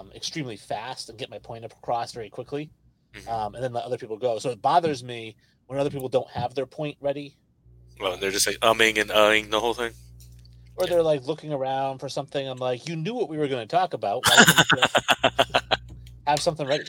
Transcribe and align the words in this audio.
um, 0.00 0.10
extremely 0.14 0.56
fast 0.56 1.08
and 1.08 1.18
get 1.18 1.30
my 1.30 1.38
point 1.38 1.64
across 1.64 2.12
very 2.12 2.30
quickly, 2.30 2.70
mm-hmm. 3.14 3.28
um, 3.28 3.54
and 3.54 3.62
then 3.62 3.72
let 3.72 3.84
other 3.84 3.98
people 3.98 4.16
go. 4.16 4.38
So 4.38 4.50
it 4.50 4.62
bothers 4.62 5.04
me 5.04 5.36
when 5.66 5.78
other 5.78 5.90
people 5.90 6.08
don't 6.08 6.30
have 6.30 6.54
their 6.54 6.66
point 6.66 6.96
ready. 7.00 7.36
Well, 8.00 8.16
they're 8.16 8.30
just 8.30 8.46
like 8.46 8.58
umming 8.60 8.98
and 8.98 9.10
uhing 9.10 9.50
the 9.50 9.60
whole 9.60 9.74
thing. 9.74 9.92
Or 10.76 10.86
they're 10.86 11.02
like 11.02 11.26
looking 11.26 11.52
around 11.52 11.98
for 11.98 12.08
something. 12.08 12.46
I'm 12.46 12.58
like, 12.58 12.88
you 12.88 12.96
knew 12.96 13.14
what 13.14 13.28
we 13.28 13.36
were 13.36 13.48
going 13.48 13.66
to 13.66 13.76
talk 13.76 13.92
about. 13.92 14.24
have 16.26 16.40
something 16.40 16.66
ready. 16.66 16.84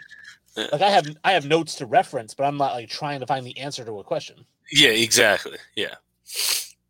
Like 0.55 0.81
I 0.81 0.89
have, 0.89 1.07
I 1.23 1.33
have 1.33 1.45
notes 1.45 1.75
to 1.75 1.85
reference, 1.85 2.33
but 2.33 2.45
I'm 2.45 2.57
not 2.57 2.73
like 2.73 2.89
trying 2.89 3.19
to 3.19 3.27
find 3.27 3.45
the 3.45 3.57
answer 3.57 3.83
to 3.83 3.99
a 3.99 4.03
question. 4.03 4.45
Yeah, 4.71 4.89
exactly. 4.89 5.57
Yeah. 5.75 5.95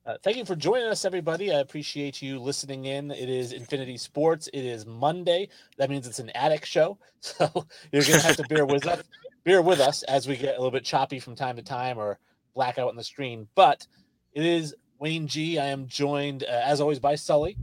Uh, 0.04 0.18
thank 0.24 0.36
you 0.36 0.46
for 0.46 0.56
joining 0.56 0.88
us, 0.88 1.06
everybody. 1.06 1.54
I 1.54 1.60
appreciate 1.60 2.24
you 2.24 2.40
listening 2.40 2.86
in. 2.86 3.12
It 3.12 3.30
is 3.30 3.54
Infinity 3.54 3.98
Sports. 3.98 4.50
It 4.52 4.66
is 4.66 4.84
Monday. 4.84 5.50
That 5.78 5.92
means 5.92 6.08
it's 6.08 6.18
an 6.18 6.32
attic 6.32 6.66
show, 6.66 6.98
so 7.20 7.68
you're 7.92 8.02
gonna 8.02 8.20
have 8.20 8.38
to 8.38 8.48
bear 8.48 8.66
with 8.66 8.88
us, 8.88 9.04
bear 9.44 9.62
with 9.62 9.80
us 9.80 10.02
as 10.04 10.28
we 10.28 10.36
get 10.38 10.56
a 10.56 10.58
little 10.58 10.72
bit 10.72 10.84
choppy 10.84 11.20
from 11.20 11.36
time 11.36 11.56
to 11.58 11.62
time 11.62 12.00
or 12.00 12.18
blackout 12.56 12.90
on 12.90 12.95
the 12.95 13.04
screen. 13.04 13.48
But 13.54 13.86
it 14.34 14.44
is 14.44 14.73
Wayne 14.98 15.28
G. 15.28 15.59
I 15.59 15.68
am 15.68 15.86
joined, 15.86 16.45
uh, 16.45 16.62
as 16.64 16.81
always, 16.81 17.00
by 17.00 17.14
Sully. 17.14 17.58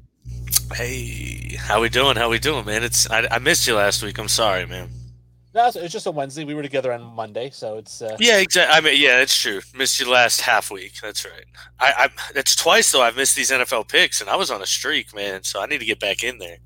Hey, 0.73 1.57
how 1.59 1.81
we 1.81 1.89
doing? 1.89 2.17
How 2.17 2.31
we 2.31 2.39
doing, 2.39 2.65
man? 2.65 2.85
It's 2.85 3.11
I, 3.11 3.27
I 3.29 3.39
missed 3.41 3.67
you 3.67 3.75
last 3.75 4.01
week. 4.05 4.17
I'm 4.17 4.29
sorry, 4.29 4.65
man. 4.65 4.91
No, 5.59 5.67
it's 5.75 5.93
just 5.93 6.07
a 6.07 6.13
Wednesday. 6.13 6.45
We 6.45 6.55
were 6.55 6.63
together 6.63 6.93
on 6.93 7.03
Monday, 7.03 7.51
so 7.51 7.79
it's. 7.79 8.01
Uh... 8.01 8.17
Yeah, 8.21 8.39
exactly. 8.39 8.77
I 8.77 8.81
mean, 8.81 9.03
yeah, 9.03 9.21
it's 9.21 9.37
true. 9.37 9.61
Missed 9.75 9.99
you 9.99 10.09
last 10.09 10.41
half 10.41 10.71
week. 10.71 10.93
That's 11.03 11.25
right. 11.25 11.47
I, 11.81 12.05
I 12.05 12.33
that's 12.33 12.55
twice 12.55 12.93
though. 12.93 13.03
I've 13.03 13.17
missed 13.17 13.35
these 13.35 13.51
NFL 13.51 13.89
picks, 13.89 14.21
and 14.21 14.31
I 14.31 14.37
was 14.37 14.53
on 14.53 14.63
a 14.63 14.67
streak, 14.67 15.13
man. 15.17 15.43
So 15.43 15.61
I 15.61 15.67
need 15.67 15.79
to 15.79 15.85
get 15.85 15.99
back 15.99 16.23
in 16.23 16.39
there. 16.39 16.59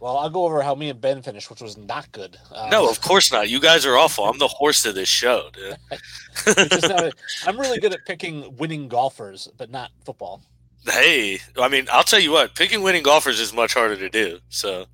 Well, 0.00 0.18
I'll 0.18 0.30
go 0.30 0.46
over 0.46 0.62
how 0.62 0.74
me 0.74 0.88
and 0.88 1.00
Ben 1.00 1.22
finished, 1.22 1.48
which 1.48 1.60
was 1.60 1.78
not 1.78 2.10
good. 2.10 2.38
Um, 2.52 2.70
no, 2.70 2.90
of 2.90 3.00
course 3.00 3.30
not. 3.30 3.48
You 3.48 3.60
guys 3.60 3.86
are 3.86 3.96
awful. 3.96 4.24
I'm 4.24 4.38
the 4.38 4.48
horse 4.48 4.84
of 4.84 4.96
this 4.96 5.08
show, 5.08 5.50
dude. 5.52 5.76
not, 6.82 7.12
I'm 7.46 7.56
really 7.56 7.78
good 7.78 7.92
at 7.94 8.04
picking 8.04 8.56
winning 8.56 8.88
golfers, 8.88 9.46
but 9.58 9.70
not 9.70 9.92
football. 10.04 10.42
Hey, 10.86 11.38
I 11.56 11.68
mean, 11.68 11.86
I'll 11.92 12.02
tell 12.02 12.18
you 12.18 12.32
what, 12.32 12.56
picking 12.56 12.82
winning 12.82 13.04
golfers 13.04 13.38
is 13.38 13.52
much 13.52 13.74
harder 13.74 13.96
to 13.96 14.08
do. 14.08 14.40
So 14.48 14.86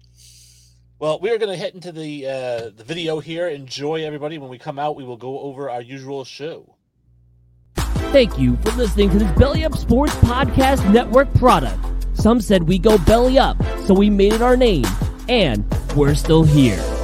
well, 0.99 1.19
we 1.21 1.31
are 1.31 1.39
going 1.39 1.51
to 1.51 1.57
head 1.57 1.75
into 1.75 1.93
the 1.93 2.27
uh, 2.27 2.71
the 2.75 2.85
video 2.85 3.21
here. 3.21 3.49
Enjoy, 3.49 4.05
everybody. 4.05 4.39
When 4.39 4.51
we 4.51 4.59
come 4.59 4.79
out, 4.79 4.97
we 4.97 5.05
will 5.05 5.17
go 5.17 5.41
over 5.41 5.69
our 5.71 5.83
usual 5.83 6.25
show. 6.25 6.77
Thank 7.77 8.39
you 8.39 8.57
for 8.57 8.71
listening 8.73 9.11
to 9.11 9.19
this 9.19 9.31
Belly 9.39 9.65
Up 9.65 9.77
Sports 9.77 10.15
Podcast 10.17 10.91
Network 10.93 11.33
product. 11.35 11.79
Some 12.15 12.41
said 12.41 12.63
we 12.63 12.79
go 12.79 12.97
belly 12.99 13.39
up, 13.39 13.57
so 13.85 13.93
we 13.93 14.09
made 14.09 14.33
it 14.33 14.41
our 14.41 14.57
name, 14.57 14.87
and 15.29 15.67
we're 15.95 16.15
still 16.15 16.45
here. 16.45 16.96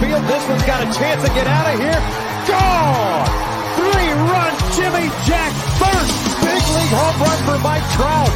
Field. 0.00 0.24
This 0.24 0.42
one's 0.48 0.64
got 0.64 0.80
a 0.80 0.88
chance 0.96 1.20
to 1.22 1.30
get 1.36 1.46
out 1.46 1.68
of 1.68 1.76
here. 1.78 2.00
Gone! 2.48 3.28
Three-run 3.76 4.52
Jimmy 4.74 5.06
Jack 5.28 5.52
first 5.76 6.16
big 6.40 6.62
league 6.72 6.94
home 6.96 7.16
run 7.20 7.38
for 7.44 7.58
Mike 7.60 7.86
Trout. 7.94 8.32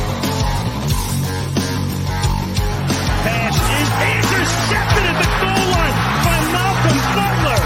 Pass 3.24 3.56
is 3.56 3.90
intercepted 4.12 5.04
at 5.08 5.16
the 5.24 5.28
goal 5.40 5.64
line 5.72 5.96
by 6.20 6.38
Malcolm 6.52 7.00
Butler. 7.16 7.60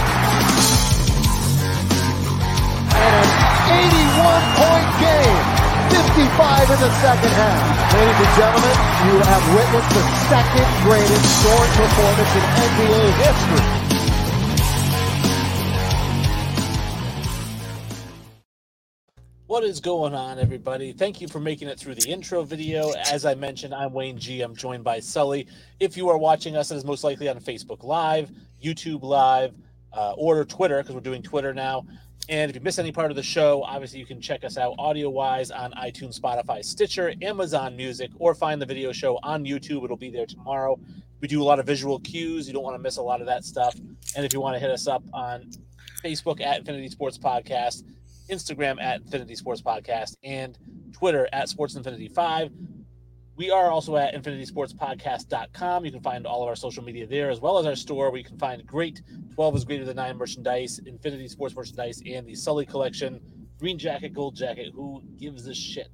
And 2.95 3.15
an 3.19 3.83
81-point 3.83 4.89
game. 5.03 5.59
55 5.89 6.71
in 6.71 6.81
the 6.81 6.93
second 7.03 7.33
half. 7.35 7.95
Ladies 7.95 8.21
and 8.21 8.33
gentlemen, 8.39 8.77
you 9.09 9.15
have 9.27 9.43
witnessed 9.55 9.91
the 9.91 10.05
second 10.31 10.69
greatest 10.85 11.25
scoring 11.41 11.73
performance 11.73 12.33
in 12.37 12.45
NBA 12.69 13.05
history. 13.23 13.88
What 19.59 19.67
is 19.67 19.81
going 19.81 20.15
on, 20.15 20.39
everybody? 20.39 20.93
Thank 20.93 21.21
you 21.21 21.27
for 21.27 21.41
making 21.41 21.67
it 21.67 21.81
through 21.81 21.97
the 21.97 22.09
intro 22.09 22.45
video. 22.45 22.93
As 23.11 23.25
I 23.25 23.35
mentioned, 23.35 23.75
I'm 23.75 23.93
Wayne 23.93 24.17
G. 24.17 24.41
I'm 24.41 24.55
joined 24.55 24.85
by 24.85 25.01
Sully. 25.01 25.49
If 25.81 25.97
you 25.97 26.09
are 26.11 26.17
watching 26.17 26.57
us, 26.57 26.71
it 26.71 26.77
is 26.77 26.85
most 26.85 27.03
likely 27.03 27.29
on 27.29 27.41
Facebook 27.41 27.83
Live, 27.83 28.31
YouTube 28.63 29.03
Live, 29.03 29.57
uh, 29.93 30.13
or 30.13 30.45
Twitter, 30.45 30.81
because 30.81 30.95
we're 30.95 31.01
doing 31.01 31.23
Twitter 31.23 31.53
now. 31.53 31.85
And 32.29 32.49
if 32.49 32.55
you 32.55 32.63
miss 32.63 32.79
any 32.79 32.93
part 32.93 33.11
of 33.11 33.17
the 33.17 33.23
show, 33.25 33.65
obviously 33.65 33.99
you 33.99 34.07
can 34.07 34.21
check 34.21 34.45
us 34.45 34.57
out 34.57 34.77
audio 34.79 35.11
wise 35.11 35.51
on 35.51 35.73
iTunes, 35.73 36.21
Spotify, 36.21 36.65
Stitcher, 36.65 37.15
Amazon 37.21 37.77
Music, 37.77 38.13
or 38.21 38.37
find 38.37 38.63
the 38.63 38.67
video 38.67 38.93
show 38.93 39.19
on 39.25 39.45
YouTube. 39.45 39.83
It'll 39.83 39.97
be 39.97 40.09
there 40.11 40.27
tomorrow. 40.27 40.79
We 41.21 41.27
do 41.27 41.43
a 41.43 41.45
lot 41.45 41.59
of 41.59 41.67
visual 41.67 41.99
cues. 41.99 42.47
You 42.47 42.55
don't 42.55 42.63
want 42.63 42.77
to 42.77 42.83
miss 42.83 42.99
a 42.99 43.03
lot 43.03 43.21
of 43.21 43.27
that 43.27 43.45
stuff. 43.45 43.75
And 44.15 44.25
if 44.25 44.33
you 44.33 44.41
want 44.41 44.55
to 44.55 44.61
hit 44.61 44.71
us 44.71 44.87
up 44.87 45.03
on 45.13 45.51
Facebook 46.05 46.41
at 46.41 46.61
Infinity 46.61 46.91
Sports 46.91 47.19
Podcast, 47.19 47.83
Instagram 48.31 48.81
at 48.83 49.01
Infinity 49.03 49.35
Sports 49.35 49.63
Podcast, 49.63 50.17
and 50.23 50.59
Twitter 50.93 51.29
at 51.33 51.49
Sports 51.49 51.75
Infinity 51.75 52.09
5. 52.09 52.51
We 53.37 53.53
are 53.53 53.71
also 53.71 53.97
at 53.97 54.15
infinitysportspodcast.com. 54.15 55.85
You 55.85 55.93
can 55.93 56.01
find 56.01 56.27
all 56.27 56.43
of 56.43 56.49
our 56.49 56.57
social 56.57 56.83
media 56.83 57.07
there, 57.07 57.31
as 57.31 57.41
well 57.41 57.57
as 57.59 57.67
our 57.67 57.77
store 57.77 58.11
where 58.11 58.19
you 58.19 58.25
can 58.25 58.37
find 58.37 58.67
great 58.67 59.01
12 59.35 59.57
is 59.57 59.65
greater 59.65 59.85
than 59.85 59.95
9 59.95 60.17
merchandise, 60.17 60.81
Infinity 60.85 61.29
Sports 61.29 61.55
merchandise, 61.55 62.03
and 62.05 62.27
the 62.27 62.35
Sully 62.35 62.67
collection. 62.67 63.21
Green 63.61 63.79
jacket, 63.79 64.13
gold 64.13 64.35
jacket. 64.35 64.73
Who 64.75 65.03
gives 65.17 65.47
a 65.47 65.55
shit? 65.55 65.89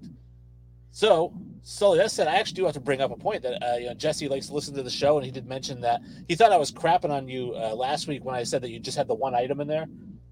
So, 0.91 1.35
Sully, 1.63 1.99
that 1.99 2.11
said, 2.11 2.29
I 2.29 2.37
actually 2.37 2.55
do 2.55 2.65
have 2.65 2.75
to 2.75 2.81
bring 2.81 3.03
up 3.03 3.11
a 3.11 3.17
point 3.17 3.43
that 3.43 3.63
uh, 3.63 3.77
you 3.77 3.87
know 3.87 3.95
Jesse 3.95 4.29
likes 4.29 4.47
to 4.47 4.55
listen 4.55 4.75
to 4.75 4.83
the 4.83 4.89
show, 4.89 5.17
and 5.19 5.27
he 5.27 5.31
did 5.31 5.47
mention 5.47 5.83
that 5.83 6.01
he 6.29 6.35
thought 6.37 6.53
I 6.53 6.57
was 6.57 6.73
crapping 6.73 7.11
on 7.11 7.29
you 7.29 7.53
uh, 7.55 7.75
last 7.75 8.07
week 8.07 8.25
when 8.25 8.35
I 8.35 8.45
said 8.45 8.63
that 8.63 8.71
you 8.71 8.79
just 8.79 8.97
had 8.97 9.09
the 9.09 9.15
one 9.15 9.35
item 9.35 9.61
in 9.61 9.69
there, 9.69 9.87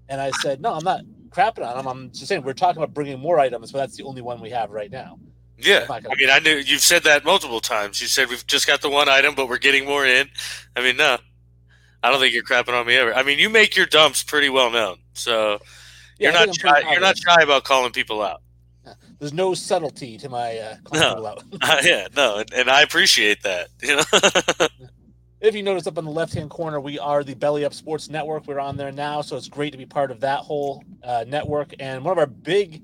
and 0.09 0.21
I 0.21 0.31
said 0.31 0.61
no, 0.61 0.73
I'm 0.73 0.83
not 0.83 1.01
crapping 1.33 1.65
on 1.65 1.77
them. 1.77 1.87
I'm 1.87 2.11
just 2.11 2.27
saying 2.27 2.43
we're 2.43 2.53
talking 2.53 2.81
about 2.81 2.93
bringing 2.93 3.19
more 3.19 3.39
items, 3.39 3.71
but 3.71 3.79
that's 3.79 3.97
the 3.97 4.03
only 4.03 4.21
one 4.21 4.39
we 4.39 4.49
have 4.51 4.71
right 4.71 4.91
now. 4.91 5.19
Yeah, 5.57 5.85
I 5.89 5.99
mean, 6.15 6.29
I 6.29 6.39
knew 6.39 6.55
you've 6.55 6.81
said 6.81 7.03
that 7.03 7.23
multiple 7.23 7.59
times. 7.59 8.01
You 8.01 8.07
said 8.07 8.27
we've 8.27 8.45
just 8.47 8.67
got 8.67 8.81
the 8.81 8.89
one 8.89 9.07
item, 9.07 9.35
but 9.35 9.47
we're 9.47 9.59
getting 9.59 9.85
more 9.85 10.05
in. 10.05 10.27
I 10.75 10.81
mean, 10.81 10.97
no, 10.97 11.17
I 12.01 12.11
don't 12.11 12.19
think 12.19 12.33
you're 12.33 12.43
crapping 12.43 12.73
on 12.73 12.87
me 12.87 12.95
ever. 12.95 13.13
I 13.13 13.23
mean, 13.23 13.39
you 13.39 13.49
make 13.49 13.75
your 13.75 13.85
dumps 13.85 14.23
pretty 14.23 14.49
well 14.49 14.71
known, 14.71 14.97
so 15.13 15.59
yeah, 16.19 16.31
you're 16.31 16.47
not 16.47 16.55
shy, 16.55 16.91
you're 16.91 17.01
not 17.01 17.17
shy 17.17 17.41
about 17.41 17.63
calling 17.63 17.91
people 17.91 18.21
out. 18.21 18.41
There's 19.19 19.31
no 19.31 19.53
subtlety 19.53 20.17
to 20.17 20.27
my 20.27 20.57
uh, 20.57 20.75
calling 20.83 21.01
no. 21.01 21.09
people 21.13 21.27
out. 21.27 21.43
uh, 21.61 21.81
yeah, 21.83 22.07
no, 22.15 22.37
and, 22.37 22.51
and 22.53 22.69
I 22.69 22.81
appreciate 22.81 23.43
that. 23.43 23.69
You 23.81 23.97
know. 23.97 24.67
If 25.43 25.55
you 25.55 25.61
notice 25.61 25.87
up 25.87 25.97
in 25.97 26.05
the 26.05 26.11
left 26.11 26.33
hand 26.33 26.49
corner, 26.49 26.79
we 26.79 26.97
are 26.97 27.21
the 27.21 27.33
Belly 27.33 27.65
Up 27.65 27.73
Sports 27.73 28.09
Network. 28.09 28.47
We're 28.47 28.61
on 28.61 28.77
there 28.77 28.93
now, 28.93 29.21
so 29.21 29.35
it's 29.35 29.49
great 29.49 29.73
to 29.73 29.77
be 29.77 29.85
part 29.85 30.09
of 30.09 30.21
that 30.21 30.39
whole 30.39 30.81
uh, 31.03 31.25
network. 31.27 31.73
And 31.81 32.01
one 32.01 32.13
of 32.13 32.17
our 32.17 32.27
big 32.27 32.81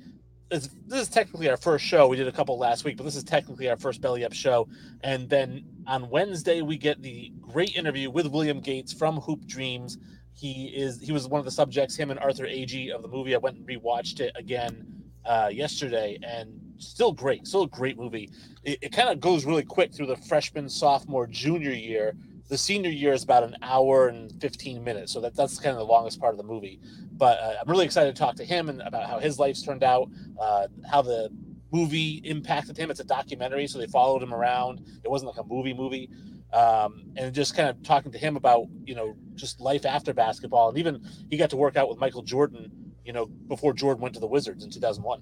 this 0.50 0.68
is 0.90 1.08
technically 1.08 1.50
our 1.50 1.56
first 1.56 1.86
show. 1.86 2.10
We 2.10 2.18
did 2.18 2.28
a 2.28 2.34
couple 2.34 2.58
last 2.58 2.84
week, 2.84 2.98
but 2.98 3.06
this 3.06 3.16
is 3.16 3.24
technically 3.24 3.70
our 3.70 3.78
first 3.78 4.02
Belly 4.02 4.26
Up 4.26 4.34
show. 4.34 4.68
And 5.04 5.30
then 5.30 5.64
on 5.88 6.10
Wednesday, 6.10 6.62
we 6.62 6.76
get 6.76 7.02
the 7.02 7.32
great 7.40 7.78
interview 7.78 8.10
with 8.10 8.28
William 8.28 8.60
Gates 8.60 8.92
from 8.92 9.22
Hoop 9.22 9.46
Dreams. 9.46 9.98
He 10.34 10.66
is 10.76 11.00
he 11.00 11.14
was 11.14 11.30
one 11.30 11.40
of 11.40 11.46
the 11.46 11.52
subjects. 11.52 11.96
Him 11.96 12.12
and 12.12 12.20
Arthur 12.20 12.44
Agee 12.44 12.92
of 12.92 13.04
the 13.04 13.08
movie. 13.08 13.36
I 13.36 13.38
went 13.38 13.56
and 13.56 13.66
rewatched 13.66 14.20
it 14.20 14.34
again 14.36 14.86
uh, 15.24 15.50
yesterday, 15.50 16.20
and 16.24 16.60
still 16.78 17.14
great. 17.14 17.48
Still 17.48 17.64
a 17.64 17.70
great 17.70 17.98
movie. 17.98 18.30
It, 18.64 18.80
it 18.82 18.92
kind 18.92 19.08
of 19.08 19.22
goes 19.22 19.46
really 19.46 19.64
quick 19.64 19.94
through 19.94 20.08
the 20.08 20.18
freshman, 20.18 20.68
sophomore, 20.68 21.26
junior 21.26 21.72
year 21.72 22.16
the 22.50 22.58
senior 22.58 22.90
year 22.90 23.14
is 23.14 23.24
about 23.24 23.44
an 23.44 23.56
hour 23.62 24.08
and 24.08 24.34
15 24.42 24.84
minutes 24.84 25.14
so 25.14 25.22
that, 25.22 25.36
that's 25.36 25.58
kind 25.60 25.74
of 25.74 25.78
the 25.78 25.86
longest 25.86 26.20
part 26.20 26.34
of 26.34 26.38
the 26.38 26.44
movie. 26.44 26.80
But 27.14 27.40
uh, 27.40 27.54
i'm 27.62 27.70
really 27.70 27.86
excited 27.86 28.16
to 28.16 28.20
talk 28.20 28.36
to 28.36 28.46
him 28.46 28.70
and 28.70 28.82
about 28.82 29.08
how 29.08 29.20
his 29.20 29.40
life's 29.40 29.62
turned 29.62 29.84
out 29.84 30.10
uh, 30.40 30.68
how 30.90 31.02
the 31.02 31.30
movie 31.72 32.22
impacted 32.26 32.76
him. 32.76 32.90
It's 32.90 33.00
a 33.00 33.06
documentary 33.06 33.68
so 33.68 33.78
they 33.78 33.88
followed 33.88 34.24
him 34.24 34.34
around. 34.34 34.82
It 35.04 35.10
wasn't 35.10 35.36
like 35.36 35.46
a 35.46 35.48
movie 35.48 35.74
movie. 35.74 36.10
Um, 36.52 37.04
and 37.16 37.34
just 37.34 37.56
kind 37.56 37.70
of 37.70 37.84
talking 37.84 38.12
to 38.12 38.18
him 38.18 38.36
about 38.36 38.66
you 38.84 38.96
know 38.96 39.16
just 39.36 39.62
life 39.62 39.86
after 39.86 40.14
basketball. 40.14 40.70
And 40.70 40.78
even 40.80 41.02
he 41.30 41.38
got 41.38 41.52
to 41.52 41.58
work 41.58 41.78
out 41.78 41.88
with 41.88 42.00
michael 42.00 42.24
jordan 42.24 42.72
you 43.06 43.14
know 43.14 43.28
before 43.28 43.74
jordan 43.74 44.02
went 44.02 44.14
to 44.16 44.20
the 44.20 44.28
wizards 44.28 44.64
in 44.64 44.72
2001 44.72 45.22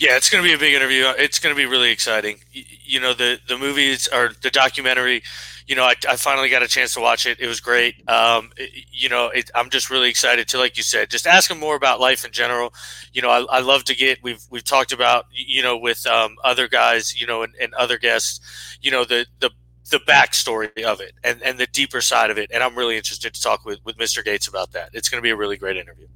yeah, 0.00 0.16
it's 0.16 0.30
going 0.30 0.42
to 0.42 0.48
be 0.48 0.54
a 0.54 0.58
big 0.58 0.72
interview. 0.72 1.04
It's 1.18 1.38
going 1.38 1.54
to 1.54 1.56
be 1.56 1.66
really 1.66 1.90
exciting. 1.90 2.38
You 2.52 3.00
know, 3.00 3.12
the 3.12 3.38
the 3.46 3.58
movies 3.58 4.08
or 4.10 4.30
the 4.40 4.50
documentary. 4.50 5.22
You 5.66 5.76
know, 5.76 5.84
I, 5.84 5.94
I 6.08 6.16
finally 6.16 6.48
got 6.48 6.62
a 6.62 6.68
chance 6.68 6.94
to 6.94 7.00
watch 7.00 7.26
it. 7.26 7.38
It 7.38 7.46
was 7.46 7.60
great. 7.60 8.08
Um, 8.08 8.50
it, 8.56 8.86
you 8.90 9.10
know, 9.10 9.26
it, 9.26 9.50
I'm 9.54 9.68
just 9.68 9.90
really 9.90 10.08
excited 10.08 10.48
to, 10.48 10.58
like 10.58 10.76
you 10.78 10.82
said, 10.82 11.10
just 11.10 11.26
ask 11.26 11.48
him 11.48 11.60
more 11.60 11.76
about 11.76 12.00
life 12.00 12.24
in 12.24 12.32
general. 12.32 12.72
You 13.12 13.20
know, 13.20 13.28
I, 13.30 13.58
I 13.58 13.60
love 13.60 13.84
to 13.84 13.94
get. 13.94 14.22
We've 14.22 14.42
we've 14.50 14.64
talked 14.64 14.92
about 14.92 15.26
you 15.30 15.62
know 15.62 15.76
with 15.76 16.06
um, 16.06 16.36
other 16.42 16.66
guys, 16.66 17.20
you 17.20 17.26
know, 17.26 17.42
and, 17.42 17.52
and 17.60 17.74
other 17.74 17.98
guests. 17.98 18.78
You 18.80 18.90
know, 18.90 19.04
the 19.04 19.26
the 19.38 19.50
the 19.90 19.98
backstory 19.98 20.82
of 20.82 21.00
it 21.00 21.12
and, 21.24 21.42
and 21.42 21.58
the 21.58 21.66
deeper 21.66 22.00
side 22.00 22.30
of 22.30 22.38
it. 22.38 22.50
And 22.54 22.62
I'm 22.62 22.76
really 22.76 22.96
interested 22.96 23.34
to 23.34 23.42
talk 23.42 23.64
with, 23.64 23.80
with 23.84 23.96
Mr. 23.96 24.24
Gates 24.24 24.46
about 24.46 24.70
that. 24.72 24.90
It's 24.92 25.08
going 25.08 25.20
to 25.20 25.22
be 25.22 25.30
a 25.30 25.36
really 25.36 25.56
great 25.56 25.76
interview. 25.76 26.06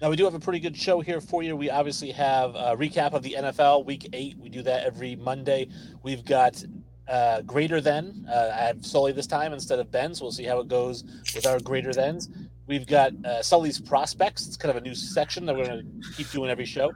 Now 0.00 0.08
we 0.08 0.16
do 0.16 0.24
have 0.24 0.34
a 0.34 0.40
pretty 0.40 0.60
good 0.60 0.76
show 0.76 1.00
here 1.00 1.20
for 1.20 1.42
you. 1.42 1.54
We 1.54 1.68
obviously 1.68 2.10
have 2.12 2.54
a 2.54 2.74
recap 2.74 3.12
of 3.12 3.22
the 3.22 3.36
NFL 3.38 3.84
Week 3.84 4.08
Eight. 4.14 4.38
We 4.38 4.48
do 4.48 4.62
that 4.62 4.84
every 4.84 5.14
Monday. 5.14 5.68
We've 6.02 6.24
got 6.24 6.64
uh, 7.06 7.42
greater 7.42 7.82
than. 7.82 8.26
Uh, 8.26 8.50
I 8.54 8.62
have 8.62 8.86
Sully 8.86 9.12
this 9.12 9.26
time 9.26 9.52
instead 9.52 9.78
of 9.78 9.90
Ben, 9.90 10.14
so 10.14 10.24
we'll 10.24 10.32
see 10.32 10.44
how 10.44 10.58
it 10.60 10.68
goes 10.68 11.04
with 11.34 11.46
our 11.46 11.60
greater 11.60 11.92
thans. 11.92 12.30
We've 12.66 12.86
got 12.86 13.12
uh, 13.26 13.42
Sully's 13.42 13.78
prospects. 13.78 14.46
It's 14.46 14.56
kind 14.56 14.70
of 14.70 14.82
a 14.82 14.86
new 14.86 14.94
section 14.94 15.44
that 15.44 15.54
we're 15.54 15.66
going 15.66 16.00
to 16.02 16.12
keep 16.12 16.30
doing 16.30 16.50
every 16.50 16.64
show. 16.64 16.92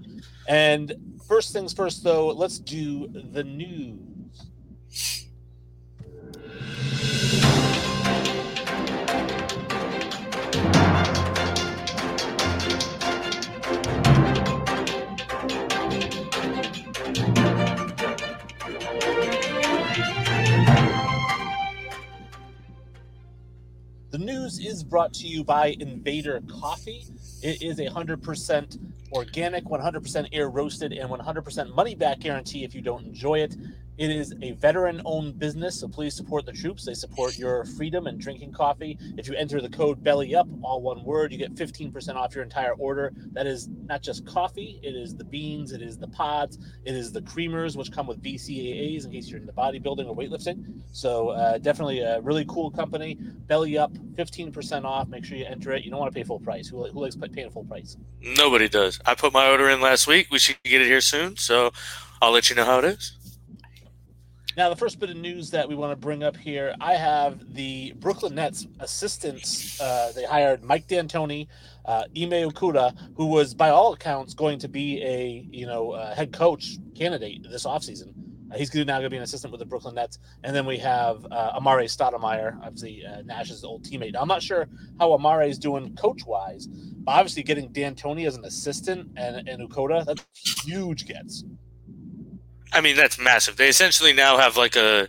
And 0.48 0.94
first 1.28 1.52
things 1.52 1.74
first, 1.74 2.04
though, 2.04 2.28
let's 2.28 2.58
do 2.58 3.08
the 3.08 3.44
news. 3.44 3.98
News 24.24 24.58
is 24.58 24.82
brought 24.82 25.12
to 25.14 25.26
you 25.26 25.44
by 25.44 25.76
Invader 25.78 26.42
Coffee. 26.48 27.06
It 27.42 27.62
is 27.62 27.78
a 27.78 27.86
100% 27.86 28.78
organic, 29.12 29.64
100% 29.64 30.28
air 30.32 30.48
roasted, 30.48 30.92
and 30.92 31.10
100% 31.10 31.74
money 31.74 31.94
back 31.94 32.20
guarantee 32.20 32.64
if 32.64 32.74
you 32.74 32.80
don't 32.80 33.04
enjoy 33.04 33.40
it. 33.40 33.54
It 33.96 34.10
is 34.10 34.34
a 34.42 34.52
veteran 34.52 35.00
owned 35.04 35.38
business, 35.38 35.78
so 35.78 35.86
please 35.86 36.16
support 36.16 36.46
the 36.46 36.52
troops. 36.52 36.84
They 36.84 36.94
support 36.94 37.38
your 37.38 37.64
freedom 37.64 38.08
and 38.08 38.18
drinking 38.18 38.52
coffee. 38.52 38.98
If 39.16 39.28
you 39.28 39.34
enter 39.34 39.60
the 39.60 39.68
code 39.68 40.02
BELLY 40.02 40.34
UP, 40.34 40.48
all 40.62 40.82
one 40.82 41.04
word, 41.04 41.30
you 41.30 41.38
get 41.38 41.54
15% 41.54 42.16
off 42.16 42.34
your 42.34 42.42
entire 42.42 42.72
order. 42.72 43.12
That 43.32 43.46
is 43.46 43.68
not 43.86 44.02
just 44.02 44.26
coffee, 44.26 44.80
it 44.82 44.96
is 44.96 45.14
the 45.14 45.22
beans, 45.22 45.70
it 45.70 45.80
is 45.80 45.96
the 45.96 46.08
pods, 46.08 46.58
it 46.84 46.94
is 46.94 47.12
the 47.12 47.22
creamers, 47.22 47.76
which 47.76 47.92
come 47.92 48.08
with 48.08 48.20
BCAAs 48.20 49.04
in 49.04 49.12
case 49.12 49.28
you're 49.28 49.40
into 49.40 49.52
bodybuilding 49.52 50.08
or 50.08 50.16
weightlifting. 50.16 50.64
So, 50.90 51.28
uh, 51.28 51.58
definitely 51.58 52.00
a 52.00 52.20
really 52.20 52.44
cool 52.46 52.72
company. 52.72 53.14
Belly 53.14 53.78
Up, 53.78 53.92
15% 54.16 54.84
off. 54.84 55.06
Make 55.06 55.24
sure 55.24 55.36
you 55.36 55.44
enter 55.44 55.72
it. 55.72 55.84
You 55.84 55.90
don't 55.92 56.00
want 56.00 56.12
to 56.12 56.18
pay 56.18 56.24
full 56.24 56.40
price. 56.40 56.66
Who, 56.66 56.84
who 56.88 57.00
likes 57.00 57.16
paying 57.32 57.50
full 57.50 57.64
price? 57.64 57.96
Nobody 58.20 58.68
does. 58.68 58.98
I 59.06 59.14
put 59.14 59.32
my 59.32 59.48
order 59.48 59.68
in 59.68 59.80
last 59.80 60.08
week. 60.08 60.28
We 60.32 60.40
should 60.40 60.56
get 60.64 60.80
it 60.80 60.86
here 60.86 61.00
soon. 61.00 61.36
So 61.36 61.72
I'll 62.20 62.32
let 62.32 62.50
you 62.50 62.56
know 62.56 62.64
how 62.64 62.80
it 62.80 62.84
is. 62.86 63.16
Now, 64.56 64.68
the 64.68 64.76
first 64.76 65.00
bit 65.00 65.10
of 65.10 65.16
news 65.16 65.50
that 65.50 65.68
we 65.68 65.74
want 65.74 65.90
to 65.90 65.96
bring 65.96 66.22
up 66.22 66.36
here, 66.36 66.76
I 66.80 66.94
have 66.94 67.54
the 67.54 67.92
Brooklyn 67.98 68.36
Nets 68.36 68.68
assistants. 68.78 69.80
Uh, 69.80 70.12
they 70.14 70.24
hired 70.24 70.62
Mike 70.62 70.86
D'Antoni, 70.86 71.48
uh, 71.84 72.04
Ime 72.16 72.50
Okuda, 72.50 72.96
who 73.16 73.26
was, 73.26 73.52
by 73.52 73.70
all 73.70 73.94
accounts, 73.94 74.32
going 74.32 74.60
to 74.60 74.68
be 74.68 75.02
a 75.02 75.44
you 75.50 75.66
know 75.66 75.90
uh, 75.90 76.14
head 76.14 76.32
coach 76.32 76.78
candidate 76.94 77.44
this 77.50 77.64
offseason. 77.64 78.12
Uh, 78.52 78.58
he's 78.58 78.72
now 78.74 78.84
going 78.84 79.02
to 79.02 79.10
be 79.10 79.16
an 79.16 79.22
assistant 79.24 79.50
with 79.50 79.58
the 79.58 79.66
Brooklyn 79.66 79.96
Nets. 79.96 80.18
And 80.44 80.54
then 80.54 80.66
we 80.66 80.78
have 80.78 81.26
uh, 81.30 81.58
Amar'e 81.58 81.86
Stoudemire, 81.86 82.56
obviously 82.62 83.04
uh, 83.04 83.22
Nash's 83.22 83.64
old 83.64 83.82
teammate. 83.84 84.12
Now, 84.12 84.20
I'm 84.20 84.28
not 84.28 84.42
sure 84.42 84.68
how 85.00 85.10
Amar'e 85.10 85.48
is 85.48 85.58
doing 85.58 85.96
coach 85.96 86.24
wise, 86.26 86.66
but 86.66 87.12
obviously 87.12 87.42
getting 87.42 87.72
D'Antoni 87.72 88.26
as 88.26 88.36
an 88.36 88.44
assistant 88.44 89.10
and, 89.16 89.48
and 89.48 89.68
Okuda, 89.68 90.04
that's 90.04 90.24
huge 90.64 91.06
gets. 91.06 91.44
I 92.74 92.80
mean, 92.80 92.96
that's 92.96 93.18
massive. 93.18 93.56
They 93.56 93.68
essentially 93.68 94.12
now 94.12 94.36
have 94.36 94.56
like 94.56 94.76
a 94.76 95.08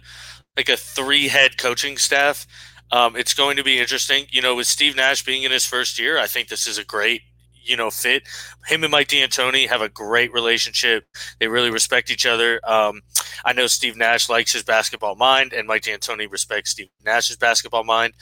like 0.55 0.69
a 0.69 0.77
three 0.77 1.27
head 1.27 1.57
coaching 1.57 1.97
staff. 1.97 2.45
Um, 2.91 3.15
it's 3.15 3.33
going 3.33 3.57
to 3.57 3.63
be 3.63 3.79
interesting. 3.79 4.27
You 4.31 4.41
know, 4.41 4.55
with 4.55 4.67
Steve 4.67 4.95
Nash 4.95 5.23
being 5.23 5.43
in 5.43 5.51
his 5.51 5.65
first 5.65 5.99
year, 5.99 6.19
I 6.19 6.27
think 6.27 6.47
this 6.47 6.67
is 6.67 6.77
a 6.77 6.85
great 6.85 7.21
you 7.65 7.75
know 7.75 7.89
fit. 7.89 8.23
Him 8.67 8.83
and 8.83 8.91
Mike 8.91 9.07
D'Antoni 9.07 9.67
have 9.67 9.81
a 9.81 9.89
great 9.89 10.31
relationship. 10.31 11.05
They 11.39 11.47
really 11.47 11.71
respect 11.71 12.11
each 12.11 12.25
other. 12.25 12.61
Um, 12.63 13.01
I 13.43 13.53
know 13.53 13.67
Steve 13.67 13.97
Nash 13.97 14.29
likes 14.29 14.53
his 14.53 14.63
basketball 14.63 15.15
mind, 15.15 15.51
and 15.51 15.67
Mike 15.67 15.83
D'Antoni 15.83 16.31
respects 16.31 16.71
Steve 16.71 16.89
Nash's 17.03 17.37
basketball 17.37 17.83
mind. 17.83 18.13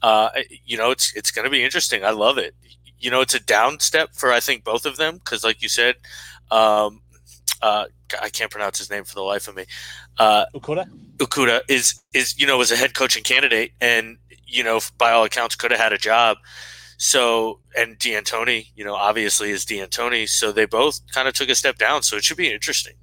Uh, 0.00 0.30
you 0.64 0.76
know, 0.76 0.90
it's 0.90 1.14
it's 1.14 1.30
going 1.30 1.44
to 1.44 1.50
be 1.50 1.64
interesting. 1.64 2.04
I 2.04 2.10
love 2.10 2.38
it. 2.38 2.54
You 2.98 3.10
know, 3.10 3.20
it's 3.20 3.34
a 3.34 3.40
down 3.40 3.80
step 3.80 4.10
for 4.14 4.32
I 4.32 4.38
think 4.38 4.62
both 4.62 4.86
of 4.86 4.96
them 4.96 5.16
because, 5.16 5.42
like 5.42 5.60
you 5.60 5.68
said, 5.68 5.96
um, 6.52 7.02
uh, 7.60 7.86
I 8.20 8.28
can't 8.28 8.50
pronounce 8.50 8.78
his 8.78 8.90
name 8.90 9.04
for 9.04 9.14
the 9.14 9.22
life 9.22 9.48
of 9.48 9.56
me. 9.56 9.64
Uh, 10.18 10.46
Okuda. 10.54 10.88
Okuda 11.18 11.60
is 11.68 12.00
is 12.14 12.38
you 12.38 12.46
know 12.46 12.58
was 12.58 12.72
a 12.72 12.76
head 12.76 12.94
coaching 12.94 13.22
candidate, 13.22 13.72
and 13.80 14.18
you 14.46 14.64
know 14.64 14.80
by 14.98 15.12
all 15.12 15.24
accounts 15.24 15.54
could 15.54 15.70
have 15.70 15.80
had 15.80 15.92
a 15.92 15.98
job. 15.98 16.38
So 16.98 17.58
and 17.76 17.98
D'Antoni, 17.98 18.68
you 18.76 18.84
know, 18.84 18.94
obviously 18.94 19.50
is 19.50 19.64
D'Antoni. 19.64 20.28
So 20.28 20.52
they 20.52 20.66
both 20.66 21.00
kind 21.12 21.26
of 21.26 21.34
took 21.34 21.48
a 21.48 21.54
step 21.54 21.76
down. 21.76 22.04
So 22.04 22.16
it 22.16 22.24
should 22.24 22.36
be 22.36 22.52
interesting. 22.52 22.94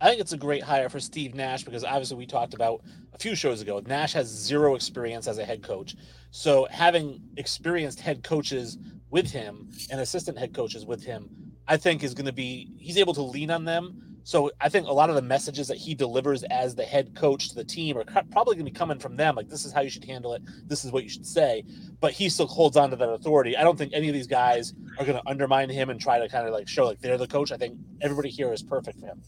I 0.00 0.08
think 0.08 0.20
it's 0.20 0.32
a 0.32 0.36
great 0.36 0.62
hire 0.62 0.88
for 0.88 1.00
Steve 1.00 1.34
Nash 1.34 1.62
because 1.62 1.84
obviously 1.84 2.16
we 2.16 2.26
talked 2.26 2.52
about 2.52 2.82
a 3.14 3.18
few 3.18 3.34
shows 3.34 3.62
ago. 3.62 3.80
Nash 3.86 4.12
has 4.12 4.26
zero 4.26 4.74
experience 4.74 5.26
as 5.26 5.38
a 5.38 5.44
head 5.44 5.62
coach. 5.62 5.96
So 6.32 6.66
having 6.70 7.22
experienced 7.36 8.00
head 8.00 8.22
coaches 8.22 8.76
with 9.10 9.30
him 9.30 9.70
and 9.90 10.00
assistant 10.00 10.36
head 10.36 10.52
coaches 10.52 10.84
with 10.84 11.02
him, 11.04 11.30
I 11.68 11.76
think 11.76 12.02
is 12.02 12.14
going 12.14 12.26
to 12.26 12.32
be 12.32 12.70
he's 12.78 12.98
able 12.98 13.14
to 13.14 13.22
lean 13.22 13.50
on 13.50 13.64
them. 13.64 14.02
So 14.24 14.50
I 14.60 14.68
think 14.68 14.88
a 14.88 14.92
lot 14.92 15.08
of 15.08 15.14
the 15.14 15.22
messages 15.22 15.68
that 15.68 15.76
he 15.76 15.94
delivers 15.94 16.42
as 16.44 16.74
the 16.74 16.82
head 16.82 17.14
coach 17.14 17.50
to 17.50 17.54
the 17.54 17.64
team 17.64 17.96
are 17.96 18.04
probably 18.04 18.56
going 18.56 18.66
to 18.66 18.72
be 18.72 18.76
coming 18.76 18.98
from 18.98 19.14
them. 19.16 19.36
Like 19.36 19.48
this 19.48 19.64
is 19.64 19.72
how 19.72 19.82
you 19.82 19.90
should 19.90 20.04
handle 20.04 20.34
it. 20.34 20.42
This 20.66 20.84
is 20.84 20.90
what 20.90 21.04
you 21.04 21.08
should 21.08 21.26
say. 21.26 21.62
But 22.00 22.12
he 22.12 22.28
still 22.28 22.48
holds 22.48 22.76
on 22.76 22.90
to 22.90 22.96
that 22.96 23.08
authority. 23.08 23.56
I 23.56 23.62
don't 23.62 23.78
think 23.78 23.92
any 23.94 24.08
of 24.08 24.14
these 24.14 24.26
guys 24.26 24.74
are 24.98 25.04
going 25.04 25.16
to 25.16 25.28
undermine 25.28 25.70
him 25.70 25.90
and 25.90 26.00
try 26.00 26.18
to 26.18 26.28
kind 26.28 26.44
of 26.44 26.52
like 26.52 26.66
show 26.66 26.86
like 26.86 27.00
they're 27.00 27.18
the 27.18 27.28
coach. 27.28 27.52
I 27.52 27.56
think 27.56 27.78
everybody 28.00 28.30
here 28.30 28.52
is 28.52 28.64
perfect 28.64 28.98
for 28.98 29.06
him. 29.06 29.22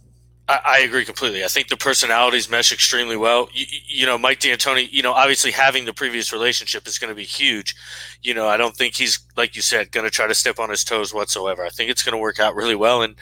I, 0.48 0.60
I 0.64 0.78
agree 0.80 1.04
completely. 1.04 1.44
I 1.44 1.48
think 1.48 1.68
the 1.68 1.76
personalities 1.76 2.48
mesh 2.48 2.72
extremely 2.72 3.16
well. 3.16 3.48
You, 3.52 3.66
you, 3.86 4.06
know, 4.06 4.16
Mike 4.18 4.40
D'Antoni, 4.40 4.90
you 4.90 5.02
know, 5.02 5.12
obviously 5.12 5.50
having 5.50 5.84
the 5.84 5.92
previous 5.92 6.32
relationship 6.32 6.88
is 6.88 6.98
going 6.98 7.10
to 7.10 7.14
be 7.14 7.24
huge. 7.24 7.76
You 8.22 8.34
know, 8.34 8.48
I 8.48 8.56
don't 8.56 8.74
think 8.74 8.94
he's, 8.96 9.20
like 9.36 9.54
you 9.54 9.62
said, 9.62 9.92
going 9.92 10.04
to 10.04 10.10
try 10.10 10.26
to 10.26 10.34
step 10.34 10.58
on 10.58 10.70
his 10.70 10.84
toes 10.84 11.12
whatsoever. 11.12 11.64
I 11.64 11.68
think 11.68 11.90
it's 11.90 12.02
going 12.02 12.14
to 12.14 12.18
work 12.18 12.40
out 12.40 12.54
really 12.54 12.74
well. 12.74 13.02
And 13.02 13.14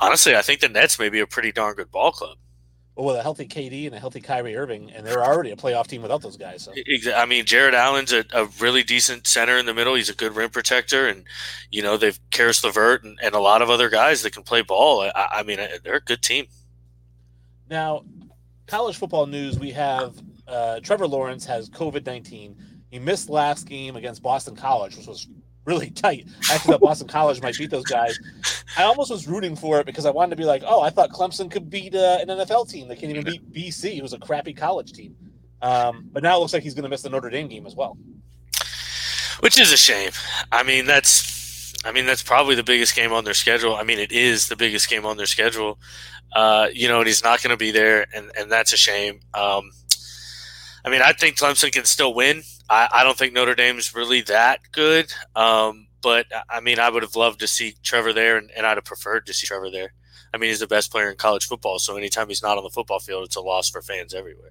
honestly, 0.00 0.34
I 0.34 0.42
think 0.42 0.60
the 0.60 0.68
Nets 0.68 0.98
may 0.98 1.08
be 1.08 1.20
a 1.20 1.26
pretty 1.26 1.52
darn 1.52 1.74
good 1.74 1.92
ball 1.92 2.12
club. 2.12 2.36
Well, 2.96 3.08
with 3.08 3.16
a 3.16 3.22
healthy 3.22 3.46
KD 3.46 3.84
and 3.84 3.94
a 3.94 3.98
healthy 3.98 4.22
Kyrie 4.22 4.56
Irving, 4.56 4.90
and 4.90 5.06
they're 5.06 5.22
already 5.22 5.50
a 5.50 5.56
playoff 5.56 5.86
team 5.86 6.00
without 6.00 6.22
those 6.22 6.38
guys. 6.38 6.62
So. 6.62 6.72
I 7.14 7.26
mean, 7.26 7.44
Jarrett 7.44 7.74
Allen's 7.74 8.10
a, 8.10 8.24
a, 8.32 8.46
really 8.58 8.82
decent 8.82 9.26
center 9.26 9.58
in 9.58 9.66
the 9.66 9.74
middle. 9.74 9.94
He's 9.94 10.08
a 10.08 10.14
good 10.14 10.34
rim 10.34 10.48
protector, 10.48 11.06
and 11.06 11.24
you 11.70 11.82
know 11.82 11.98
they've 11.98 12.18
Caris 12.30 12.64
LeVert 12.64 13.04
and, 13.04 13.18
and 13.22 13.34
a 13.34 13.38
lot 13.38 13.60
of 13.60 13.68
other 13.68 13.90
guys 13.90 14.22
that 14.22 14.32
can 14.32 14.44
play 14.44 14.62
ball. 14.62 15.02
I, 15.02 15.28
I 15.30 15.42
mean, 15.42 15.58
they're 15.84 15.96
a 15.96 16.00
good 16.00 16.22
team. 16.22 16.46
Now, 17.68 18.04
college 18.66 18.96
football 18.96 19.26
news: 19.26 19.58
we 19.58 19.72
have 19.72 20.14
uh, 20.48 20.80
Trevor 20.80 21.06
Lawrence 21.06 21.44
has 21.44 21.68
COVID 21.68 22.06
nineteen. 22.06 22.56
He 22.90 22.98
missed 22.98 23.28
last 23.28 23.68
game 23.68 23.96
against 23.96 24.22
Boston 24.22 24.56
College, 24.56 24.96
which 24.96 25.06
was 25.06 25.28
really 25.66 25.90
tight. 25.90 26.26
I 26.50 26.58
thought 26.58 26.80
Boston 26.80 27.08
College 27.08 27.42
might 27.42 27.58
beat 27.58 27.70
those 27.70 27.84
guys. 27.84 28.18
I 28.78 28.84
almost 28.84 29.10
was 29.10 29.26
rooting 29.26 29.56
for 29.56 29.80
it 29.80 29.86
because 29.86 30.06
I 30.06 30.10
wanted 30.10 30.30
to 30.30 30.36
be 30.36 30.44
like, 30.44 30.62
oh, 30.66 30.80
I 30.80 30.90
thought 30.90 31.10
Clemson 31.10 31.50
could 31.50 31.68
beat 31.68 31.94
uh, 31.94 32.18
an 32.20 32.28
NFL 32.28 32.70
team. 32.70 32.88
They 32.88 32.96
can't 32.96 33.10
even 33.10 33.24
beat 33.24 33.52
BC, 33.52 34.00
who's 34.00 34.12
a 34.12 34.18
crappy 34.18 34.54
college 34.54 34.92
team. 34.92 35.14
Um, 35.60 36.08
but 36.12 36.22
now 36.22 36.36
it 36.36 36.40
looks 36.40 36.52
like 36.52 36.62
he's 36.62 36.74
going 36.74 36.84
to 36.84 36.88
miss 36.88 37.02
the 37.02 37.10
Notre 37.10 37.30
Dame 37.30 37.48
game 37.48 37.66
as 37.66 37.74
well. 37.74 37.98
Which 39.40 39.58
is 39.58 39.72
a 39.72 39.76
shame. 39.76 40.10
I 40.50 40.62
mean, 40.62 40.86
that's 40.86 41.74
I 41.84 41.92
mean 41.92 42.06
that's 42.06 42.22
probably 42.22 42.54
the 42.54 42.62
biggest 42.62 42.96
game 42.96 43.12
on 43.12 43.24
their 43.24 43.34
schedule. 43.34 43.76
I 43.76 43.82
mean, 43.82 43.98
it 43.98 44.12
is 44.12 44.48
the 44.48 44.56
biggest 44.56 44.88
game 44.88 45.04
on 45.04 45.18
their 45.18 45.26
schedule. 45.26 45.78
Uh, 46.34 46.68
you 46.72 46.88
know, 46.88 46.98
and 46.98 47.06
he's 47.06 47.22
not 47.22 47.42
going 47.42 47.50
to 47.50 47.56
be 47.56 47.70
there, 47.70 48.06
and, 48.14 48.30
and 48.36 48.50
that's 48.50 48.72
a 48.72 48.76
shame. 48.76 49.20
Um, 49.34 49.70
I 50.84 50.90
mean, 50.90 51.02
I 51.02 51.12
think 51.12 51.36
Clemson 51.36 51.72
can 51.72 51.84
still 51.84 52.14
win. 52.14 52.42
I, 52.68 52.88
I 52.92 53.04
don't 53.04 53.16
think 53.16 53.32
Notre 53.32 53.54
Dame's 53.54 53.94
really 53.94 54.22
that 54.22 54.60
good. 54.72 55.12
Um, 55.34 55.86
but 56.02 56.26
I 56.48 56.60
mean, 56.60 56.78
I 56.78 56.88
would 56.88 57.02
have 57.02 57.16
loved 57.16 57.40
to 57.40 57.48
see 57.48 57.74
Trevor 57.82 58.12
there, 58.12 58.36
and, 58.36 58.50
and 58.56 58.66
I'd 58.66 58.76
have 58.76 58.84
preferred 58.84 59.26
to 59.26 59.34
see 59.34 59.46
Trevor 59.46 59.70
there. 59.70 59.92
I 60.32 60.38
mean, 60.38 60.50
he's 60.50 60.60
the 60.60 60.66
best 60.66 60.92
player 60.92 61.10
in 61.10 61.16
college 61.16 61.46
football, 61.46 61.78
so 61.78 61.96
anytime 61.96 62.28
he's 62.28 62.42
not 62.42 62.58
on 62.58 62.64
the 62.64 62.70
football 62.70 63.00
field, 63.00 63.24
it's 63.24 63.36
a 63.36 63.40
loss 63.40 63.70
for 63.70 63.82
fans 63.82 64.14
everywhere. 64.14 64.50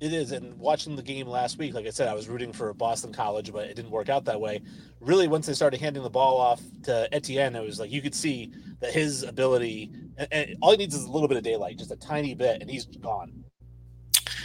It 0.00 0.12
is, 0.12 0.32
and 0.32 0.58
watching 0.58 0.96
the 0.96 1.02
game 1.02 1.28
last 1.28 1.58
week, 1.58 1.74
like 1.74 1.86
I 1.86 1.90
said, 1.90 2.08
I 2.08 2.14
was 2.14 2.28
rooting 2.28 2.52
for 2.52 2.74
Boston 2.74 3.12
College, 3.12 3.52
but 3.52 3.66
it 3.68 3.74
didn't 3.74 3.92
work 3.92 4.08
out 4.08 4.24
that 4.24 4.40
way. 4.40 4.60
Really, 5.00 5.28
once 5.28 5.46
they 5.46 5.54
started 5.54 5.80
handing 5.80 6.02
the 6.02 6.10
ball 6.10 6.38
off 6.38 6.60
to 6.84 7.08
Etienne, 7.14 7.54
it 7.54 7.64
was 7.64 7.78
like 7.78 7.92
you 7.92 8.02
could 8.02 8.14
see 8.14 8.52
that 8.80 8.92
his 8.92 9.22
ability, 9.22 9.92
and, 10.16 10.28
and 10.32 10.56
all 10.60 10.72
he 10.72 10.76
needs 10.76 10.94
is 10.94 11.04
a 11.04 11.10
little 11.10 11.28
bit 11.28 11.36
of 11.36 11.44
daylight, 11.44 11.78
just 11.78 11.92
a 11.92 11.96
tiny 11.96 12.34
bit, 12.34 12.60
and 12.60 12.68
he's 12.70 12.84
gone. 12.84 13.44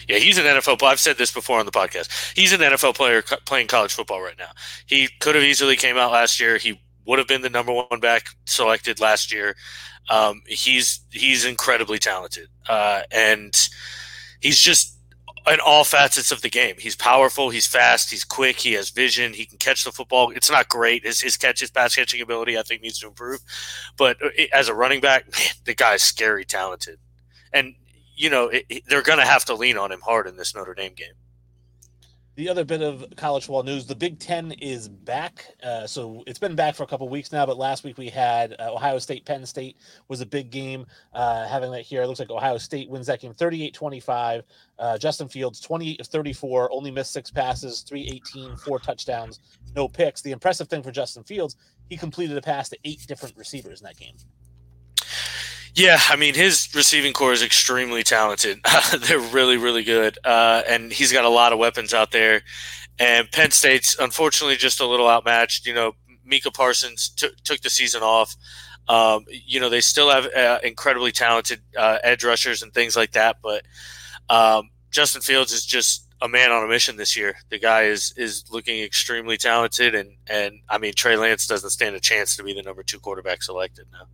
Yeah, 0.08 0.18
he's 0.20 0.38
an 0.38 0.46
NFL. 0.46 0.82
I've 0.84 1.00
said 1.00 1.18
this 1.18 1.32
before 1.32 1.60
on 1.60 1.66
the 1.66 1.72
podcast. 1.72 2.34
He's 2.36 2.54
an 2.54 2.62
NFL 2.62 2.96
player 2.96 3.22
playing 3.46 3.68
college 3.68 3.94
football 3.94 4.22
right 4.22 4.38
now. 4.38 4.52
He 4.86 5.10
could 5.20 5.36
have 5.36 5.44
easily 5.44 5.76
came 5.76 5.98
out 5.98 6.12
last 6.12 6.40
year. 6.40 6.58
He 6.58 6.82
would 7.06 7.20
have 7.20 7.28
been 7.28 7.42
the 7.42 7.50
number 7.50 7.74
one 7.74 8.00
back 8.00 8.28
selected 8.46 9.00
last 9.00 9.34
year. 9.34 9.56
Um, 10.10 10.42
he's 10.48 11.02
he's 11.12 11.44
incredibly 11.44 12.00
talented, 12.00 12.48
uh, 12.70 13.02
and 13.12 13.54
he's 14.40 14.60
just 14.60 14.98
in 15.52 15.60
all 15.60 15.84
facets 15.84 16.32
of 16.32 16.42
the 16.42 16.50
game. 16.50 16.76
He's 16.78 16.96
powerful, 16.96 17.50
he's 17.50 17.68
fast, 17.68 18.12
he's 18.12 18.24
quick, 18.24 18.60
he 18.60 18.74
has 18.74 18.90
vision, 18.90 19.34
he 19.34 19.46
can 19.46 19.58
catch 19.58 19.84
the 19.84 19.92
football. 19.92 20.32
It's 20.32 20.52
not 20.52 20.68
great. 20.70 21.06
His, 21.06 21.22
his 21.22 21.38
catch, 21.38 21.60
his 21.60 21.72
pass 21.72 21.96
catching 21.96 22.22
ability, 22.22 22.58
I 22.58 22.64
think, 22.64 22.82
needs 22.82 23.00
to 23.00 23.08
improve. 23.08 23.40
But 23.98 24.18
uh, 24.24 24.30
as 24.54 24.68
a 24.68 24.74
running 24.74 25.00
back, 25.00 25.32
man, 25.32 25.48
the 25.66 25.76
guy's 25.76 26.04
scary 26.04 26.46
talented. 26.46 27.00
And, 27.54 27.76
you 28.18 28.30
know, 28.30 28.50
it, 28.50 28.66
it, 28.68 28.84
they're 28.88 29.04
going 29.04 29.20
to 29.20 29.26
have 29.26 29.46
to 29.46 29.54
lean 29.54 29.78
on 29.78 29.92
him 29.92 30.02
hard 30.02 30.28
in 30.28 30.36
this 30.36 30.54
Notre 30.54 30.74
Dame 30.74 30.94
game. 30.96 31.14
The 32.36 32.50
other 32.50 32.64
bit 32.64 32.84
of 32.84 33.04
college 33.16 33.46
football 33.46 33.64
news: 33.64 33.88
the 33.88 33.96
Big 33.96 34.20
Ten 34.20 34.52
is 34.52 34.88
back. 34.88 35.56
Uh, 35.64 35.88
so 35.88 36.24
it's 36.28 36.38
been 36.38 36.56
back 36.56 36.76
for 36.76 36.84
a 36.84 36.86
couple 36.86 37.10
weeks 37.10 37.32
now, 37.32 37.48
but 37.48 37.58
last 37.58 37.84
week 37.84 37.98
we 37.98 38.10
had 38.10 38.56
uh, 38.60 38.76
Ohio 38.76 39.00
State. 39.00 39.26
Penn 39.26 39.44
State 39.44 39.78
was 40.08 40.22
a 40.22 40.26
big 40.26 40.52
game. 40.52 40.86
Uh, 41.14 41.48
having 41.48 41.72
that 41.72 41.82
here, 41.82 42.04
it 42.04 42.08
looks 42.08 42.20
like 42.20 42.30
Ohio 42.30 42.60
State 42.60 42.92
wins 42.92 43.08
that 43.08 43.22
game 43.22 43.34
38-25. 43.34 44.44
Uh, 44.78 44.98
Justin 45.00 45.28
Fields 45.28 45.60
28 45.60 46.00
of 46.00 46.06
34, 46.06 46.72
only 46.72 46.92
missed 46.92 47.12
six 47.12 47.32
passes, 47.32 47.82
318, 47.82 48.56
four 48.58 48.78
touchdowns, 48.78 49.40
no 49.76 49.88
picks. 49.88 50.22
The 50.22 50.32
impressive 50.32 50.68
thing 50.68 50.84
for 50.84 50.92
Justin 50.92 51.24
Fields, 51.24 51.56
he 51.90 51.98
completed 51.98 52.38
a 52.38 52.42
pass 52.42 52.70
to 52.70 52.78
eight 52.84 53.04
different 53.08 53.36
receivers 53.36 53.82
in 53.82 53.86
that 53.86 53.98
game. 53.98 54.14
Yeah, 55.78 56.00
I 56.10 56.16
mean 56.16 56.34
his 56.34 56.70
receiving 56.74 57.14
corps 57.14 57.34
is 57.34 57.44
extremely 57.44 58.02
talented. 58.02 58.62
They're 59.00 59.20
really, 59.20 59.58
really 59.58 59.84
good, 59.84 60.18
uh, 60.24 60.64
and 60.68 60.92
he's 60.92 61.12
got 61.12 61.24
a 61.24 61.30
lot 61.30 61.54
of 61.54 61.60
weapons 61.60 61.94
out 61.94 62.10
there. 62.10 62.42
And 62.98 63.32
Penn 63.32 63.52
State's 63.52 63.96
unfortunately 64.00 64.56
just 64.56 64.80
a 64.80 64.88
little 64.88 65.08
outmatched. 65.08 65.68
You 65.68 65.76
know, 65.76 65.92
Micah 66.26 66.50
Parsons 66.50 67.10
t- 67.10 67.30
took 67.44 67.62
the 67.62 67.70
season 67.70 68.02
off. 68.02 68.36
Um, 68.88 69.26
you 69.30 69.60
know, 69.60 69.70
they 69.70 69.82
still 69.82 70.10
have 70.10 70.26
uh, 70.34 70.58
incredibly 70.64 71.12
talented 71.12 71.62
uh, 71.78 72.00
edge 72.04 72.24
rushers 72.24 72.64
and 72.64 72.74
things 72.74 72.96
like 72.96 73.12
that, 73.12 73.38
but 73.44 73.64
um, 74.30 74.72
Justin 74.90 75.22
Fields 75.22 75.52
is 75.54 75.64
just 75.64 76.08
a 76.24 76.28
man 76.28 76.52
on 76.52 76.64
a 76.64 76.68
mission 76.68 76.98
this 76.98 77.16
year. 77.16 77.36
The 77.50 77.60
guy 77.60 77.84
is 77.84 78.16
is 78.18 78.46
looking 78.50 78.82
extremely 78.82 79.38
talented, 79.38 79.94
and 79.94 80.14
and 80.26 80.56
I 80.68 80.80
mean 80.80 80.94
Trey 80.96 81.18
Lance 81.18 81.46
doesn't 81.46 81.70
stand 81.70 81.96
a 81.96 82.00
chance 82.00 82.36
to 82.38 82.44
be 82.44 82.56
the 82.56 82.64
number 82.64 82.82
two 82.82 83.00
quarterback 83.00 83.44
selected 83.44 83.86
now. 83.92 84.08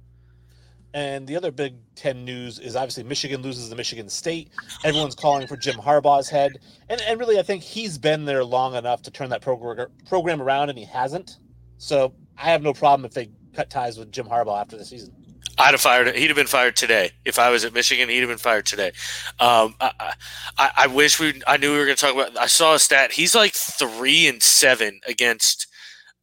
And 0.93 1.27
the 1.27 1.35
other 1.35 1.51
Big 1.51 1.75
Ten 1.95 2.23
news 2.23 2.59
is 2.59 2.75
obviously 2.75 3.03
Michigan 3.03 3.41
loses 3.41 3.69
to 3.69 3.75
Michigan 3.75 4.09
State. 4.09 4.51
Everyone's 4.83 5.15
calling 5.15 5.47
for 5.47 5.57
Jim 5.57 5.75
Harbaugh's 5.75 6.29
head, 6.29 6.59
and 6.89 7.01
and 7.01 7.19
really, 7.19 7.39
I 7.39 7.43
think 7.43 7.63
he's 7.63 7.97
been 7.97 8.25
there 8.25 8.43
long 8.43 8.75
enough 8.75 9.01
to 9.03 9.12
turn 9.12 9.29
that 9.29 9.41
program 9.41 9.88
program 10.07 10.41
around, 10.41 10.69
and 10.69 10.77
he 10.77 10.85
hasn't. 10.85 11.38
So 11.77 12.13
I 12.38 12.51
have 12.51 12.62
no 12.62 12.73
problem 12.73 13.05
if 13.05 13.13
they 13.13 13.29
cut 13.53 13.69
ties 13.69 13.97
with 13.97 14.12
Jim 14.12 14.27
Harbaugh 14.27 14.62
after 14.62 14.77
the 14.77 14.85
season. 14.85 15.13
I'd 15.57 15.71
have 15.71 15.81
fired. 15.81 16.15
He'd 16.15 16.27
have 16.27 16.35
been 16.35 16.47
fired 16.47 16.75
today 16.75 17.12
if 17.25 17.38
I 17.38 17.50
was 17.50 17.63
at 17.63 17.73
Michigan. 17.73 18.09
He'd 18.09 18.19
have 18.19 18.29
been 18.29 18.38
fired 18.38 18.65
today. 18.65 18.91
Um, 19.39 19.75
I, 19.79 20.13
I, 20.57 20.71
I, 20.77 20.88
wish 20.88 21.19
we. 21.19 21.41
I 21.45 21.57
knew 21.57 21.71
we 21.71 21.77
were 21.77 21.85
going 21.85 21.95
to 21.95 22.01
talk 22.01 22.15
about. 22.15 22.38
I 22.38 22.47
saw 22.47 22.73
a 22.73 22.79
stat. 22.79 23.12
He's 23.12 23.35
like 23.35 23.53
three 23.53 24.27
and 24.27 24.41
seven 24.41 25.00
against 25.07 25.67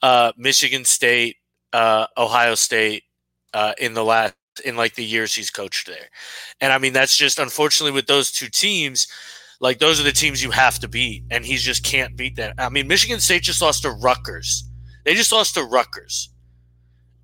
uh, 0.03 0.33
Michigan 0.37 0.85
State, 0.85 1.37
uh, 1.73 2.07
Ohio 2.17 2.55
State 2.57 3.05
uh, 3.55 3.75
in 3.79 3.95
the 3.95 4.05
last 4.05 4.35
in 4.61 4.77
like 4.77 4.95
the 4.95 5.05
years 5.05 5.35
he's 5.35 5.51
coached 5.51 5.87
there. 5.87 6.09
And 6.61 6.73
I 6.73 6.79
mean, 6.79 6.93
that's 6.93 7.17
just 7.17 7.39
unfortunately 7.39 7.93
with 7.93 8.07
those 8.07 8.31
two 8.31 8.49
teams, 8.49 9.07
like 9.61 9.79
those 9.79 10.01
are 10.01 10.05
the 10.05 10.13
teams 10.13 10.43
you 10.43 10.51
have 10.51 10.79
to 10.79 10.89
beat, 10.89 11.25
and 11.31 11.45
he 11.45 11.57
just 11.57 11.85
can't 11.85 12.17
beat 12.17 12.37
them. 12.37 12.55
I 12.59 12.69
mean, 12.69 12.89
Michigan 12.89 13.21
State 13.21 13.43
just 13.43 13.63
lost 13.63 13.83
to 13.83 13.91
Rutgers. 13.91 14.65
They 15.05 15.15
just 15.15 15.33
lost 15.33 15.55
to 15.55 15.65
Rutgers, 15.65 16.31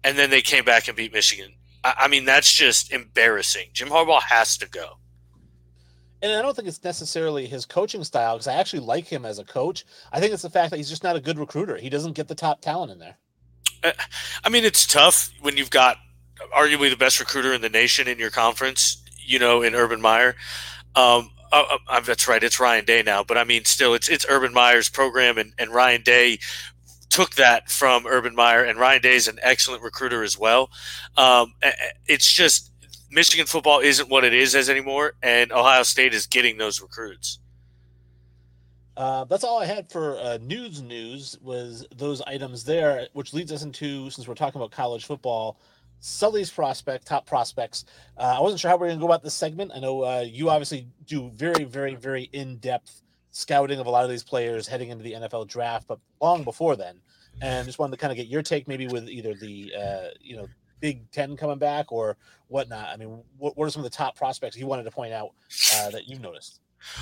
and 0.05 0.19
then 0.19 0.31
they 0.31 0.43
came 0.43 0.65
back 0.65 0.89
and 0.89 0.97
beat 0.97 1.13
Michigan. 1.13 1.53
I, 1.83 1.95
I 2.01 2.09
mean, 2.09 2.25
that's 2.25 2.53
just 2.53 2.93
embarrassing. 2.93 3.69
Jim 3.73 3.89
Harbaugh 3.89 4.23
has 4.23 4.59
to 4.59 4.69
go. 4.69 4.99
And 6.23 6.33
I 6.33 6.43
don't 6.43 6.57
think 6.57 6.67
it's 6.67 6.83
necessarily 6.83 7.47
his 7.47 7.67
coaching 7.67 8.03
style 8.03 8.37
because 8.37 8.49
I 8.49 8.55
actually 8.55 8.81
like 8.81 9.07
him 9.07 9.25
as 9.25 9.39
a 9.39 9.45
coach. 9.45 9.85
I 10.13 10.19
think 10.19 10.33
it's 10.33 10.43
the 10.43 10.51
fact 10.51 10.71
that 10.71 10.79
he's 10.79 10.89
just 10.89 11.05
not 11.05 11.17
a 11.17 11.21
good 11.21 11.39
recruiter. 11.39 11.77
He 11.77 11.91
doesn't 11.91 12.15
get 12.15 12.27
the 12.27 12.35
top 12.35 12.61
talent 12.61 12.91
in 12.91 12.99
there. 12.99 13.17
Uh, 13.85 13.93
I 14.43 14.49
mean, 14.49 14.65
it's 14.65 14.87
tough 14.87 15.31
when 15.41 15.57
you've 15.57 15.71
got 15.71 15.99
arguably 16.55 16.91
the 16.91 16.97
best 16.97 17.21
recruiter 17.21 17.53
in 17.53 17.61
the 17.61 17.69
nation 17.69 18.09
in 18.09 18.19
your 18.19 18.31
conference, 18.31 19.03
you 19.19 19.39
know, 19.39 19.63
in 19.63 19.75
Urban 19.75 20.01
Meyer. 20.01 20.37
Um, 20.95 21.31
uh, 21.53 21.79
uh, 21.89 22.01
that's 22.01 22.27
right, 22.27 22.43
it's 22.43 22.59
Ryan 22.59 22.85
Day 22.85 23.03
now, 23.03 23.23
but 23.23 23.39
I 23.39 23.45
mean, 23.45 23.65
still, 23.65 23.95
it's 23.95 24.09
it's 24.09 24.27
Urban 24.29 24.53
Meyer's 24.53 24.89
program, 24.89 25.39
and, 25.39 25.53
and 25.59 25.71
Ryan 25.71 26.03
Day 26.03 26.39
took 27.09 27.35
that 27.37 27.71
from 27.71 28.07
Urban 28.07 28.35
Meyer, 28.35 28.65
and 28.65 28.79
Ryan 28.79 29.03
Day 29.03 29.15
is 29.15 29.29
an 29.29 29.39
excellent 29.43 29.83
recruiter 29.83 30.23
as 30.23 30.39
well. 30.39 30.71
Um, 31.17 31.55
it's 32.07 32.31
just 32.31 32.73
Michigan 33.11 33.47
football 33.47 33.81
isn't 33.81 34.09
what 34.09 34.25
it 34.25 34.35
is 34.35 34.55
as 34.55 34.69
anymore, 34.69 35.15
and 35.23 35.53
Ohio 35.53 35.83
State 35.83 36.15
is 36.15 36.27
getting 36.27 36.59
those 36.59 36.81
recruits. 36.81 37.39
Uh, 38.97 39.25
that's 39.25 39.45
all 39.45 39.61
I 39.61 39.67
had 39.67 39.91
for 39.91 40.19
uh, 40.19 40.39
news. 40.41 40.83
News 40.83 41.39
was 41.43 41.87
those 41.95 42.23
items 42.23 42.65
there, 42.65 43.07
which 43.13 43.35
leads 43.35 43.53
us 43.53 43.63
into 43.63 44.09
since 44.11 44.27
we're 44.27 44.35
talking 44.35 44.61
about 44.61 44.71
college 44.71 45.05
football. 45.05 45.59
Sully's 46.07 46.51
prospect, 46.53 47.05
top 47.05 47.27
prospects. 47.27 47.85
Uh, 48.17 48.37
I 48.39 48.41
wasn't 48.41 48.61
sure 48.61 48.71
how 48.71 48.77
we 48.77 48.85
are 48.85 48.91
going 48.91 48.99
to 48.99 49.01
go 49.01 49.07
about 49.07 49.25
this 49.25 49.35
segment. 49.35 49.73
I 49.75 49.81
know 49.81 50.05
uh, 50.05 50.21
you 50.21 50.49
obviously 50.51 50.87
do 51.05 51.31
very, 51.35 51.65
very, 51.65 51.97
very 51.97 52.31
in 52.33 52.59
depth 52.59 53.03
scouting 53.33 53.81
of 53.81 53.87
a 53.87 53.91
lot 53.91 54.05
of 54.05 54.11
these 54.11 54.23
players 54.23 54.69
heading 54.69 54.91
into 54.91 55.03
the 55.03 55.15
NFL 55.15 55.49
draft, 55.49 55.89
but 55.89 55.99
long 56.21 56.45
before 56.45 56.77
then. 56.77 57.01
And 57.43 57.67
just 57.67 57.81
wanted 57.81 57.97
to 57.97 57.99
kind 57.99 58.13
of 58.13 58.17
get 58.17 58.29
your 58.29 58.41
take, 58.41 58.69
maybe 58.69 58.87
with 58.87 59.09
either 59.09 59.35
the 59.35 59.73
uh, 59.77 60.09
you 60.21 60.37
know 60.37 60.47
Big 60.81 61.11
Ten 61.11 61.37
coming 61.37 61.59
back 61.59 61.91
or 61.91 62.17
whatnot. 62.47 62.89
I 62.89 62.97
mean, 62.97 63.21
what, 63.37 63.57
what 63.57 63.67
are 63.67 63.71
some 63.71 63.85
of 63.85 63.91
the 63.91 63.97
top 63.97 64.17
prospects 64.17 64.57
you 64.57 64.67
wanted 64.67 64.85
to 64.85 64.93
point 64.93 65.13
out 65.13 65.33
uh, 65.75 65.91
that 65.91 66.07
you've 66.07 66.21
noticed? 66.21 66.61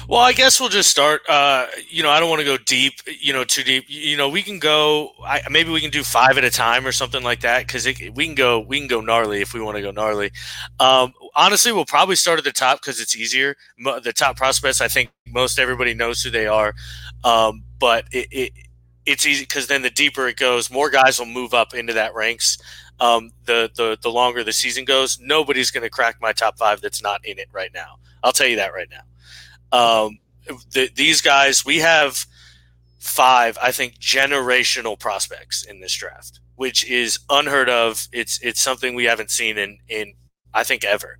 Well, 0.08 0.20
I 0.20 0.32
guess 0.32 0.60
we'll 0.60 0.68
just 0.68 0.90
start. 0.90 1.22
Uh, 1.28 1.66
you 1.88 2.02
know, 2.02 2.10
I 2.10 2.20
don't 2.20 2.28
want 2.28 2.40
to 2.40 2.44
go 2.44 2.58
deep. 2.58 2.94
You 3.20 3.32
know, 3.32 3.44
too 3.44 3.62
deep. 3.62 3.84
You 3.88 4.16
know, 4.16 4.28
we 4.28 4.42
can 4.42 4.58
go. 4.58 5.12
I, 5.24 5.42
maybe 5.50 5.70
we 5.70 5.80
can 5.80 5.90
do 5.90 6.02
five 6.02 6.36
at 6.36 6.44
a 6.44 6.50
time 6.50 6.86
or 6.86 6.92
something 6.92 7.22
like 7.22 7.40
that 7.40 7.66
because 7.66 7.86
we 7.86 7.94
can 7.94 8.34
go. 8.34 8.60
We 8.60 8.78
can 8.78 8.88
go 8.88 9.00
gnarly 9.00 9.40
if 9.40 9.54
we 9.54 9.60
want 9.60 9.76
to 9.76 9.82
go 9.82 9.90
gnarly. 9.90 10.30
Um, 10.78 11.12
honestly, 11.34 11.72
we'll 11.72 11.86
probably 11.86 12.16
start 12.16 12.38
at 12.38 12.44
the 12.44 12.52
top 12.52 12.80
because 12.80 13.00
it's 13.00 13.16
easier. 13.16 13.56
The 13.78 14.12
top 14.14 14.36
prospects, 14.36 14.80
I 14.80 14.88
think 14.88 15.10
most 15.26 15.58
everybody 15.58 15.94
knows 15.94 16.22
who 16.22 16.30
they 16.30 16.46
are, 16.46 16.74
um, 17.24 17.64
but 17.78 18.04
it, 18.12 18.28
it, 18.30 18.52
it's 19.06 19.26
easy 19.26 19.44
because 19.44 19.66
then 19.66 19.82
the 19.82 19.90
deeper 19.90 20.28
it 20.28 20.36
goes, 20.36 20.70
more 20.70 20.90
guys 20.90 21.18
will 21.18 21.26
move 21.26 21.54
up 21.54 21.74
into 21.74 21.92
that 21.94 22.14
ranks. 22.14 22.58
Um, 23.00 23.32
the 23.44 23.70
the 23.74 23.98
the 24.00 24.10
longer 24.10 24.44
the 24.44 24.52
season 24.52 24.84
goes, 24.84 25.18
nobody's 25.20 25.70
going 25.70 25.82
to 25.82 25.90
crack 25.90 26.16
my 26.20 26.32
top 26.32 26.58
five 26.58 26.80
that's 26.80 27.02
not 27.02 27.24
in 27.24 27.38
it 27.38 27.48
right 27.52 27.70
now. 27.74 27.96
I'll 28.22 28.32
tell 28.32 28.46
you 28.46 28.56
that 28.56 28.72
right 28.72 28.88
now. 28.90 29.00
Um, 29.72 30.18
the, 30.72 30.90
these 30.94 31.20
guys, 31.20 31.64
we 31.64 31.78
have 31.78 32.26
five, 32.98 33.58
I 33.62 33.70
think, 33.70 33.98
generational 33.98 34.98
prospects 34.98 35.62
in 35.62 35.80
this 35.80 35.94
draft, 35.94 36.40
which 36.56 36.88
is 36.88 37.18
unheard 37.28 37.68
of. 37.68 38.08
It's 38.12 38.38
it's 38.42 38.60
something 38.60 38.94
we 38.94 39.04
haven't 39.04 39.30
seen 39.30 39.58
in 39.58 39.78
in 39.88 40.14
I 40.52 40.64
think 40.64 40.84
ever. 40.84 41.18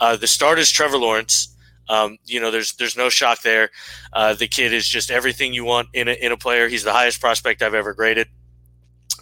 Uh, 0.00 0.16
the 0.16 0.26
start 0.26 0.58
is 0.58 0.70
Trevor 0.70 0.98
Lawrence. 0.98 1.54
Um, 1.88 2.18
you 2.24 2.40
know, 2.40 2.50
there's 2.50 2.72
there's 2.74 2.96
no 2.96 3.08
shock 3.08 3.42
there. 3.42 3.70
Uh, 4.12 4.34
the 4.34 4.48
kid 4.48 4.72
is 4.72 4.88
just 4.88 5.10
everything 5.10 5.52
you 5.52 5.64
want 5.64 5.88
in 5.92 6.08
a, 6.08 6.12
in 6.12 6.32
a 6.32 6.36
player. 6.36 6.68
He's 6.68 6.84
the 6.84 6.92
highest 6.92 7.20
prospect 7.20 7.62
I've 7.62 7.74
ever 7.74 7.92
graded, 7.92 8.28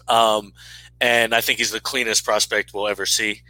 um, 0.06 0.52
and 1.00 1.34
I 1.34 1.40
think 1.40 1.58
he's 1.58 1.72
the 1.72 1.80
cleanest 1.80 2.24
prospect 2.24 2.72
we'll 2.72 2.88
ever 2.88 3.06
see. 3.06 3.42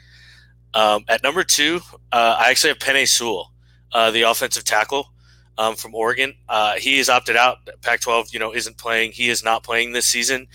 Um, 0.72 1.04
at 1.08 1.22
number 1.22 1.42
two, 1.42 1.80
uh, 2.12 2.36
I 2.38 2.50
actually 2.50 2.70
have 2.70 2.78
Penei 2.78 3.06
Sewell 3.06 3.49
uh, 3.92 4.10
the 4.10 4.22
offensive 4.22 4.64
tackle 4.64 5.12
um, 5.58 5.76
from 5.76 5.94
Oregon. 5.94 6.34
Uh, 6.48 6.74
he 6.76 6.98
has 6.98 7.08
opted 7.08 7.36
out. 7.36 7.58
Pac-12, 7.82 8.32
you 8.32 8.38
know, 8.38 8.54
isn't 8.54 8.78
playing. 8.78 9.12
He 9.12 9.28
is 9.28 9.44
not 9.44 9.62
playing 9.62 9.92
this 9.92 10.06
season. 10.06 10.46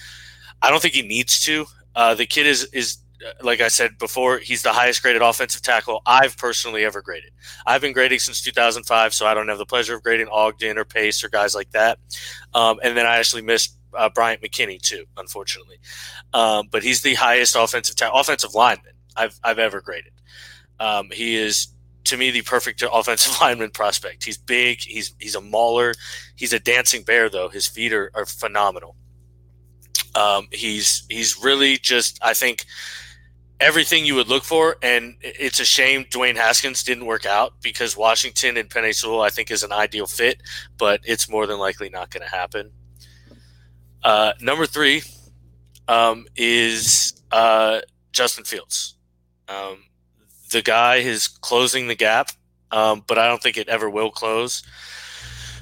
I 0.61 0.69
don't 0.69 0.81
think 0.81 0.93
he 0.93 1.01
needs 1.01 1.41
to. 1.43 1.65
Uh, 1.95 2.15
the 2.15 2.25
kid 2.25 2.47
is 2.47 2.65
is 2.73 2.97
uh, 3.25 3.31
like 3.41 3.61
I 3.61 3.69
said 3.69 3.97
before, 3.97 4.39
he's 4.39 4.63
the 4.63 4.73
highest 4.73 5.01
graded 5.01 5.21
offensive 5.21 5.61
tackle 5.61 6.01
I've 6.05 6.37
personally 6.37 6.83
ever 6.83 7.01
graded. 7.01 7.31
I've 7.65 7.81
been 7.81 7.93
grading 7.93 8.19
since 8.19 8.41
2005, 8.41 9.13
so 9.13 9.25
I 9.25 9.33
don't 9.33 9.47
have 9.47 9.57
the 9.57 9.65
pleasure 9.65 9.95
of 9.95 10.03
grading 10.03 10.27
Ogden 10.29 10.77
or 10.77 10.85
Pace 10.85 11.23
or 11.23 11.29
guys 11.29 11.55
like 11.55 11.71
that. 11.71 11.99
Um, 12.53 12.79
and 12.83 12.97
then 12.97 13.05
I 13.05 13.17
actually 13.17 13.43
missed 13.43 13.77
uh, 13.93 14.09
Bryant 14.09 14.41
McKinnie 14.41 14.81
too, 14.81 15.05
unfortunately. 15.17 15.77
Um, 16.33 16.67
but 16.69 16.83
he's 16.83 17.01
the 17.01 17.13
highest 17.13 17.55
offensive 17.55 17.95
ta- 17.95 18.11
offensive 18.13 18.53
lineman 18.53 18.93
I've 19.15 19.39
I've 19.43 19.59
ever 19.59 19.81
graded. 19.81 20.11
Um, 20.79 21.09
he 21.11 21.35
is 21.35 21.67
to 22.05 22.17
me 22.17 22.31
the 22.31 22.41
perfect 22.41 22.83
offensive 22.91 23.35
lineman 23.41 23.71
prospect. 23.71 24.23
He's 24.23 24.37
big. 24.37 24.81
He's 24.81 25.13
he's 25.19 25.35
a 25.35 25.41
mauler. 25.41 25.93
He's 26.35 26.53
a 26.53 26.59
dancing 26.59 27.03
bear 27.03 27.29
though. 27.29 27.49
His 27.49 27.67
feet 27.67 27.93
are, 27.93 28.11
are 28.13 28.25
phenomenal. 28.25 28.95
Um, 30.15 30.47
he's 30.51 31.05
he's 31.09 31.37
really 31.43 31.77
just 31.77 32.19
I 32.21 32.33
think 32.33 32.65
everything 33.59 34.05
you 34.05 34.15
would 34.15 34.27
look 34.27 34.43
for, 34.43 34.77
and 34.81 35.15
it's 35.21 35.59
a 35.59 35.65
shame 35.65 36.05
Dwayne 36.05 36.35
Haskins 36.35 36.83
didn't 36.83 37.05
work 37.05 37.25
out 37.25 37.53
because 37.61 37.97
Washington 37.97 38.57
and 38.57 38.69
Penei 38.69 38.93
Sewell 38.93 39.21
I 39.21 39.29
think 39.29 39.51
is 39.51 39.63
an 39.63 39.71
ideal 39.71 40.07
fit, 40.07 40.41
but 40.77 41.01
it's 41.03 41.29
more 41.29 41.47
than 41.47 41.59
likely 41.59 41.89
not 41.89 42.09
going 42.11 42.23
to 42.23 42.33
happen. 42.33 42.71
Uh, 44.03 44.33
number 44.39 44.65
three 44.65 45.01
um, 45.87 46.25
is 46.35 47.21
uh, 47.31 47.81
Justin 48.11 48.43
Fields. 48.43 48.95
Um, 49.47 49.83
the 50.55 50.61
guy 50.61 50.95
is 50.95 51.27
closing 51.27 51.87
the 51.87 51.95
gap 51.95 52.31
um, 52.71 53.03
but 53.07 53.17
I 53.17 53.27
don't 53.27 53.41
think 53.41 53.57
it 53.57 53.69
ever 53.69 53.89
will 53.89 54.11
close. 54.11 54.63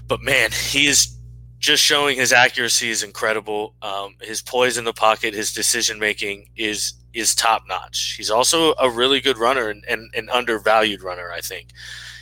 But 0.07 0.21
man, 0.21 0.51
he 0.51 0.87
is 0.87 1.15
just 1.59 1.83
showing 1.83 2.17
his 2.17 2.33
accuracy 2.33 2.89
is 2.89 3.03
incredible. 3.03 3.75
Um, 3.81 4.15
his 4.21 4.41
poise 4.41 4.77
in 4.77 4.83
the 4.83 4.93
pocket, 4.93 5.33
his 5.33 5.53
decision 5.53 5.99
making 5.99 6.49
is 6.55 6.93
is 7.13 7.35
top 7.35 7.63
notch. 7.67 8.15
He's 8.17 8.31
also 8.31 8.73
a 8.79 8.89
really 8.89 9.21
good 9.21 9.37
runner 9.37 9.69
and, 9.69 9.85
and 9.87 10.09
an 10.15 10.29
undervalued 10.31 11.03
runner. 11.03 11.31
I 11.31 11.41
think 11.41 11.69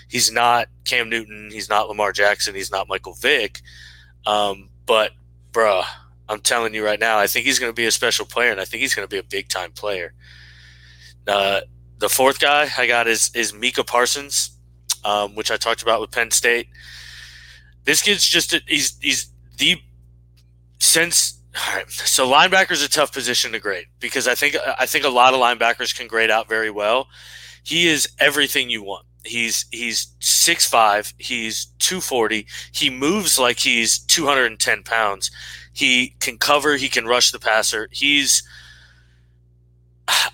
he's 0.10 0.30
not 0.32 0.68
Cam 0.84 1.10
Newton, 1.10 1.50
he's 1.52 1.70
not 1.70 1.88
Lamar 1.88 2.12
Jackson, 2.12 2.54
he's 2.54 2.72
not 2.72 2.90
Michael 2.90 3.14
Vick, 3.14 3.62
um, 4.26 4.68
but 4.86 5.12
bruh, 5.54 5.86
I'm 6.28 6.42
telling 6.42 6.74
you 6.74 6.84
right 6.84 7.00
now, 7.00 7.18
I 7.18 7.28
think 7.28 7.46
he's 7.46 7.58
going 7.58 7.72
to 7.72 7.76
be 7.76 7.86
a 7.86 7.92
special 7.92 8.26
player, 8.26 8.52
and 8.52 8.60
I 8.60 8.66
think 8.66 8.82
he's 8.82 8.94
going 8.94 9.08
to 9.08 9.10
be 9.10 9.18
a 9.18 9.24
big 9.24 9.48
time 9.48 9.72
player. 9.72 10.14
Uh, 11.26 11.62
the 12.02 12.10
fourth 12.10 12.40
guy 12.40 12.68
I 12.78 12.88
got 12.88 13.08
is 13.08 13.32
is 13.34 13.54
Micah 13.54 13.84
Parsons, 13.84 14.58
um, 15.06 15.36
which 15.36 15.52
I 15.52 15.56
talked 15.56 15.84
about 15.84 16.02
with 16.02 16.12
Penn 16.12 16.32
State. 16.32 16.68
This 17.86 18.02
kid's 18.02 18.28
just 18.28 18.54
a, 18.54 18.62
he's 18.68 18.98
he's 19.00 19.32
the 19.58 19.78
since 20.80 21.40
so 21.88 22.28
linebackers 22.28 22.84
a 22.84 22.90
tough 22.90 23.14
position 23.14 23.52
to 23.52 23.60
grade 23.60 23.86
because 24.00 24.28
I 24.28 24.36
think 24.36 24.58
I 24.80 24.86
think 24.86 25.06
a 25.06 25.10
lot 25.10 25.34
of 25.34 25.40
linebackers 25.40 25.96
can 25.96 26.08
grade 26.08 26.32
out 26.32 26.50
very 26.50 26.72
well. 26.72 27.08
He 27.64 27.88
is 27.88 28.10
everything 28.20 28.70
you 28.70 28.84
want. 28.84 29.06
He's 29.24 29.66
he's 29.72 30.08
six 30.20 30.68
five. 30.68 31.14
He's 31.20 31.68
two 31.78 32.02
forty. 32.02 32.48
He 32.74 32.90
moves 32.90 33.38
like 33.38 33.60
he's 33.60 34.00
two 34.00 34.26
hundred 34.26 34.48
and 34.48 34.60
ten 34.60 34.82
pounds. 34.82 35.30
He 35.72 36.16
can 36.20 36.40
cover. 36.40 36.78
He 36.78 36.90
can 36.90 37.06
rush 37.06 37.32
the 37.32 37.40
passer. 37.40 37.88
He's 37.92 38.42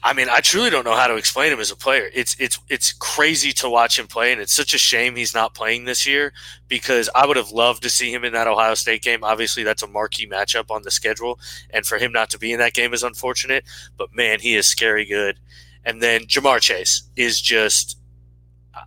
I 0.03 0.13
mean, 0.13 0.27
I 0.29 0.39
truly 0.39 0.69
don't 0.69 0.85
know 0.85 0.95
how 0.95 1.07
to 1.07 1.15
explain 1.15 1.51
him 1.51 1.59
as 1.59 1.71
a 1.71 1.75
player. 1.75 2.09
It's 2.13 2.35
it's 2.39 2.59
it's 2.69 2.93
crazy 2.93 3.51
to 3.53 3.69
watch 3.69 3.99
him 3.99 4.07
play, 4.07 4.31
and 4.31 4.41
it's 4.41 4.55
such 4.55 4.73
a 4.73 4.77
shame 4.77 5.15
he's 5.15 5.33
not 5.33 5.53
playing 5.53 5.85
this 5.85 6.07
year 6.07 6.33
because 6.67 7.09
I 7.15 7.25
would 7.25 7.37
have 7.37 7.51
loved 7.51 7.83
to 7.83 7.89
see 7.89 8.13
him 8.13 8.23
in 8.23 8.33
that 8.33 8.47
Ohio 8.47 8.73
State 8.73 9.01
game. 9.01 9.23
Obviously, 9.23 9.63
that's 9.63 9.83
a 9.83 9.87
marquee 9.87 10.27
matchup 10.27 10.71
on 10.71 10.83
the 10.83 10.91
schedule, 10.91 11.39
and 11.69 11.85
for 11.85 11.97
him 11.97 12.11
not 12.11 12.29
to 12.31 12.39
be 12.39 12.51
in 12.51 12.59
that 12.59 12.73
game 12.73 12.93
is 12.93 13.03
unfortunate. 13.03 13.65
But 13.97 14.13
man, 14.13 14.39
he 14.39 14.55
is 14.55 14.67
scary 14.67 15.05
good. 15.05 15.39
And 15.85 16.01
then 16.01 16.21
Ja'Marr 16.25 16.59
Chase 16.59 17.03
is 17.15 17.39
just, 17.39 17.97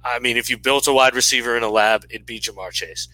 I 0.05 0.19
mean, 0.19 0.37
if 0.37 0.51
you 0.51 0.59
built 0.59 0.87
a 0.87 0.93
wide 0.93 1.15
receiver 1.15 1.57
in 1.57 1.63
a 1.63 1.71
lab, 1.71 2.05
it'd 2.11 2.27
be 2.27 2.39
Ja'Marr 2.39 2.73
Chase 2.73 3.09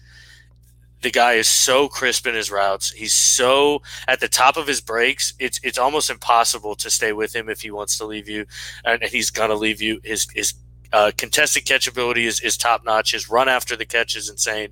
the 1.01 1.11
guy 1.11 1.33
is 1.33 1.47
so 1.47 1.87
crisp 1.87 2.25
in 2.25 2.35
his 2.35 2.49
routes. 2.49 2.91
He's 2.91 3.13
so 3.13 3.81
at 4.07 4.19
the 4.19 4.27
top 4.27 4.57
of 4.57 4.67
his 4.67 4.81
breaks. 4.81 5.33
It's 5.39 5.59
it's 5.63 5.77
almost 5.77 6.09
impossible 6.09 6.75
to 6.75 6.89
stay 6.89 7.13
with 7.13 7.35
him 7.35 7.49
if 7.49 7.61
he 7.61 7.71
wants 7.71 7.97
to 7.99 8.05
leave 8.05 8.27
you, 8.27 8.45
and 8.83 9.03
he's 9.03 9.29
gonna 9.29 9.55
leave 9.55 9.81
you. 9.81 9.99
His 10.03 10.27
his 10.33 10.53
uh, 10.93 11.11
contested 11.17 11.65
catch 11.65 11.87
ability 11.87 12.25
is, 12.25 12.39
is 12.39 12.55
top 12.55 12.85
notch. 12.85 13.11
His 13.11 13.29
run 13.29 13.49
after 13.49 13.75
the 13.75 13.85
catch 13.85 14.15
is 14.15 14.29
insane. 14.29 14.69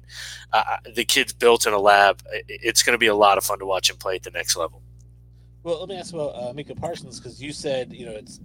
Uh, 0.53 0.63
uh 0.67 0.77
the 0.95 1.05
kid's 1.05 1.33
built 1.33 1.67
in 1.67 1.73
a 1.73 1.79
lab. 1.79 2.21
It's 2.47 2.83
going 2.83 2.93
to 2.93 2.99
be 2.99 3.07
a 3.07 3.15
lot 3.15 3.37
of 3.37 3.43
fun 3.43 3.59
to 3.59 3.65
watch 3.65 3.89
him 3.89 3.97
play 3.97 4.15
at 4.15 4.23
the 4.23 4.31
next 4.31 4.55
level. 4.55 4.81
Well, 5.63 5.79
let 5.79 5.89
me 5.89 5.97
ask 5.97 6.13
about 6.13 6.35
uh, 6.35 6.53
Micah 6.53 6.75
Parsons 6.75 7.19
because 7.19 7.41
you 7.41 7.51
said 7.51 7.93
you 7.93 8.05
know 8.05 8.13
it's 8.13 8.39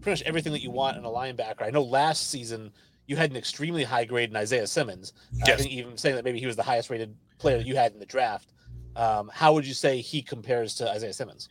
pretty 0.00 0.20
much 0.20 0.22
everything 0.22 0.52
that 0.52 0.62
you 0.62 0.70
want 0.70 0.96
in 0.96 1.04
a 1.04 1.08
linebacker. 1.08 1.62
I 1.62 1.70
know 1.70 1.82
last 1.82 2.28
season 2.28 2.72
you 3.06 3.16
had 3.16 3.30
an 3.30 3.36
extremely 3.36 3.84
high 3.84 4.04
grade 4.04 4.30
in 4.30 4.36
Isaiah 4.36 4.66
Simmons. 4.66 5.12
Yes. 5.32 5.48
I 5.48 5.56
think 5.56 5.70
even 5.70 5.96
saying 5.96 6.16
that 6.16 6.24
maybe 6.24 6.40
he 6.40 6.46
was 6.46 6.56
the 6.56 6.62
highest 6.62 6.90
rated 6.90 7.14
player 7.42 7.58
you 7.58 7.76
had 7.76 7.92
in 7.92 7.98
the 7.98 8.06
draft. 8.06 8.52
Um, 8.96 9.30
how 9.34 9.52
would 9.52 9.66
you 9.66 9.74
say 9.74 10.00
he 10.00 10.22
compares 10.22 10.74
to 10.76 10.88
Isaiah 10.88 11.12
Simmons? 11.12 11.48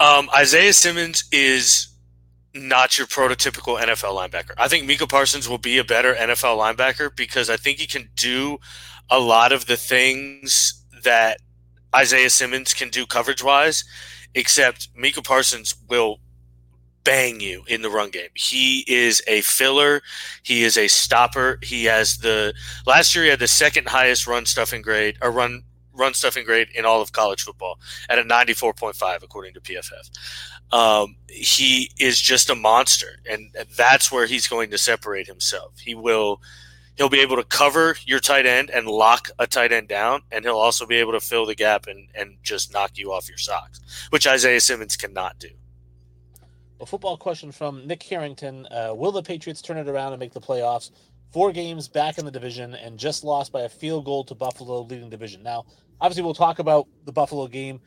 Um, 0.00 0.28
Isaiah 0.34 0.72
Simmons 0.72 1.24
is 1.32 1.88
not 2.54 2.98
your 2.98 3.06
prototypical 3.06 3.80
NFL 3.80 4.14
linebacker. 4.14 4.52
I 4.58 4.68
think 4.68 4.86
Micah 4.86 5.06
Parsons 5.06 5.48
will 5.48 5.58
be 5.58 5.78
a 5.78 5.84
better 5.84 6.14
NFL 6.14 6.58
linebacker 6.58 7.14
because 7.14 7.48
I 7.48 7.56
think 7.56 7.78
he 7.78 7.86
can 7.86 8.10
do 8.16 8.58
a 9.10 9.18
lot 9.18 9.52
of 9.52 9.66
the 9.66 9.76
things 9.76 10.84
that 11.04 11.38
Isaiah 11.94 12.30
Simmons 12.30 12.74
can 12.74 12.88
do 12.90 13.06
coverage 13.06 13.42
wise, 13.42 13.84
except 14.34 14.88
Micah 14.94 15.22
Parsons 15.22 15.74
will 15.88 16.18
bang 17.06 17.38
you 17.38 17.62
in 17.68 17.82
the 17.82 17.88
run 17.88 18.10
game. 18.10 18.28
He 18.34 18.84
is 18.88 19.22
a 19.28 19.40
filler. 19.42 20.02
He 20.42 20.64
is 20.64 20.76
a 20.76 20.88
stopper. 20.88 21.58
He 21.62 21.84
has 21.84 22.18
the 22.18 22.52
last 22.84 23.14
year 23.14 23.24
he 23.24 23.30
had 23.30 23.38
the 23.38 23.46
second 23.48 23.88
highest 23.88 24.26
run 24.26 24.44
stuffing 24.44 24.82
grade 24.82 25.16
or 25.22 25.30
run 25.30 25.62
run 25.94 26.12
stuffing 26.12 26.44
grade 26.44 26.68
in 26.74 26.84
all 26.84 27.00
of 27.00 27.12
college 27.12 27.42
football 27.42 27.78
at 28.10 28.18
a 28.18 28.22
94.5 28.22 29.22
according 29.22 29.54
to 29.54 29.60
PFF. 29.60 30.10
Um, 30.74 31.16
he 31.28 31.90
is 31.98 32.20
just 32.20 32.50
a 32.50 32.54
monster 32.54 33.20
and 33.30 33.54
that's 33.76 34.12
where 34.12 34.26
he's 34.26 34.48
going 34.48 34.70
to 34.72 34.78
separate 34.78 35.28
himself. 35.28 35.78
He 35.78 35.94
will 35.94 36.42
he'll 36.96 37.08
be 37.08 37.20
able 37.20 37.36
to 37.36 37.44
cover 37.44 37.96
your 38.04 38.18
tight 38.18 38.46
end 38.46 38.68
and 38.70 38.88
lock 38.88 39.30
a 39.38 39.46
tight 39.46 39.72
end 39.72 39.86
down 39.88 40.22
and 40.32 40.44
he'll 40.44 40.58
also 40.58 40.86
be 40.86 40.96
able 40.96 41.12
to 41.12 41.20
fill 41.20 41.46
the 41.46 41.54
gap 41.54 41.86
and 41.86 42.08
and 42.16 42.36
just 42.42 42.72
knock 42.72 42.98
you 42.98 43.12
off 43.12 43.28
your 43.28 43.38
socks, 43.38 43.80
which 44.10 44.26
Isaiah 44.26 44.60
Simmons 44.60 44.96
cannot 44.96 45.38
do. 45.38 45.50
A 46.78 46.84
football 46.84 47.16
question 47.16 47.52
from 47.52 47.86
Nick 47.86 48.02
Harrington: 48.02 48.66
uh, 48.66 48.92
Will 48.94 49.12
the 49.12 49.22
Patriots 49.22 49.62
turn 49.62 49.78
it 49.78 49.88
around 49.88 50.12
and 50.12 50.20
make 50.20 50.32
the 50.32 50.40
playoffs? 50.40 50.90
Four 51.32 51.50
games 51.52 51.88
back 51.88 52.18
in 52.18 52.24
the 52.24 52.30
division 52.30 52.74
and 52.74 52.98
just 52.98 53.24
lost 53.24 53.50
by 53.50 53.62
a 53.62 53.68
field 53.68 54.04
goal 54.04 54.24
to 54.24 54.34
Buffalo, 54.34 54.82
leading 54.82 55.10
division. 55.10 55.42
Now, 55.42 55.64
obviously, 56.00 56.22
we'll 56.22 56.34
talk 56.34 56.58
about 56.58 56.86
the 57.04 57.12
Buffalo 57.12 57.46
game. 57.48 57.80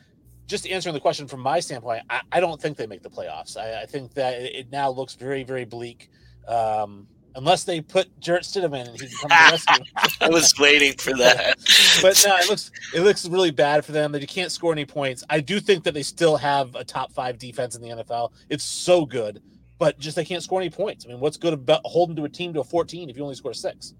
Just 0.47 0.67
answering 0.67 0.93
the 0.93 0.99
question 0.99 1.27
from 1.27 1.41
my 1.41 1.59
standpoint, 1.59 2.03
I, 2.09 2.21
I 2.31 2.39
don't 2.39 2.59
think 2.59 2.77
they 2.77 2.87
make 2.87 3.03
the 3.03 3.09
playoffs. 3.09 3.55
I, 3.57 3.83
I 3.83 3.85
think 3.85 4.15
that 4.15 4.41
it, 4.41 4.71
now 4.71 4.89
looks 4.89 5.13
very, 5.13 5.43
very 5.43 5.65
bleak. 5.65 6.09
Um, 6.47 7.07
unless 7.39 7.63
they 7.63 7.79
put 7.79 8.07
Jarrett 8.19 8.43
Stidham 8.43 8.75
in 8.75 8.85
and 8.87 8.99
he 8.99 9.07
can 9.07 9.17
come 9.17 9.29
to 9.29 9.35
the 9.45 9.51
rescue. 9.51 10.17
I 10.21 10.29
was 10.29 10.53
waiting 10.59 10.93
for 10.97 11.13
that. 11.17 11.57
but 12.01 12.21
no, 12.27 12.35
it 12.35 12.49
looks 12.49 12.71
it 12.93 12.99
looks 12.99 13.25
really 13.25 13.51
bad 13.51 13.85
for 13.85 13.93
them 13.93 14.11
that 14.11 14.21
you 14.21 14.27
can't 14.27 14.51
score 14.51 14.73
any 14.73 14.85
points. 14.85 15.23
I 15.29 15.39
do 15.39 15.61
think 15.61 15.85
that 15.85 15.93
they 15.93 16.03
still 16.03 16.35
have 16.35 16.75
a 16.75 16.83
top 16.83 17.13
five 17.13 17.39
defense 17.39 17.75
in 17.75 17.81
the 17.81 17.87
NFL. 17.87 18.33
It's 18.49 18.65
so 18.65 19.05
good, 19.05 19.41
but 19.77 19.97
just 19.99 20.17
they 20.17 20.25
can't 20.25 20.43
score 20.43 20.59
any 20.59 20.69
points. 20.69 21.05
I 21.05 21.07
mean, 21.07 21.21
what's 21.21 21.37
good 21.37 21.53
about 21.53 21.81
holding 21.85 22.17
to 22.17 22.25
a 22.25 22.29
team 22.29 22.53
to 22.55 22.59
a 22.59 22.63
14 22.63 23.09
if 23.09 23.15
you 23.15 23.23
only 23.23 23.35
score 23.35 23.53
six? 23.53 23.93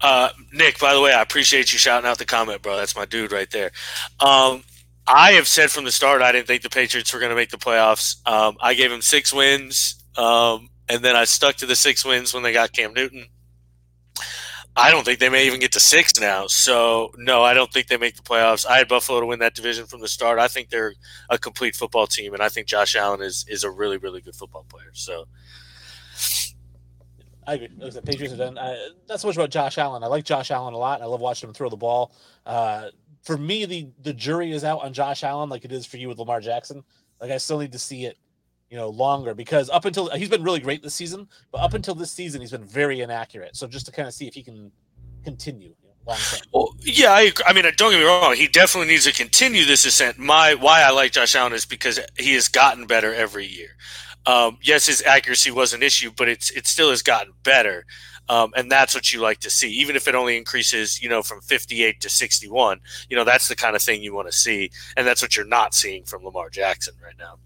Uh, 0.00 0.28
Nick, 0.52 0.78
by 0.78 0.92
the 0.92 1.00
way, 1.00 1.12
I 1.12 1.22
appreciate 1.22 1.72
you 1.72 1.78
shouting 1.78 2.08
out 2.08 2.18
the 2.18 2.26
comment, 2.26 2.62
bro. 2.62 2.76
That's 2.76 2.94
my 2.94 3.06
dude 3.06 3.32
right 3.32 3.50
there. 3.50 3.72
Um, 4.20 4.62
I 5.06 5.32
have 5.32 5.48
said 5.48 5.70
from 5.70 5.84
the 5.84 5.90
start 5.90 6.20
I 6.20 6.32
didn't 6.32 6.46
think 6.46 6.62
the 6.62 6.68
Patriots 6.68 7.12
were 7.14 7.18
going 7.18 7.30
to 7.30 7.36
make 7.36 7.50
the 7.50 7.56
playoffs. 7.56 8.16
Um, 8.28 8.58
I 8.60 8.74
gave 8.74 8.90
them 8.90 9.00
six 9.00 9.32
wins. 9.32 10.04
Um, 10.16 10.68
and 10.88 11.04
then 11.04 11.16
I 11.16 11.24
stuck 11.24 11.56
to 11.56 11.66
the 11.66 11.76
six 11.76 12.04
wins 12.04 12.32
when 12.34 12.42
they 12.42 12.52
got 12.52 12.72
Cam 12.72 12.92
Newton. 12.92 13.26
I 14.76 14.92
don't 14.92 15.04
think 15.04 15.18
they 15.18 15.28
may 15.28 15.46
even 15.46 15.58
get 15.58 15.72
to 15.72 15.80
six 15.80 16.20
now. 16.20 16.46
So 16.46 17.10
no, 17.16 17.42
I 17.42 17.52
don't 17.52 17.72
think 17.72 17.88
they 17.88 17.96
make 17.96 18.14
the 18.14 18.22
playoffs. 18.22 18.64
I 18.64 18.78
had 18.78 18.86
Buffalo 18.86 19.18
to 19.20 19.26
win 19.26 19.40
that 19.40 19.54
division 19.54 19.86
from 19.86 20.00
the 20.00 20.08
start. 20.08 20.38
I 20.38 20.46
think 20.46 20.70
they're 20.70 20.94
a 21.28 21.38
complete 21.38 21.74
football 21.74 22.06
team, 22.06 22.32
and 22.32 22.42
I 22.42 22.48
think 22.48 22.68
Josh 22.68 22.94
Allen 22.94 23.20
is 23.20 23.44
is 23.48 23.64
a 23.64 23.70
really 23.70 23.96
really 23.96 24.20
good 24.20 24.36
football 24.36 24.64
player. 24.68 24.90
So. 24.92 25.26
I 27.46 27.54
agree. 27.54 27.68
The 27.78 28.02
Patriots 28.02 28.32
have 28.32 28.38
done. 28.38 28.58
Uh, 28.58 28.76
so 29.16 29.26
much 29.26 29.36
about 29.36 29.48
Josh 29.48 29.78
Allen. 29.78 30.04
I 30.04 30.06
like 30.06 30.22
Josh 30.22 30.50
Allen 30.50 30.74
a 30.74 30.76
lot. 30.76 30.96
And 30.96 31.04
I 31.04 31.06
love 31.06 31.20
watching 31.20 31.48
him 31.48 31.54
throw 31.54 31.70
the 31.70 31.78
ball. 31.78 32.12
Uh, 32.44 32.90
for 33.22 33.38
me, 33.38 33.64
the 33.64 33.88
the 34.02 34.12
jury 34.12 34.52
is 34.52 34.64
out 34.64 34.84
on 34.84 34.92
Josh 34.92 35.24
Allen, 35.24 35.48
like 35.48 35.64
it 35.64 35.72
is 35.72 35.86
for 35.86 35.96
you 35.96 36.08
with 36.08 36.18
Lamar 36.18 36.40
Jackson. 36.40 36.84
Like 37.20 37.30
I 37.30 37.38
still 37.38 37.58
need 37.58 37.72
to 37.72 37.78
see 37.78 38.04
it 38.04 38.18
you 38.70 38.76
know, 38.76 38.88
longer 38.88 39.34
because 39.34 39.70
up 39.70 39.84
until 39.84 40.10
he's 40.10 40.28
been 40.28 40.42
really 40.42 40.60
great 40.60 40.82
this 40.82 40.94
season, 40.94 41.28
but 41.50 41.58
up 41.58 41.74
until 41.74 41.94
this 41.94 42.10
season 42.10 42.40
he's 42.40 42.50
been 42.50 42.64
very 42.64 43.00
inaccurate. 43.00 43.56
So 43.56 43.66
just 43.66 43.86
to 43.86 43.92
kind 43.92 44.08
of 44.08 44.14
see 44.14 44.26
if 44.26 44.34
he 44.34 44.42
can 44.42 44.70
continue. 45.24 45.74
well, 46.52 46.74
yeah, 46.80 47.12
I, 47.12 47.32
I 47.46 47.52
mean, 47.52 47.64
don't 47.76 47.90
get 47.90 47.98
me 47.98 48.04
wrong. 48.04 48.34
He 48.34 48.48
definitely 48.48 48.88
needs 48.88 49.04
to 49.04 49.12
continue 49.12 49.64
this 49.64 49.84
ascent. 49.84 50.18
My 50.18 50.54
why 50.54 50.82
I 50.82 50.90
like 50.90 51.12
Josh 51.12 51.34
Allen 51.34 51.52
is 51.52 51.66
because 51.66 52.00
he 52.16 52.34
has 52.34 52.48
gotten 52.48 52.86
better 52.86 53.14
every 53.14 53.46
year. 53.46 53.76
Um, 54.26 54.58
yes, 54.62 54.86
his 54.86 55.02
accuracy 55.02 55.50
was 55.50 55.72
an 55.72 55.82
issue, 55.82 56.10
but 56.16 56.28
it's 56.28 56.50
it 56.50 56.66
still 56.66 56.90
has 56.90 57.02
gotten 57.02 57.32
better, 57.42 57.86
um, 58.28 58.52
and 58.56 58.70
that's 58.70 58.94
what 58.94 59.12
you 59.12 59.20
like 59.20 59.40
to 59.40 59.50
see. 59.50 59.70
Even 59.70 59.96
if 59.96 60.06
it 60.08 60.14
only 60.14 60.36
increases, 60.36 61.00
you 61.02 61.08
know, 61.08 61.22
from 61.22 61.40
58 61.40 62.00
to 62.00 62.10
61, 62.10 62.80
you 63.08 63.16
know, 63.16 63.24
that's 63.24 63.48
the 63.48 63.56
kind 63.56 63.74
of 63.74 63.82
thing 63.82 64.02
you 64.02 64.14
want 64.14 64.28
to 64.30 64.36
see, 64.36 64.70
and 64.96 65.06
that's 65.06 65.22
what 65.22 65.36
you're 65.36 65.46
not 65.46 65.74
seeing 65.74 66.04
from 66.04 66.24
Lamar 66.24 66.50
Jackson 66.50 66.94
right 67.02 67.16
now. 67.18 67.38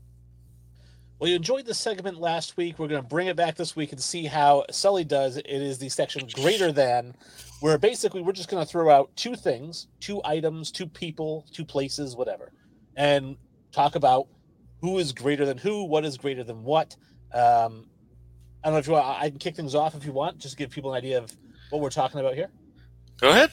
Well, 1.23 1.29
you 1.29 1.37
enjoyed 1.37 1.67
the 1.67 1.75
segment 1.75 2.19
last 2.19 2.57
week. 2.57 2.81
We're 2.81 2.89
going 2.89 3.01
to 3.01 3.09
bring 3.09 3.29
it 3.29 3.37
back 3.37 3.55
this 3.55 3.77
week 3.77 3.93
and 3.93 4.01
see 4.01 4.25
how 4.25 4.65
Sully 4.73 5.05
does. 5.05 5.37
It 5.37 5.47
is 5.47 5.79
the 5.79 5.89
section 5.89 6.27
greater 6.35 6.73
than, 6.73 7.15
where 7.61 7.79
basically 7.79 8.23
we're 8.23 8.33
just 8.33 8.51
going 8.51 8.61
to 8.61 8.69
throw 8.69 8.91
out 8.91 9.15
two 9.15 9.37
things, 9.37 9.87
two 10.01 10.21
items, 10.25 10.73
two 10.73 10.89
people, 10.89 11.47
two 11.53 11.65
places, 11.65 12.17
whatever, 12.17 12.51
and 12.97 13.37
talk 13.71 13.95
about 13.95 14.27
who 14.81 14.99
is 14.99 15.13
greater 15.13 15.47
than 15.47 15.59
who, 15.59 15.85
what 15.85 16.05
is 16.05 16.19
greater 16.19 16.43
than 16.43 16.65
what. 16.65 16.97
Um, 17.33 17.87
I 18.65 18.67
don't 18.67 18.73
know 18.73 18.79
if 18.79 18.89
you 18.89 18.95
want, 18.95 19.23
I 19.23 19.31
can 19.31 19.39
kick 19.39 19.55
things 19.55 19.77
off 19.77 19.95
if 19.95 20.05
you 20.05 20.11
want, 20.11 20.39
just 20.39 20.57
give 20.57 20.71
people 20.71 20.93
an 20.93 20.99
idea 20.99 21.19
of 21.19 21.31
what 21.71 21.81
we're 21.81 21.91
talking 21.91 22.19
about 22.19 22.35
here. 22.35 22.51
Go 23.21 23.31
ahead. 23.31 23.53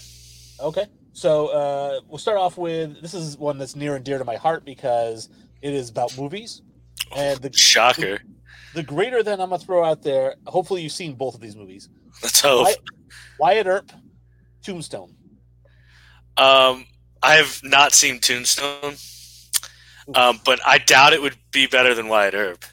Okay. 0.60 0.88
So 1.14 1.50
uh, 1.50 2.00
we'll 2.08 2.18
start 2.18 2.40
off 2.40 2.58
with 2.58 3.00
this 3.00 3.14
is 3.14 3.38
one 3.38 3.60
that's 3.60 3.76
near 3.76 3.96
and 3.96 4.04
dear 4.04 4.18
to 4.18 4.26
my 4.26 4.38
heart 4.38 4.66
because 4.66 5.30
it 5.62 5.76
is 5.76 5.92
about 5.92 6.18
movies. 6.18 6.64
And 7.16 7.40
the 7.42 7.52
shocker. 7.56 8.20
The 8.74 8.84
greater 8.84 9.24
than 9.24 9.42
I'm 9.42 9.50
gonna 9.50 9.60
throw 9.64 9.84
out 9.84 10.04
there. 10.04 10.36
Hopefully, 10.46 10.82
you've 10.84 10.92
seen 10.92 11.16
both 11.16 11.36
of 11.36 11.42
these 11.42 11.56
movies. 11.56 11.90
Let's 12.22 12.40
hope. 12.42 12.66
Wyatt, 12.66 12.80
Wyatt 13.40 13.68
Earp, 13.68 13.92
Tombstone. 14.64 15.16
Um, 16.38 16.86
I 17.22 17.36
have 17.36 17.60
not 17.64 17.94
seen 17.94 18.20
Tombstone, 18.20 18.96
um, 20.16 20.40
but 20.46 20.60
I 20.66 20.78
doubt 20.78 21.14
it 21.14 21.22
would 21.22 21.36
be 21.52 21.68
better 21.68 21.94
than 21.94 22.08
Wyatt 22.08 22.34
Earp. 22.34 22.64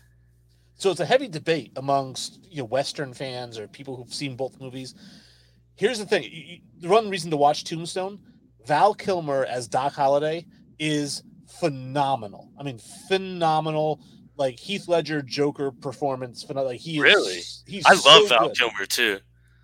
So 0.76 0.90
it's 0.90 1.00
a 1.00 1.06
heavy 1.06 1.28
debate 1.28 1.72
amongst 1.76 2.38
you 2.50 2.58
know 2.58 2.64
Western 2.64 3.14
fans 3.14 3.58
or 3.58 3.66
people 3.66 3.96
who've 3.96 4.12
seen 4.12 4.36
both 4.36 4.60
movies. 4.60 4.94
Here's 5.76 5.98
the 5.98 6.04
thing: 6.06 6.24
you, 6.24 6.28
you- 6.30 6.60
the 6.80 6.88
one 6.88 7.08
reason 7.08 7.30
to 7.30 7.36
watch 7.38 7.64
Tombstone, 7.64 8.18
Val 8.66 8.92
Kilmer 8.94 9.46
as 9.46 9.66
Doc 9.66 9.94
Holliday 9.94 10.44
is 10.78 11.22
phenomenal. 11.58 12.50
I 12.60 12.62
mean, 12.62 12.78
phenomenal. 13.08 14.00
Like 14.36 14.58
Heath 14.58 14.88
Ledger 14.88 15.22
Joker 15.22 15.70
performance. 15.72 16.44
phenom- 16.44 16.66
Like 16.66 16.80
he 16.80 16.96
is, 16.96 17.02
Really? 17.02 17.40
He's 17.66 17.86
I 17.86 17.92
love 17.92 18.02
so 18.02 18.26
Val 18.28 18.48
good. 18.48 18.56
Kilmer 18.58 18.86
too. 18.86 19.18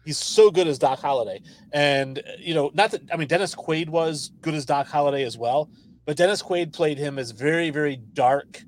He's 0.05 0.19
so 0.19 0.51
good 0.51 0.67
as 0.67 0.79
Doc 0.81 0.99
Holliday, 1.01 1.41
and 1.73 2.21
you 2.39 2.55
know, 2.55 2.73
not 2.75 2.91
that 2.91 3.03
I 3.13 3.17
mean, 3.17 3.29
Dennis 3.29 3.55
Quaid 3.55 3.89
was 3.89 4.33
good 4.41 4.55
as 4.55 4.65
Doc 4.67 4.89
Holliday 4.89 5.23
as 5.23 5.39
well, 5.39 5.71
but 6.07 6.17
Dennis 6.17 6.43
Quaid 6.43 6.73
played 6.73 6.99
him 6.99 7.21
as 7.21 7.31
very, 7.31 7.71
very 7.71 7.97
dark, 7.97 8.63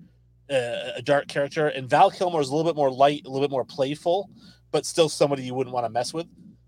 uh, 0.49 0.93
a 0.97 1.03
dark 1.03 1.27
character, 1.27 1.67
and 1.67 1.91
Val 1.91 2.09
Kilmer 2.11 2.41
is 2.41 2.51
a 2.51 2.55
little 2.55 2.71
bit 2.71 2.77
more 2.77 2.89
light, 2.91 3.23
a 3.25 3.29
little 3.29 3.41
bit 3.45 3.51
more 3.51 3.65
playful, 3.65 4.31
but 4.71 4.87
still 4.87 5.09
somebody 5.09 5.43
you 5.43 5.55
wouldn't 5.55 5.75
want 5.75 5.85
to 5.85 5.91
mess 5.91 6.15
with. 6.15 6.27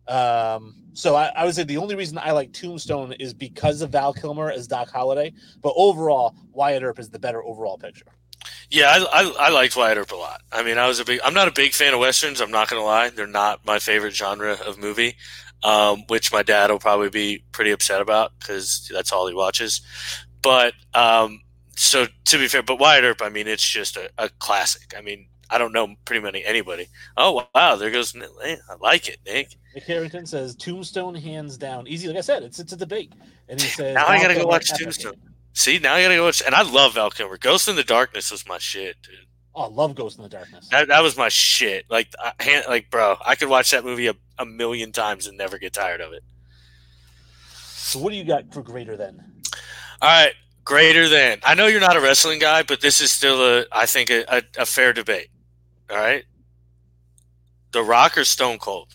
Um, 0.08 0.74
so 0.94 1.14
I, 1.14 1.26
I 1.36 1.44
would 1.44 1.54
say 1.54 1.62
the 1.62 1.76
only 1.76 1.94
reason 1.94 2.18
I 2.18 2.32
like 2.32 2.52
Tombstone 2.52 3.12
is 3.20 3.34
because 3.34 3.82
of 3.82 3.90
Val 3.90 4.12
Kilmer 4.12 4.50
as 4.50 4.66
Doc 4.66 4.90
Holliday, 4.90 5.32
but 5.62 5.74
overall, 5.76 6.34
Wyatt 6.52 6.82
Earp 6.82 6.98
is 6.98 7.08
the 7.10 7.18
better 7.20 7.42
overall 7.44 7.78
picture. 7.78 8.06
Yeah, 8.70 8.86
I, 8.86 9.22
I, 9.22 9.34
I 9.46 9.50
liked 9.50 9.76
Wyatt 9.76 9.98
Earp 9.98 10.12
a 10.12 10.16
lot. 10.16 10.40
I 10.52 10.62
mean, 10.62 10.78
I 10.78 10.88
was 10.88 11.00
a 11.00 11.04
big. 11.04 11.20
I'm 11.24 11.34
not 11.34 11.48
a 11.48 11.52
big 11.52 11.72
fan 11.72 11.94
of 11.94 12.00
westerns. 12.00 12.40
I'm 12.40 12.50
not 12.50 12.68
going 12.68 12.80
to 12.80 12.86
lie; 12.86 13.10
they're 13.10 13.26
not 13.26 13.64
my 13.64 13.78
favorite 13.78 14.14
genre 14.14 14.56
of 14.66 14.78
movie. 14.78 15.16
Um, 15.64 16.04
which 16.08 16.32
my 16.32 16.42
dad 16.42 16.70
will 16.70 16.78
probably 16.78 17.08
be 17.08 17.42
pretty 17.50 17.70
upset 17.70 18.00
about 18.00 18.32
because 18.38 18.88
that's 18.92 19.10
all 19.10 19.26
he 19.26 19.34
watches. 19.34 19.80
But 20.42 20.74
um, 20.94 21.40
so 21.76 22.06
to 22.26 22.38
be 22.38 22.46
fair, 22.48 22.62
but 22.62 22.78
Wyatt 22.78 23.04
Earp, 23.04 23.22
I 23.22 23.30
mean, 23.30 23.48
it's 23.48 23.66
just 23.66 23.96
a, 23.96 24.10
a 24.18 24.28
classic. 24.28 24.94
I 24.96 25.00
mean, 25.00 25.28
I 25.48 25.58
don't 25.58 25.72
know 25.72 25.94
pretty 26.04 26.22
many 26.22 26.44
anybody. 26.44 26.88
Oh 27.16 27.46
wow, 27.54 27.76
there 27.76 27.90
goes. 27.90 28.14
I 28.16 28.56
like 28.80 29.08
it, 29.08 29.18
Nick. 29.24 29.56
Nick 29.74 29.84
Harrington 29.84 30.26
says 30.26 30.56
Tombstone 30.56 31.14
hands 31.14 31.56
down 31.56 31.86
easy. 31.86 32.08
Like 32.08 32.16
I 32.16 32.22
said, 32.22 32.42
it's 32.42 32.58
it's 32.58 32.72
a 32.72 32.76
debate, 32.76 33.12
and 33.48 33.60
he 33.60 33.68
says 33.68 33.94
Now 33.94 34.06
I 34.06 34.20
gotta 34.20 34.34
go 34.34 34.46
watch 34.46 34.70
epic. 34.72 35.16
See, 35.56 35.78
now 35.78 35.94
I 35.94 36.02
gotta 36.02 36.16
go 36.16 36.24
watch. 36.26 36.42
And 36.44 36.54
I 36.54 36.60
love 36.60 36.94
Val 36.94 37.10
Kilmer. 37.10 37.38
Ghost 37.38 37.66
in 37.66 37.76
the 37.76 37.82
Darkness 37.82 38.30
was 38.30 38.46
my 38.46 38.58
shit, 38.58 38.96
dude. 39.02 39.14
Oh, 39.54 39.62
I 39.62 39.68
love 39.68 39.94
Ghost 39.94 40.18
in 40.18 40.22
the 40.22 40.28
Darkness. 40.28 40.68
That, 40.68 40.88
that 40.88 41.02
was 41.02 41.16
my 41.16 41.30
shit. 41.30 41.86
Like, 41.88 42.08
I, 42.18 42.62
like, 42.68 42.90
bro, 42.90 43.16
I 43.24 43.36
could 43.36 43.48
watch 43.48 43.70
that 43.70 43.82
movie 43.82 44.06
a, 44.06 44.14
a 44.38 44.44
million 44.44 44.92
times 44.92 45.26
and 45.26 45.38
never 45.38 45.58
get 45.58 45.72
tired 45.72 46.02
of 46.02 46.12
it. 46.12 46.22
So 47.54 47.98
what 47.98 48.10
do 48.10 48.16
you 48.16 48.24
got 48.24 48.52
for 48.52 48.62
greater 48.62 48.98
than? 48.98 49.18
All 50.02 50.10
right, 50.10 50.34
greater 50.62 51.08
than. 51.08 51.38
I 51.42 51.54
know 51.54 51.68
you're 51.68 51.80
not 51.80 51.96
a 51.96 52.02
wrestling 52.02 52.38
guy, 52.38 52.62
but 52.62 52.82
this 52.82 53.00
is 53.00 53.10
still 53.10 53.42
a, 53.42 53.64
I 53.72 53.86
think, 53.86 54.10
a, 54.10 54.24
a, 54.28 54.42
a 54.58 54.66
fair 54.66 54.92
debate. 54.92 55.28
All 55.88 55.96
right, 55.96 56.24
The 57.72 57.82
Rock 57.82 58.18
or 58.18 58.24
Stone 58.24 58.58
Cold? 58.58 58.92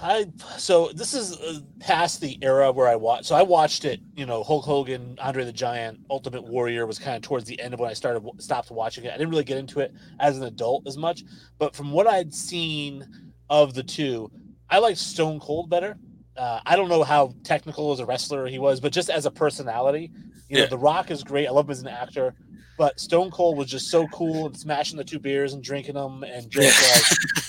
I 0.00 0.26
so 0.56 0.90
this 0.94 1.14
is 1.14 1.36
uh, 1.36 1.60
past 1.80 2.20
the 2.20 2.38
era 2.42 2.70
where 2.70 2.88
I 2.88 2.96
watched. 2.96 3.26
So 3.26 3.34
I 3.34 3.42
watched 3.42 3.84
it. 3.84 4.00
You 4.14 4.26
know, 4.26 4.42
Hulk 4.42 4.64
Hogan, 4.64 5.18
Andre 5.20 5.44
the 5.44 5.52
Giant, 5.52 6.00
Ultimate 6.10 6.44
Warrior 6.44 6.86
was 6.86 6.98
kind 6.98 7.16
of 7.16 7.22
towards 7.22 7.44
the 7.46 7.60
end 7.60 7.74
of 7.74 7.80
when 7.80 7.90
I 7.90 7.94
started 7.94 8.22
stopped 8.38 8.70
watching 8.70 9.04
it. 9.04 9.12
I 9.12 9.16
didn't 9.16 9.30
really 9.30 9.44
get 9.44 9.58
into 9.58 9.80
it 9.80 9.92
as 10.20 10.36
an 10.38 10.44
adult 10.44 10.86
as 10.86 10.96
much, 10.96 11.24
but 11.58 11.74
from 11.74 11.90
what 11.90 12.06
I'd 12.06 12.32
seen 12.32 13.06
of 13.50 13.74
the 13.74 13.82
two, 13.82 14.30
I 14.70 14.78
liked 14.78 14.98
Stone 14.98 15.40
Cold 15.40 15.70
better. 15.70 15.96
Uh, 16.38 16.60
I 16.64 16.76
don't 16.76 16.88
know 16.88 17.02
how 17.02 17.34
technical 17.42 17.92
as 17.92 18.00
a 18.00 18.06
wrestler 18.06 18.46
he 18.46 18.58
was, 18.58 18.80
but 18.80 18.92
just 18.92 19.10
as 19.10 19.26
a 19.26 19.30
personality, 19.30 20.12
you 20.48 20.58
know, 20.58 20.66
The 20.66 20.78
Rock 20.78 21.10
is 21.10 21.24
great. 21.24 21.46
I 21.46 21.50
love 21.50 21.66
him 21.66 21.72
as 21.72 21.80
an 21.80 21.88
actor, 21.88 22.34
but 22.78 22.98
Stone 23.00 23.32
Cold 23.32 23.58
was 23.58 23.68
just 23.68 23.90
so 23.90 24.06
cool 24.08 24.46
and 24.46 24.56
smashing 24.56 24.96
the 24.96 25.04
two 25.04 25.18
beers 25.18 25.52
and 25.52 25.62
drinking 25.62 25.94
them 25.94 26.22
and 26.22 26.48
just 26.48 26.80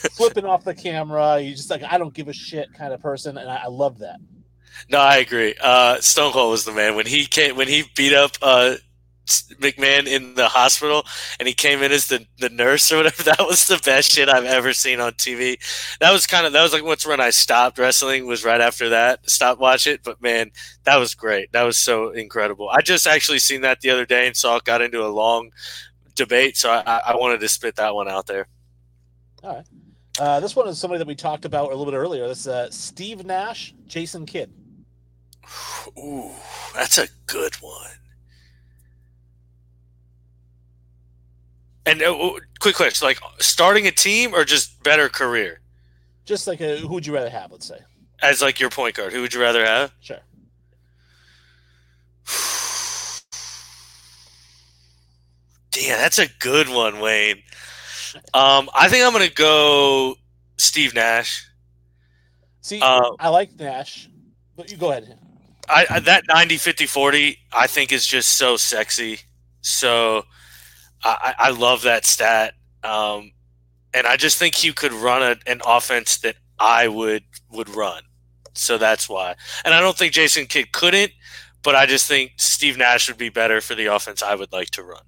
like 0.01 0.11
flipping 0.13 0.43
off 0.43 0.63
the 0.63 0.73
camera. 0.73 1.39
You 1.39 1.55
just 1.55 1.69
like 1.69 1.83
I 1.83 1.97
don't 1.97 2.13
give 2.13 2.27
a 2.27 2.33
shit 2.33 2.73
kind 2.73 2.91
of 2.91 2.99
person, 2.99 3.37
and 3.37 3.49
I, 3.49 3.63
I 3.65 3.67
love 3.67 3.99
that. 3.99 4.17
No, 4.89 4.97
I 4.97 5.17
agree. 5.17 5.55
Uh, 5.61 5.99
Stone 5.99 6.33
Cold 6.33 6.51
was 6.51 6.65
the 6.65 6.71
man 6.71 6.95
when 6.95 7.05
he 7.05 7.25
came 7.25 7.55
when 7.55 7.67
he 7.67 7.83
beat 7.95 8.13
up 8.13 8.31
uh, 8.41 8.75
McMahon 9.59 10.07
in 10.07 10.35
the 10.35 10.47
hospital 10.47 11.05
and 11.39 11.47
he 11.47 11.53
came 11.53 11.81
in 11.83 11.91
as 11.91 12.07
the, 12.07 12.25
the 12.39 12.49
nurse 12.49 12.91
or 12.91 12.97
whatever. 12.97 13.23
That 13.29 13.45
was 13.47 13.67
the 13.67 13.81
best 13.83 14.11
shit 14.11 14.27
I've 14.29 14.45
ever 14.45 14.73
seen 14.73 14.99
on 14.99 15.13
TV. 15.13 15.57
That 15.99 16.11
was 16.11 16.25
kind 16.27 16.45
of 16.45 16.53
that 16.53 16.63
was 16.63 16.73
like 16.73 16.83
what's 16.83 17.05
when 17.05 17.19
I 17.21 17.29
stopped 17.29 17.77
wrestling 17.77 18.25
was 18.25 18.43
right 18.43 18.61
after 18.61 18.89
that. 18.89 19.29
Stopped 19.29 19.61
watch 19.61 19.87
it, 19.87 20.01
but 20.03 20.21
man, 20.21 20.51
that 20.83 20.97
was 20.97 21.13
great. 21.15 21.51
That 21.51 21.63
was 21.63 21.77
so 21.79 22.09
incredible. 22.09 22.69
I 22.69 22.81
just 22.81 23.05
actually 23.07 23.39
seen 23.39 23.61
that 23.61 23.81
the 23.81 23.89
other 23.91 24.05
day 24.05 24.27
and 24.27 24.35
saw 24.35 24.57
it 24.57 24.63
got 24.63 24.81
into 24.81 25.05
a 25.05 25.07
long 25.07 25.51
debate, 26.15 26.57
so 26.57 26.69
I, 26.71 27.01
I- 27.07 27.15
wanted 27.15 27.39
to 27.39 27.47
spit 27.47 27.75
that 27.77 27.95
one 27.95 28.07
out 28.09 28.25
there. 28.27 28.47
All 29.43 29.55
right. 29.55 29.65
Uh, 30.19 30.39
this 30.41 30.55
one 30.55 30.67
is 30.67 30.77
somebody 30.77 30.97
that 30.97 31.07
we 31.07 31.15
talked 31.15 31.45
about 31.45 31.67
a 31.67 31.75
little 31.75 31.85
bit 31.85 31.95
earlier. 31.95 32.27
This 32.27 32.41
is 32.41 32.47
uh, 32.47 32.69
Steve 32.71 33.25
Nash, 33.25 33.73
Jason 33.87 34.25
Kidd. 34.25 34.51
Ooh, 35.97 36.31
that's 36.73 36.97
a 36.97 37.07
good 37.25 37.55
one. 37.55 37.91
And 41.89 42.03
uh, 42.03 42.15
uh, 42.15 42.33
quick 42.59 42.75
question, 42.75 43.07
like 43.07 43.17
starting 43.39 43.87
a 43.87 43.91
team 43.91 44.35
or 44.35 44.45
just 44.45 44.83
better 44.83 45.09
career 45.09 45.59
Just 46.23 46.45
like 46.45 46.61
a, 46.61 46.77
who 46.77 46.89
would 46.89 47.07
you 47.07 47.15
rather 47.15 47.31
have? 47.31 47.51
Let's 47.51 47.67
say. 47.67 47.79
as 48.21 48.43
like 48.43 48.59
your 48.59 48.69
point 48.69 48.93
guard? 48.93 49.11
Who 49.11 49.21
would 49.21 49.33
you 49.33 49.41
rather 49.41 49.65
have? 49.65 49.91
Sure. 49.99 50.19
Damn, 55.71 55.97
that's 55.97 56.19
a 56.19 56.27
good 56.39 56.69
one, 56.69 56.99
Wayne. 56.99 57.41
Um, 58.35 58.69
I 58.75 58.87
think 58.87 59.03
I'm 59.03 59.11
gonna 59.11 59.29
go 59.29 60.15
Steve 60.57 60.93
Nash. 60.93 61.43
See, 62.61 62.79
Uh, 62.81 63.13
I 63.19 63.29
like 63.29 63.59
Nash, 63.59 64.09
but 64.55 64.71
you 64.71 64.77
go 64.77 64.91
ahead. 64.91 65.17
I, 65.67 65.87
I 65.89 65.99
that 66.01 66.25
90 66.27 66.57
50 66.57 66.85
40 66.85 67.39
I 67.51 67.65
think 67.65 67.91
is 67.91 68.05
just 68.05 68.33
so 68.33 68.57
sexy. 68.57 69.21
So 69.61 70.25
I, 71.03 71.35
I 71.37 71.49
love 71.51 71.83
that 71.83 72.05
stat. 72.05 72.53
Um, 72.83 73.31
and 73.93 74.05
I 74.07 74.17
just 74.17 74.37
think 74.37 74.55
he 74.55 74.71
could 74.71 74.93
run 74.93 75.21
a, 75.23 75.35
an 75.49 75.61
offense 75.65 76.17
that 76.19 76.35
I 76.59 76.87
would 76.87 77.23
would 77.51 77.69
run. 77.69 78.03
So 78.53 78.77
that's 78.77 79.07
why. 79.07 79.35
And 79.63 79.73
I 79.73 79.79
don't 79.79 79.97
think 79.97 80.13
Jason 80.13 80.45
Kidd 80.45 80.71
couldn't, 80.71 81.11
but 81.63 81.75
I 81.75 81.85
just 81.85 82.07
think 82.07 82.33
Steve 82.37 82.77
Nash 82.77 83.07
would 83.07 83.17
be 83.17 83.29
better 83.29 83.61
for 83.61 83.75
the 83.75 83.85
offense 83.87 84.21
I 84.21 84.35
would 84.35 84.51
like 84.51 84.69
to 84.71 84.83
run. 84.83 85.03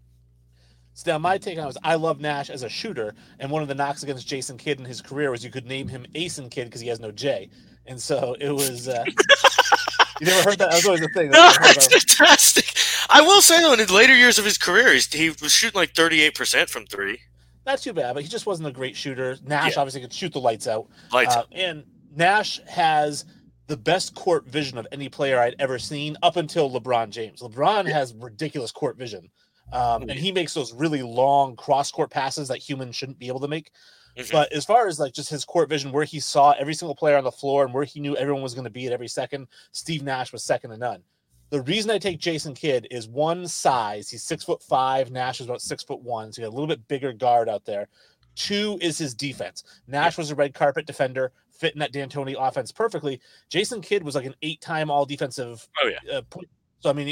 So 0.94 1.12
now 1.12 1.18
my 1.18 1.38
take 1.38 1.58
on 1.58 1.64
it 1.64 1.68
was 1.68 1.78
I 1.84 1.96
love 1.96 2.20
Nash 2.20 2.50
as 2.50 2.64
a 2.64 2.70
shooter, 2.70 3.14
and 3.40 3.50
one 3.50 3.62
of 3.62 3.68
the 3.68 3.76
knocks 3.76 4.04
against 4.04 4.28
Jason 4.28 4.58
Kidd 4.58 4.80
in 4.80 4.86
his 4.86 5.02
career 5.02 5.32
was 5.32 5.44
you 5.44 5.50
could 5.52 5.66
name 5.66 5.88
him 5.88 6.06
Asen 6.16 6.50
Kidd 6.50 6.68
because 6.68 6.82
he 6.82 6.88
has 6.90 7.00
no 7.00 7.12
J, 7.12 7.50
and 7.86 8.00
so 8.00 8.36
it 8.40 8.52
was. 8.52 8.88
Uh, 8.88 9.04
you 10.20 10.28
never 10.28 10.50
heard 10.50 10.60
that? 10.60 10.70
That 10.70 10.76
was 10.76 10.86
always 10.86 11.02
the 11.02 11.10
thing. 11.10 11.32
No, 11.32 11.40
That's 11.40 11.60
what 11.60 11.70
I 11.70 11.74
that's 11.74 11.86
heard 11.94 11.96
of. 11.96 12.02
fantastic. 12.10 12.66
I 13.12 13.22
will 13.22 13.42
say 13.42 13.62
though, 13.62 13.74
in 13.74 13.80
the 13.86 13.94
later 13.94 14.16
years 14.16 14.40
of 14.40 14.46
his 14.46 14.58
career, 14.58 14.94
he's, 14.94 15.12
he 15.12 15.30
was 15.42 15.52
shooting 15.52 15.80
like 15.80 15.94
38% 15.94 16.70
from 16.70 16.86
three. 16.86 17.20
Not 17.66 17.80
too 17.80 17.94
bad, 17.94 18.14
but 18.14 18.24
he 18.24 18.30
just 18.30 18.46
wasn't 18.46 18.68
a 18.68 18.72
great 18.72 18.96
shooter. 18.96 19.38
Nash 19.44 19.76
Yeah. 19.76 19.82
obviously 19.82 20.02
could 20.02 20.14
shoot 20.14 20.34
the 20.34 20.40
lights 20.40 20.68
out. 20.68 20.88
Lights 21.12 21.36
Uh, 21.36 21.44
and 21.52 21.84
Nash 22.16 22.60
has 22.68 23.26
the 23.68 23.78
best 23.78 24.16
court 24.16 24.46
vision 24.48 24.78
of 24.78 24.88
any 24.92 25.08
player 25.10 25.40
I'd 25.40 25.56
ever 25.60 25.78
seen 25.80 26.18
up 26.24 26.36
until 26.38 26.70
LeBron 26.72 27.10
James. 27.12 27.42
LeBron 27.42 27.90
has 27.90 28.14
ridiculous 28.16 28.72
court 28.72 28.98
vision. 28.98 29.30
Um, 29.72 30.02
and 30.04 30.14
he 30.14 30.32
makes 30.34 30.54
those 30.54 30.74
really 30.74 31.02
long 31.02 31.56
cross 31.56 31.92
court 31.92 32.10
passes 32.10 32.50
that 32.50 32.58
humans 32.58 32.96
shouldn't 32.96 33.20
be 33.20 33.28
able 33.30 33.40
to 33.40 33.48
make. 33.48 33.72
Mhm. 34.18 34.30
But 34.32 34.52
as 34.52 34.66
far 34.66 34.88
as 34.88 35.00
like 35.00 35.14
just 35.14 35.30
his 35.30 35.46
court 35.46 35.70
vision, 35.70 35.94
where 35.94 36.04
he 36.04 36.20
saw 36.20 36.52
every 36.52 36.74
single 36.74 36.96
player 36.96 37.16
on 37.18 37.24
the 37.24 37.32
floor 37.32 37.64
and 37.64 37.74
where 37.74 37.86
he 37.86 38.02
knew 38.02 38.18
everyone 38.18 38.44
was 38.44 38.54
going 38.54 38.66
to 38.66 38.70
be 38.70 38.86
at 38.88 38.92
every 38.92 39.08
second, 39.08 39.48
Steve 39.72 40.04
Nash 40.04 40.34
was 40.34 40.44
second 40.44 40.72
to 40.72 40.78
none. 40.78 41.04
The 41.52 41.62
reason 41.62 41.92
I 41.92 41.98
take 41.98 42.20
Jason 42.20 42.54
Kidd 42.54 42.88
is 42.90 43.10
one 43.10 43.46
size. 43.46 44.10
He's 44.10 44.24
six 44.24 44.44
foot 44.44 44.64
five. 44.64 45.12
Nash 45.12 45.42
is 45.42 45.48
about 45.48 45.62
six 45.62 45.84
foot 45.84 46.02
one, 46.02 46.32
so 46.32 46.42
he 46.42 46.44
had 46.44 46.50
a 46.50 46.56
little 46.56 46.68
bit 46.68 46.88
bigger 46.88 47.12
guard 47.12 47.50
out 47.50 47.66
there. 47.66 47.90
Two 48.36 48.80
is 48.82 48.98
his 48.98 49.14
defense. 49.14 49.64
Nash 49.86 50.18
was 50.18 50.32
a 50.32 50.36
red 50.36 50.54
carpet 50.54 50.88
defender, 50.88 51.34
fitting 51.52 51.80
that 51.80 51.92
D'Antoni 51.92 52.36
offense 52.40 52.72
perfectly. 52.72 53.20
Jason 53.50 53.82
Kidd 53.82 54.02
was 54.02 54.16
like 54.16 54.26
an 54.26 54.36
eight-time 54.42 54.90
All 54.90 55.06
Defensive. 55.06 55.68
Oh, 55.84 55.90
yeah. 55.90 56.18
Uh, 56.18 56.22
point. 56.22 56.48
So 56.80 56.90
I 56.90 56.94
mean, 56.94 57.10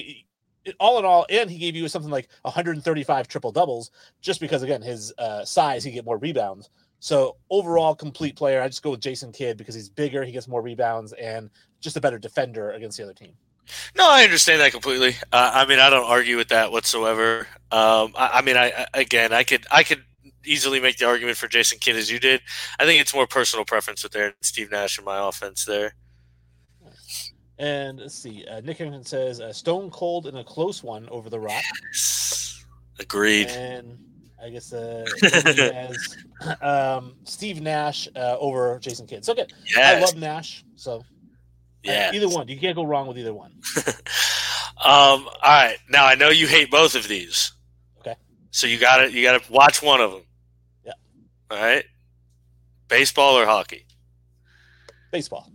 it, 0.65 0.75
all 0.79 0.97
in 0.99 1.05
all, 1.05 1.25
and 1.29 1.51
he 1.51 1.57
gave 1.57 1.75
you 1.75 1.87
something 1.89 2.11
like 2.11 2.29
135 2.43 3.27
triple 3.27 3.51
doubles, 3.51 3.91
just 4.21 4.39
because 4.39 4.63
again 4.63 4.81
his 4.81 5.13
uh, 5.17 5.43
size, 5.43 5.83
he 5.83 5.91
get 5.91 6.05
more 6.05 6.17
rebounds. 6.17 6.69
So 6.99 7.35
overall, 7.49 7.93
complete 7.93 8.37
player. 8.37 8.61
I 8.61 8.67
just 8.67 8.83
go 8.83 8.91
with 8.91 9.01
Jason 9.01 9.33
Kidd 9.33 9.57
because 9.57 9.75
he's 9.75 9.89
bigger, 9.89 10.23
he 10.23 10.31
gets 10.31 10.47
more 10.47 10.61
rebounds, 10.61 11.11
and 11.13 11.49
just 11.81 11.97
a 11.97 12.01
better 12.01 12.17
defender 12.19 12.71
against 12.71 12.97
the 12.97 13.03
other 13.03 13.13
team. 13.13 13.33
No, 13.95 14.09
I 14.09 14.23
understand 14.23 14.61
that 14.61 14.71
completely. 14.71 15.15
Uh, 15.31 15.51
I 15.53 15.65
mean, 15.65 15.79
I 15.79 15.89
don't 15.89 16.05
argue 16.05 16.37
with 16.37 16.49
that 16.49 16.71
whatsoever. 16.71 17.47
Um, 17.71 18.13
I, 18.17 18.29
I 18.33 18.41
mean, 18.41 18.57
I, 18.57 18.71
I 18.93 19.01
again, 19.01 19.33
I 19.33 19.43
could 19.43 19.65
I 19.71 19.83
could 19.83 20.03
easily 20.45 20.79
make 20.79 20.97
the 20.97 21.05
argument 21.05 21.37
for 21.37 21.47
Jason 21.47 21.79
Kidd 21.79 21.95
as 21.95 22.11
you 22.11 22.19
did. 22.19 22.41
I 22.79 22.85
think 22.85 23.01
it's 23.01 23.13
more 23.13 23.27
personal 23.27 23.65
preference 23.65 24.03
with 24.03 24.11
there 24.11 24.33
Steve 24.41 24.71
Nash 24.71 24.97
in 24.97 25.05
my 25.05 25.27
offense 25.27 25.65
there. 25.65 25.95
And 27.57 27.99
let's 27.99 28.15
see. 28.15 28.45
Uh, 28.49 28.61
Nick 28.61 28.81
says 29.05 29.41
uh, 29.41 29.51
Stone 29.51 29.89
Cold 29.91 30.27
in 30.27 30.37
a 30.37 30.43
close 30.43 30.81
one 30.81 31.09
over 31.09 31.29
The 31.29 31.39
Rock. 31.39 31.61
Agreed. 32.99 33.47
And 33.47 33.97
I 34.41 34.49
guess 34.49 34.71
uh, 34.71 35.05
has 35.21 36.17
um, 36.61 37.15
Steve 37.25 37.61
Nash 37.61 38.07
uh, 38.15 38.37
over 38.39 38.79
Jason 38.79 39.05
Kidd. 39.05 39.25
So 39.25 39.33
good. 39.33 39.51
I 39.77 39.99
love 39.99 40.15
Nash. 40.15 40.63
So 40.75 41.03
Yeah. 41.83 42.11
either 42.13 42.29
one. 42.29 42.47
You 42.47 42.59
can't 42.59 42.75
go 42.75 42.83
wrong 42.83 43.07
with 43.07 43.17
either 43.17 43.33
one. 43.33 43.53
um. 43.77 43.93
All 44.83 45.29
right. 45.43 45.77
Now 45.89 46.05
I 46.05 46.15
know 46.15 46.29
you 46.29 46.47
hate 46.47 46.69
both 46.71 46.95
of 46.95 47.07
these. 47.07 47.53
Okay. 47.99 48.15
So 48.51 48.67
you 48.67 48.77
got 48.77 48.97
to 48.97 49.11
You 49.11 49.23
got 49.23 49.41
to 49.41 49.51
watch 49.51 49.81
one 49.81 50.01
of 50.01 50.11
them. 50.11 50.23
Yeah. 50.85 50.93
All 51.51 51.57
right. 51.57 51.85
Baseball 52.87 53.37
or 53.37 53.45
hockey? 53.45 53.85
Baseball. 55.11 55.51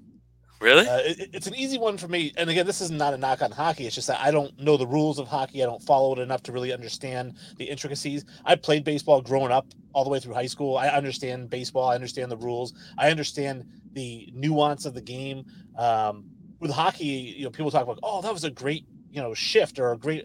Really? 0.64 0.88
Uh, 0.88 0.96
it, 1.04 1.28
it's 1.34 1.46
an 1.46 1.54
easy 1.54 1.76
one 1.76 1.98
for 1.98 2.08
me. 2.08 2.32
And 2.38 2.48
again, 2.48 2.64
this 2.64 2.80
is 2.80 2.90
not 2.90 3.12
a 3.12 3.18
knock 3.18 3.42
on 3.42 3.50
hockey. 3.50 3.84
It's 3.86 3.94
just 3.94 4.08
that 4.08 4.18
I 4.18 4.30
don't 4.30 4.58
know 4.58 4.78
the 4.78 4.86
rules 4.86 5.18
of 5.18 5.28
hockey. 5.28 5.62
I 5.62 5.66
don't 5.66 5.82
follow 5.82 6.14
it 6.14 6.18
enough 6.20 6.42
to 6.44 6.52
really 6.52 6.72
understand 6.72 7.34
the 7.58 7.66
intricacies. 7.66 8.24
I 8.46 8.56
played 8.56 8.82
baseball 8.82 9.20
growing 9.20 9.52
up 9.52 9.66
all 9.92 10.04
the 10.04 10.10
way 10.10 10.20
through 10.20 10.32
high 10.32 10.46
school. 10.46 10.78
I 10.78 10.88
understand 10.88 11.50
baseball. 11.50 11.90
I 11.90 11.94
understand 11.94 12.30
the 12.32 12.38
rules. 12.38 12.72
I 12.96 13.10
understand 13.10 13.66
the 13.92 14.32
nuance 14.32 14.86
of 14.86 14.94
the 14.94 15.02
game. 15.02 15.44
Um, 15.76 16.24
with 16.60 16.70
hockey, 16.70 17.04
you 17.04 17.44
know, 17.44 17.50
people 17.50 17.70
talk 17.70 17.82
about, 17.82 17.98
oh, 18.02 18.22
that 18.22 18.32
was 18.32 18.44
a 18.44 18.50
great, 18.50 18.86
you 19.10 19.20
know, 19.20 19.34
shift 19.34 19.78
or 19.78 19.92
a 19.92 19.98
great. 19.98 20.24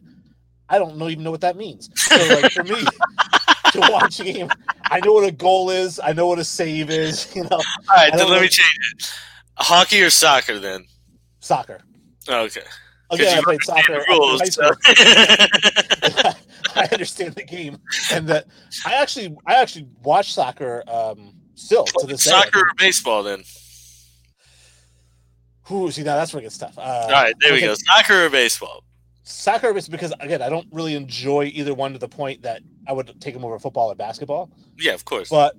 I 0.69 0.79
don't 0.79 0.95
know 0.95 1.09
even 1.09 1.25
know 1.25 1.31
what 1.31 1.41
that 1.41 1.57
means. 1.57 1.89
So, 1.95 2.15
like 2.15 2.53
for 2.53 2.63
me 2.63 2.81
to 3.73 3.79
watch 3.91 4.21
a 4.21 4.23
game, 4.23 4.47
I 4.85 5.01
know 5.01 5.11
what 5.11 5.27
a 5.27 5.33
goal 5.33 5.69
is. 5.69 5.99
I 6.01 6.13
know 6.13 6.27
what 6.27 6.39
a 6.39 6.45
save 6.45 6.89
is. 6.89 7.27
You 7.35 7.43
know, 7.43 7.49
All 7.51 7.61
right. 7.89 8.13
Then 8.15 8.29
let 8.29 8.41
me 8.41 8.47
change 8.47 8.77
it. 8.93 9.11
Hockey 9.59 10.01
or 10.01 10.09
soccer? 10.09 10.59
Then. 10.59 10.85
soccer. 11.39 11.81
Okay. 12.27 12.61
Again, 13.11 13.39
I 13.39 13.41
played 13.41 13.63
soccer. 13.63 14.03
Rules. 14.07 14.39
high 14.41 14.45
school. 14.49 14.71
so- 14.83 16.31
I 16.75 16.87
understand 16.91 17.33
the 17.33 17.43
game, 17.43 17.77
and 18.11 18.27
that 18.27 18.45
I 18.85 18.93
actually 18.93 19.35
I 19.47 19.55
actually 19.55 19.87
watch 20.03 20.33
soccer 20.33 20.83
um, 20.87 21.33
still 21.55 21.85
to 21.85 22.05
this 22.07 22.23
day. 22.23 22.29
soccer 22.31 22.59
or 22.59 22.73
baseball? 22.77 23.23
Then. 23.23 23.43
Ooh, 25.71 25.91
see 25.91 26.03
now 26.03 26.15
that's 26.15 26.33
where 26.33 26.41
it 26.41 26.43
gets 26.43 26.57
tough. 26.57 26.77
Uh, 26.77 26.81
All 26.81 27.09
right. 27.11 27.33
There 27.41 27.53
we 27.53 27.61
go. 27.61 27.75
Soccer 27.75 28.25
or 28.25 28.29
baseball? 28.29 28.83
Soccer 29.23 29.75
is 29.77 29.87
because 29.87 30.13
again 30.19 30.41
I 30.41 30.49
don't 30.49 30.67
really 30.71 30.95
enjoy 30.95 31.45
either 31.53 31.73
one 31.73 31.93
to 31.93 31.99
the 31.99 32.07
point 32.07 32.41
that 32.43 32.61
I 32.87 32.93
would 32.93 33.19
take 33.21 33.33
them 33.33 33.45
over 33.45 33.59
football 33.59 33.91
or 33.91 33.95
basketball. 33.95 34.51
Yeah, 34.77 34.93
of 34.93 35.05
course. 35.05 35.29
But 35.29 35.55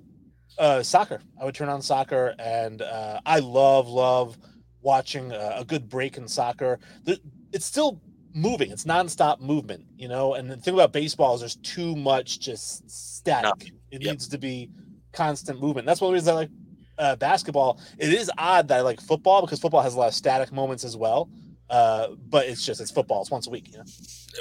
uh, 0.57 0.83
soccer, 0.83 1.21
I 1.39 1.45
would 1.45 1.55
turn 1.55 1.69
on 1.69 1.81
soccer, 1.81 2.35
and 2.39 2.81
uh, 2.81 3.19
I 3.25 3.39
love 3.39 3.87
love 3.87 4.37
watching 4.81 5.31
a, 5.31 5.55
a 5.59 5.65
good 5.65 5.89
break 5.89 6.17
in 6.17 6.27
soccer. 6.27 6.79
The, 7.03 7.19
it's 7.51 7.65
still 7.65 8.01
moving; 8.33 8.71
it's 8.71 8.85
nonstop 8.85 9.39
movement, 9.39 9.85
you 9.97 10.07
know. 10.07 10.33
And 10.35 10.49
the 10.49 10.57
thing 10.57 10.73
about 10.73 10.91
baseball 10.91 11.33
is 11.35 11.41
there's 11.41 11.55
too 11.57 11.95
much 11.95 12.39
just 12.39 12.89
static. 12.89 13.71
It 13.91 14.01
Yep. 14.01 14.11
needs 14.11 14.27
to 14.29 14.37
be 14.37 14.69
constant 15.13 15.59
movement. 15.59 15.85
That's 15.85 15.99
one 16.01 16.09
of 16.09 16.11
the 16.11 16.15
reasons 16.15 16.29
I 16.29 16.33
like 16.33 16.49
uh, 16.97 17.15
basketball. 17.17 17.79
It 17.97 18.13
is 18.13 18.31
odd 18.37 18.67
that 18.69 18.77
I 18.77 18.81
like 18.81 19.01
football 19.01 19.41
because 19.41 19.59
football 19.59 19.81
has 19.81 19.95
a 19.95 19.99
lot 19.99 20.07
of 20.07 20.13
static 20.13 20.51
moments 20.51 20.83
as 20.83 20.95
well. 20.95 21.29
Uh, 21.69 22.09
but 22.29 22.47
it's 22.47 22.65
just 22.65 22.81
it's 22.81 22.91
football. 22.91 23.21
It's 23.21 23.31
once 23.31 23.47
a 23.47 23.49
week. 23.49 23.69
You 23.71 23.77
know? 23.79 23.83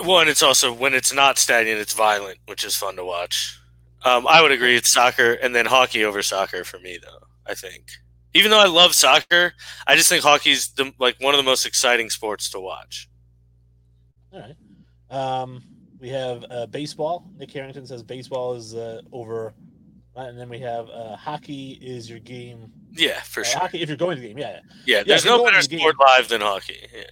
Well, 0.05 0.21
and 0.21 0.29
it's 0.29 0.43
also 0.43 0.73
when 0.73 0.95
it's 0.95 1.13
not 1.13 1.39
stagnant, 1.39 1.79
it's 1.79 1.93
violent, 1.93 2.39
which 2.47 2.65
is 2.65 2.75
fun 2.77 2.97
to 2.97 3.05
watch. 3.05 3.60
Um, 4.05 4.27
I 4.27 4.41
would 4.43 4.51
agree 4.53 4.77
it's 4.77 4.93
soccer, 4.93 5.33
and 5.35 5.55
then 5.55 5.67
hockey 5.67 6.05
over 6.05 6.23
soccer 6.23 6.65
for 6.65 6.79
me, 6.79 6.99
though. 7.03 7.27
I 7.47 7.55
think, 7.55 7.85
even 8.35 8.51
though 8.51 8.61
I 8.61 8.67
love 8.67 8.95
soccer, 8.95 9.53
I 9.87 9.97
just 9.97 10.09
think 10.09 10.23
hockey's 10.23 10.69
the 10.73 10.93
like 10.99 11.17
one 11.21 11.35
of 11.35 11.39
the 11.39 11.45
most 11.45 11.67
exciting 11.67 12.11
sports 12.11 12.49
to 12.51 12.61
watch. 12.61 13.09
All 14.33 14.41
right. 14.41 14.57
Um, 15.11 15.63
we 15.99 16.09
have 16.11 16.45
uh, 16.51 16.67
baseball. 16.67 17.29
Nick 17.37 17.51
Harrington 17.51 17.87
says 17.87 18.03
baseball 18.03 18.55
is 18.55 18.75
uh, 18.75 19.03
over, 19.13 19.53
and 20.15 20.39
then 20.39 20.49
we 20.49 20.61
have 20.61 20.89
uh, 20.89 21.17
hockey 21.17 21.79
is 21.83 22.09
your 22.09 22.21
game. 22.21 22.71
Yeah, 22.93 23.21
for 23.23 23.41
Uh, 23.41 23.45
sure. 23.45 23.61
Hockey 23.61 23.83
if 23.83 23.89
you're 23.89 23.97
going 23.99 24.17
to 24.17 24.23
the 24.23 24.29
game. 24.29 24.39
Yeah. 24.39 24.61
Yeah, 24.87 25.03
there's 25.03 25.25
if 25.25 25.31
no 25.31 25.45
better 25.45 25.61
sport 25.63 25.97
live 25.99 26.29
than 26.29 26.41
hockey. 26.41 26.79
Yeah. 26.95 27.03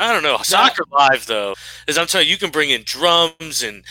I 0.00 0.12
don't 0.12 0.22
know. 0.22 0.38
Soccer 0.42 0.84
live 0.92 1.26
though, 1.26 1.54
is 1.88 1.98
I'm 1.98 2.06
telling 2.06 2.28
you, 2.28 2.32
you 2.32 2.38
can 2.38 2.50
bring 2.50 2.70
in 2.70 2.82
drums 2.84 3.64
and 3.64 3.82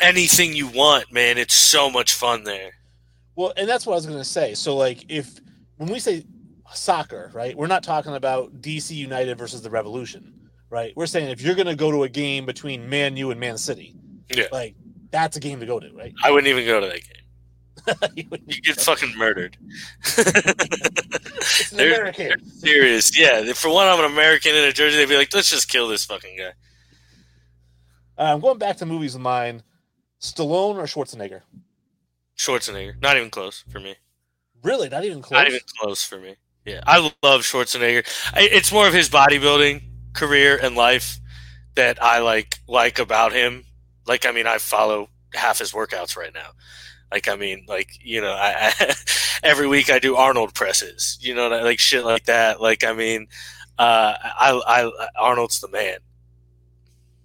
anything 0.00 0.54
you 0.54 0.68
want, 0.68 1.12
man. 1.12 1.38
It's 1.38 1.54
so 1.54 1.90
much 1.90 2.14
fun 2.14 2.44
there. 2.44 2.72
Well, 3.34 3.52
and 3.56 3.68
that's 3.68 3.86
what 3.86 3.92
I 3.92 3.96
was 3.96 4.06
going 4.06 4.18
to 4.18 4.24
say. 4.24 4.54
So, 4.54 4.76
like, 4.76 5.04
if 5.08 5.40
when 5.76 5.90
we 5.90 5.98
say 5.98 6.24
soccer, 6.72 7.30
right, 7.34 7.56
we're 7.56 7.66
not 7.66 7.82
talking 7.82 8.14
about 8.14 8.60
DC 8.62 8.90
United 8.92 9.36
versus 9.38 9.62
the 9.62 9.70
Revolution, 9.70 10.32
right? 10.70 10.92
We're 10.96 11.06
saying 11.06 11.28
if 11.30 11.40
you're 11.42 11.54
going 11.54 11.66
to 11.66 11.76
go 11.76 11.90
to 11.90 12.04
a 12.04 12.08
game 12.08 12.46
between 12.46 12.88
Man 12.88 13.16
U 13.16 13.30
and 13.30 13.38
Man 13.38 13.58
City, 13.58 13.94
Yeah. 14.34 14.46
like 14.52 14.74
that's 15.10 15.36
a 15.36 15.40
game 15.40 15.60
to 15.60 15.66
go 15.66 15.78
to, 15.78 15.90
right? 15.92 16.12
I 16.24 16.30
wouldn't 16.30 16.48
even 16.48 16.64
go 16.66 16.80
to 16.80 16.86
that 16.86 17.02
game. 17.02 17.12
You 18.46 18.60
get 18.62 18.80
fucking 18.80 19.16
murdered. 19.16 19.56
it's 20.04 21.70
an 21.72 21.76
They're- 21.76 21.92
American. 22.00 22.50
Serious, 22.50 23.16
yeah. 23.16 23.52
For 23.52 23.70
one, 23.70 23.86
I'm 23.86 24.00
an 24.00 24.06
American 24.06 24.54
in 24.56 24.64
a 24.64 24.72
jersey. 24.72 24.96
They'd 24.96 25.08
be 25.08 25.16
like, 25.16 25.32
"Let's 25.32 25.50
just 25.50 25.68
kill 25.68 25.86
this 25.86 26.04
fucking 26.04 26.36
guy." 26.36 26.52
I'm 28.18 28.34
um, 28.36 28.40
going 28.40 28.58
back 28.58 28.78
to 28.78 28.86
movies 28.86 29.14
of 29.14 29.20
mine, 29.20 29.62
Stallone 30.32 30.76
or 30.76 30.84
Schwarzenegger? 30.84 31.42
Schwarzenegger, 32.36 33.00
not 33.00 33.16
even 33.16 33.30
close 33.30 33.64
for 33.70 33.80
me. 33.80 33.96
Really, 34.62 34.88
not 34.88 35.04
even 35.04 35.22
close. 35.22 35.38
Not 35.38 35.48
even 35.48 35.60
close 35.78 36.04
for 36.04 36.18
me. 36.18 36.36
Yeah, 36.64 36.80
I 36.86 36.98
love 37.22 37.42
Schwarzenegger. 37.42 38.04
I, 38.34 38.48
it's 38.50 38.72
more 38.72 38.88
of 38.88 38.94
his 38.94 39.08
bodybuilding 39.08 39.82
career 40.12 40.58
and 40.60 40.74
life 40.74 41.18
that 41.76 42.02
I 42.02 42.18
like 42.18 42.58
like 42.66 42.98
about 42.98 43.32
him. 43.32 43.64
Like, 44.06 44.26
I 44.26 44.32
mean, 44.32 44.46
I 44.46 44.58
follow 44.58 45.08
half 45.34 45.58
his 45.58 45.72
workouts 45.72 46.16
right 46.16 46.34
now. 46.34 46.50
Like, 47.12 47.28
I 47.28 47.36
mean, 47.36 47.64
like 47.68 47.90
you 48.00 48.20
know, 48.20 48.32
I, 48.32 48.72
I 48.80 48.94
every 49.42 49.68
week 49.68 49.90
I 49.90 49.98
do 49.98 50.16
Arnold 50.16 50.54
presses. 50.54 51.18
You 51.20 51.34
know, 51.34 51.48
like 51.48 51.78
shit 51.78 52.04
like 52.04 52.24
that. 52.24 52.60
Like, 52.60 52.84
I 52.84 52.92
mean, 52.92 53.28
uh, 53.78 54.14
I, 54.20 54.60
I 54.66 55.08
Arnold's 55.18 55.60
the 55.60 55.68
man. 55.68 55.98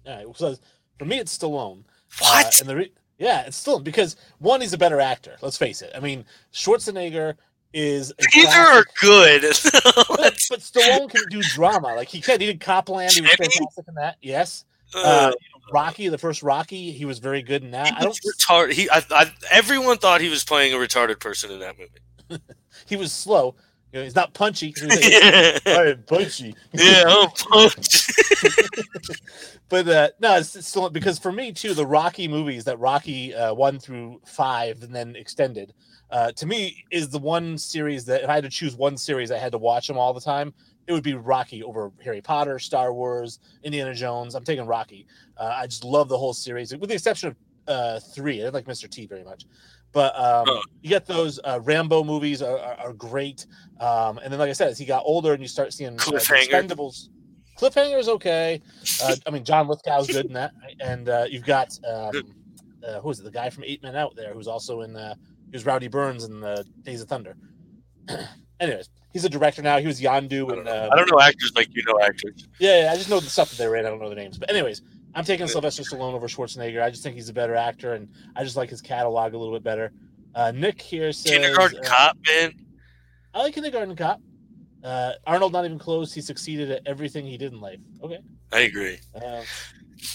All 0.06 0.16
right, 0.16 0.36
so 0.36 0.56
for 0.98 1.04
me, 1.04 1.18
it's 1.18 1.36
Stallone. 1.36 1.84
What? 2.18 2.46
Uh, 2.46 2.50
and 2.60 2.68
the 2.68 2.76
re- 2.76 2.92
yeah, 3.18 3.42
it's 3.42 3.56
still 3.56 3.78
because 3.80 4.16
one, 4.38 4.60
he's 4.60 4.72
a 4.72 4.78
better 4.78 5.00
actor. 5.00 5.36
Let's 5.42 5.56
face 5.56 5.82
it. 5.82 5.92
I 5.94 6.00
mean, 6.00 6.24
Schwarzenegger 6.52 7.34
is 7.72 8.12
Either 8.36 8.58
are 8.58 8.84
good. 9.00 9.42
but, 9.72 10.38
but 10.50 10.60
Stallone 10.60 11.08
can 11.10 11.22
do 11.30 11.40
drama. 11.42 11.94
Like 11.94 12.08
he 12.08 12.20
can. 12.20 12.40
He 12.40 12.46
did 12.46 12.60
Copland. 12.60 13.12
He 13.12 13.20
was 13.22 13.30
fantastic 13.30 13.88
in 13.88 13.94
that. 13.94 14.16
Yes. 14.20 14.64
Uh, 14.94 14.98
Uh, 14.98 15.32
Rocky, 15.72 16.08
the 16.08 16.18
first 16.18 16.42
Rocky, 16.42 16.90
he 16.92 17.04
was 17.04 17.18
very 17.18 17.40
good 17.42 17.62
in 17.62 17.70
that. 17.70 17.94
I 17.96 18.00
don't. 18.00 18.08
was 18.08 18.20
retarded. 18.20 18.72
He, 18.72 18.90
I, 18.90 19.02
I, 19.10 19.32
everyone 19.50 19.96
thought 19.96 20.20
he 20.20 20.28
was 20.28 20.44
playing 20.44 20.74
a 20.74 20.76
retarded 20.76 21.18
person 21.20 21.50
in 21.50 21.60
that 21.60 21.76
movie. 21.78 22.42
He 22.86 22.96
was 22.96 23.12
slow. 23.12 23.54
You 23.92 23.98
know, 23.98 24.04
he's 24.04 24.14
not 24.14 24.32
punchy. 24.32 24.72
He 24.76 24.86
was 24.86 24.96
like, 24.96 25.12
yeah, 25.12 25.58
"Hey, 25.64 25.94
punchy. 26.06 26.54
oh, 26.78 27.28
punch. 27.36 28.01
but 29.68 29.88
uh, 29.88 30.08
no, 30.20 30.36
it's, 30.36 30.56
it's 30.56 30.68
still 30.68 30.88
because 30.90 31.18
for 31.18 31.32
me 31.32 31.52
too, 31.52 31.74
the 31.74 31.86
Rocky 31.86 32.28
movies 32.28 32.64
that 32.64 32.78
Rocky 32.78 33.34
uh, 33.34 33.54
one 33.54 33.78
through 33.78 34.20
five 34.24 34.82
and 34.82 34.94
then 34.94 35.16
extended, 35.16 35.72
uh, 36.10 36.32
to 36.32 36.46
me 36.46 36.84
is 36.90 37.08
the 37.08 37.18
one 37.18 37.56
series 37.56 38.04
that 38.04 38.22
if 38.22 38.28
I 38.28 38.34
had 38.34 38.44
to 38.44 38.50
choose 38.50 38.76
one 38.76 38.96
series, 38.96 39.30
I 39.30 39.38
had 39.38 39.52
to 39.52 39.58
watch 39.58 39.86
them 39.86 39.96
all 39.96 40.12
the 40.12 40.20
time. 40.20 40.52
It 40.86 40.92
would 40.92 41.04
be 41.04 41.14
Rocky 41.14 41.62
over 41.62 41.92
Harry 42.04 42.20
Potter, 42.20 42.58
Star 42.58 42.92
Wars, 42.92 43.38
Indiana 43.62 43.94
Jones. 43.94 44.34
I'm 44.34 44.44
taking 44.44 44.66
Rocky. 44.66 45.06
Uh, 45.38 45.54
I 45.56 45.66
just 45.66 45.84
love 45.84 46.08
the 46.08 46.18
whole 46.18 46.34
series, 46.34 46.76
with 46.76 46.88
the 46.88 46.94
exception 46.94 47.28
of 47.28 47.36
uh, 47.68 48.00
three. 48.00 48.34
I 48.40 48.44
didn't 48.44 48.54
like 48.54 48.66
Mr. 48.66 48.90
T 48.90 49.06
very 49.06 49.22
much, 49.22 49.46
but 49.92 50.14
um, 50.18 50.44
Oh. 50.48 50.62
you 50.82 50.88
get 50.90 51.06
those 51.06 51.38
uh, 51.44 51.60
Rambo 51.62 52.02
movies 52.02 52.42
are, 52.42 52.58
are, 52.58 52.74
are 52.88 52.92
great. 52.92 53.46
Um, 53.80 54.18
and 54.18 54.32
then, 54.32 54.40
like 54.40 54.50
I 54.50 54.54
said, 54.54 54.68
as 54.68 54.78
he 54.78 54.84
got 54.84 55.02
older 55.06 55.32
and 55.32 55.40
you 55.40 55.48
start 55.48 55.72
seeing 55.72 55.94
uh, 55.94 56.18
Expendables. 56.50 57.08
Cliffhanger 57.58 57.98
is 57.98 58.08
okay. 58.08 58.60
Uh, 59.02 59.14
I 59.26 59.30
mean, 59.30 59.44
John 59.44 59.66
Lithgow's 59.68 60.06
good 60.08 60.26
in 60.26 60.32
that, 60.32 60.52
and 60.80 61.08
uh, 61.08 61.26
you've 61.28 61.44
got 61.44 61.68
um, 61.88 62.10
uh, 62.86 63.00
who 63.00 63.10
is 63.10 63.20
it? 63.20 63.24
The 63.24 63.30
guy 63.30 63.50
from 63.50 63.64
Eight 63.64 63.82
Men 63.82 63.94
Out 63.96 64.16
there, 64.16 64.32
who's 64.34 64.48
also 64.48 64.80
in. 64.82 64.96
Uh, 64.96 65.14
he 65.50 65.56
was 65.56 65.66
Rowdy 65.66 65.88
Burns 65.88 66.24
in 66.24 66.40
the 66.40 66.64
Days 66.82 67.02
of 67.02 67.08
Thunder. 67.08 67.36
Anyways, 68.60 68.88
he's 69.12 69.24
a 69.24 69.28
director 69.28 69.60
now. 69.60 69.78
He 69.78 69.86
was 69.86 70.00
Yondu, 70.00 70.50
I 70.50 70.54
and 70.56 70.64
don't, 70.64 70.64
know. 70.64 70.70
uh, 70.72 70.88
I 70.92 70.96
don't 70.96 71.10
know 71.10 71.20
actors 71.20 71.52
like 71.54 71.68
you 71.74 71.82
know 71.84 71.98
actors. 72.00 72.48
yeah, 72.58 72.84
yeah, 72.84 72.92
I 72.92 72.96
just 72.96 73.10
know 73.10 73.20
the 73.20 73.28
stuff 73.28 73.50
that 73.50 73.58
they 73.58 73.66
ran. 73.68 73.84
I 73.86 73.90
don't 73.90 74.00
know 74.00 74.08
the 74.08 74.14
names, 74.14 74.38
but 74.38 74.48
anyways, 74.50 74.82
I'm 75.14 75.24
taking 75.24 75.46
Yeah. 75.46 75.52
Sylvester 75.52 75.82
Stallone 75.82 76.14
over 76.14 76.26
Schwarzenegger. 76.28 76.82
I 76.82 76.90
just 76.90 77.02
think 77.02 77.16
he's 77.16 77.28
a 77.28 77.32
better 77.34 77.54
actor, 77.54 77.94
and 77.94 78.08
I 78.34 78.44
just 78.44 78.56
like 78.56 78.70
his 78.70 78.80
catalog 78.80 79.34
a 79.34 79.38
little 79.38 79.54
bit 79.54 79.62
better. 79.62 79.92
Uh, 80.34 80.52
Nick 80.52 80.80
here 80.80 81.12
says 81.12 81.30
Kindergarten 81.32 81.80
uh, 81.80 81.88
Cop, 81.88 82.16
man. 82.26 82.54
I 83.34 83.42
like 83.42 83.54
Kindergarten 83.54 83.94
Cop. 83.96 84.20
Uh, 84.82 85.12
Arnold 85.26 85.52
not 85.52 85.64
even 85.64 85.78
close. 85.78 86.12
He 86.12 86.20
succeeded 86.20 86.70
at 86.70 86.82
everything 86.86 87.24
he 87.26 87.36
did 87.36 87.52
in 87.52 87.60
life. 87.60 87.78
Okay. 88.02 88.18
I 88.52 88.60
agree. 88.60 88.98
Uh, 89.14 89.42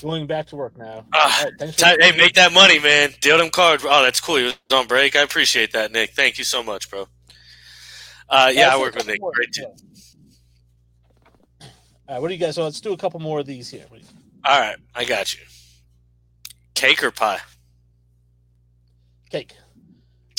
going 0.02 0.28
back 0.28 0.48
to 0.48 0.56
work 0.58 0.78
now. 0.78 1.06
All 1.14 1.30
right, 1.44 1.54
for- 1.58 1.86
Hey, 1.86 2.12
make 2.18 2.34
that 2.34 2.52
money, 2.54 2.78
man. 2.80 3.14
Deal 3.22 3.38
them 3.38 3.50
cards. 3.50 3.84
Oh, 3.88 4.04
that's 4.04 4.20
cool. 4.20 4.40
You 4.40 4.46
was 4.46 4.58
on 4.74 4.88
break. 4.88 5.16
I 5.16 5.22
appreciate 5.22 5.72
that, 5.72 5.92
Nick. 5.94 6.12
Thank 6.12 6.38
you 6.38 6.44
so 6.44 6.62
much, 6.62 6.90
bro. 6.90 7.08
Uh, 8.30 8.52
yeah, 8.54 8.64
let's 8.68 8.76
I 8.76 8.80
work 8.80 8.96
with 8.96 9.08
Nick. 9.08 9.22
more. 9.22 9.32
Great 9.32 9.54
too. 9.54 9.62
Yeah. 9.62 9.68
All 12.10 12.16
right, 12.16 12.22
what 12.22 12.28
do 12.28 12.34
you 12.34 12.40
guys? 12.40 12.56
So 12.56 12.64
let's 12.64 12.82
do 12.82 12.92
a 12.94 12.98
couple 12.98 13.20
more 13.22 13.40
of 13.40 13.46
these 13.46 13.70
here. 13.70 13.86
What 13.90 14.02
do 14.02 14.06
you- 14.06 14.12
All 14.46 14.60
right, 14.60 14.78
I 14.94 15.06
got 15.06 15.34
you. 15.34 15.42
Cake 16.74 17.04
or 17.04 17.12
pie? 17.12 17.40
Cake. 19.30 19.54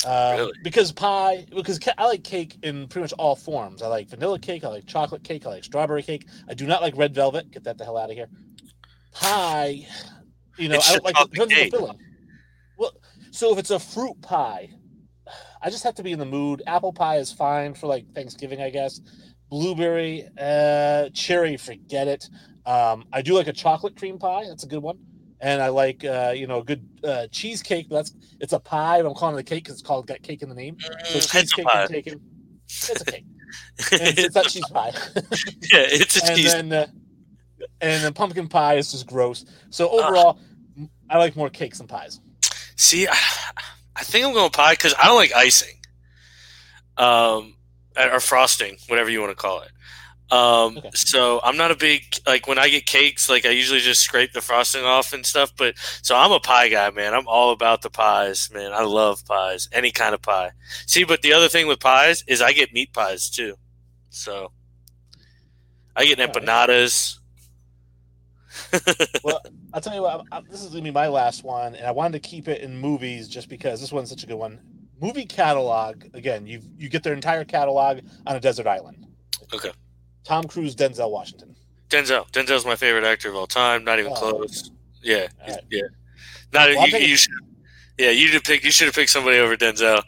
Uh, 0.05 0.35
Really? 0.37 0.53
Because 0.63 0.91
pie, 0.91 1.45
because 1.53 1.77
ca- 1.79 1.93
I 1.97 2.05
like 2.05 2.23
cake 2.23 2.57
in 2.63 2.87
pretty 2.87 3.03
much 3.03 3.13
all 3.13 3.35
forms. 3.35 3.81
I 3.81 3.87
like 3.87 4.09
vanilla 4.09 4.39
cake, 4.39 4.63
I 4.63 4.69
like 4.69 4.85
chocolate 4.85 5.23
cake, 5.23 5.45
I 5.45 5.49
like 5.49 5.63
strawberry 5.63 6.03
cake. 6.03 6.25
I 6.47 6.53
do 6.53 6.65
not 6.65 6.81
like 6.81 6.95
red 6.95 7.13
velvet. 7.13 7.51
Get 7.51 7.63
that 7.65 7.77
the 7.77 7.83
hell 7.83 7.97
out 7.97 8.09
of 8.09 8.15
here. 8.15 8.29
Pie, 9.13 9.85
you 10.57 10.69
know, 10.69 10.75
It's 10.75 10.89
I 10.89 10.93
don't 10.93 11.05
like 11.05 11.19
it 11.19 11.31
depends 11.31 11.53
on 11.53 11.59
the 11.59 11.69
filling. 11.69 11.99
Well, 12.77 12.93
so 13.31 13.51
if 13.51 13.59
it's 13.59 13.71
a 13.71 13.79
fruit 13.79 14.21
pie, 14.21 14.69
I 15.61 15.69
just 15.69 15.83
have 15.83 15.95
to 15.95 16.03
be 16.03 16.11
in 16.13 16.19
the 16.19 16.25
mood. 16.25 16.63
Apple 16.65 16.93
pie 16.93 17.17
is 17.17 17.31
fine 17.31 17.73
for 17.73 17.87
like 17.87 18.13
Thanksgiving, 18.13 18.61
I 18.61 18.69
guess. 18.69 19.01
Blueberry, 19.49 20.27
uh, 20.39 21.09
cherry, 21.09 21.57
forget 21.57 22.07
it. 22.07 22.29
Um, 22.65 23.05
I 23.11 23.21
do 23.21 23.33
like 23.33 23.47
a 23.47 23.53
chocolate 23.53 23.97
cream 23.97 24.19
pie. 24.19 24.45
That's 24.47 24.63
a 24.63 24.67
good 24.67 24.83
one. 24.83 24.99
And 25.41 25.61
I 25.61 25.69
like, 25.69 26.03
uh, 26.03 26.33
you 26.35 26.47
know, 26.47 26.59
a 26.59 26.63
good 26.63 26.85
uh, 27.03 27.27
cheesecake. 27.31 27.87
That's 27.89 28.13
it's 28.39 28.53
a 28.53 28.59
pie. 28.59 28.99
I'm 28.99 29.13
calling 29.13 29.37
it 29.37 29.39
a 29.39 29.43
cake 29.43 29.63
because 29.63 29.75
it's 29.79 29.87
called 29.87 30.07
got 30.07 30.21
cake 30.21 30.41
in 30.41 30.49
the 30.49 30.55
name. 30.55 30.77
So 30.79 30.89
Mm, 30.89 31.15
it's 31.15 31.33
a 31.33 31.43
cheesecake. 31.43 31.65
It's 32.67 33.01
a 33.01 33.05
cake. 33.05 33.25
It's, 33.91 34.19
it's 34.19 34.35
not 34.35 34.45
cheese 34.45 34.67
pie. 34.67 34.91
yeah, 35.71 35.85
it's 35.87 36.17
a 36.17 36.25
and 36.25 36.37
cheese. 36.37 36.53
then 36.53 36.71
uh, 36.71 36.87
and 37.81 38.03
then 38.03 38.13
pumpkin 38.13 38.47
pie 38.47 38.75
is 38.75 38.91
just 38.91 39.07
gross. 39.07 39.45
So 39.69 39.89
overall, 39.89 40.39
I 41.09 41.17
like 41.17 41.35
more 41.35 41.49
cakes 41.49 41.79
than 41.79 41.87
pies. 41.87 42.19
See, 42.75 43.07
I, 43.07 43.17
I 43.95 44.03
think 44.03 44.25
I'm 44.25 44.33
going 44.33 44.51
pie 44.51 44.73
because 44.73 44.93
I 45.01 45.07
don't 45.07 45.15
like 45.15 45.33
icing, 45.33 45.75
um, 46.97 47.55
or 47.97 48.19
frosting, 48.19 48.77
whatever 48.87 49.09
you 49.09 49.19
want 49.19 49.31
to 49.31 49.35
call 49.35 49.61
it. 49.61 49.71
Um, 50.31 50.77
Okay. 50.77 50.89
so 50.93 51.41
I'm 51.43 51.57
not 51.57 51.71
a 51.71 51.75
big 51.75 52.03
like 52.27 52.47
when 52.47 52.59
I 52.59 52.69
get 52.69 52.85
cakes, 52.85 53.27
like 53.29 53.45
I 53.45 53.49
usually 53.49 53.79
just 53.79 54.01
scrape 54.01 54.33
the 54.33 54.41
frosting 54.41 54.83
off 54.83 55.11
and 55.13 55.25
stuff. 55.25 55.51
But 55.57 55.75
so 56.03 56.15
I'm 56.15 56.31
a 56.31 56.39
pie 56.39 56.69
guy, 56.69 56.91
man. 56.91 57.13
I'm 57.15 57.27
all 57.27 57.51
about 57.51 57.81
the 57.81 57.89
pies, 57.89 58.49
man. 58.53 58.71
I 58.71 58.83
love 58.83 59.25
pies, 59.25 59.67
any 59.71 59.91
kind 59.91 60.13
of 60.13 60.21
pie. 60.21 60.51
See, 60.85 61.03
but 61.03 61.21
the 61.23 61.33
other 61.33 61.47
thing 61.49 61.67
with 61.67 61.79
pies 61.79 62.23
is 62.27 62.41
I 62.41 62.53
get 62.53 62.73
meat 62.73 62.93
pies 62.93 63.29
too. 63.29 63.55
So 64.09 64.51
I 65.95 66.05
get 66.05 66.19
empanadas. 66.19 67.15
Well, 69.23 69.41
I'll 69.73 69.81
tell 69.81 69.93
you 69.95 70.01
what. 70.01 70.25
I, 70.31 70.37
I- 70.37 70.41
this 70.49 70.63
is 70.63 70.69
gonna 70.71 70.81
be 70.83 70.91
my 70.91 71.07
last 71.07 71.43
one, 71.43 71.75
and 71.75 71.85
I 71.85 71.91
wanted 71.91 72.21
to 72.21 72.27
keep 72.29 72.47
it 72.47 72.61
in 72.61 72.77
movies 72.79 73.27
just 73.27 73.49
because 73.49 73.79
this 73.81 73.91
one's 73.91 74.09
such 74.09 74.23
a 74.23 74.27
good 74.27 74.35
one. 74.35 74.59
Movie 75.01 75.25
catalog. 75.25 76.03
Again, 76.13 76.45
you 76.47 76.61
you 76.77 76.89
get 76.89 77.03
their 77.03 77.13
entire 77.13 77.45
catalog 77.45 77.99
on 78.25 78.35
a 78.35 78.39
desert 78.39 78.67
island. 78.67 79.05
Okay. 79.53 79.71
Tom 80.23 80.43
Cruise, 80.45 80.75
Denzel 80.75 81.09
Washington. 81.09 81.55
Denzel. 81.89 82.29
Denzel's 82.31 82.65
my 82.65 82.75
favorite 82.75 83.03
actor 83.03 83.29
of 83.29 83.35
all 83.35 83.47
time. 83.47 83.83
Not 83.83 83.99
even 83.99 84.11
Oh, 84.11 84.15
close. 84.15 84.69
Yeah, 85.01 85.27
All 85.47 85.53
right. 85.53 85.63
yeah. 85.71 85.81
Not 86.53 86.69
Well, 86.75 86.87
you, 86.89 86.97
you 86.99 87.15
should. 87.17 87.31
Yeah, 87.97 88.11
you 88.11 88.27
should 88.27 88.43
pick. 88.43 88.63
You 88.63 88.71
should 88.71 88.85
have 88.85 88.95
picked 88.95 89.09
somebody 89.09 89.39
over 89.39 89.57
Denzel. 89.57 90.01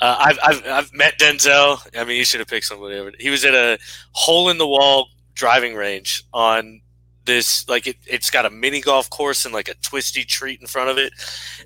Uh, 0.00 0.16
I've, 0.18 0.38
I've 0.42 0.66
I've 0.66 0.92
met 0.94 1.18
Denzel. 1.18 1.86
I 1.98 2.04
mean, 2.04 2.16
you 2.16 2.24
should 2.24 2.40
have 2.40 2.48
picked 2.48 2.66
somebody 2.66 2.96
over. 2.96 3.12
He 3.18 3.28
was 3.30 3.44
at 3.44 3.54
a 3.54 3.78
hole 4.12 4.48
in 4.48 4.56
the 4.58 4.66
wall 4.66 5.08
driving 5.34 5.74
range 5.74 6.22
on 6.32 6.80
this 7.26 7.68
like 7.68 7.86
it, 7.86 7.96
it's 8.06 8.30
got 8.30 8.46
a 8.46 8.50
mini 8.50 8.80
golf 8.80 9.10
course 9.10 9.44
and 9.44 9.52
like 9.52 9.68
a 9.68 9.74
Twistee 9.74 10.24
Treat 10.24 10.60
in 10.60 10.66
front 10.66 10.88
of 10.90 10.96
it, 10.98 11.12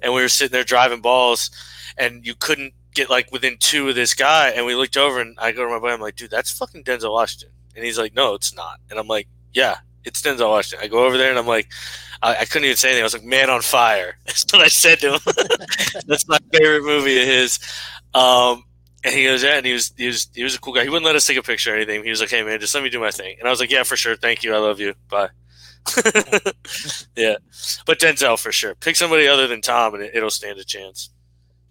and 0.02 0.12
we 0.14 0.20
were 0.22 0.28
sitting 0.28 0.52
there 0.52 0.64
driving 0.64 1.00
balls, 1.00 1.50
and 1.96 2.26
you 2.26 2.34
couldn't 2.34 2.72
get 2.94 3.08
like 3.11 3.30
within 3.30 3.56
two 3.61 3.88
of 3.88 3.94
this 3.94 4.14
guy, 4.14 4.50
and 4.50 4.66
we 4.66 4.74
looked 4.74 4.96
over 4.96 5.20
and 5.20 5.37
I 5.38 5.52
go 5.52 5.64
to 5.64 5.70
my 5.70 5.78
buddy, 5.78 5.94
I'm 5.94 6.00
like, 6.00 6.16
dude, 6.16 6.30
that's 6.30 6.56
fucking 6.56 6.84
Denzel 6.84 7.12
Washington, 7.12 7.50
and 7.74 7.85
he's 7.85 7.98
like, 7.98 8.14
no, 8.14 8.35
it's 8.35 8.54
not, 8.54 8.81
and 8.90 8.98
I'm 8.98 9.09
like, 9.09 9.28
yeah, 9.52 9.78
it's 10.04 10.22
Denzel 10.22 10.48
Washington. 10.48 10.85
I 10.85 10.88
go 10.88 11.04
over 11.04 11.16
there 11.16 11.31
and 11.31 11.38
I'm 11.38 11.46
like, 11.46 11.68
I, 12.22 12.37
I 12.37 12.44
couldn't 12.44 12.64
even 12.64 12.76
say 12.76 12.88
anything. 12.88 13.02
I 13.02 13.04
was 13.04 13.14
like, 13.14 13.24
man 13.24 13.50
on 13.50 13.62
fire. 13.62 14.18
That's 14.26 14.44
what 14.52 14.62
I 14.62 14.68
said 14.68 14.98
to 15.00 15.14
him. 15.14 15.20
That's 16.07 16.26
my 16.28 16.38
favorite 16.52 16.85
movie 16.85 17.20
of 17.20 17.26
his. 17.26 17.59
Um, 18.14 18.64
and 19.04 19.14
he 19.14 19.24
goes, 19.24 19.42
yeah, 19.42 19.59
and 19.59 19.66
he 19.66 19.72
was, 19.72 19.92
he 19.96 20.07
was, 20.07 20.28
he 20.35 20.42
was 20.42 20.54
a 20.54 20.61
cool 20.61 20.72
guy. 20.72 20.83
He 20.83 20.88
wouldn't 20.88 21.07
let 21.07 21.14
us 21.14 21.26
take 21.26 21.37
a 21.37 21.42
picture 21.42 21.72
or 21.72 21.76
anything. 21.76 22.02
He 22.02 22.11
was 22.11 22.20
like, 22.20 22.31
hey 22.31 22.42
man, 22.42 22.59
just 22.59 22.74
let 22.74 22.83
me 22.83 22.90
do 22.90 23.00
my 23.00 23.11
thing. 23.11 23.37
And 23.38 23.46
I 23.46 23.50
was 23.50 23.61
like, 23.61 23.70
yeah, 23.70 23.85
for 23.85 23.96
sure. 23.96 24.16
Thank 24.16 24.42
you. 24.42 24.54
I 24.54 24.59
love 24.59 24.81
you. 24.81 24.94
Bye. 25.09 25.28
yeah. 27.16 27.37
But 27.87 28.00
Denzel 28.00 28.38
for 28.38 28.52
sure. 28.52 28.74
Pick 28.74 28.96
somebody 28.96 29.28
other 29.28 29.46
than 29.46 29.61
Tom 29.61 29.94
and 29.94 30.02
it, 30.02 30.12
it'll 30.14 30.31
stand 30.31 30.59
a 30.59 30.64
chance. 30.64 31.11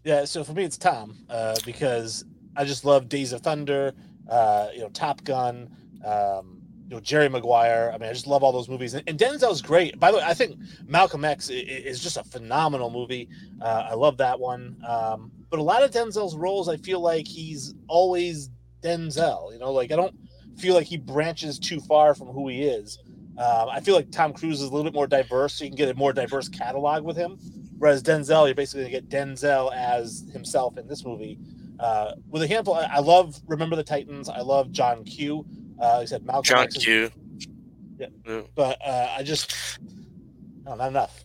Yeah, 0.03 0.23
so 0.23 0.43
for 0.43 0.53
me 0.53 0.63
it's 0.63 0.77
Tom 0.77 1.17
uh, 1.29 1.57
because 1.65 2.23
I 2.55 2.63
just 2.63 2.85
love 2.85 3.09
Days 3.09 3.33
of 3.33 3.41
Thunder, 3.41 3.93
uh, 4.29 4.69
you 4.73 4.79
know, 4.79 4.89
Top 4.89 5.23
Gun, 5.25 5.69
um, 6.05 6.61
you 6.87 6.95
know, 6.95 6.99
Jerry 7.01 7.27
Maguire. 7.27 7.91
I 7.93 7.97
mean, 7.97 8.09
I 8.09 8.13
just 8.13 8.27
love 8.27 8.43
all 8.43 8.51
those 8.51 8.69
movies. 8.69 8.93
And, 8.93 9.03
and 9.07 9.19
Denzel's 9.19 9.61
great. 9.61 9.99
By 9.99 10.11
the 10.11 10.17
way, 10.17 10.23
I 10.23 10.33
think 10.33 10.57
Malcolm 10.85 11.25
X 11.25 11.49
is 11.49 12.01
just 12.01 12.17
a 12.17 12.23
phenomenal 12.23 12.89
movie. 12.89 13.27
Uh, 13.61 13.87
I 13.91 13.93
love 13.93 14.17
that 14.17 14.39
one. 14.39 14.77
Um, 14.87 15.31
but 15.49 15.59
a 15.59 15.63
lot 15.63 15.83
of 15.83 15.91
Denzel's 15.91 16.35
roles, 16.35 16.69
I 16.69 16.77
feel 16.77 17.01
like 17.01 17.27
he's 17.27 17.73
always 17.87 18.49
Denzel. 18.81 19.51
You 19.51 19.59
know, 19.59 19.73
like 19.73 19.91
I 19.91 19.95
don't 19.95 20.15
feel 20.57 20.75
like 20.75 20.87
he 20.87 20.97
branches 20.97 21.59
too 21.59 21.79
far 21.81 22.15
from 22.15 22.27
who 22.27 22.47
he 22.47 22.63
is. 22.63 22.99
Um, 23.37 23.69
I 23.69 23.81
feel 23.81 23.95
like 23.95 24.09
Tom 24.11 24.33
Cruise 24.33 24.61
is 24.61 24.69
a 24.69 24.71
little 24.71 24.83
bit 24.83 24.93
more 24.93 25.07
diverse, 25.07 25.53
so 25.53 25.63
you 25.63 25.69
can 25.69 25.77
get 25.77 25.89
a 25.89 25.93
more 25.93 26.13
diverse 26.13 26.49
catalog 26.49 27.03
with 27.03 27.15
him. 27.17 27.37
Whereas 27.77 28.01
Denzel, 28.01 28.47
you're 28.47 28.55
basically 28.55 28.89
gonna 28.89 29.01
get 29.01 29.09
Denzel 29.09 29.73
as 29.75 30.27
himself 30.33 30.77
in 30.77 30.87
this 30.87 31.05
movie. 31.05 31.37
Uh, 31.79 32.13
with 32.29 32.41
a 32.41 32.47
handful, 32.47 32.73
I, 32.73 32.85
I 32.93 32.99
love 32.99 33.39
Remember 33.45 33.75
the 33.75 33.83
Titans. 33.83 34.29
I 34.29 34.39
love 34.39 34.71
John 34.71 35.03
Q. 35.03 35.45
Uh, 35.79 35.99
I 35.99 36.05
said 36.05 36.25
Malcolm 36.25 36.43
John 36.43 36.63
X 36.63 36.75
is- 36.77 36.83
Q. 36.83 37.11
but 38.55 38.77
uh, 38.85 39.15
I 39.17 39.23
just 39.23 39.55
no, 40.65 40.75
not 40.75 40.89
enough. 40.89 41.23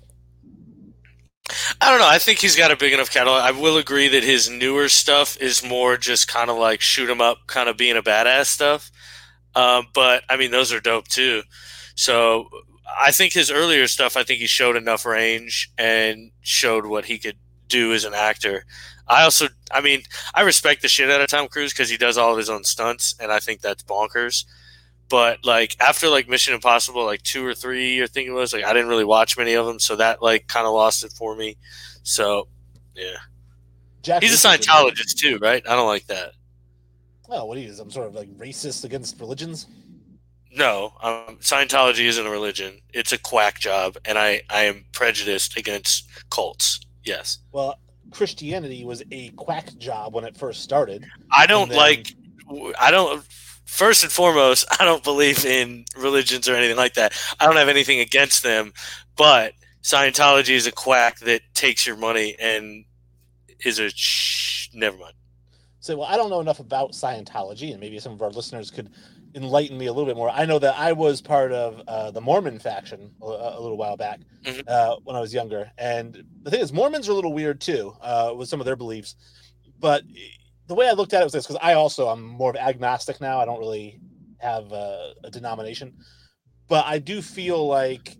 I 1.81 1.91
don't 1.91 1.99
know. 1.99 2.09
I 2.09 2.19
think 2.19 2.39
he's 2.39 2.57
got 2.57 2.71
a 2.71 2.77
big 2.77 2.93
enough 2.93 3.11
catalog. 3.11 3.43
I 3.43 3.51
will 3.51 3.77
agree 3.77 4.09
that 4.09 4.23
his 4.23 4.49
newer 4.49 4.89
stuff 4.89 5.37
is 5.39 5.63
more 5.65 5.97
just 5.97 6.29
kind 6.29 6.49
of 6.51 6.57
like 6.57 6.81
shoot 6.81 7.11
'em 7.11 7.21
up, 7.21 7.39
kind 7.47 7.69
of 7.69 7.77
being 7.77 7.97
a 7.97 8.03
badass 8.03 8.47
stuff. 8.47 8.91
Um, 9.55 9.87
but 9.93 10.23
I 10.31 10.37
mean, 10.37 10.51
those 10.51 10.73
are 10.73 10.81
dope 10.81 11.09
too. 11.09 11.43
So 11.95 12.49
I 12.99 13.11
think 13.11 13.33
his 13.33 13.51
earlier 13.51 13.87
stuff, 13.89 14.17
I 14.17 14.23
think 14.23 14.41
he 14.41 14.47
showed 14.47 14.77
enough 14.77 15.05
range 15.05 15.71
and 15.77 16.31
showed 16.41 16.87
what 16.87 17.07
he 17.07 17.19
could 17.19 17.37
do 17.73 17.93
as 17.93 18.05
an 18.05 18.15
actor. 18.15 18.65
I 19.09 19.25
also, 19.25 19.49
I 19.71 19.81
mean, 19.81 20.03
I 20.35 20.43
respect 20.43 20.83
the 20.83 20.89
shit 20.89 21.11
out 21.11 21.21
of 21.21 21.29
Tom 21.29 21.49
Cruise 21.49 21.73
because 21.73 21.91
he 21.91 21.97
does 21.97 22.17
all 22.17 22.33
of 22.33 22.39
his 22.39 22.51
own 22.51 22.65
stunts, 22.65 23.15
and 23.19 23.33
I 23.33 23.41
think 23.41 23.61
that's 23.61 23.83
bonkers. 23.83 24.45
But 25.09 25.45
like 25.45 25.77
after 25.81 26.09
like 26.09 26.29
Mission 26.29 26.55
Impossible, 26.55 27.05
like 27.05 27.23
two 27.23 27.45
or 27.45 27.55
three, 27.55 28.03
I 28.03 28.07
think 28.07 28.29
it 28.29 28.33
was, 28.33 28.53
like 28.53 28.65
I 28.65 28.73
didn't 28.73 28.89
really 28.89 29.05
watch 29.05 29.37
many 29.37 29.55
of 29.55 29.67
them, 29.67 29.79
so 29.79 29.97
that 29.97 30.23
like 30.23 30.47
kind 30.47 30.67
of 30.67 30.73
lost 30.73 31.05
it 31.05 31.13
for 31.13 31.35
me. 31.35 31.57
So 32.03 32.49
yeah, 32.95 33.17
Jack 34.03 34.23
he's 34.23 34.33
a 34.33 34.49
Scientologist 34.49 35.17
too, 35.17 35.39
right? 35.39 35.63
I 35.69 35.75
don't 35.75 35.89
like 35.89 36.07
that. 36.07 36.33
Oh, 37.29 37.45
what 37.47 37.59
he 37.59 37.65
is? 37.65 37.81
I'm 37.81 37.91
sort 37.91 38.07
of 38.07 38.15
like 38.15 38.29
racist 38.39 38.85
against 38.85 39.19
religions. 39.21 39.67
No, 40.55 40.93
um, 41.03 41.39
Scientology 41.41 42.05
isn't 42.07 42.27
a 42.27 42.31
religion; 42.31 42.81
it's 42.93 43.13
a 43.13 43.19
quack 43.19 43.59
job, 43.59 43.97
and 44.05 44.19
I 44.19 44.43
I 44.49 44.65
am 44.65 44.85
prejudiced 44.93 45.59
against 45.59 46.09
cults. 46.31 46.81
Yes, 47.05 47.39
Well, 47.53 47.79
Christianity 48.11 48.85
was 48.85 49.03
a 49.11 49.29
quack 49.31 49.75
job 49.79 50.15
when 50.15 50.25
it 50.25 50.37
first 50.37 50.63
started. 50.63 51.07
I 51.31 51.47
don't 51.47 51.69
then- 51.69 51.79
like. 51.79 52.15
I 52.79 52.91
don't. 52.91 53.25
First 53.65 54.03
and 54.03 54.13
foremost, 54.13 54.67
I 54.79 54.85
don't 54.85 55.03
believe 55.03 55.47
in 55.47 55.87
religions 55.97 56.47
or 56.49 56.55
anything 56.55 56.77
like 56.77 56.95
that. 56.95 57.15
I 57.41 57.47
don't 57.47 57.57
have 57.57 57.69
anything 57.71 58.01
against 58.01 58.43
them, 58.43 58.73
but 59.17 59.55
Scientology 59.83 60.51
is 60.51 60.67
a 60.67 60.73
quack 60.73 61.21
that 61.21 61.41
takes 61.55 61.87
your 61.87 61.97
money 61.97 62.37
and 62.39 62.85
is 63.65 63.79
a 63.79 63.89
shh. 63.89 64.69
Never 64.75 64.99
mind. 64.99 65.15
So, 65.81 65.97
well, 65.97 66.07
I 66.09 66.17
don't 66.17 66.29
know 66.31 66.41
enough 66.41 66.61
about 66.61 66.93
Scientology, 66.93 67.71
and 67.73 67.81
maybe 67.81 67.99
some 67.99 68.13
of 68.13 68.21
our 68.21 68.31
listeners 68.31 68.71
could 68.71 68.91
enlighten 69.35 69.79
me 69.79 69.87
a 69.87 69.93
little 69.93 70.07
bit 70.07 70.17
more. 70.17 70.29
I 70.31 70.45
know 70.45 70.59
that 70.59 70.79
I 70.79 70.93
was 70.93 71.21
part 71.21 71.53
of 71.53 71.81
uh, 71.89 72.11
the 72.11 72.21
Mormon 72.21 72.59
faction 72.59 73.13
a, 73.23 73.25
a 73.25 73.61
little 73.61 73.77
while 73.79 73.97
back 73.97 74.21
Mhm. 74.45 74.65
uh, 74.69 74.97
when 75.05 75.17
I 75.17 75.21
was 75.21 75.33
younger, 75.33 75.71
and 75.79 76.23
the 76.43 76.51
thing 76.51 76.61
is, 76.61 76.73
Mormons 76.73 77.09
are 77.09 77.13
a 77.13 77.15
little 77.15 77.33
weird 77.33 77.61
too 77.61 77.95
uh, 78.01 78.35
with 78.37 78.49
some 78.49 78.61
of 78.61 78.67
their 78.67 78.77
beliefs. 78.77 79.17
But 79.79 80.03
the 80.67 80.75
way 80.75 80.89
I 80.89 80.93
looked 80.93 81.13
at 81.15 81.21
it 81.21 81.25
was 81.25 81.33
this: 81.33 81.47
because 81.47 81.61
I 81.63 81.75
also 81.75 82.09
I'm 82.09 82.23
more 82.23 82.51
of 82.51 82.57
agnostic 82.57 83.21
now. 83.21 83.41
I 83.41 83.45
don't 83.45 83.59
really 83.59 84.01
have 84.39 84.73
a, 84.73 85.13
a 85.25 85.31
denomination, 85.31 85.95
but 86.69 86.85
I 86.87 86.99
do 86.99 87.23
feel 87.23 87.67
like 87.67 88.17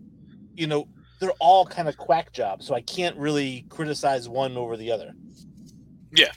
you 0.55 0.67
know 0.67 0.87
they're 1.19 1.31
all 1.39 1.65
kind 1.65 1.87
of 1.87 1.97
quack 1.97 2.31
jobs, 2.33 2.65
so 2.65 2.73
I 2.73 2.81
can't 2.81 3.15
really 3.17 3.65
criticize 3.69 4.27
one 4.27 4.57
over 4.57 4.77
the 4.77 4.91
other. 4.91 5.13
Yeah. 6.15 6.31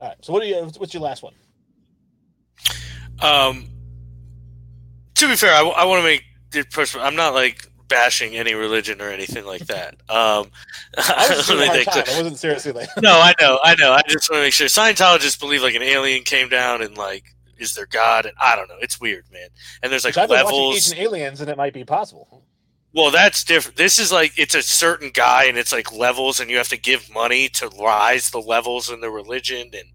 All 0.00 0.08
right. 0.08 0.16
So 0.24 0.32
what 0.32 0.42
do 0.42 0.48
you? 0.48 0.56
What's 0.78 0.92
your 0.94 1.02
last 1.02 1.22
one? 1.22 1.34
Um, 3.20 3.68
to 5.16 5.28
be 5.28 5.36
fair, 5.36 5.52
I, 5.54 5.62
I 5.62 5.84
want 5.84 6.00
to 6.00 6.04
make 6.04 6.24
it 6.54 6.70
personal. 6.70 7.06
I'm 7.06 7.16
not 7.16 7.34
like 7.34 7.66
bashing 7.88 8.34
any 8.34 8.54
religion 8.54 9.00
or 9.00 9.08
anything 9.10 9.44
like 9.44 9.66
that. 9.66 9.94
Um, 10.08 10.50
I 10.96 11.26
was 11.28 11.46
just 11.46 11.48
let 11.50 11.58
having 11.58 11.58
a 11.58 11.60
me 11.60 11.66
hard 11.66 11.76
make 11.78 11.86
time. 11.86 12.02
clear- 12.04 12.14
I 12.14 12.18
wasn't 12.18 12.38
seriously 12.38 12.72
like. 12.72 12.88
no, 13.00 13.12
I 13.12 13.34
know, 13.40 13.58
I 13.62 13.74
know. 13.76 13.92
I 13.92 14.02
just 14.08 14.30
want 14.30 14.40
to 14.40 14.44
make 14.46 14.52
sure 14.52 14.66
Scientologists 14.66 15.38
believe 15.38 15.62
like 15.62 15.74
an 15.74 15.82
alien 15.82 16.22
came 16.24 16.48
down 16.48 16.82
and 16.82 16.96
like 16.96 17.24
is 17.58 17.74
their 17.74 17.86
god, 17.86 18.26
and 18.26 18.34
I 18.40 18.56
don't 18.56 18.68
know. 18.68 18.78
It's 18.80 19.00
weird, 19.00 19.24
man. 19.32 19.48
And 19.82 19.92
there's 19.92 20.04
like 20.04 20.16
Which 20.16 20.22
I've 20.22 20.28
been 20.28 20.44
watching 20.44 20.58
levels. 20.58 20.74
Ancient 20.76 20.98
Aliens, 21.00 21.40
and 21.40 21.48
it 21.50 21.56
might 21.56 21.72
be 21.72 21.84
possible. 21.84 22.42
Well, 22.94 23.10
that's 23.10 23.42
different. 23.42 23.76
This 23.76 23.98
is 23.98 24.12
like 24.12 24.38
it's 24.38 24.54
a 24.54 24.62
certain 24.62 25.10
guy, 25.10 25.46
and 25.46 25.58
it's 25.58 25.72
like 25.72 25.92
levels, 25.92 26.38
and 26.38 26.48
you 26.48 26.56
have 26.58 26.68
to 26.68 26.76
give 26.76 27.12
money 27.12 27.48
to 27.48 27.68
rise 27.70 28.30
the 28.30 28.38
levels 28.38 28.88
in 28.88 29.00
the 29.00 29.10
religion, 29.10 29.70
and 29.72 29.88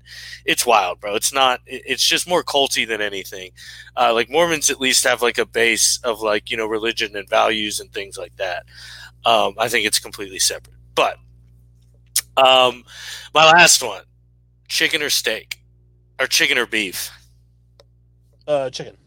it's 0.46 0.66
wild, 0.66 1.00
bro. 1.00 1.16
It's 1.16 1.32
not. 1.32 1.62
It's 1.66 2.06
just 2.06 2.28
more 2.28 2.44
culty 2.44 2.86
than 2.86 3.00
anything. 3.00 3.52
Uh, 3.96 4.14
like 4.14 4.30
Mormons, 4.30 4.70
at 4.70 4.82
least 4.82 5.06
have 5.06 5.22
like 5.22 5.38
a 5.38 5.46
base 5.46 5.98
of 6.04 6.20
like 6.20 6.52
you 6.52 6.58
know 6.58 6.66
religion 6.66 7.16
and 7.16 7.30
values 7.30 7.80
and 7.80 7.90
things 7.94 8.18
like 8.18 8.36
that. 8.36 8.66
Um, 9.24 9.54
I 9.58 9.70
think 9.70 9.86
it's 9.86 10.00
completely 10.00 10.40
separate. 10.40 10.76
But 10.94 11.16
um, 12.36 12.84
my 13.34 13.46
last 13.46 13.82
one: 13.82 14.04
chicken 14.68 15.02
or 15.02 15.10
steak, 15.10 15.62
or 16.20 16.28
chicken 16.28 16.58
or 16.58 16.66
beef. 16.66 17.12
Uh, 18.46 18.70
chicken. 18.70 18.98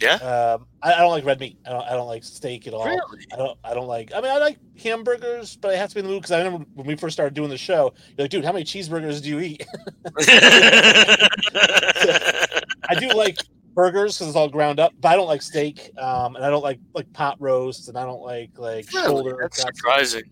Yeah? 0.00 0.14
Um, 0.16 0.66
I, 0.82 0.92
I 0.94 0.98
don't 0.98 1.10
like 1.10 1.24
red 1.24 1.40
meat. 1.40 1.58
I 1.66 1.70
don't. 1.70 1.84
I 1.84 1.92
don't 1.92 2.06
like 2.06 2.22
steak 2.22 2.66
at 2.66 2.74
all. 2.74 2.84
Really? 2.84 3.26
I 3.32 3.36
don't. 3.36 3.58
I 3.64 3.74
don't 3.74 3.86
like. 3.86 4.12
I 4.14 4.20
mean, 4.20 4.30
I 4.30 4.38
like 4.38 4.58
hamburgers, 4.82 5.56
but 5.56 5.72
I 5.72 5.76
have 5.76 5.88
to 5.90 5.94
be 5.94 6.00
in 6.00 6.06
the 6.06 6.12
mood 6.12 6.22
because 6.22 6.32
I 6.32 6.38
remember 6.42 6.66
when 6.74 6.86
we 6.86 6.96
first 6.96 7.14
started 7.14 7.34
doing 7.34 7.48
the 7.48 7.56
show. 7.56 7.94
You're 8.08 8.24
like, 8.24 8.30
dude, 8.30 8.44
how 8.44 8.52
many 8.52 8.64
cheeseburgers 8.64 9.22
do 9.22 9.30
you 9.30 9.40
eat? 9.40 9.66
I 12.88 12.94
do 12.98 13.08
like 13.08 13.38
burgers 13.74 14.16
because 14.16 14.28
it's 14.28 14.36
all 14.36 14.48
ground 14.48 14.80
up, 14.80 14.92
but 15.00 15.08
I 15.08 15.16
don't 15.16 15.26
like 15.28 15.42
steak. 15.42 15.90
Um, 15.98 16.36
and 16.36 16.44
I 16.44 16.50
don't 16.50 16.62
like 16.62 16.78
like 16.94 17.10
pot 17.12 17.36
roasts, 17.40 17.88
and 17.88 17.96
I 17.96 18.04
don't 18.04 18.22
like 18.22 18.50
like 18.58 18.92
Really? 18.92 19.06
shoulder. 19.06 19.38
That's 19.40 19.62
surprising. 19.62 20.24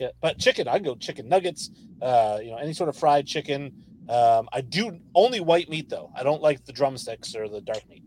Yeah, 0.00 0.08
but 0.20 0.38
chicken, 0.38 0.68
I 0.68 0.74
can 0.74 0.82
go 0.84 0.94
chicken 0.96 1.28
nuggets. 1.28 1.70
Uh, 2.02 2.38
you 2.42 2.50
know, 2.50 2.56
any 2.58 2.72
sort 2.72 2.88
of 2.88 2.96
fried 2.96 3.26
chicken. 3.26 3.72
Um, 4.08 4.48
I 4.52 4.60
do 4.60 4.98
only 5.14 5.40
white 5.40 5.68
meat 5.68 5.88
though. 5.88 6.12
I 6.14 6.22
don't 6.22 6.42
like 6.42 6.64
the 6.64 6.72
drumsticks 6.72 7.34
or 7.34 7.48
the 7.48 7.60
dark 7.60 7.88
meat. 7.88 8.04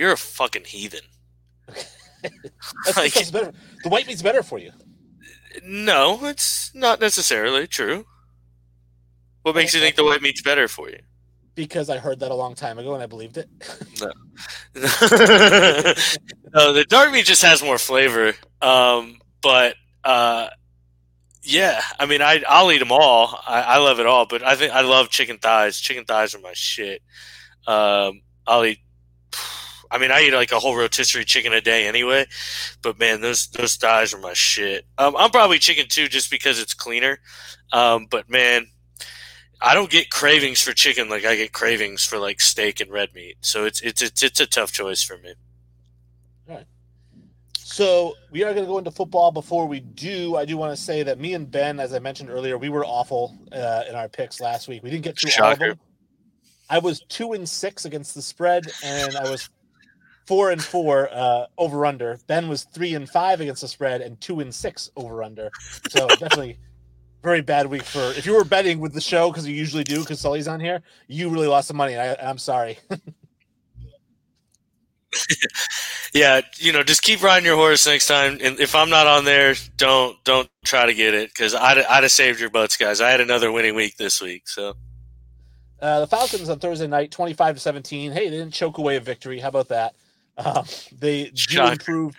You're 0.00 0.12
a 0.12 0.16
fucking 0.16 0.64
heathen. 0.64 1.00
Like- 2.96 3.14
because 3.14 3.16
it's 3.22 3.30
better. 3.30 3.52
The 3.82 3.88
white 3.88 4.06
meat's 4.06 4.20
better 4.22 4.42
for 4.42 4.58
you. 4.58 4.72
No, 5.64 6.26
it's 6.26 6.70
not 6.74 7.00
necessarily 7.00 7.66
true. 7.66 8.04
What 9.42 9.54
makes 9.54 9.72
you 9.72 9.80
think 9.80 9.96
the 9.96 10.04
white 10.04 10.20
meat's 10.20 10.42
better 10.42 10.68
for 10.68 10.90
you? 10.90 10.98
because 11.54 11.90
I 11.90 11.98
heard 11.98 12.20
that 12.20 12.30
a 12.30 12.34
long 12.34 12.54
time 12.54 12.78
ago 12.78 12.94
and 12.94 13.02
I 13.02 13.06
believed 13.06 13.36
it. 13.36 13.48
no, 14.00 14.12
the 16.72 16.86
dark 16.88 17.12
meat 17.12 17.26
just 17.26 17.42
has 17.42 17.62
more 17.62 17.76
flavor. 17.78 18.34
Um, 18.62 19.18
but 19.42 19.74
uh, 20.04 20.48
yeah, 21.42 21.80
I 21.98 22.06
mean, 22.06 22.22
I 22.22 22.42
I'll 22.48 22.70
eat 22.72 22.78
them 22.78 22.92
all. 22.92 23.38
I, 23.46 23.62
I 23.62 23.78
love 23.78 24.00
it 24.00 24.06
all. 24.06 24.26
But 24.26 24.42
I 24.42 24.56
think 24.56 24.72
I 24.72 24.80
love 24.82 25.10
chicken 25.10 25.38
thighs. 25.38 25.78
Chicken 25.80 26.04
thighs 26.04 26.34
are 26.34 26.40
my 26.40 26.52
shit. 26.54 27.02
Um, 27.66 28.22
I'll 28.46 28.64
eat. 28.64 28.78
I 29.90 29.98
mean, 29.98 30.10
I 30.10 30.22
eat 30.22 30.32
like 30.32 30.52
a 30.52 30.58
whole 30.58 30.76
rotisserie 30.76 31.24
chicken 31.24 31.52
a 31.52 31.60
day 31.60 31.86
anyway. 31.88 32.26
But 32.82 32.98
man, 32.98 33.20
those 33.20 33.48
those 33.48 33.76
thighs 33.76 34.14
are 34.14 34.18
my 34.18 34.34
shit. 34.34 34.86
Um, 34.98 35.16
I'm 35.16 35.30
probably 35.30 35.58
chicken 35.58 35.86
too, 35.88 36.08
just 36.08 36.30
because 36.30 36.60
it's 36.60 36.74
cleaner. 36.74 37.18
Um, 37.72 38.06
but 38.10 38.30
man, 38.30 38.66
I 39.60 39.74
don't 39.74 39.90
get 39.90 40.10
cravings 40.10 40.60
for 40.60 40.72
chicken 40.72 41.08
like 41.08 41.24
I 41.24 41.36
get 41.36 41.52
cravings 41.52 42.04
for 42.04 42.18
like 42.18 42.40
steak 42.40 42.80
and 42.80 42.90
red 42.90 43.12
meat. 43.14 43.38
So 43.40 43.64
it's 43.64 43.80
it's 43.80 44.00
it's, 44.00 44.22
it's 44.22 44.40
a 44.40 44.46
tough 44.46 44.72
choice 44.72 45.02
for 45.02 45.18
me. 45.18 45.34
All 46.48 46.56
right. 46.56 46.66
So 47.56 48.14
we 48.30 48.42
are 48.42 48.52
going 48.52 48.64
to 48.64 48.70
go 48.70 48.78
into 48.78 48.90
football. 48.90 49.30
Before 49.30 49.66
we 49.66 49.80
do, 49.80 50.36
I 50.36 50.44
do 50.44 50.56
want 50.56 50.76
to 50.76 50.82
say 50.82 51.02
that 51.02 51.18
me 51.18 51.34
and 51.34 51.50
Ben, 51.50 51.78
as 51.78 51.94
I 51.94 51.98
mentioned 51.98 52.30
earlier, 52.30 52.58
we 52.58 52.68
were 52.68 52.84
awful 52.84 53.38
uh, 53.52 53.84
in 53.88 53.94
our 53.94 54.08
picks 54.08 54.40
last 54.40 54.66
week. 54.66 54.82
We 54.82 54.90
didn't 54.90 55.04
get 55.04 55.18
through 55.18 55.30
all 55.42 55.52
of 55.52 55.58
Shocker. 55.58 55.68
them. 55.70 55.80
I 56.68 56.78
was 56.78 57.00
two 57.08 57.32
and 57.32 57.48
six 57.48 57.84
against 57.84 58.14
the 58.14 58.22
spread, 58.22 58.70
and 58.84 59.16
I 59.16 59.28
was 59.28 59.50
four 60.30 60.52
and 60.52 60.62
four 60.62 61.08
uh, 61.10 61.46
over 61.58 61.84
under. 61.84 62.16
Ben 62.28 62.48
was 62.48 62.62
three 62.62 62.94
and 62.94 63.10
five 63.10 63.40
against 63.40 63.62
the 63.62 63.68
spread, 63.68 64.00
and 64.00 64.20
two 64.20 64.38
and 64.38 64.54
six 64.54 64.88
over 64.94 65.24
under. 65.24 65.50
So 65.88 66.06
definitely 66.20 66.56
very 67.20 67.40
bad 67.42 67.66
week 67.66 67.82
for 67.82 68.12
if 68.16 68.24
you 68.24 68.34
were 68.34 68.44
betting 68.44 68.78
with 68.78 68.94
the 68.94 69.00
show 69.00 69.30
because 69.30 69.44
you 69.48 69.56
usually 69.56 69.82
do 69.82 69.98
because 70.02 70.20
Sully's 70.20 70.46
on 70.46 70.60
here. 70.60 70.82
You 71.08 71.30
really 71.30 71.48
lost 71.48 71.66
some 71.66 71.76
money. 71.76 71.96
I, 71.96 72.14
I'm 72.14 72.38
sorry. 72.38 72.78
Yeah, 76.12 76.40
you 76.56 76.72
know, 76.72 76.82
just 76.82 77.02
keep 77.02 77.22
riding 77.22 77.44
your 77.46 77.56
horse 77.56 77.86
next 77.86 78.06
time. 78.08 78.38
And 78.42 78.58
if 78.58 78.74
I'm 78.74 78.90
not 78.90 79.06
on 79.06 79.24
there, 79.24 79.54
don't 79.76 80.16
don't 80.24 80.48
try 80.64 80.86
to 80.86 80.94
get 80.94 81.14
it 81.14 81.30
because 81.30 81.54
I'd 81.54 81.78
I'd 81.78 82.02
have 82.04 82.12
saved 82.12 82.40
your 82.40 82.50
butts, 82.50 82.76
guys. 82.76 83.00
I 83.00 83.10
had 83.10 83.20
another 83.20 83.52
winning 83.52 83.74
week 83.76 83.96
this 83.96 84.20
week, 84.20 84.48
so 84.48 84.74
Uh, 85.80 86.00
the 86.00 86.06
Falcons 86.08 86.48
on 86.48 86.58
Thursday 86.58 86.88
night, 86.88 87.10
twenty-five 87.12 87.54
to 87.56 87.60
seventeen. 87.60 88.12
Hey, 88.12 88.28
they 88.28 88.38
didn't 88.38 88.54
choke 88.54 88.78
away 88.78 88.96
a 88.96 89.00
victory. 89.00 89.38
How 89.40 89.48
about 89.48 89.68
that? 89.68 89.94
Um, 90.44 90.64
they 90.98 91.24
do 91.30 91.36
Shocker. 91.36 91.72
improve 91.72 92.14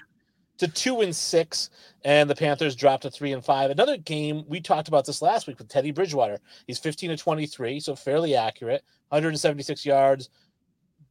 to 0.60 0.68
two 0.68 1.02
and 1.02 1.16
six, 1.16 1.70
and 2.04 2.30
the 2.30 2.36
Panthers 2.36 2.76
dropped 2.76 3.04
to 3.04 3.12
three 3.12 3.34
and 3.34 3.44
five. 3.44 3.72
Another 3.72 3.98
game 3.98 4.44
we 4.48 4.62
talked 4.62 4.88
about 4.88 5.06
this 5.06 5.22
last 5.22 5.48
week 5.48 5.58
with 5.58 5.68
Teddy 5.68 5.92
Bridgewater. 5.92 6.40
He's 6.68 6.80
fifteen 6.80 7.10
to 7.10 7.18
twenty-three, 7.18 7.80
so 7.80 7.96
fairly 7.96 8.36
accurate, 8.36 8.84
one 9.10 9.18
hundred 9.22 9.30
and 9.30 9.40
seventy-six 9.40 9.86
yards, 9.86 10.30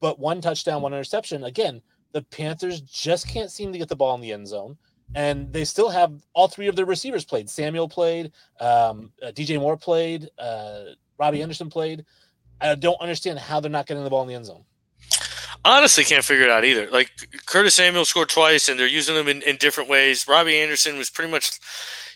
but 0.01 0.19
one 0.19 0.41
touchdown, 0.41 0.83
one 0.83 0.93
interception. 0.93 1.45
Again, 1.45 1.83
the 2.13 2.23
Panthers 2.23 2.81
just 2.81 3.29
can't 3.29 3.51
seem 3.51 3.73
to 3.73 3.79
get 3.79 3.89
the 3.89 3.97
ball 3.97 4.15
in 4.15 4.21
the 4.21 4.33
end 4.33 4.47
zone. 4.49 4.77
And 5.17 5.53
they 5.53 5.65
still 5.65 5.89
have 5.89 6.13
all 6.35 6.47
three 6.47 6.69
of 6.69 6.77
their 6.77 6.87
receivers 6.87 7.25
played. 7.25 7.51
Samuel 7.51 7.89
played, 7.89 8.31
um, 8.61 9.13
uh, 9.21 9.33
DJ 9.33 9.59
Moore 9.59 9.77
played, 9.77 10.29
uh, 10.39 10.83
Robbie 11.19 11.43
Anderson 11.43 11.69
played. 11.69 12.05
I 12.61 12.77
don't 12.77 13.01
understand 13.01 13.41
how 13.41 13.59
they're 13.59 13.73
not 13.73 13.87
getting 13.87 14.05
the 14.05 14.11
ball 14.11 14.23
in 14.23 14.29
the 14.29 14.35
end 14.35 14.47
zone. 14.47 14.65
Honestly 15.65 16.05
can't 16.05 16.25
figure 16.25 16.45
it 16.45 16.51
out 16.51 16.65
either. 16.65 16.91
Like 16.91 17.11
Curtis 17.47 17.75
Samuel 17.75 18.05
scored 18.05 18.29
twice, 18.29 18.69
and 18.69 18.79
they're 18.79 18.87
using 18.87 19.15
them 19.15 19.29
in, 19.29 19.43
in 19.43 19.57
different 19.57 19.89
ways. 19.89 20.27
Robbie 20.29 20.59
Anderson 20.59 20.97
was 20.99 21.11
pretty 21.11 21.31
much, 21.31 21.59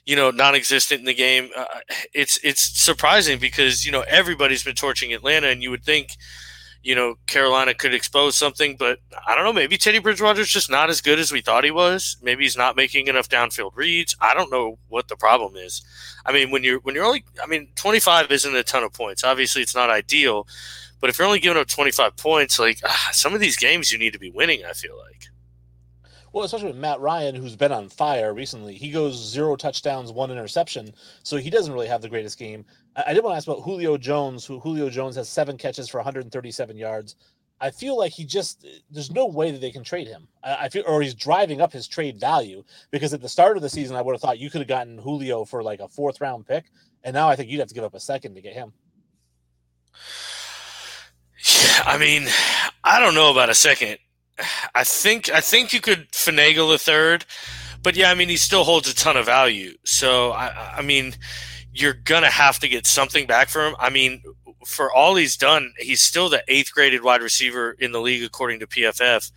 you 0.04 0.16
know, 0.16 0.30
non-existent 0.30 1.00
in 1.00 1.04
the 1.06 1.14
game. 1.14 1.50
Uh, 1.56 1.64
it's 2.12 2.38
it's 2.42 2.80
surprising 2.80 3.38
because 3.38 3.84
you 3.84 3.92
know 3.92 4.04
everybody's 4.08 4.64
been 4.64 4.74
torching 4.74 5.12
Atlanta, 5.12 5.48
and 5.48 5.62
you 5.62 5.70
would 5.70 5.84
think, 5.84 6.16
you 6.82 6.94
know, 6.94 7.16
Carolina 7.26 7.74
could 7.74 7.94
expose 7.94 8.36
something, 8.36 8.76
but 8.78 8.98
I 9.26 9.34
don't 9.34 9.44
know. 9.44 9.52
Maybe 9.52 9.76
Teddy 9.76 9.98
Bridgewater's 9.98 10.50
just 10.50 10.70
not 10.70 10.90
as 10.90 11.00
good 11.00 11.18
as 11.18 11.32
we 11.32 11.40
thought 11.40 11.64
he 11.64 11.70
was. 11.70 12.16
Maybe 12.22 12.44
he's 12.44 12.56
not 12.56 12.76
making 12.76 13.08
enough 13.08 13.28
downfield 13.28 13.72
reads. 13.74 14.16
I 14.20 14.34
don't 14.34 14.50
know 14.50 14.78
what 14.88 15.08
the 15.08 15.16
problem 15.16 15.56
is. 15.56 15.82
I 16.26 16.32
mean, 16.32 16.50
when 16.50 16.64
you're 16.64 16.80
when 16.80 16.94
you're 16.94 17.04
only, 17.04 17.24
I 17.42 17.46
mean, 17.46 17.68
25 17.76 18.30
isn't 18.30 18.56
a 18.56 18.62
ton 18.62 18.82
of 18.82 18.92
points. 18.92 19.24
Obviously, 19.24 19.62
it's 19.62 19.74
not 19.74 19.90
ideal. 19.90 20.46
But 21.04 21.10
if 21.10 21.18
you're 21.18 21.26
only 21.26 21.38
giving 21.38 21.60
up 21.60 21.68
25 21.68 22.16
points, 22.16 22.58
like 22.58 22.78
ah, 22.82 23.10
some 23.12 23.34
of 23.34 23.40
these 23.40 23.58
games 23.58 23.92
you 23.92 23.98
need 23.98 24.14
to 24.14 24.18
be 24.18 24.30
winning, 24.30 24.64
I 24.64 24.72
feel 24.72 24.96
like. 24.96 25.26
Well, 26.32 26.46
especially 26.46 26.68
with 26.68 26.78
Matt 26.78 26.98
Ryan, 26.98 27.34
who's 27.34 27.56
been 27.56 27.72
on 27.72 27.90
fire 27.90 28.32
recently. 28.32 28.74
He 28.74 28.90
goes 28.90 29.14
zero 29.14 29.54
touchdowns, 29.54 30.12
one 30.12 30.30
interception, 30.30 30.94
so 31.22 31.36
he 31.36 31.50
doesn't 31.50 31.74
really 31.74 31.88
have 31.88 32.00
the 32.00 32.08
greatest 32.08 32.38
game. 32.38 32.64
I, 32.96 33.04
I 33.08 33.12
did 33.12 33.22
want 33.22 33.34
to 33.34 33.36
ask 33.36 33.46
about 33.46 33.62
Julio 33.62 33.98
Jones, 33.98 34.46
who 34.46 34.58
Julio 34.60 34.88
Jones 34.88 35.16
has 35.16 35.28
seven 35.28 35.58
catches 35.58 35.90
for 35.90 35.98
137 35.98 36.74
yards. 36.74 37.16
I 37.60 37.70
feel 37.70 37.98
like 37.98 38.12
he 38.12 38.24
just 38.24 38.66
there's 38.90 39.10
no 39.10 39.26
way 39.26 39.50
that 39.50 39.60
they 39.60 39.72
can 39.72 39.84
trade 39.84 40.06
him. 40.06 40.26
I, 40.42 40.54
I 40.54 40.68
feel 40.70 40.84
or 40.86 41.02
he's 41.02 41.14
driving 41.14 41.60
up 41.60 41.70
his 41.70 41.86
trade 41.86 42.18
value 42.18 42.64
because 42.90 43.12
at 43.12 43.20
the 43.20 43.28
start 43.28 43.58
of 43.58 43.62
the 43.62 43.68
season 43.68 43.94
I 43.94 44.00
would 44.00 44.14
have 44.14 44.22
thought 44.22 44.38
you 44.38 44.48
could 44.48 44.62
have 44.62 44.68
gotten 44.68 44.96
Julio 44.96 45.44
for 45.44 45.62
like 45.62 45.80
a 45.80 45.88
fourth 45.88 46.22
round 46.22 46.46
pick, 46.46 46.64
and 47.02 47.12
now 47.12 47.28
I 47.28 47.36
think 47.36 47.50
you'd 47.50 47.58
have 47.58 47.68
to 47.68 47.74
give 47.74 47.84
up 47.84 47.92
a 47.92 48.00
second 48.00 48.36
to 48.36 48.40
get 48.40 48.54
him. 48.54 48.72
I 51.84 51.98
mean, 51.98 52.28
I 52.82 53.00
don't 53.00 53.14
know 53.14 53.30
about 53.30 53.50
a 53.50 53.54
second. 53.54 53.98
I 54.74 54.84
think 54.84 55.30
I 55.30 55.40
think 55.40 55.72
you 55.72 55.80
could 55.80 56.10
finagle 56.10 56.74
a 56.74 56.78
third, 56.78 57.24
but 57.82 57.94
yeah, 57.96 58.10
I 58.10 58.14
mean 58.14 58.28
he 58.28 58.36
still 58.36 58.64
holds 58.64 58.90
a 58.90 58.94
ton 58.94 59.16
of 59.16 59.26
value. 59.26 59.74
So 59.84 60.32
I, 60.32 60.78
I 60.78 60.82
mean, 60.82 61.14
you're 61.72 61.92
gonna 61.92 62.30
have 62.30 62.58
to 62.60 62.68
get 62.68 62.86
something 62.86 63.26
back 63.26 63.48
for 63.48 63.66
him. 63.66 63.76
I 63.78 63.90
mean, 63.90 64.22
for 64.66 64.92
all 64.92 65.14
he's 65.14 65.36
done, 65.36 65.72
he's 65.78 66.02
still 66.02 66.28
the 66.28 66.42
eighth 66.48 66.72
graded 66.72 67.04
wide 67.04 67.22
receiver 67.22 67.76
in 67.78 67.92
the 67.92 68.00
league 68.00 68.24
according 68.24 68.60
to 68.60 68.66
PFF. 68.66 69.30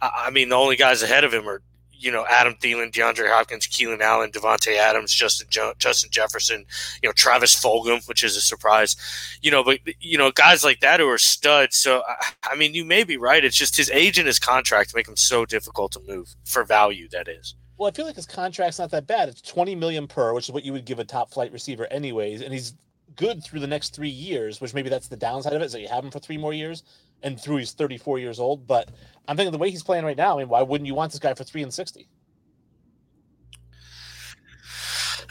I, 0.00 0.24
I 0.26 0.30
mean, 0.30 0.50
the 0.50 0.56
only 0.56 0.76
guys 0.76 1.02
ahead 1.02 1.24
of 1.24 1.32
him 1.32 1.48
are 1.48 1.62
you 2.02 2.10
know 2.10 2.26
Adam 2.28 2.54
Thielen, 2.54 2.90
DeAndre 2.90 3.30
Hopkins, 3.30 3.66
Keenan 3.66 4.02
Allen, 4.02 4.30
Davante 4.30 4.76
Adams, 4.76 5.12
Justin 5.12 5.46
jo- 5.50 5.74
Justin 5.78 6.10
Jefferson, 6.10 6.64
you 7.02 7.08
know 7.08 7.12
Travis 7.12 7.54
Fulgham, 7.54 8.06
which 8.08 8.24
is 8.24 8.36
a 8.36 8.40
surprise. 8.40 8.96
You 9.40 9.50
know, 9.50 9.64
but 9.64 9.78
you 10.00 10.18
know 10.18 10.30
guys 10.30 10.64
like 10.64 10.80
that 10.80 11.00
who 11.00 11.08
are 11.08 11.18
studs. 11.18 11.76
So 11.76 12.02
I, 12.06 12.52
I 12.52 12.56
mean, 12.56 12.74
you 12.74 12.84
may 12.84 13.04
be 13.04 13.16
right. 13.16 13.44
It's 13.44 13.56
just 13.56 13.76
his 13.76 13.90
age 13.90 14.18
and 14.18 14.26
his 14.26 14.38
contract 14.38 14.94
make 14.94 15.08
him 15.08 15.16
so 15.16 15.44
difficult 15.44 15.92
to 15.92 16.00
move 16.06 16.34
for 16.44 16.64
value. 16.64 17.08
That 17.10 17.28
is. 17.28 17.54
Well, 17.78 17.88
I 17.88 17.92
feel 17.92 18.06
like 18.06 18.16
his 18.16 18.26
contract's 18.26 18.78
not 18.78 18.90
that 18.90 19.06
bad. 19.08 19.28
It's 19.28 19.40
20 19.40 19.74
million 19.74 20.06
per, 20.06 20.32
which 20.34 20.44
is 20.48 20.52
what 20.52 20.64
you 20.64 20.72
would 20.72 20.84
give 20.84 21.00
a 21.00 21.04
top 21.04 21.32
flight 21.32 21.52
receiver 21.52 21.86
anyways, 21.90 22.40
and 22.40 22.52
he's 22.52 22.74
good 23.16 23.42
through 23.44 23.60
the 23.60 23.66
next 23.66 23.94
3 23.94 24.08
years, 24.08 24.60
which 24.60 24.74
maybe 24.74 24.88
that's 24.88 25.08
the 25.08 25.16
downside 25.16 25.52
of 25.54 25.62
it, 25.62 25.70
so 25.70 25.78
you 25.78 25.88
have 25.88 26.04
him 26.04 26.10
for 26.10 26.18
3 26.20 26.38
more 26.38 26.52
years. 26.54 26.82
and 27.22 27.40
through 27.40 27.58
he's 27.58 27.72
34 27.72 28.18
years 28.18 28.40
old. 28.40 28.66
But 28.66 28.90
I'm 29.28 29.36
thinking 29.36 29.52
the 29.52 29.58
way 29.58 29.70
he's 29.70 29.82
playing 29.82 30.04
right 30.04 30.16
now, 30.16 30.36
I 30.36 30.40
mean, 30.40 30.48
why 30.48 30.62
wouldn't 30.62 30.86
you 30.86 30.94
want 30.94 31.12
this 31.12 31.20
guy 31.20 31.34
for 31.34 31.44
three 31.44 31.62
and 31.62 31.72
60? 31.72 32.08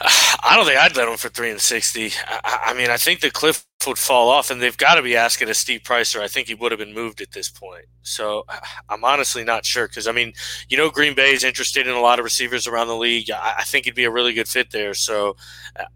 I 0.00 0.56
don't 0.56 0.66
think 0.66 0.78
I'd 0.78 0.96
let 0.96 1.08
him 1.08 1.16
for 1.16 1.28
three 1.28 1.50
and 1.50 1.60
sixty. 1.60 2.10
I, 2.26 2.60
I, 2.66 2.74
mean, 2.74 2.90
I 2.90 2.96
think 2.96 3.20
the 3.20 3.30
cliff 3.30 3.64
would 3.86 3.98
fall 3.98 4.28
off, 4.28 4.50
and 4.50 4.60
they've 4.60 4.76
got 4.76 4.94
to 4.94 5.02
be 5.02 5.16
asking 5.16 5.48
a 5.48 5.54
steep 5.54 5.84
price, 5.84 6.14
or 6.14 6.22
I 6.22 6.28
think 6.28 6.48
he 6.48 6.54
would 6.54 6.72
have 6.72 6.78
been 6.78 6.94
moved 6.94 7.20
at 7.20 7.32
this 7.32 7.48
point. 7.48 7.86
So 8.02 8.44
I'm 8.88 9.04
honestly 9.04 9.44
not 9.44 9.64
sure 9.64 9.88
because 9.88 10.06
I 10.08 10.12
mean, 10.12 10.32
you 10.68 10.76
know, 10.76 10.90
Green 10.90 11.14
Bay 11.14 11.32
is 11.32 11.44
interested 11.44 11.86
in 11.86 11.94
a 11.94 12.00
lot 12.00 12.18
of 12.18 12.24
receivers 12.24 12.66
around 12.66 12.88
the 12.88 12.96
league. 12.96 13.30
I, 13.30 13.56
I 13.58 13.64
think 13.64 13.84
he'd 13.84 13.94
be 13.94 14.04
a 14.04 14.10
really 14.10 14.32
good 14.32 14.48
fit 14.48 14.70
there. 14.70 14.94
So, 14.94 15.36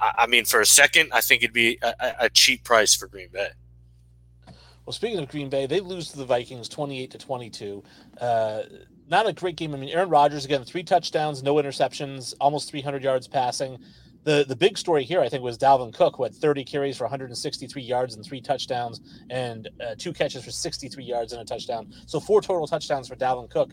I, 0.01 0.13
I 0.19 0.27
mean, 0.27 0.45
for 0.45 0.61
a 0.61 0.67
second, 0.67 1.11
I 1.13 1.21
think 1.21 1.43
it'd 1.43 1.53
be 1.53 1.79
a, 1.83 2.15
a 2.21 2.31
cheap 2.31 2.65
price 2.65 2.95
for 2.95 3.09
Green 3.09 3.29
Bay. 3.33 3.49
Well, 4.85 4.93
speaking 4.93 5.19
of 5.19 5.29
Green 5.29 5.49
Bay, 5.49 5.67
they 5.67 5.81
lose 5.81 6.13
to 6.13 6.19
the 6.19 6.25
Vikings 6.25 6.69
28 6.69 7.11
to 7.11 7.19
22. 7.19 7.83
Uh, 8.21 8.63
not 9.09 9.29
a 9.29 9.33
great 9.33 9.57
game. 9.57 9.75
I 9.75 9.79
mean, 9.79 9.89
Aaron 9.89 10.09
Rodgers 10.09 10.45
again, 10.45 10.65
three 10.65 10.85
touchdowns, 10.85 11.43
no 11.43 11.57
interceptions, 11.57 12.35
almost 12.41 12.71
300 12.71 13.03
yards 13.03 13.27
passing. 13.27 13.79
The 14.27 14.45
the 14.47 14.57
big 14.57 14.77
story 14.77 15.05
here, 15.05 15.21
I 15.21 15.29
think, 15.29 15.45
was 15.45 15.57
Dalvin 15.57 15.95
Cook, 15.95 16.17
who 16.17 16.25
had 16.25 16.35
30 16.35 16.65
carries 16.65 16.97
for 16.97 17.05
163 17.05 17.81
yards 17.81 18.17
and 18.17 18.25
three 18.25 18.41
touchdowns, 18.41 19.01
and 19.31 19.69
uh, 19.81 19.95
two 19.97 20.13
catches 20.13 20.45
for 20.45 20.51
63 20.51 21.05
yards 21.05 21.33
and 21.33 21.41
a 21.41 21.45
touchdown. 21.45 21.95
So 22.07 22.19
four 22.19 22.43
total 22.43 22.67
touchdowns 22.67 23.07
for 23.07 23.15
Dalvin 23.15 23.49
Cook. 23.49 23.71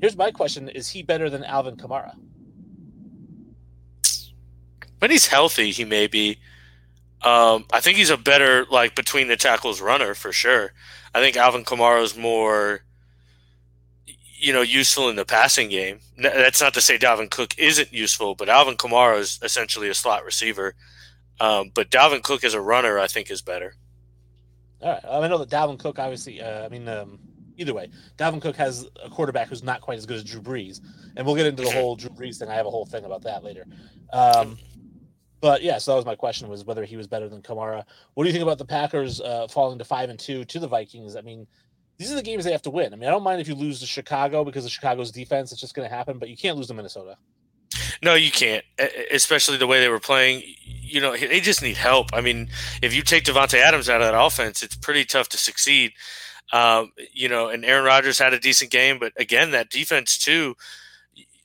Here's 0.00 0.16
my 0.16 0.32
question: 0.32 0.68
Is 0.68 0.88
he 0.88 1.04
better 1.04 1.30
than 1.30 1.44
Alvin 1.44 1.76
Kamara? 1.76 2.16
When 4.98 5.12
he's 5.12 5.28
healthy, 5.28 5.70
he 5.70 5.84
may 5.84 6.08
be. 6.08 6.38
Um, 7.22 7.64
I 7.72 7.78
think 7.78 7.96
he's 7.96 8.10
a 8.10 8.16
better 8.16 8.66
like 8.68 8.96
between 8.96 9.28
the 9.28 9.36
tackles 9.36 9.80
runner 9.80 10.14
for 10.14 10.32
sure. 10.32 10.72
I 11.14 11.20
think 11.20 11.36
Alvin 11.36 11.64
Kamara 11.64 12.02
is 12.02 12.16
more 12.16 12.80
you 14.38 14.52
know, 14.52 14.62
useful 14.62 15.08
in 15.08 15.16
the 15.16 15.24
passing 15.24 15.68
game. 15.68 16.00
That's 16.18 16.60
not 16.60 16.74
to 16.74 16.80
say 16.80 16.98
Dalvin 16.98 17.30
Cook 17.30 17.58
isn't 17.58 17.92
useful, 17.92 18.34
but 18.34 18.48
Alvin 18.48 18.76
Kamara 18.76 19.18
is 19.18 19.38
essentially 19.42 19.88
a 19.88 19.94
slot 19.94 20.24
receiver. 20.24 20.74
Um, 21.40 21.70
but 21.74 21.90
Dalvin 21.90 22.22
Cook 22.22 22.44
as 22.44 22.54
a 22.54 22.60
runner, 22.60 22.98
I 22.98 23.06
think, 23.06 23.30
is 23.30 23.42
better. 23.42 23.74
All 24.80 24.92
right. 24.92 25.04
I 25.04 25.28
know 25.28 25.38
that 25.38 25.50
Dalvin 25.50 25.78
Cook, 25.78 25.98
obviously, 25.98 26.40
uh, 26.40 26.64
I 26.64 26.68
mean, 26.68 26.88
um, 26.88 27.18
either 27.56 27.74
way, 27.74 27.90
Dalvin 28.18 28.40
Cook 28.40 28.56
has 28.56 28.86
a 29.04 29.10
quarterback 29.10 29.48
who's 29.48 29.62
not 29.62 29.80
quite 29.80 29.98
as 29.98 30.06
good 30.06 30.16
as 30.16 30.24
Drew 30.24 30.40
Brees. 30.40 30.80
And 31.16 31.26
we'll 31.26 31.36
get 31.36 31.46
into 31.46 31.62
the 31.62 31.70
whole 31.70 31.96
Drew 31.96 32.10
Brees 32.10 32.38
thing. 32.38 32.48
I 32.48 32.54
have 32.54 32.66
a 32.66 32.70
whole 32.70 32.86
thing 32.86 33.04
about 33.04 33.22
that 33.22 33.42
later. 33.42 33.66
Um, 34.12 34.58
but 35.40 35.62
yeah, 35.62 35.78
so 35.78 35.92
that 35.92 35.96
was 35.96 36.06
my 36.06 36.14
question 36.14 36.48
was 36.48 36.64
whether 36.64 36.84
he 36.84 36.96
was 36.96 37.06
better 37.06 37.28
than 37.28 37.42
Kamara. 37.42 37.84
What 38.14 38.24
do 38.24 38.28
you 38.28 38.32
think 38.32 38.42
about 38.42 38.58
the 38.58 38.64
Packers 38.64 39.20
uh, 39.20 39.46
falling 39.48 39.78
to 39.78 39.84
five 39.84 40.10
and 40.10 40.18
two 40.18 40.44
to 40.46 40.58
the 40.58 40.68
Vikings? 40.68 41.16
I 41.16 41.20
mean, 41.20 41.46
these 41.98 42.12
are 42.12 42.14
the 42.14 42.22
games 42.22 42.44
they 42.44 42.52
have 42.52 42.62
to 42.62 42.70
win. 42.70 42.92
I 42.92 42.96
mean, 42.96 43.08
I 43.08 43.12
don't 43.12 43.22
mind 43.22 43.40
if 43.40 43.48
you 43.48 43.54
lose 43.54 43.80
to 43.80 43.86
Chicago 43.86 44.44
because 44.44 44.64
of 44.64 44.70
Chicago's 44.70 45.10
defense; 45.10 45.52
it's 45.52 45.60
just 45.60 45.74
going 45.74 45.88
to 45.88 45.94
happen. 45.94 46.18
But 46.18 46.28
you 46.28 46.36
can't 46.36 46.56
lose 46.56 46.68
to 46.68 46.74
Minnesota. 46.74 47.16
No, 48.02 48.14
you 48.14 48.30
can't, 48.30 48.64
especially 49.10 49.56
the 49.56 49.66
way 49.66 49.80
they 49.80 49.88
were 49.88 50.00
playing. 50.00 50.42
You 50.64 51.00
know, 51.00 51.16
they 51.16 51.40
just 51.40 51.62
need 51.62 51.76
help. 51.76 52.08
I 52.12 52.20
mean, 52.20 52.48
if 52.82 52.94
you 52.94 53.02
take 53.02 53.24
Davante 53.24 53.58
Adams 53.58 53.88
out 53.88 54.00
of 54.00 54.10
that 54.10 54.20
offense, 54.20 54.62
it's 54.62 54.76
pretty 54.76 55.04
tough 55.04 55.28
to 55.30 55.38
succeed. 55.38 55.92
Um, 56.52 56.92
you 57.12 57.28
know, 57.28 57.48
and 57.48 57.64
Aaron 57.64 57.84
Rodgers 57.84 58.18
had 58.18 58.32
a 58.32 58.38
decent 58.38 58.70
game, 58.70 58.98
but 58.98 59.12
again, 59.16 59.50
that 59.50 59.70
defense 59.70 60.18
too. 60.18 60.54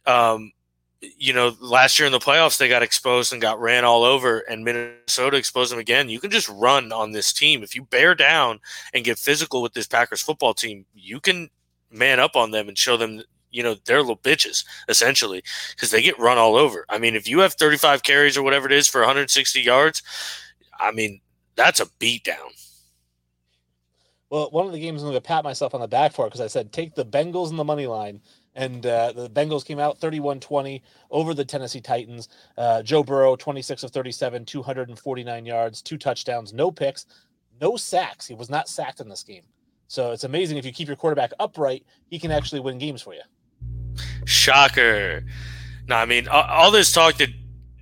Um, 0.05 0.51
you 1.01 1.33
know, 1.33 1.55
last 1.59 1.97
year 1.97 2.05
in 2.05 2.11
the 2.11 2.19
playoffs, 2.19 2.57
they 2.57 2.69
got 2.69 2.83
exposed 2.83 3.33
and 3.33 3.41
got 3.41 3.59
ran 3.59 3.83
all 3.83 4.03
over, 4.03 4.39
and 4.39 4.63
Minnesota 4.63 5.37
exposed 5.37 5.71
them 5.71 5.79
again. 5.79 6.09
You 6.09 6.19
can 6.19 6.29
just 6.29 6.49
run 6.49 6.91
on 6.91 7.11
this 7.11 7.33
team. 7.33 7.63
If 7.63 7.75
you 7.75 7.83
bear 7.85 8.13
down 8.13 8.59
and 8.93 9.03
get 9.03 9.17
physical 9.17 9.61
with 9.61 9.73
this 9.73 9.87
Packers 9.87 10.21
football 10.21 10.53
team, 10.53 10.85
you 10.93 11.19
can 11.19 11.49
man 11.89 12.19
up 12.19 12.35
on 12.35 12.51
them 12.51 12.67
and 12.67 12.77
show 12.77 12.97
them, 12.97 13.23
you 13.49 13.63
know, 13.63 13.75
they're 13.85 14.01
little 14.01 14.17
bitches, 14.17 14.63
essentially, 14.87 15.43
because 15.75 15.89
they 15.89 16.03
get 16.03 16.19
run 16.19 16.37
all 16.37 16.55
over. 16.55 16.85
I 16.87 16.99
mean, 16.99 17.15
if 17.15 17.27
you 17.27 17.39
have 17.39 17.55
35 17.55 18.03
carries 18.03 18.37
or 18.37 18.43
whatever 18.43 18.67
it 18.67 18.73
is 18.73 18.87
for 18.87 19.01
160 19.01 19.59
yards, 19.59 20.03
I 20.79 20.91
mean, 20.91 21.19
that's 21.55 21.79
a 21.79 21.87
beatdown. 21.99 22.53
Well, 24.29 24.49
one 24.51 24.65
of 24.65 24.71
the 24.71 24.79
games 24.79 25.01
I'm 25.01 25.09
going 25.09 25.21
to 25.21 25.27
pat 25.27 25.43
myself 25.43 25.75
on 25.75 25.81
the 25.81 25.87
back 25.87 26.13
for 26.13 26.25
because 26.25 26.39
I 26.39 26.47
said 26.47 26.71
take 26.71 26.95
the 26.95 27.05
Bengals 27.05 27.49
in 27.49 27.57
the 27.57 27.65
money 27.65 27.87
line 27.87 28.21
and 28.55 28.85
uh, 28.85 29.13
the 29.13 29.29
Bengals 29.29 29.65
came 29.65 29.79
out 29.79 29.99
31-20 29.99 30.81
over 31.09 31.33
the 31.33 31.45
Tennessee 31.45 31.81
Titans. 31.81 32.29
Uh, 32.57 32.83
Joe 32.83 33.03
Burrow, 33.03 33.35
26 33.35 33.83
of 33.83 33.91
37, 33.91 34.45
249 34.45 35.45
yards, 35.45 35.81
two 35.81 35.97
touchdowns, 35.97 36.53
no 36.53 36.71
picks, 36.71 37.05
no 37.61 37.77
sacks. 37.77 38.27
He 38.27 38.33
was 38.33 38.49
not 38.49 38.67
sacked 38.67 38.99
in 38.99 39.07
this 39.07 39.23
game. 39.23 39.43
So 39.87 40.11
it's 40.11 40.23
amazing 40.23 40.57
if 40.57 40.65
you 40.65 40.71
keep 40.71 40.87
your 40.87 40.97
quarterback 40.97 41.31
upright, 41.39 41.85
he 42.09 42.19
can 42.19 42.31
actually 42.31 42.61
win 42.61 42.77
games 42.77 43.01
for 43.01 43.13
you. 43.13 43.21
Shocker. 44.25 45.23
No, 45.87 45.95
I 45.95 46.05
mean, 46.05 46.27
all 46.29 46.71
this 46.71 46.91
talk 46.91 47.15
that 47.17 47.29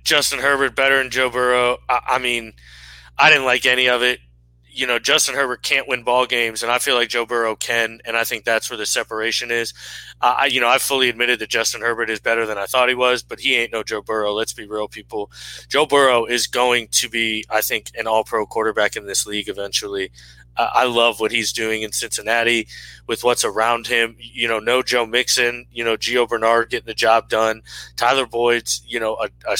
Justin 0.04 0.40
Herbert 0.40 0.74
better 0.74 0.98
than 0.98 1.10
Joe 1.10 1.30
Burrow, 1.30 1.78
I, 1.88 2.00
I 2.08 2.18
mean, 2.18 2.52
I 3.18 3.30
didn't 3.30 3.44
like 3.44 3.66
any 3.66 3.88
of 3.88 4.02
it 4.02 4.18
you 4.72 4.86
know 4.86 4.98
Justin 4.98 5.34
Herbert 5.34 5.62
can't 5.62 5.88
win 5.88 6.02
ball 6.02 6.26
games, 6.26 6.62
and 6.62 6.70
I 6.70 6.78
feel 6.78 6.94
like 6.94 7.08
Joe 7.08 7.26
Burrow 7.26 7.56
can, 7.56 8.00
and 8.04 8.16
I 8.16 8.24
think 8.24 8.44
that's 8.44 8.70
where 8.70 8.76
the 8.76 8.86
separation 8.86 9.50
is. 9.50 9.74
I, 10.22 10.46
you 10.46 10.60
know, 10.60 10.68
I 10.68 10.78
fully 10.78 11.08
admitted 11.08 11.38
that 11.38 11.48
Justin 11.48 11.80
Herbert 11.80 12.10
is 12.10 12.20
better 12.20 12.44
than 12.44 12.58
I 12.58 12.66
thought 12.66 12.90
he 12.90 12.94
was, 12.94 13.22
but 13.22 13.40
he 13.40 13.56
ain't 13.56 13.72
no 13.72 13.82
Joe 13.82 14.02
Burrow. 14.02 14.32
Let's 14.32 14.52
be 14.52 14.66
real, 14.66 14.86
people. 14.86 15.30
Joe 15.68 15.86
Burrow 15.86 16.26
is 16.26 16.46
going 16.46 16.88
to 16.92 17.08
be, 17.08 17.44
I 17.48 17.62
think, 17.62 17.90
an 17.98 18.06
All-Pro 18.06 18.44
quarterback 18.44 18.96
in 18.96 19.06
this 19.06 19.26
league 19.26 19.48
eventually. 19.48 20.10
I 20.56 20.84
love 20.84 21.20
what 21.20 21.32
he's 21.32 21.52
doing 21.52 21.82
in 21.82 21.92
Cincinnati 21.92 22.68
with 23.06 23.24
what's 23.24 23.44
around 23.44 23.86
him. 23.86 24.16
You 24.18 24.46
know, 24.48 24.58
no 24.58 24.82
Joe 24.82 25.06
Mixon, 25.06 25.66
you 25.72 25.82
know, 25.84 25.96
Gio 25.96 26.28
Bernard 26.28 26.70
getting 26.70 26.86
the 26.86 26.94
job 26.94 27.28
done. 27.28 27.62
Tyler 27.96 28.26
Boyd's, 28.26 28.82
you 28.86 29.00
know, 29.00 29.16
a, 29.16 29.28
a 29.48 29.56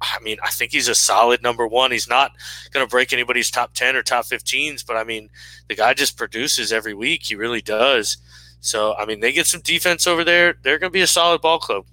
I 0.00 0.18
mean, 0.22 0.38
I 0.42 0.50
think 0.50 0.72
he's 0.72 0.88
a 0.88 0.94
solid 0.94 1.42
number 1.42 1.66
one. 1.66 1.90
He's 1.90 2.08
not 2.08 2.32
going 2.72 2.86
to 2.86 2.90
break 2.90 3.12
anybody's 3.12 3.50
top 3.50 3.74
10 3.74 3.96
or 3.96 4.02
top 4.02 4.24
15s, 4.24 4.86
but 4.86 4.96
I 4.96 5.04
mean, 5.04 5.28
the 5.68 5.74
guy 5.74 5.92
just 5.92 6.16
produces 6.16 6.72
every 6.72 6.94
week. 6.94 7.24
He 7.24 7.34
really 7.34 7.62
does. 7.62 8.16
So, 8.60 8.94
I 8.96 9.04
mean, 9.04 9.20
they 9.20 9.32
get 9.32 9.46
some 9.46 9.60
defense 9.60 10.06
over 10.06 10.24
there. 10.24 10.54
They're 10.62 10.78
going 10.78 10.90
to 10.90 10.94
be 10.94 11.02
a 11.02 11.06
solid 11.06 11.40
ball 11.40 11.58
club. 11.58 11.84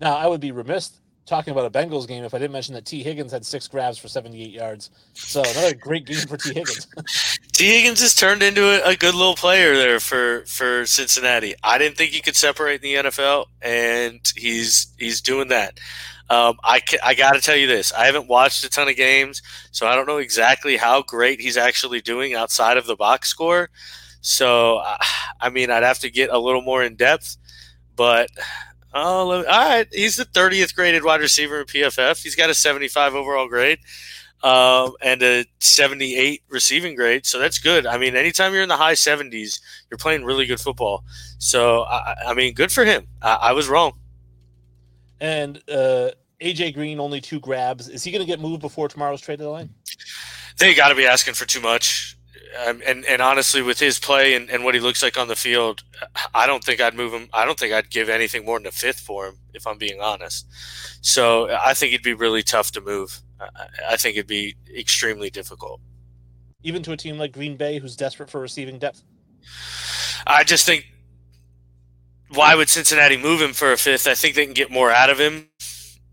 Now, 0.00 0.16
I 0.16 0.26
would 0.26 0.40
be 0.40 0.50
remiss 0.50 0.88
talking 1.26 1.52
about 1.52 1.64
a 1.64 1.70
Bengals 1.70 2.08
game 2.08 2.24
if 2.24 2.34
I 2.34 2.38
didn't 2.38 2.52
mention 2.52 2.74
that 2.74 2.84
Tee 2.84 3.02
Higgins 3.02 3.32
had 3.32 3.46
six 3.46 3.68
grabs 3.68 3.98
for 3.98 4.08
78 4.08 4.50
yards. 4.50 4.90
So 5.14 5.40
another 5.40 5.74
great 5.74 6.06
game 6.06 6.26
for 6.26 6.36
Tee 6.36 6.54
Higgins. 6.54 6.88
Tee 7.52 7.78
Higgins 7.78 8.00
has 8.00 8.14
turned 8.14 8.42
into 8.42 8.86
a, 8.86 8.96
good 8.96 9.14
little 9.14 9.34
player 9.34 9.76
there 9.76 10.00
for, 10.00 10.44
for 10.46 10.86
Cincinnati. 10.86 11.54
I 11.62 11.78
didn't 11.78 11.96
think 11.96 12.12
he 12.12 12.20
could 12.20 12.36
separate 12.36 12.82
in 12.82 13.02
the 13.04 13.10
NFL, 13.10 13.46
and 13.60 14.20
he's 14.36 14.92
he's 14.98 15.20
doing 15.20 15.48
that. 15.48 15.78
Um, 16.30 16.58
I, 16.64 16.80
I 17.04 17.14
got 17.14 17.32
to 17.32 17.40
tell 17.40 17.56
you 17.56 17.66
this. 17.66 17.92
I 17.92 18.06
haven't 18.06 18.28
watched 18.28 18.64
a 18.64 18.70
ton 18.70 18.88
of 18.88 18.96
games, 18.96 19.42
so 19.70 19.86
I 19.86 19.94
don't 19.94 20.06
know 20.06 20.18
exactly 20.18 20.76
how 20.76 21.02
great 21.02 21.40
he's 21.40 21.56
actually 21.56 22.00
doing 22.00 22.34
outside 22.34 22.76
of 22.78 22.86
the 22.86 22.96
box 22.96 23.28
score. 23.28 23.68
So, 24.22 24.80
I 25.40 25.50
mean, 25.50 25.70
I'd 25.70 25.82
have 25.82 25.98
to 25.98 26.10
get 26.10 26.30
a 26.30 26.38
little 26.38 26.62
more 26.62 26.82
in 26.82 26.94
depth, 26.94 27.36
but 27.96 28.30
Oh, 28.94 29.30
all 29.30 29.44
right. 29.44 29.86
He's 29.90 30.16
the 30.16 30.24
30th 30.24 30.74
graded 30.74 31.04
wide 31.04 31.20
receiver 31.20 31.60
in 31.60 31.66
PFF. 31.66 32.22
He's 32.22 32.36
got 32.36 32.50
a 32.50 32.54
75 32.54 33.14
overall 33.14 33.48
grade 33.48 33.78
um, 34.42 34.94
and 35.00 35.22
a 35.22 35.46
78 35.60 36.42
receiving 36.48 36.94
grade. 36.94 37.26
So 37.26 37.38
that's 37.38 37.58
good. 37.58 37.86
I 37.86 37.96
mean, 37.96 38.16
anytime 38.16 38.52
you're 38.52 38.62
in 38.62 38.68
the 38.68 38.76
high 38.76 38.94
70s, 38.94 39.60
you're 39.90 39.98
playing 39.98 40.24
really 40.24 40.46
good 40.46 40.60
football. 40.60 41.04
So, 41.38 41.82
I, 41.82 42.14
I 42.28 42.34
mean, 42.34 42.54
good 42.54 42.72
for 42.72 42.84
him. 42.84 43.06
I, 43.22 43.34
I 43.34 43.52
was 43.52 43.68
wrong. 43.68 43.92
And 45.20 45.58
uh, 45.70 46.10
AJ 46.40 46.74
Green, 46.74 46.98
only 46.98 47.20
two 47.20 47.40
grabs. 47.40 47.88
Is 47.88 48.02
he 48.02 48.10
going 48.10 48.24
to 48.24 48.26
get 48.26 48.40
moved 48.40 48.60
before 48.60 48.88
tomorrow's 48.88 49.20
trade 49.20 49.38
deadline? 49.38 49.70
They 50.58 50.74
got 50.74 50.88
to 50.88 50.94
be 50.94 51.06
asking 51.06 51.34
for 51.34 51.46
too 51.46 51.60
much. 51.60 52.16
Um, 52.66 52.82
and 52.86 53.04
and 53.06 53.22
honestly, 53.22 53.62
with 53.62 53.78
his 53.78 53.98
play 53.98 54.34
and, 54.34 54.50
and 54.50 54.64
what 54.64 54.74
he 54.74 54.80
looks 54.80 55.02
like 55.02 55.16
on 55.16 55.28
the 55.28 55.36
field, 55.36 55.82
I 56.34 56.46
don't 56.46 56.62
think 56.62 56.80
I'd 56.80 56.94
move 56.94 57.12
him. 57.12 57.28
I 57.32 57.44
don't 57.44 57.58
think 57.58 57.72
I'd 57.72 57.90
give 57.90 58.08
anything 58.08 58.44
more 58.44 58.58
than 58.58 58.66
a 58.66 58.72
fifth 58.72 59.00
for 59.00 59.26
him, 59.26 59.38
if 59.54 59.66
I'm 59.66 59.78
being 59.78 60.00
honest. 60.00 60.46
So 61.00 61.50
I 61.50 61.74
think 61.74 61.92
it'd 61.92 62.04
be 62.04 62.14
really 62.14 62.42
tough 62.42 62.72
to 62.72 62.80
move. 62.80 63.20
I 63.88 63.96
think 63.96 64.16
it'd 64.16 64.26
be 64.26 64.54
extremely 64.76 65.30
difficult, 65.30 65.80
even 66.62 66.82
to 66.84 66.92
a 66.92 66.96
team 66.96 67.18
like 67.18 67.32
Green 67.32 67.56
Bay, 67.56 67.78
who's 67.78 67.96
desperate 67.96 68.30
for 68.30 68.40
receiving 68.40 68.78
depth. 68.78 69.02
I 70.26 70.44
just 70.44 70.66
think 70.66 70.86
why 72.34 72.54
would 72.54 72.68
Cincinnati 72.68 73.16
move 73.16 73.40
him 73.42 73.52
for 73.52 73.72
a 73.72 73.76
fifth? 73.76 74.06
I 74.06 74.14
think 74.14 74.34
they 74.34 74.44
can 74.44 74.54
get 74.54 74.70
more 74.70 74.90
out 74.90 75.10
of 75.10 75.18
him 75.18 75.48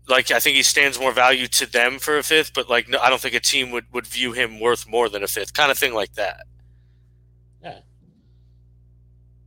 like 0.08 0.30
I 0.30 0.40
think 0.40 0.56
he 0.56 0.62
stands 0.62 0.98
more 0.98 1.12
value 1.12 1.46
to 1.48 1.66
them 1.66 1.98
for 1.98 2.18
a 2.18 2.22
fifth, 2.22 2.52
but 2.54 2.68
like 2.68 2.88
no, 2.88 2.98
I 2.98 3.10
don't 3.10 3.20
think 3.20 3.34
a 3.34 3.40
team 3.40 3.70
would 3.70 3.86
would 3.92 4.06
view 4.06 4.32
him 4.32 4.60
worth 4.60 4.88
more 4.88 5.08
than 5.08 5.22
a 5.22 5.28
fifth, 5.28 5.54
kind 5.54 5.70
of 5.70 5.78
thing 5.78 5.94
like 5.94 6.14
that. 6.14 6.46
Yeah. 7.62 7.80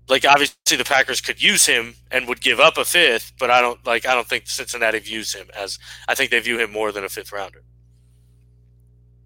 Like 0.08 0.26
obviously 0.26 0.78
the 0.78 0.84
Packers 0.84 1.22
could 1.22 1.41
use 1.41 1.66
him 1.66 1.95
and 2.12 2.28
would 2.28 2.41
give 2.41 2.60
up 2.60 2.78
a 2.78 2.86
fifth, 2.86 3.34
but 3.39 3.49
I 3.49 3.62
don't 3.62 3.86
like 3.86 4.06
I 4.06 4.14
don't 4.14 4.28
think 4.28 4.47
Cincinnati 4.47 4.99
views 4.99 5.34
him 5.34 5.47
as 5.56 5.80
I 6.08 6.16
think 6.16 6.32
they 6.32 6.39
view 6.39 6.60
him 6.60 6.72
more 6.72 6.91
than 6.91 7.04
a 7.04 7.10
fifth 7.10 7.32
rounder. 7.32 7.64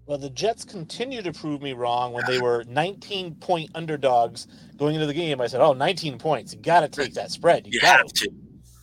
Well, 0.06 0.16
the 0.16 0.30
Jets 0.30 0.64
continue 0.64 1.20
to 1.20 1.34
prove 1.34 1.60
me 1.60 1.74
wrong 1.74 2.14
when 2.14 2.24
they 2.26 2.40
were 2.40 2.64
19 2.66 3.34
point 3.34 3.70
underdogs 3.74 4.46
going 4.78 4.94
into 4.94 5.06
the 5.06 5.12
game. 5.12 5.38
I 5.38 5.46
said, 5.48 5.60
"Oh, 5.60 5.74
19 5.74 6.18
points. 6.18 6.54
You 6.54 6.60
got 6.60 6.80
to 6.80 6.88
take 6.88 7.12
that 7.12 7.30
spread. 7.30 7.66
You, 7.66 7.72
You 7.74 7.80
got 7.80 8.08
to." 8.08 8.30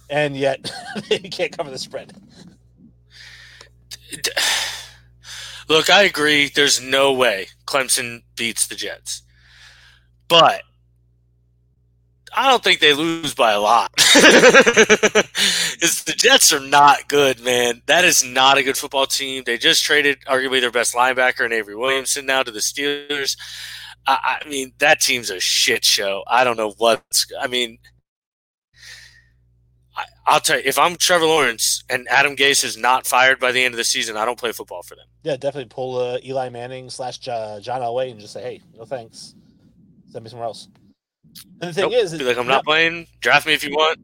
And 0.10 0.38
yet 0.38 0.72
they 1.10 1.20
can't 1.20 1.56
cover 1.56 1.72
the 1.72 1.80
spread. 1.80 2.14
Look, 5.68 5.90
I 5.90 6.04
agree. 6.04 6.50
There's 6.50 6.82
no 6.82 7.12
way 7.14 7.48
Clemson 7.66 8.22
beats 8.36 8.68
the 8.68 8.76
Jets, 8.76 9.24
but 10.28 10.62
I 12.36 12.50
don't 12.50 12.64
think 12.64 12.82
they 12.82 12.94
lose 12.94 13.34
by 13.34 13.52
a 13.54 13.60
lot. 13.60 13.92
The 16.06 16.14
Jets 16.16 16.54
are 16.54 16.60
not 16.60 17.08
good, 17.08 17.40
man. 17.42 17.82
That 17.88 18.06
is 18.06 18.24
not 18.24 18.58
a 18.58 18.64
good 18.64 18.78
football 18.78 19.06
team. 19.06 19.44
They 19.46 19.58
just 19.58 19.84
traded 19.84 20.20
arguably 20.28 20.62
their 20.62 20.72
best 20.72 20.96
linebacker 20.96 21.44
and 21.44 21.54
Avery 21.54 21.76
Williamson 21.76 22.26
now 22.26 22.44
to 22.44 22.52
the 22.52 22.60
Steelers. 22.60 23.38
I, 24.08 24.42
I 24.42 24.48
mean, 24.48 24.74
that 24.78 25.02
team's 25.02 25.30
a 25.30 25.40
shit 25.40 25.84
show. 25.84 26.24
I 26.28 26.44
don't 26.44 26.58
know 26.58 26.74
what's. 26.78 27.28
I 27.40 27.48
mean, 27.48 27.80
I'll 30.28 30.40
tell 30.40 30.58
you, 30.58 30.64
if 30.66 30.80
I'm 30.80 30.96
Trevor 30.96 31.26
Lawrence 31.26 31.84
and 31.90 32.08
Adam 32.10 32.36
Gase 32.36 32.64
is 32.64 32.78
not 32.78 33.06
fired 33.06 33.40
by 33.40 33.52
the 33.52 33.64
end 33.64 33.74
of 33.74 33.78
the 33.78 33.84
season, 33.84 34.18
I 34.18 34.26
don't 34.26 34.40
play 34.40 34.52
football 34.52 34.82
for 34.82 34.96
them. 34.96 35.06
Yeah, 35.24 35.38
definitely 35.38 35.70
pull 35.70 35.98
uh, 35.98 36.18
Eli 36.24 36.50
Manning 36.50 36.90
slash 36.90 37.20
John 37.20 37.62
Elway 37.62 38.10
and 38.12 38.20
just 38.20 38.34
say, 38.34 38.42
"Hey, 38.42 38.62
no 38.76 38.86
thanks. 38.86 39.36
Send 40.12 40.24
me 40.24 40.30
somewhere 40.30 40.48
else." 40.48 40.68
And 41.62 41.70
the 41.70 41.74
thing 41.74 41.92
Nope. 41.92 41.94
is, 41.94 42.14
is 42.14 42.22
like, 42.22 42.38
I'm 42.38 42.46
you're 42.46 42.54
not 42.54 42.66
playing. 42.66 43.08
Draft 43.20 43.46
me 43.46 43.54
if 43.54 43.64
you 43.64 43.72
want. 43.72 44.00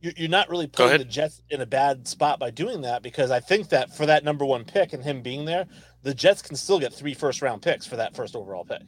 you're, 0.00 0.12
you're 0.16 0.28
not 0.28 0.48
really 0.48 0.66
putting 0.66 0.98
the 0.98 1.04
Jets 1.04 1.42
in 1.50 1.60
a 1.60 1.66
bad 1.66 2.08
spot 2.08 2.38
by 2.38 2.50
doing 2.50 2.82
that 2.82 3.02
because 3.02 3.30
I 3.30 3.40
think 3.40 3.68
that 3.70 3.94
for 3.94 4.06
that 4.06 4.24
number 4.24 4.44
one 4.44 4.64
pick 4.64 4.92
and 4.92 5.02
him 5.02 5.20
being 5.22 5.44
there, 5.44 5.66
the 6.02 6.14
Jets 6.14 6.42
can 6.42 6.56
still 6.56 6.78
get 6.80 6.92
three 6.92 7.14
first 7.14 7.42
round 7.42 7.60
picks 7.62 7.86
for 7.86 7.96
that 7.96 8.16
first 8.16 8.34
overall 8.34 8.64
pick. 8.64 8.82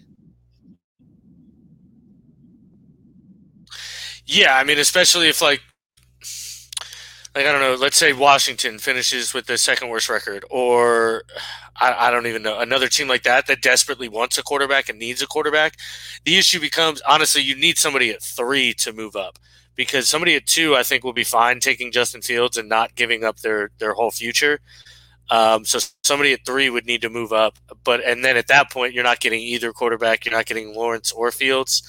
Yeah, 4.27 4.57
I 4.57 4.65
mean, 4.65 4.79
especially 4.79 5.29
if 5.29 5.41
like, 5.43 5.61
like 7.35 7.47
I 7.47 7.53
don't 7.53 7.61
know, 7.61 7.75
let's 7.75 7.97
say 7.97 8.13
Washington 8.13 8.79
finishes 8.79 9.35
with 9.35 9.47
the 9.47 9.59
second 9.59 9.89
worst 9.89 10.09
record, 10.09 10.45
or 10.51 11.25
I, 11.81 12.09
I 12.09 12.11
don't 12.11 12.27
even 12.27 12.43
know 12.43 12.61
another 12.61 12.89
team 12.89 13.09
like 13.09 13.25
that 13.25 13.47
that 13.49 13.61
desperately 13.63 14.09
wants 14.09 14.39
a 14.39 14.43
quarterback 14.43 14.89
and 14.89 14.99
needs 14.99 15.21
a 15.23 15.27
quarterback. 15.27 15.77
The 16.25 16.37
issue 16.39 16.61
becomes 16.61 17.01
honestly, 17.09 17.43
you 17.43 17.57
need 17.57 17.79
somebody 17.79 18.11
at 18.11 18.23
three 18.23 18.73
to 18.75 18.93
move 18.93 19.17
up 19.17 19.39
because 19.75 20.09
somebody 20.09 20.37
at 20.37 20.47
two, 20.47 20.77
I 20.77 20.85
think, 20.85 21.03
will 21.03 21.13
be 21.13 21.25
fine 21.25 21.59
taking 21.61 21.91
Justin 21.91 22.23
Fields 22.23 22.57
and 22.57 22.69
not 22.69 22.95
giving 22.95 23.25
up 23.25 23.41
their 23.41 23.71
their 23.79 23.95
whole 23.95 24.13
future. 24.13 24.61
Um, 25.31 25.65
so 25.65 25.81
somebody 26.05 26.33
at 26.35 26.45
three 26.47 26.71
would 26.71 26.87
need 26.87 27.03
to 27.03 27.11
move 27.11 27.33
up, 27.33 27.59
but 27.85 28.05
and 28.05 28.25
then 28.25 28.37
at 28.37 28.49
that 28.49 28.71
point, 28.71 28.93
you're 28.95 29.05
not 29.05 29.21
getting 29.21 29.41
either 29.41 29.73
quarterback. 29.73 30.25
You're 30.25 30.35
not 30.35 30.47
getting 30.47 30.75
Lawrence 30.75 31.13
or 31.13 31.31
Fields. 31.33 31.83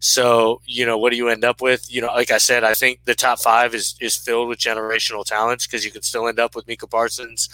So 0.00 0.62
you 0.64 0.86
know 0.86 0.98
what 0.98 1.10
do 1.10 1.16
you 1.16 1.28
end 1.28 1.44
up 1.44 1.60
with? 1.60 1.92
You 1.92 2.00
know, 2.00 2.08
like 2.08 2.30
I 2.30 2.38
said, 2.38 2.64
I 2.64 2.74
think 2.74 3.00
the 3.04 3.14
top 3.14 3.38
five 3.38 3.74
is 3.74 3.94
is 4.00 4.16
filled 4.16 4.48
with 4.48 4.58
generational 4.58 5.24
talents 5.24 5.66
because 5.66 5.84
you 5.84 5.90
could 5.90 6.04
still 6.04 6.26
end 6.26 6.40
up 6.40 6.56
with 6.56 6.66
Micah 6.66 6.86
Parsons 6.86 7.48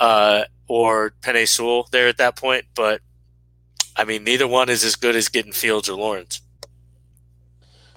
uh, 0.00 0.44
or 0.66 1.12
Penei 1.20 1.46
Sewell 1.46 1.86
there 1.92 2.08
at 2.08 2.16
that 2.16 2.36
point. 2.36 2.64
But 2.74 3.00
I 3.96 4.04
mean, 4.04 4.24
neither 4.24 4.48
one 4.48 4.70
is 4.70 4.82
as 4.82 4.96
good 4.96 5.14
as 5.14 5.28
getting 5.28 5.52
Fields 5.52 5.88
or 5.88 5.94
Lawrence. 5.94 6.40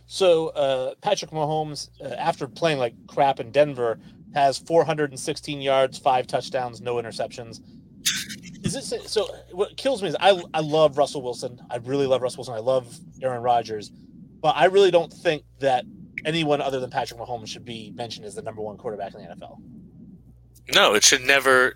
So 0.06 0.50
uh, 0.50 0.96
Patrick 1.02 1.32
Mahomes, 1.32 1.90
uh, 2.02 2.10
after 2.16 2.48
playing 2.48 2.80
like 2.80 2.94
crap 3.08 3.40
in 3.40 3.52
Denver, 3.52 4.00
has 4.34 4.58
416 4.58 5.62
yards, 5.62 5.98
five 5.98 6.28
touchdowns, 6.28 6.82
no 6.82 6.96
interceptions. 6.96 7.62
Is 8.64 8.76
it 8.76 9.10
so? 9.10 9.28
What 9.52 9.78
kills 9.78 10.02
me 10.02 10.10
is 10.10 10.16
I 10.20 10.42
I 10.54 10.62
love 10.62 10.98
Russell 10.98 11.22
Wilson. 11.22 11.60
I 11.70 11.78
really 11.78 12.08
love 12.08 12.22
Russell 12.22 12.40
Wilson. 12.40 12.56
I 12.56 12.60
love 12.60 12.98
Aaron 13.22 13.42
Rodgers, 13.42 13.92
but 14.42 14.56
I 14.56 14.66
really 14.66 14.92
don't 14.92 15.12
think 15.12 15.44
that 15.60 15.86
anyone 16.26 16.62
other 16.62 16.80
than 16.80 16.90
Patrick 16.90 17.20
Mahomes 17.20 17.48
should 17.48 17.66
be 17.66 17.92
mentioned 17.96 18.26
as 18.26 18.36
the 18.36 18.42
number 18.42 18.62
one 18.62 18.78
quarterback 18.78 19.14
in 19.14 19.22
the 19.22 19.28
NFL. 19.28 19.60
No, 20.74 20.96
it 20.96 21.04
should 21.04 21.22
never 21.22 21.76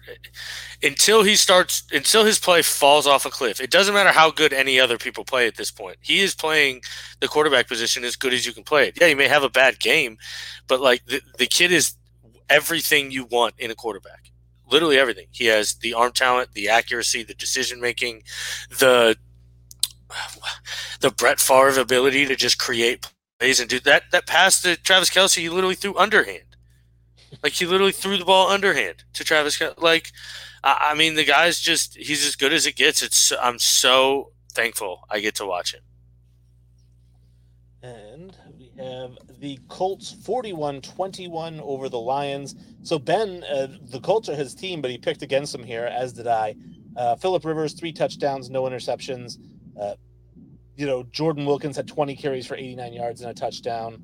until 0.84 1.24
he 1.24 1.38
starts 1.38 1.84
until 1.94 2.26
his 2.26 2.40
play 2.40 2.62
falls 2.62 3.08
off 3.08 3.26
a 3.26 3.30
cliff. 3.30 3.62
It 3.62 3.72
doesn't 3.72 3.94
matter 3.94 4.10
how 4.12 4.32
good 4.32 4.52
any 4.52 4.80
other 4.80 4.98
people 4.98 5.24
play 5.24 5.48
at 5.48 5.56
this 5.56 5.72
point. 5.72 5.98
He 6.02 6.20
is 6.20 6.36
playing 6.36 6.82
the 7.22 7.30
quarterback 7.30 7.68
position 7.68 8.04
as 8.04 8.18
good 8.18 8.34
as 8.34 8.46
you 8.46 8.52
can 8.52 8.64
play 8.64 8.90
it. 8.90 8.98
Yeah, 9.00 9.08
he 9.08 9.16
may 9.16 9.30
have 9.30 9.44
a 9.44 9.50
bad 9.50 9.80
game, 9.80 10.18
but 10.68 10.82
like 10.82 11.06
the, 11.06 11.22
the 11.38 11.46
kid 11.46 11.72
is 11.72 11.96
everything 12.50 13.12
you 13.12 13.26
want 13.26 13.54
in 13.58 13.72
a 13.72 13.76
quarterback. 13.76 14.31
Literally 14.72 14.98
everything. 14.98 15.28
He 15.32 15.46
has 15.46 15.76
the 15.76 15.94
arm 15.94 16.14
talent, 16.14 16.54
the 16.54 16.70
accuracy, 16.70 17.24
the 17.24 17.34
decision 17.34 17.82
making, 17.82 18.24
the 18.70 19.18
the 21.02 21.12
Brett 21.12 21.40
Favre 21.40 21.80
ability 21.80 22.26
to 22.26 22.36
just 22.36 22.58
create 22.58 23.08
plays 23.40 23.60
and 23.60 23.70
do 23.70 23.80
that. 23.82 24.04
That 24.12 24.28
pass 24.28 24.62
to 24.62 24.76
Travis 24.78 25.10
Kelce, 25.10 25.38
he 25.40 25.50
literally 25.50 25.76
threw 25.76 25.98
underhand. 25.98 26.56
Like 27.44 27.54
he 27.54 27.66
literally 27.66 27.92
threw 27.92 28.18
the 28.18 28.26
ball 28.26 28.50
underhand 28.50 29.04
to 29.14 29.24
Travis. 29.24 29.62
Like, 29.78 30.12
I, 30.64 30.92
I 30.92 30.96
mean, 30.96 31.16
the 31.16 31.24
guy's 31.26 31.60
just—he's 31.60 32.26
as 32.26 32.36
good 32.36 32.54
as 32.54 32.66
it 32.66 32.76
gets. 32.76 33.02
It's 33.02 33.32
I'm 33.42 33.60
so 33.60 34.32
thankful 34.54 35.06
I 35.10 35.20
get 35.20 35.36
to 35.36 35.46
watch 35.46 35.74
him. 35.74 35.82
And 37.82 38.36
we 38.58 38.72
have 38.78 39.18
the 39.42 39.60
Colts 39.68 40.12
41 40.24 40.82
21 40.82 41.60
over 41.62 41.89
the 41.89 42.00
Lions. 42.00 42.56
So, 42.84 43.00
Ben, 43.00 43.44
uh, 43.52 43.68
the 43.89 44.00
Colts 44.00 44.30
are 44.30 44.36
his 44.36 44.54
team, 44.54 44.82
but 44.82 44.92
he 44.92 44.98
picked 44.98 45.24
against 45.24 45.52
them 45.52 45.64
here, 45.64 45.86
as 45.86 46.14
did 46.14 46.28
I. 46.28 46.56
Uh, 46.96 47.16
Philip 47.16 47.44
Rivers, 47.44 47.74
three 47.74 47.92
touchdowns, 47.92 48.50
no 48.50 48.64
interceptions. 48.64 49.39
Uh, 49.80 49.96
you 50.76 50.86
know, 50.86 51.04
Jordan 51.12 51.46
Wilkins 51.46 51.76
had 51.76 51.88
20 51.88 52.16
carries 52.16 52.46
for 52.46 52.56
89 52.56 52.94
yards 52.94 53.22
and 53.22 53.32
a 53.32 53.34
touchdown. 53.34 54.02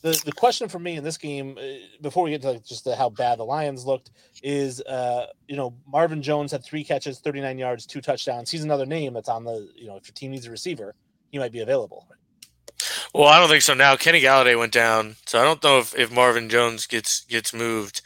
The, 0.00 0.20
the 0.24 0.32
question 0.32 0.68
for 0.68 0.78
me 0.78 0.96
in 0.96 1.02
this 1.02 1.18
game, 1.18 1.58
uh, 1.58 1.62
before 2.00 2.22
we 2.22 2.30
get 2.30 2.42
to 2.42 2.52
like 2.52 2.64
just 2.64 2.84
the, 2.84 2.94
how 2.94 3.10
bad 3.10 3.40
the 3.40 3.44
Lions 3.44 3.84
looked, 3.84 4.12
is 4.44 4.80
uh, 4.82 5.26
you 5.48 5.56
know 5.56 5.74
Marvin 5.88 6.22
Jones 6.22 6.52
had 6.52 6.62
three 6.62 6.84
catches, 6.84 7.18
39 7.18 7.58
yards, 7.58 7.84
two 7.84 8.00
touchdowns. 8.00 8.48
He's 8.48 8.62
another 8.62 8.86
name 8.86 9.14
that's 9.14 9.28
on 9.28 9.42
the 9.42 9.68
you 9.74 9.88
know 9.88 9.96
if 9.96 10.06
your 10.06 10.14
team 10.14 10.30
needs 10.30 10.46
a 10.46 10.52
receiver, 10.52 10.94
he 11.32 11.38
might 11.40 11.50
be 11.50 11.60
available. 11.60 12.06
Well, 13.14 13.28
I 13.28 13.38
don't 13.38 13.48
think 13.48 13.62
so. 13.62 13.74
Now 13.74 13.96
Kenny 13.96 14.20
Golladay 14.20 14.58
went 14.58 14.72
down, 14.72 15.16
so 15.26 15.40
I 15.40 15.44
don't 15.44 15.62
know 15.62 15.78
if, 15.78 15.96
if 15.98 16.12
Marvin 16.12 16.48
Jones 16.48 16.86
gets 16.86 17.24
gets 17.24 17.54
moved. 17.54 18.02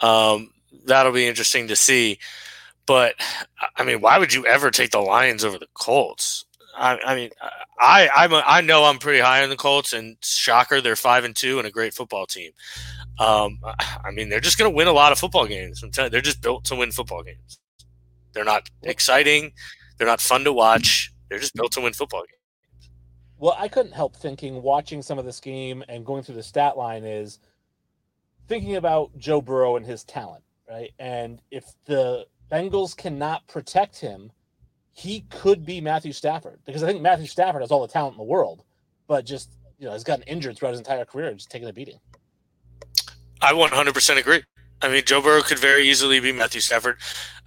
Um, 0.00 0.50
that'll 0.84 1.12
be 1.12 1.26
interesting 1.26 1.68
to 1.68 1.76
see. 1.76 2.18
But 2.86 3.14
I 3.76 3.84
mean, 3.84 4.00
why 4.00 4.18
would 4.18 4.32
you 4.34 4.46
ever 4.46 4.70
take 4.70 4.90
the 4.90 5.00
Lions 5.00 5.44
over 5.44 5.58
the 5.58 5.68
Colts? 5.74 6.44
I, 6.76 6.98
I 6.98 7.14
mean, 7.14 7.30
I 7.80 8.08
I'm 8.14 8.32
a, 8.32 8.42
I 8.46 8.60
know 8.60 8.84
I'm 8.84 8.98
pretty 8.98 9.20
high 9.20 9.42
on 9.42 9.50
the 9.50 9.56
Colts, 9.56 9.92
and 9.92 10.16
shocker, 10.22 10.80
they're 10.80 10.96
five 10.96 11.24
and 11.24 11.34
two 11.34 11.58
and 11.58 11.66
a 11.66 11.70
great 11.70 11.94
football 11.94 12.26
team. 12.26 12.52
Um, 13.18 13.60
I 14.04 14.10
mean, 14.12 14.28
they're 14.28 14.40
just 14.40 14.58
going 14.58 14.70
to 14.70 14.76
win 14.76 14.88
a 14.88 14.92
lot 14.92 15.12
of 15.12 15.18
football 15.18 15.46
games. 15.46 15.82
I'm 15.82 15.90
telling 15.90 16.08
you, 16.08 16.10
they're 16.12 16.20
just 16.20 16.42
built 16.42 16.64
to 16.66 16.74
win 16.76 16.90
football 16.92 17.22
games. 17.22 17.58
They're 18.32 18.44
not 18.44 18.68
exciting. 18.82 19.52
They're 19.98 20.06
not 20.08 20.20
fun 20.20 20.44
to 20.44 20.52
watch. 20.52 21.12
They're 21.28 21.38
just 21.38 21.54
built 21.54 21.72
to 21.72 21.80
win 21.80 21.92
football 21.92 22.22
games. 22.22 22.43
Well, 23.44 23.56
I 23.58 23.68
couldn't 23.68 23.92
help 23.92 24.16
thinking, 24.16 24.62
watching 24.62 25.02
some 25.02 25.18
of 25.18 25.26
this 25.26 25.38
game 25.38 25.84
and 25.86 26.06
going 26.06 26.22
through 26.22 26.36
the 26.36 26.42
stat 26.42 26.78
line, 26.78 27.04
is 27.04 27.40
thinking 28.48 28.76
about 28.76 29.10
Joe 29.18 29.42
Burrow 29.42 29.76
and 29.76 29.84
his 29.84 30.02
talent, 30.02 30.42
right? 30.66 30.92
And 30.98 31.42
if 31.50 31.66
the 31.84 32.24
Bengals 32.50 32.96
cannot 32.96 33.46
protect 33.46 34.00
him, 34.00 34.32
he 34.92 35.26
could 35.28 35.66
be 35.66 35.82
Matthew 35.82 36.12
Stafford 36.12 36.60
because 36.64 36.82
I 36.82 36.86
think 36.86 37.02
Matthew 37.02 37.26
Stafford 37.26 37.60
has 37.60 37.70
all 37.70 37.82
the 37.82 37.92
talent 37.92 38.14
in 38.14 38.16
the 38.16 38.24
world, 38.24 38.64
but 39.08 39.26
just 39.26 39.50
you 39.78 39.84
know 39.84 39.92
has 39.92 40.04
gotten 40.04 40.22
injured 40.22 40.56
throughout 40.56 40.70
his 40.70 40.80
entire 40.80 41.04
career 41.04 41.28
and 41.28 41.36
just 41.36 41.50
taking 41.50 41.68
a 41.68 41.72
beating. 41.74 42.00
I 43.42 43.52
100% 43.52 44.16
agree. 44.16 44.42
I 44.80 44.88
mean, 44.88 45.04
Joe 45.04 45.20
Burrow 45.20 45.42
could 45.42 45.58
very 45.58 45.86
easily 45.86 46.18
be 46.18 46.32
Matthew 46.32 46.62
Stafford. 46.62 46.96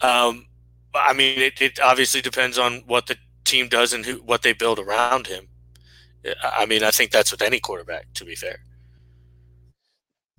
Um, 0.01 0.45
I 0.93 1.13
mean, 1.13 1.39
it, 1.39 1.59
it 1.59 1.79
obviously 1.79 2.21
depends 2.21 2.59
on 2.59 2.83
what 2.85 3.07
the 3.07 3.17
team 3.45 3.67
does 3.67 3.93
and 3.93 4.05
who, 4.05 4.17
what 4.17 4.43
they 4.43 4.53
build 4.53 4.77
around 4.77 5.25
him. 5.25 5.47
I 6.43 6.65
mean, 6.65 6.83
I 6.83 6.91
think 6.91 7.11
that's 7.11 7.31
with 7.31 7.41
any 7.41 7.59
quarterback, 7.59 8.13
to 8.15 8.25
be 8.25 8.35
fair. 8.35 8.59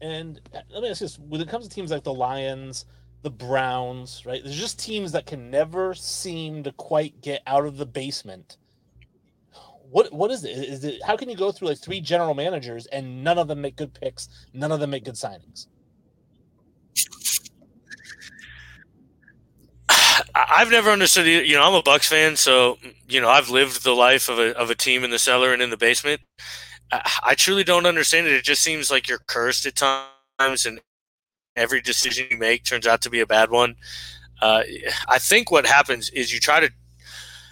And 0.01 0.41
uh, 0.55 0.61
let 0.71 0.83
me 0.83 0.91
ask 0.91 1.01
you 1.01 1.07
this: 1.07 1.19
when 1.19 1.41
it 1.41 1.49
comes 1.49 1.67
to 1.67 1.75
teams 1.75 1.91
like 1.91 2.05
the 2.05 2.15
Lions, 2.15 2.85
the 3.23 3.31
Browns, 3.31 4.25
right? 4.25 4.43
There's 4.43 4.59
just 4.59 4.79
teams 4.79 5.13
that 5.13 5.27
can 5.27 5.51
never 5.51 5.95
seem 5.95 6.63
to 6.65 6.73
quite 6.73 7.21
get 7.21 7.43
out 7.47 7.67
of 7.67 7.77
the 7.77 7.87
basement. 7.87 8.57
What 9.91 10.13
what 10.13 10.31
is 10.31 10.45
it? 10.45 10.51
Is 10.51 10.85
it 10.85 11.03
how 11.03 11.17
can 11.17 11.29
you 11.29 11.37
go 11.37 11.51
through 11.51 11.69
like 11.69 11.79
three 11.79 12.01
general 12.01 12.35
managers 12.35 12.87
and 12.87 13.25
none 13.25 13.39
of 13.39 13.49
them 13.49 13.61
make 13.61 13.77
good 13.77 13.95
picks, 13.95 14.29
none 14.53 14.71
of 14.71 14.81
them 14.81 14.91
make 14.91 15.05
good 15.05 15.15
signings? 15.15 15.67
I've 20.35 20.71
never 20.71 20.91
understood. 20.91 21.27
You 21.27 21.55
know, 21.55 21.63
I'm 21.63 21.75
a 21.75 21.83
Bucks 21.83 22.09
fan, 22.09 22.37
so 22.37 22.79
you 23.09 23.21
know 23.21 23.29
I've 23.29 23.51
lived 23.51 23.85
the 23.85 23.95
life 23.95 24.29
of 24.29 24.39
a 24.39 24.57
of 24.57 24.71
a 24.71 24.75
team 24.75 25.05
in 25.05 25.11
the 25.11 25.19
cellar 25.19 25.53
and 25.53 25.63
in 25.63 25.71
the 25.71 25.77
basement. 25.77 26.21
I, 26.93 27.11
I 27.25 27.35
truly 27.35 27.65
don't 27.65 27.87
understand 27.87 28.27
it. 28.27 28.33
It 28.33 28.45
just 28.45 28.63
seems 28.63 28.91
like 28.91 29.09
you're 29.09 29.21
cursed 29.27 29.67
at 29.67 29.77
times, 29.77 30.67
and 30.67 30.81
every 31.57 31.81
decision 31.81 32.27
you 32.31 32.39
make 32.39 32.65
turns 32.65 32.87
out 32.87 33.03
to 33.03 33.11
be 33.11 33.21
a 33.21 33.27
bad 33.27 33.51
one. 33.51 33.77
Uh, 34.41 34.63
I 35.09 35.19
think 35.19 35.51
what 35.51 35.67
happens 35.67 36.11
is 36.11 36.33
you 36.33 36.41
try 36.41 36.61
to 36.61 36.71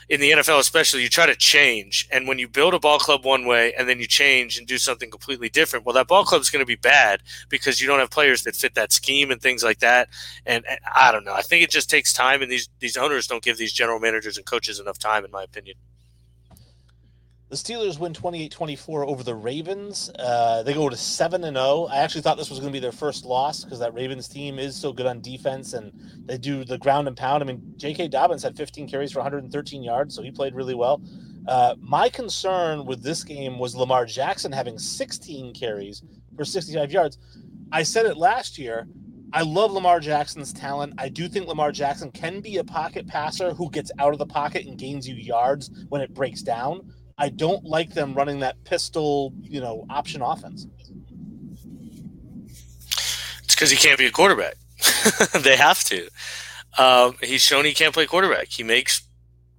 in 0.09 0.20
the 0.20 0.30
NFL, 0.30 0.61
especially, 0.61 1.02
you 1.02 1.09
try 1.09 1.26
to 1.26 1.34
change. 1.34 2.09
And 2.12 2.28
when 2.28 2.38
you 2.38 2.46
build 2.46 2.74
a 2.74 2.78
ball 2.78 2.98
club 2.98 3.24
one 3.24 3.44
way 3.44 3.74
and 3.74 3.88
then 3.88 3.98
you 3.98 4.07
change 4.07 4.57
and 4.57 4.66
do 4.66 4.78
something 4.78 5.11
completely 5.11 5.48
different, 5.48 5.84
well, 5.84 5.94
that 5.94 6.07
ball 6.07 6.24
club 6.24 6.40
is 6.40 6.50
going 6.50 6.62
to 6.62 6.66
be 6.66 6.76
bad 6.76 7.22
because 7.48 7.80
you 7.80 7.88
don't 7.88 7.98
have 7.98 8.11
players 8.11 8.42
that 8.44 8.54
fit 8.54 8.74
that 8.74 8.92
scheme 8.92 9.30
and 9.30 9.42
things 9.42 9.64
like 9.64 9.80
that. 9.80 10.09
And, 10.44 10.64
and, 10.68 10.78
I 10.94 11.11
don't 11.11 11.24
know. 11.24 11.34
I 11.34 11.42
think 11.42 11.64
it 11.64 11.70
just 11.70 11.90
takes 11.90 12.12
time, 12.12 12.42
and 12.42 12.50
these 12.50 12.68
these 12.78 12.96
owners 12.96 13.26
don't 13.26 13.42
give 13.42 13.59
these 13.59 13.72
general 13.72 13.98
managers 13.98 14.36
and 14.36 14.46
coaches 14.46 14.78
enough 14.78 14.98
time, 14.98 15.24
in 15.24 15.30
my 15.30 15.42
opinion. 15.42 15.76
The 17.49 17.55
Steelers 17.55 18.01
win 18.01 18.12
28-24 18.12 19.07
over 19.07 19.22
the 19.22 19.36
Ravens. 19.36 20.11
Uh, 20.18 20.64
they 20.64 20.74
go 20.74 20.88
to 20.88 20.97
7 20.97 21.44
and 21.44 21.57
0. 21.57 21.86
I 21.88 21.99
actually 21.99 22.22
thought 22.22 22.36
this 22.36 22.51
was 22.51 22.59
going 22.59 22.72
to 22.72 22.76
be 22.76 22.80
their 22.80 22.90
first 22.90 23.24
loss 23.24 23.62
because 23.62 23.78
that 23.78 23.94
Ravens 23.94 24.26
team 24.26 24.59
is 24.59 24.74
so 24.74 24.92
good 24.92 25.07
on 25.07 25.20
defense 25.20 25.72
and 25.72 25.92
they 26.24 26.38
do 26.38 26.64
the 26.64 26.76
ground 26.76 27.07
and 27.07 27.16
pound. 27.16 27.44
I 27.44 27.47
mean, 27.47 27.74
J.K. 27.76 28.09
Dobbins 28.09 28.42
had 28.42 28.57
15 28.57 28.88
carries 28.88 29.12
for 29.12 29.20
113 29.20 29.84
yards, 29.84 30.12
so 30.12 30.22
he 30.22 30.32
played 30.32 30.57
really 30.57 30.74
well. 30.74 31.01
Uh, 31.47 31.76
my 31.80 32.09
concern 32.09 32.84
with 32.84 33.05
this 33.05 33.22
game 33.22 33.61
was 33.61 33.76
Lamar 33.76 34.07
Jackson 34.07 34.51
having 34.51 34.76
16 34.76 35.55
carries 35.55 36.03
for 36.34 36.44
65 36.44 36.90
yards. 36.90 37.18
I 37.70 37.84
said 37.84 38.07
it 38.07 38.16
last 38.16 38.59
year. 38.59 38.88
I 39.32 39.42
love 39.42 39.70
Lamar 39.70 40.01
Jackson's 40.01 40.53
talent. 40.53 40.94
I 40.99 41.09
do 41.09 41.28
think 41.28 41.47
Lamar 41.47 41.70
Jackson 41.70 42.11
can 42.11 42.40
be 42.40 42.57
a 42.57 42.64
pocket 42.64 43.07
passer 43.07 43.55
who 43.55 43.70
gets 43.70 43.92
out 44.01 44.12
of 44.12 44.18
the 44.18 44.26
pocket 44.26 44.66
and 44.66 44.76
gains 44.76 45.09
you 45.09 45.14
yards 45.14 45.70
when 45.90 46.01
it 46.01 46.12
breaks 46.12 46.42
down 46.42 46.92
I 47.19 47.31
don't 47.31 47.64
like 47.64 47.95
them 47.95 48.14
running 48.14 48.41
that 48.41 48.62
pistol, 48.64 49.33
you 49.41 49.61
know, 49.61 49.87
option 49.89 50.21
offense. 50.21 50.67
It's 53.43 53.55
because 53.55 53.71
he 53.71 53.77
can't 53.77 53.99
be 53.99 54.07
a 54.07 54.11
quarterback. 54.11 54.57
they 55.41 55.57
have 55.57 55.83
to. 55.85 56.09
Um, 56.77 57.17
he's 57.23 57.41
shown 57.41 57.64
he 57.64 57.73
can't 57.73 57.95
play 57.95 58.07
quarterback. 58.07 58.49
He 58.49 58.62
makes 58.62 59.03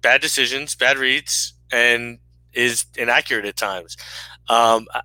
bad 0.02 0.20
decisions, 0.20 0.76
bad 0.76 0.98
reads, 0.98 1.54
and 1.72 2.18
is 2.52 2.86
inaccurate 2.96 3.44
at 3.44 3.56
times. 3.56 3.96
Um, 4.48 4.86
I, 4.94 5.02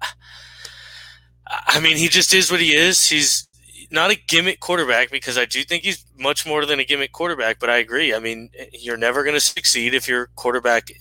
I 1.47 1.79
mean, 1.79 1.97
he 1.97 2.07
just 2.07 2.33
is 2.33 2.51
what 2.51 2.59
he 2.59 2.75
is. 2.75 3.09
He's 3.09 3.47
not 3.89 4.11
a 4.11 4.15
gimmick 4.15 4.59
quarterback 4.59 5.09
because 5.09 5.37
I 5.37 5.45
do 5.45 5.63
think 5.63 5.83
he's 5.83 6.05
much 6.17 6.45
more 6.45 6.65
than 6.65 6.79
a 6.79 6.85
gimmick 6.85 7.13
quarterback. 7.13 7.59
But 7.59 7.71
I 7.71 7.77
agree. 7.77 8.13
I 8.13 8.19
mean, 8.19 8.49
you're 8.71 8.97
never 8.97 9.23
going 9.23 9.35
to 9.35 9.41
succeed 9.41 9.95
if 9.95 10.07
your 10.07 10.27
quarterback 10.35 10.91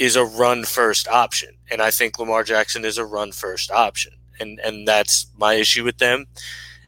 is 0.00 0.16
a 0.16 0.24
run 0.24 0.64
first 0.64 1.06
option. 1.06 1.50
And 1.70 1.82
I 1.82 1.90
think 1.90 2.18
Lamar 2.18 2.42
Jackson 2.42 2.86
is 2.86 2.96
a 2.96 3.04
run 3.04 3.30
first 3.30 3.70
option. 3.70 4.14
And 4.40 4.58
and 4.60 4.88
that's 4.88 5.30
my 5.36 5.54
issue 5.54 5.84
with 5.84 5.98
them. 5.98 6.26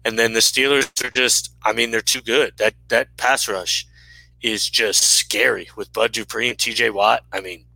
And 0.04 0.18
then 0.18 0.32
the 0.32 0.40
Steelers 0.40 1.04
are 1.04 1.10
just 1.10 1.54
I 1.62 1.74
mean, 1.74 1.90
they're 1.92 2.00
too 2.00 2.22
good. 2.22 2.54
That 2.56 2.74
that 2.88 3.16
pass 3.18 3.46
rush 3.46 3.86
is 4.40 4.68
just 4.68 5.04
scary 5.04 5.68
with 5.76 5.92
Bud 5.92 6.12
Dupree 6.12 6.48
and 6.48 6.58
TJ 6.58 6.92
Watt. 6.92 7.22
I 7.32 7.42
mean, 7.42 7.66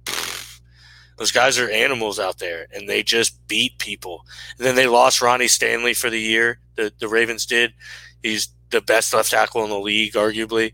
those 1.19 1.31
guys 1.31 1.59
are 1.59 1.71
animals 1.71 2.19
out 2.19 2.39
there 2.39 2.67
and 2.75 2.89
they 2.89 3.03
just 3.03 3.47
beat 3.47 3.79
people. 3.79 4.25
And 4.57 4.67
then 4.67 4.75
they 4.75 4.87
lost 4.87 5.21
Ronnie 5.21 5.49
Stanley 5.49 5.93
for 5.93 6.09
the 6.09 6.21
year. 6.21 6.61
The 6.77 6.91
the 6.99 7.09
Ravens 7.09 7.45
did. 7.45 7.75
He's 8.23 8.49
the 8.77 8.83
best 8.83 9.15
left 9.15 9.31
tackle 9.31 9.65
in 9.65 9.71
the 9.71 9.79
league, 9.79 10.13
arguably. 10.13 10.73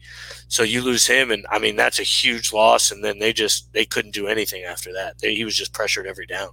So 0.48 0.64
you 0.64 0.82
lose 0.82 1.06
him, 1.06 1.30
and 1.30 1.46
I 1.48 1.58
mean 1.58 1.76
that's 1.76 2.00
a 2.00 2.04
huge 2.04 2.52
loss. 2.52 2.90
And 2.90 3.04
then 3.04 3.20
they 3.20 3.32
just 3.32 3.72
they 3.72 3.84
couldn't 3.84 4.10
do 4.10 4.26
anything 4.26 4.64
after 4.64 4.92
that. 4.92 5.20
They, 5.20 5.34
he 5.34 5.44
was 5.44 5.56
just 5.56 5.72
pressured 5.72 6.06
every 6.06 6.26
down. 6.26 6.50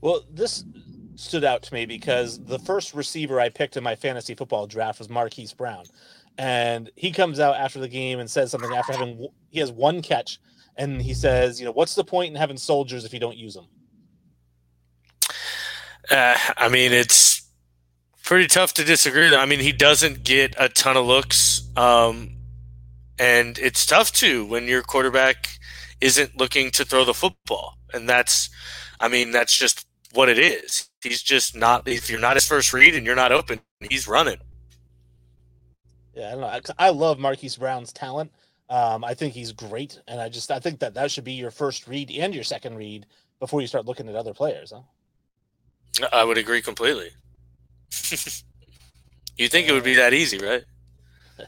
Well, 0.00 0.22
this 0.32 0.64
stood 1.16 1.44
out 1.44 1.62
to 1.64 1.74
me 1.74 1.84
because 1.84 2.42
the 2.42 2.58
first 2.58 2.94
receiver 2.94 3.38
I 3.38 3.50
picked 3.50 3.76
in 3.76 3.84
my 3.84 3.94
fantasy 3.94 4.34
football 4.34 4.66
draft 4.66 4.98
was 4.98 5.10
Marquise 5.10 5.52
Brown, 5.52 5.84
and 6.38 6.90
he 6.96 7.12
comes 7.12 7.38
out 7.38 7.56
after 7.56 7.78
the 7.78 7.88
game 7.88 8.18
and 8.18 8.30
says 8.30 8.50
something 8.50 8.72
after 8.72 8.94
having 8.94 9.28
he 9.50 9.60
has 9.60 9.70
one 9.70 10.00
catch, 10.00 10.40
and 10.76 11.02
he 11.02 11.12
says, 11.12 11.60
you 11.60 11.66
know, 11.66 11.72
what's 11.72 11.94
the 11.94 12.04
point 12.04 12.30
in 12.30 12.36
having 12.36 12.56
soldiers 12.56 13.04
if 13.04 13.12
you 13.12 13.20
don't 13.20 13.36
use 13.36 13.54
them? 13.54 13.66
Uh, 16.10 16.36
I 16.56 16.68
mean, 16.68 16.92
it's 16.92 17.29
pretty 18.30 18.46
tough 18.46 18.72
to 18.74 18.84
disagree. 18.84 19.24
With. 19.24 19.34
I 19.34 19.44
mean, 19.44 19.58
he 19.58 19.72
doesn't 19.72 20.22
get 20.22 20.54
a 20.56 20.68
ton 20.68 20.96
of 20.96 21.04
looks. 21.04 21.68
Um, 21.76 22.36
and 23.18 23.58
it's 23.58 23.84
tough 23.84 24.12
too 24.12 24.46
when 24.46 24.68
your 24.68 24.82
quarterback 24.82 25.58
isn't 26.00 26.38
looking 26.38 26.70
to 26.70 26.84
throw 26.84 27.04
the 27.04 27.12
football. 27.12 27.76
And 27.92 28.08
that's, 28.08 28.48
I 29.00 29.08
mean, 29.08 29.32
that's 29.32 29.52
just 29.52 29.84
what 30.12 30.28
it 30.28 30.38
is. 30.38 30.88
He's 31.02 31.20
just 31.20 31.56
not, 31.56 31.88
if 31.88 32.08
you're 32.08 32.20
not 32.20 32.36
his 32.36 32.46
first 32.46 32.72
read 32.72 32.94
and 32.94 33.04
you're 33.04 33.16
not 33.16 33.32
open, 33.32 33.62
he's 33.80 34.06
running. 34.06 34.38
Yeah, 36.14 36.28
I 36.28 36.30
don't 36.30 36.40
know. 36.40 36.74
I 36.78 36.90
love 36.90 37.18
Marquise 37.18 37.56
Brown's 37.56 37.92
talent. 37.92 38.30
Um, 38.68 39.02
I 39.02 39.12
think 39.12 39.34
he's 39.34 39.50
great. 39.50 40.00
And 40.06 40.20
I 40.20 40.28
just, 40.28 40.52
I 40.52 40.60
think 40.60 40.78
that 40.78 40.94
that 40.94 41.10
should 41.10 41.24
be 41.24 41.32
your 41.32 41.50
first 41.50 41.88
read 41.88 42.12
and 42.12 42.32
your 42.32 42.44
second 42.44 42.76
read 42.76 43.06
before 43.40 43.60
you 43.60 43.66
start 43.66 43.86
looking 43.86 44.08
at 44.08 44.14
other 44.14 44.34
players. 44.34 44.72
Huh? 44.72 46.06
I 46.12 46.22
would 46.22 46.38
agree 46.38 46.62
completely. 46.62 47.10
you 49.36 49.48
think 49.48 49.68
it 49.68 49.72
would 49.72 49.84
be 49.84 49.94
that 49.94 50.14
easy, 50.14 50.38
right? 50.38 50.64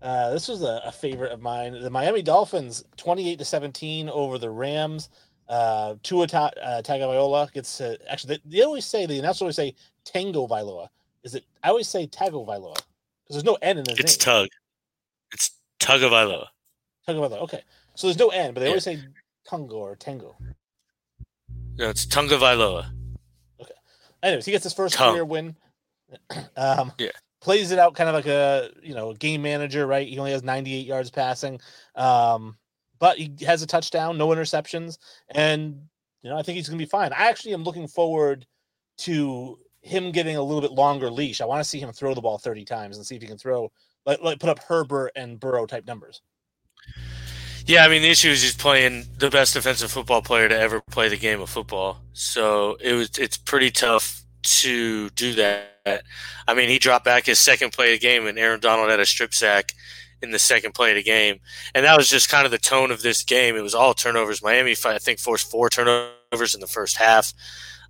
Uh, 0.00 0.30
this 0.30 0.46
was 0.46 0.62
a, 0.62 0.80
a, 0.84 0.92
favorite 0.92 1.32
of 1.32 1.42
mine. 1.42 1.72
The 1.72 1.90
Miami 1.90 2.22
Dolphins, 2.22 2.84
twenty-eight 2.96 3.40
to 3.40 3.44
seventeen 3.44 4.08
over 4.08 4.38
the 4.38 4.48
Rams. 4.48 5.08
Uh, 5.48 5.96
Tua 6.04 6.28
Ta- 6.28 6.52
uh, 6.62 6.82
Tagovailoa 6.82 7.52
gets 7.52 7.78
to, 7.78 7.98
actually. 8.08 8.36
They, 8.36 8.58
they, 8.58 8.62
always 8.62 8.84
say 8.84 9.06
the 9.06 9.18
announcers 9.18 9.42
always 9.42 9.56
say 9.56 9.74
Tango 10.04 10.46
Vailoa. 10.46 10.86
Is 11.24 11.34
it? 11.34 11.44
I 11.64 11.70
always 11.70 11.88
say 11.88 12.06
Tagovailoa 12.06 12.76
because 12.76 13.42
there's 13.42 13.44
no 13.44 13.58
N 13.60 13.78
in 13.78 13.84
his 13.88 13.98
it's 13.98 14.24
name. 14.26 14.34
Tug. 14.34 14.48
It's 15.32 15.50
Tagovailoa. 15.80 16.46
Tagovailoa. 17.08 17.42
Okay, 17.42 17.62
so 17.96 18.06
there's 18.06 18.18
no 18.18 18.28
N, 18.28 18.54
but 18.54 18.60
they 18.60 18.66
yeah. 18.66 18.70
always 18.70 18.84
say 18.84 19.02
Tungo 19.48 19.72
or 19.72 19.96
Tango. 19.96 20.36
No, 21.76 21.88
it's 21.88 22.06
Tagovailoa. 22.06 22.90
Anyways, 24.22 24.44
he 24.44 24.52
gets 24.52 24.64
his 24.64 24.74
first 24.74 24.96
career 24.96 25.24
win. 25.24 25.56
um, 26.56 26.92
yeah 26.98 27.10
plays 27.40 27.70
it 27.70 27.78
out 27.78 27.94
kind 27.94 28.08
of 28.08 28.14
like 28.14 28.26
a 28.26 28.70
you 28.82 28.94
know 28.94 29.12
game 29.14 29.42
manager, 29.42 29.86
right? 29.86 30.08
He 30.08 30.18
only 30.18 30.32
has 30.32 30.42
98 30.42 30.86
yards 30.86 31.10
passing, 31.10 31.60
um, 31.94 32.56
but 32.98 33.18
he 33.18 33.32
has 33.44 33.62
a 33.62 33.66
touchdown, 33.66 34.18
no 34.18 34.28
interceptions, 34.28 34.98
and 35.30 35.80
you 36.22 36.30
know 36.30 36.36
I 36.36 36.42
think 36.42 36.56
he's 36.56 36.68
going 36.68 36.78
to 36.78 36.84
be 36.84 36.88
fine. 36.88 37.12
I 37.12 37.28
actually 37.28 37.54
am 37.54 37.64
looking 37.64 37.88
forward 37.88 38.46
to 38.98 39.58
him 39.80 40.10
getting 40.10 40.36
a 40.36 40.42
little 40.42 40.60
bit 40.60 40.72
longer 40.72 41.10
leash. 41.10 41.40
I 41.40 41.46
want 41.46 41.62
to 41.62 41.68
see 41.68 41.78
him 41.78 41.92
throw 41.92 42.14
the 42.14 42.20
ball 42.20 42.38
30 42.38 42.64
times 42.64 42.96
and 42.96 43.06
see 43.06 43.14
if 43.14 43.22
he 43.22 43.28
can 43.28 43.38
throw 43.38 43.70
like, 44.04 44.20
like 44.20 44.40
put 44.40 44.50
up 44.50 44.58
Herbert 44.58 45.12
and 45.14 45.38
Burrow 45.38 45.66
type 45.66 45.86
numbers. 45.86 46.20
Yeah, 47.68 47.84
I 47.84 47.88
mean 47.88 48.00
the 48.00 48.08
issue 48.08 48.30
is 48.30 48.40
he's 48.40 48.56
playing 48.56 49.04
the 49.18 49.28
best 49.28 49.52
defensive 49.52 49.92
football 49.92 50.22
player 50.22 50.48
to 50.48 50.58
ever 50.58 50.80
play 50.90 51.10
the 51.10 51.18
game 51.18 51.42
of 51.42 51.50
football. 51.50 51.98
So 52.14 52.78
it 52.80 52.94
was 52.94 53.10
it's 53.18 53.36
pretty 53.36 53.70
tough 53.70 54.22
to 54.60 55.10
do 55.10 55.34
that. 55.34 56.02
I 56.46 56.54
mean, 56.54 56.70
he 56.70 56.78
dropped 56.78 57.04
back 57.04 57.26
his 57.26 57.38
second 57.38 57.72
play 57.74 57.92
of 57.92 58.00
the 58.00 58.06
game, 58.06 58.26
and 58.26 58.38
Aaron 58.38 58.60
Donald 58.60 58.88
had 58.88 59.00
a 59.00 59.04
strip 59.06 59.34
sack 59.34 59.74
in 60.22 60.30
the 60.30 60.38
second 60.38 60.72
play 60.72 60.92
of 60.92 60.96
the 60.96 61.02
game, 61.02 61.40
and 61.74 61.84
that 61.84 61.94
was 61.98 62.08
just 62.08 62.30
kind 62.30 62.46
of 62.46 62.50
the 62.50 62.58
tone 62.58 62.90
of 62.90 63.02
this 63.02 63.22
game. 63.22 63.54
It 63.54 63.60
was 63.60 63.74
all 63.74 63.92
turnovers. 63.92 64.42
Miami, 64.42 64.74
I 64.86 64.96
think, 64.96 65.18
forced 65.18 65.50
four 65.50 65.68
turnovers 65.68 66.54
in 66.54 66.60
the 66.60 66.66
first 66.66 66.96
half. 66.96 67.34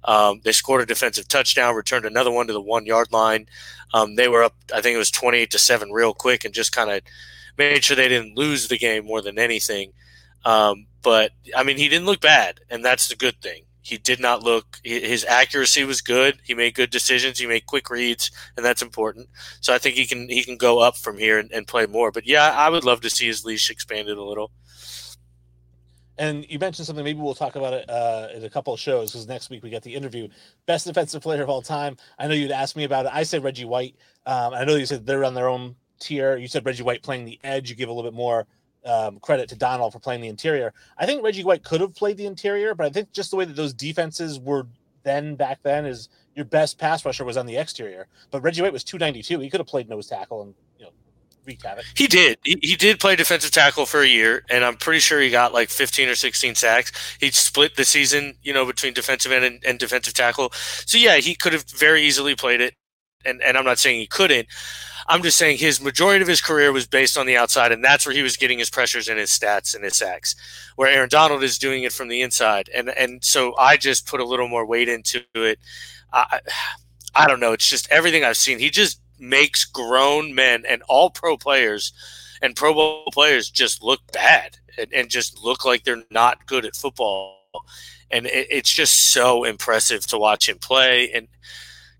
Um, 0.03 0.41
they 0.43 0.51
scored 0.51 0.83
a 0.83 0.87
defensive 0.87 1.29
touchdown, 1.29 1.76
returned 1.76 2.05
another 2.05 2.33
one 2.33 2.49
to 2.49 2.53
the 2.53 2.61
one 2.61 2.85
yard 2.85 3.12
line. 3.12 3.47
Um, 3.95 4.16
they 4.16 4.26
were 4.26 4.43
up, 4.43 4.57
I 4.74 4.81
think 4.81 4.97
it 4.97 4.99
was 4.99 5.12
28 5.12 5.53
to 5.53 5.59
7 5.61 5.93
real 5.93 6.14
quick 6.14 6.45
and 6.45 6.53
just 6.53 6.72
kind 6.72 6.91
of 6.91 7.03
made 7.59 7.84
sure 7.84 7.96
they 7.96 8.09
didn't 8.09 8.36
lose 8.36 8.68
the 8.68 8.78
game 8.78 9.04
more 9.04 9.20
than 9.20 9.38
anything. 9.38 9.92
Um, 10.44 10.86
but 11.02 11.32
I 11.56 11.62
mean, 11.64 11.76
he 11.76 11.88
didn't 11.88 12.06
look 12.06 12.20
bad, 12.20 12.61
and 12.70 12.84
that's 12.84 13.09
the 13.09 13.16
good 13.16 13.40
thing. 13.42 13.64
He 13.82 13.96
did 13.96 14.20
not 14.20 14.42
look. 14.42 14.80
His 14.84 15.24
accuracy 15.24 15.82
was 15.84 16.02
good. 16.02 16.40
He 16.44 16.52
made 16.52 16.74
good 16.74 16.90
decisions. 16.90 17.38
He 17.38 17.46
made 17.46 17.64
quick 17.66 17.88
reads, 17.88 18.30
and 18.56 18.64
that's 18.64 18.82
important. 18.82 19.28
So 19.61 19.74
I 19.74 19.78
think 19.78 19.94
he 19.96 20.06
can 20.06 20.28
he 20.28 20.44
can 20.44 20.59
go 20.59 20.78
up 20.78 20.96
from 20.96 21.16
here 21.16 21.38
and, 21.38 21.50
and 21.52 21.66
play 21.66 21.86
more. 21.86 22.12
But 22.12 22.26
yeah, 22.26 22.50
I 22.50 22.68
would 22.68 22.84
love 22.84 23.00
to 23.02 23.11
see 23.11 23.26
his 23.26 23.44
leash 23.44 23.70
expanded 23.70 24.18
a 24.18 24.22
little. 24.22 24.50
And 26.18 26.44
you 26.50 26.59
mentioned 26.59 26.84
something. 26.86 27.04
Maybe 27.04 27.20
we'll 27.20 27.34
talk 27.34 27.56
about 27.56 27.72
it 27.72 27.88
uh, 27.88 28.28
in 28.34 28.44
a 28.44 28.50
couple 28.50 28.74
of 28.74 28.80
shows 28.80 29.12
because 29.12 29.28
next 29.28 29.50
week 29.50 29.62
we 29.62 29.70
get 29.70 29.84
the 29.84 29.94
interview. 29.94 30.28
Best 30.66 30.86
defensive 30.86 31.22
player 31.22 31.42
of 31.42 31.48
all 31.48 31.62
time. 31.62 31.96
I 32.18 32.26
know 32.26 32.34
you'd 32.34 32.50
ask 32.50 32.76
me 32.76 32.84
about 32.84 33.06
it. 33.06 33.12
I 33.14 33.22
say 33.22 33.38
Reggie 33.38 33.64
White. 33.64 33.94
Um, 34.26 34.52
I 34.52 34.64
know 34.64 34.74
you 34.74 34.84
said 34.84 35.06
they're 35.06 35.24
on 35.24 35.34
their 35.34 35.48
own 35.48 35.76
tier. 35.99 36.36
You 36.36 36.49
said 36.49 36.64
Reggie 36.64 36.82
White 36.82 37.03
playing 37.03 37.24
the 37.24 37.38
edge. 37.44 37.70
You 37.70 37.76
give 37.76 37.88
a 37.88 37.92
little 37.92 38.11
bit 38.11 38.16
more 38.16 38.46
um, 38.84 39.18
credit 39.20 39.49
to 39.51 39.57
Donald 39.57 39.92
for 39.92 39.99
playing 39.99 40.20
the 40.20 40.28
interior. 40.28 40.72
I 40.96 41.07
think 41.07 41.22
Reggie 41.22 41.44
White 41.44 41.64
could 41.64 41.80
have 41.80 41.94
played 41.94 42.16
the 42.16 42.26
interior, 42.26 42.74
but 42.74 42.86
I 42.86 42.90
think 42.90 43.12
just 43.12 43.30
the 43.30 43.36
way 43.36 43.44
that 43.44 43.57
those 43.57 43.72
defenses 43.72 44.38
were 44.38 44.66
then 45.03 45.36
back 45.36 45.62
then 45.62 45.86
is 45.86 46.09
your 46.34 46.44
best 46.44 46.78
pass 46.78 47.05
rusher 47.05 47.24
was 47.24 47.36
on 47.36 47.46
the 47.46 47.57
exterior. 47.57 48.07
But 48.30 48.42
Reggie 48.42 48.62
White 48.62 48.72
was 48.72 48.84
292. 48.84 49.40
He 49.40 49.51
could 49.51 49.61
have 49.61 49.66
played 49.66 49.88
nose 49.88 50.07
tackle 50.07 50.42
and 50.42 50.55
you 50.78 50.86
know 50.86 50.92
havoc. 51.62 51.84
He 51.94 52.07
did. 52.07 52.38
He, 52.44 52.59
he 52.62 52.76
did 52.76 53.01
play 53.01 53.16
defensive 53.16 53.51
tackle 53.51 53.86
for 53.86 54.03
a 54.03 54.07
year, 54.07 54.44
and 54.51 54.64
I'm 54.64 54.76
pretty 54.76 55.01
sure 55.01 55.20
he 55.20 55.30
got 55.30 55.53
like 55.55 55.70
15 55.70 56.09
or 56.09 56.14
16 56.14 56.55
sacks. 56.55 57.16
He 57.20 57.30
split 57.30 57.76
the 57.76 57.84
season, 57.84 58.34
you 58.42 58.53
know, 58.53 58.66
between 58.66 58.92
defensive 58.92 59.32
end 59.32 59.44
and, 59.44 59.64
and 59.64 59.78
defensive 59.78 60.14
tackle. 60.14 60.51
So 60.53 60.99
yeah, 60.99 61.16
he 61.16 61.34
could 61.34 61.53
have 61.53 61.64
very 61.64 62.03
easily 62.03 62.34
played 62.34 62.61
it. 62.61 62.74
and 63.24 63.42
and 63.42 63.57
I'm 63.57 63.64
not 63.64 63.78
saying 63.78 63.99
he 63.99 64.07
couldn't. 64.07 64.49
I'm 65.09 65.22
just 65.22 65.38
saying 65.38 65.59
his 65.59 65.80
majority 65.80 66.22
of 66.22 66.28
his 66.28 66.40
career 66.40 66.72
was 66.72 66.86
based 66.86 67.16
on 67.16 67.26
the 67.26 67.36
outside, 67.36 67.72
and 67.72 67.82
that's 67.82 68.04
where 68.06 68.14
he 68.14 68.22
was 68.22 68.36
getting 68.36 68.59
his 68.59 68.70
pressures 68.70 69.09
and 69.09 69.18
his 69.18 69.30
stats 69.30 69.74
and 69.74 69.82
his 69.82 69.96
sacks. 69.96 70.34
Where 70.76 70.88
Aaron 70.88 71.09
Donald 71.09 71.42
is 71.42 71.59
doing 71.59 71.82
it 71.82 71.92
from 71.92 72.09
the 72.09 72.20
inside, 72.20 72.68
and 72.74 72.90
and 72.90 73.24
so 73.24 73.56
I 73.56 73.76
just 73.76 74.06
put 74.06 74.20
a 74.20 74.24
little 74.24 74.48
more 74.48 74.66
weight 74.66 74.88
into 74.88 75.22
it. 75.34 75.59
I 76.12 76.40
I 77.14 77.26
don't 77.26 77.40
know. 77.40 77.52
It's 77.52 77.68
just 77.68 77.90
everything 77.90 78.24
I've 78.24 78.36
seen. 78.36 78.59
He 78.59 78.70
just 78.70 79.00
makes 79.18 79.64
grown 79.64 80.34
men 80.34 80.64
and 80.68 80.82
all 80.88 81.11
pro 81.11 81.36
players 81.36 81.92
and 82.42 82.56
Pro 82.56 82.74
Bowl 82.74 83.04
players 83.12 83.50
just 83.50 83.82
look 83.82 84.00
bad 84.12 84.59
and, 84.76 84.92
and 84.92 85.11
just 85.11 85.42
look 85.42 85.64
like 85.64 85.84
they're 85.84 86.02
not 86.11 86.46
good 86.46 86.64
at 86.64 86.76
football. 86.76 87.36
And 88.11 88.26
it, 88.26 88.46
it's 88.50 88.72
just 88.72 89.12
so 89.12 89.44
impressive 89.44 90.06
to 90.09 90.18
watch 90.18 90.48
him 90.48 90.59
play. 90.59 91.11
And 91.12 91.28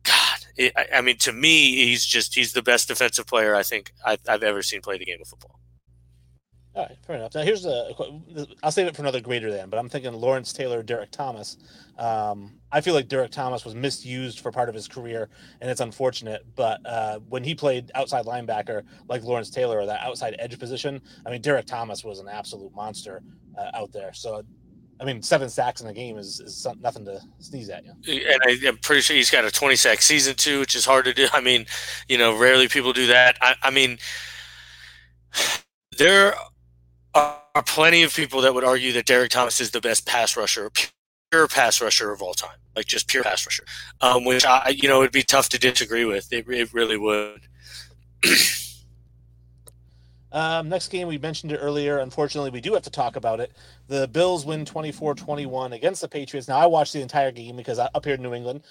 God, 0.05 0.38
I, 0.59 0.87
I, 0.95 1.01
mean, 1.01 1.17
to 1.19 1.33
me, 1.33 1.87
he's 1.87 2.05
just 2.05 2.35
he's 2.35 2.53
the 2.53 2.63
best 2.63 2.89
defensive 2.89 3.27
player 3.27 3.55
I 3.55 3.63
think 3.63 3.93
I've, 4.05 4.21
I've 4.29 4.43
ever 4.43 4.63
seen 4.63 4.81
play 4.81 4.99
the 4.99 5.05
game 5.05 5.19
of 5.21 5.29
football. 5.29 5.59
All 6.75 6.85
right, 6.85 6.97
fair 7.05 7.17
enough. 7.17 7.35
Now 7.35 7.43
here's 7.43 7.67
a. 7.67 7.91
I'll 8.63 8.71
save 8.71 8.87
it 8.87 8.95
for 8.95 9.03
another 9.03 9.21
greater 9.21 9.51
than, 9.51 9.69
but 9.69 9.79
I'm 9.79 9.89
thinking 9.89 10.13
Lawrence 10.13 10.53
Taylor, 10.53 10.81
Derrick 10.83 11.11
Thomas. 11.11 11.57
Um, 11.99 12.61
I 12.71 12.81
feel 12.81 12.95
like 12.95 13.09
Derrick 13.09 13.33
Thomas 13.33 13.65
was 13.65 13.75
misused 13.75 14.39
for 14.39 14.53
part 14.53 14.69
of 14.69 14.77
his 14.77 14.87
career, 14.87 15.29
and 15.61 15.71
it's 15.71 15.81
unfortunate. 15.81 16.47
But 16.55 16.81
uh, 16.87 17.19
when 17.29 17.43
he 17.43 17.53
played 17.55 17.91
outside 17.97 18.27
linebacker 18.27 18.85
like 19.09 19.25
Lawrence 19.25 19.51
Taylor 19.51 19.81
or 19.81 19.87
that 19.87 20.03
outside 20.03 20.37
edge 20.39 20.57
position, 20.59 21.03
I 21.27 21.31
mean, 21.31 21.41
Derek 21.41 21.67
Thomas 21.67 22.05
was 22.05 22.21
an 22.21 22.29
absolute 22.29 22.73
monster 22.73 23.23
uh, 23.59 23.71
out 23.75 23.91
there. 23.93 24.13
So, 24.13 24.45
I 25.01 25.05
mean, 25.05 25.23
seven 25.23 25.49
sacks 25.49 25.81
in 25.81 25.87
a 25.87 25.93
game 25.93 26.19
is, 26.19 26.41
is 26.41 26.67
nothing 26.81 27.05
to 27.05 27.21
sneeze 27.39 27.71
at. 27.71 27.85
You 27.85 27.93
And 28.07 28.41
I, 28.45 28.69
am 28.69 28.79
pretty 28.79 29.03
sure 29.03 29.15
he's 29.15 29.31
got 29.31 29.45
a 29.45 29.51
20 29.51 29.77
sack 29.77 30.03
season 30.03 30.35
too, 30.35 30.61
which 30.61 30.75
is 30.75 30.85
hard 30.85 31.05
to 31.05 31.15
do. 31.15 31.29
I 31.33 31.41
mean, 31.41 31.67
you 32.09 32.19
know, 32.19 32.37
rarely 32.37 32.69
people 32.69 32.93
do 32.93 33.07
that. 33.07 33.39
I, 33.41 33.55
I 33.63 33.71
mean, 33.71 33.99
there 35.97 36.35
are 37.15 37.63
plenty 37.67 38.03
of 38.03 38.15
people 38.15 38.41
that 38.43 38.55
would 38.55 38.65
argue 38.65 38.93
that 38.93 39.07
Derrick 39.07 39.31
Thomas 39.31 39.61
is 39.61 39.71
the 39.71 39.81
best 39.81 40.07
pass 40.07 40.37
rusher, 40.37 40.71
pure 41.31 41.47
pass 41.47 41.81
rusher 41.81 42.11
of 42.11 42.21
all 42.21 42.35
time, 42.35 42.59
like 42.75 42.87
just 42.87 43.09
pure 43.09 43.23
pass 43.23 43.47
rusher. 43.47 43.65
Um, 44.01 44.25
which 44.25 44.45
I, 44.45 44.75
you 44.77 44.89
know, 44.89 45.01
it'd 45.03 45.13
be 45.13 45.23
tough 45.23 45.49
to 45.51 45.59
disagree 45.59 46.05
with. 46.05 46.33
It, 46.33 46.47
it 46.49 46.73
really 46.75 46.99
would. 46.99 47.41
um, 50.33 50.69
next 50.69 50.89
game, 50.89 51.09
we 51.09 51.17
mentioned 51.17 51.53
it 51.53 51.57
earlier. 51.57 51.99
Unfortunately, 51.99 52.51
we 52.51 52.61
do 52.61 52.75
have 52.75 52.83
to 52.83 52.91
talk 52.91 53.17
about 53.17 53.41
it. 53.41 53.53
The 53.87 54.09
Bills 54.09 54.45
win 54.45 54.65
24 54.65 55.15
21 55.15 55.73
against 55.73 56.03
the 56.03 56.09
Patriots. 56.09 56.49
Now, 56.49 56.59
I 56.59 56.67
watched 56.67 56.93
the 56.93 57.01
entire 57.01 57.33
game 57.33 57.57
because 57.57 57.79
I, 57.79 57.89
up 57.95 58.05
here 58.05 58.15
in 58.15 58.23
New 58.23 58.35
England, 58.35 58.63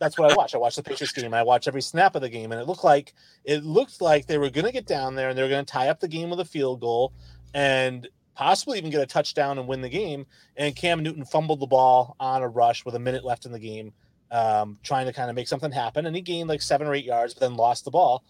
that's 0.00 0.18
what 0.18 0.32
I 0.32 0.34
watch. 0.34 0.54
I 0.54 0.58
watch 0.58 0.74
the 0.74 0.82
Patriots 0.82 1.12
game. 1.12 1.32
I 1.32 1.42
watch 1.42 1.68
every 1.68 1.82
snap 1.82 2.16
of 2.16 2.22
the 2.22 2.28
game, 2.28 2.50
and 2.50 2.60
it 2.60 2.66
looked 2.66 2.82
like 2.82 3.14
it 3.44 3.64
looked 3.64 4.00
like 4.00 4.26
they 4.26 4.38
were 4.38 4.50
going 4.50 4.66
to 4.66 4.72
get 4.72 4.86
down 4.86 5.14
there 5.14 5.28
and 5.28 5.38
they 5.38 5.42
were 5.42 5.48
going 5.48 5.64
to 5.64 5.72
tie 5.72 5.88
up 5.88 6.00
the 6.00 6.08
game 6.08 6.30
with 6.30 6.40
a 6.40 6.44
field 6.44 6.80
goal 6.80 7.12
and 7.54 8.08
possibly 8.34 8.78
even 8.78 8.90
get 8.90 9.00
a 9.00 9.06
touchdown 9.06 9.58
and 9.58 9.68
win 9.68 9.80
the 9.80 9.88
game. 9.88 10.26
And 10.56 10.74
Cam 10.74 11.02
Newton 11.02 11.24
fumbled 11.24 11.60
the 11.60 11.66
ball 11.66 12.16
on 12.18 12.42
a 12.42 12.48
rush 12.48 12.84
with 12.84 12.96
a 12.96 12.98
minute 12.98 13.24
left 13.24 13.46
in 13.46 13.52
the 13.52 13.58
game, 13.60 13.92
um, 14.30 14.78
trying 14.82 15.06
to 15.06 15.12
kind 15.12 15.30
of 15.30 15.36
make 15.36 15.46
something 15.46 15.70
happen. 15.70 16.06
And 16.06 16.16
he 16.16 16.22
gained 16.22 16.48
like 16.48 16.62
seven 16.62 16.86
or 16.86 16.94
eight 16.94 17.04
yards, 17.04 17.34
but 17.34 17.40
then 17.40 17.54
lost 17.54 17.84
the 17.84 17.90
ball. 17.92 18.24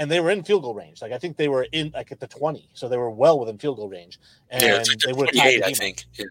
And 0.00 0.10
they 0.10 0.18
were 0.18 0.30
in 0.30 0.42
field 0.42 0.62
goal 0.62 0.74
range. 0.74 1.00
Like 1.00 1.12
I 1.12 1.18
think 1.18 1.36
they 1.36 1.48
were 1.48 1.68
in 1.70 1.92
like 1.94 2.10
at 2.10 2.18
the 2.18 2.26
twenty, 2.26 2.68
so 2.72 2.88
they 2.88 2.96
were 2.96 3.10
well 3.10 3.38
within 3.38 3.58
field 3.58 3.76
goal 3.76 3.88
range. 3.88 4.18
And 4.50 4.62
yeah, 4.62 4.82
they 5.06 5.12
would 5.12 5.32
have 5.36 5.62
I 5.62 5.72
think. 5.72 6.06
Yeah. 6.14 6.24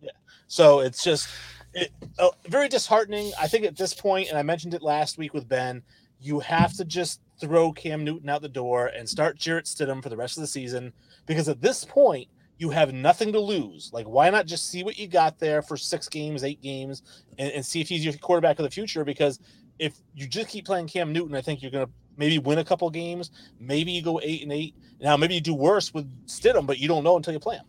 yeah. 0.00 0.10
So 0.48 0.80
it's 0.80 1.04
just 1.04 1.28
it, 1.74 1.92
uh, 2.18 2.30
very 2.48 2.68
disheartening. 2.68 3.32
I 3.40 3.48
think 3.48 3.64
at 3.64 3.76
this 3.76 3.94
point, 3.94 4.28
and 4.28 4.38
I 4.38 4.42
mentioned 4.42 4.74
it 4.74 4.82
last 4.82 5.18
week 5.18 5.34
with 5.34 5.48
Ben, 5.48 5.82
you 6.20 6.40
have 6.40 6.74
to 6.76 6.84
just 6.84 7.20
throw 7.40 7.72
Cam 7.72 8.04
Newton 8.04 8.28
out 8.28 8.42
the 8.42 8.48
door 8.48 8.86
and 8.86 9.08
start 9.08 9.38
Jarrett 9.38 9.66
Stidham 9.66 10.02
for 10.02 10.08
the 10.08 10.16
rest 10.16 10.36
of 10.36 10.40
the 10.40 10.46
season 10.46 10.92
because 11.26 11.48
at 11.48 11.60
this 11.60 11.84
point 11.84 12.28
you 12.58 12.70
have 12.70 12.92
nothing 12.92 13.32
to 13.32 13.40
lose. 13.40 13.90
Like, 13.92 14.06
why 14.06 14.30
not 14.30 14.46
just 14.46 14.70
see 14.70 14.84
what 14.84 14.96
you 14.96 15.08
got 15.08 15.38
there 15.38 15.62
for 15.62 15.76
six 15.76 16.08
games, 16.08 16.44
eight 16.44 16.62
games, 16.62 17.02
and, 17.38 17.50
and 17.52 17.66
see 17.66 17.80
if 17.80 17.88
he's 17.88 18.04
your 18.04 18.14
quarterback 18.14 18.58
of 18.58 18.62
the 18.62 18.70
future? 18.70 19.04
Because 19.04 19.40
if 19.78 19.94
you 20.14 20.28
just 20.28 20.48
keep 20.48 20.64
playing 20.64 20.86
Cam 20.86 21.12
Newton, 21.12 21.34
I 21.34 21.40
think 21.40 21.60
you're 21.60 21.72
going 21.72 21.86
to 21.86 21.92
maybe 22.16 22.38
win 22.38 22.58
a 22.58 22.64
couple 22.64 22.88
games. 22.90 23.30
Maybe 23.58 23.92
you 23.92 24.02
go 24.02 24.20
eight 24.22 24.42
and 24.42 24.52
eight. 24.52 24.74
Now, 25.00 25.16
maybe 25.16 25.34
you 25.34 25.40
do 25.40 25.54
worse 25.54 25.92
with 25.92 26.08
Stidham, 26.26 26.66
but 26.66 26.78
you 26.78 26.88
don't 26.88 27.04
know 27.04 27.16
until 27.16 27.32
you 27.32 27.40
play 27.40 27.56
him. 27.56 27.64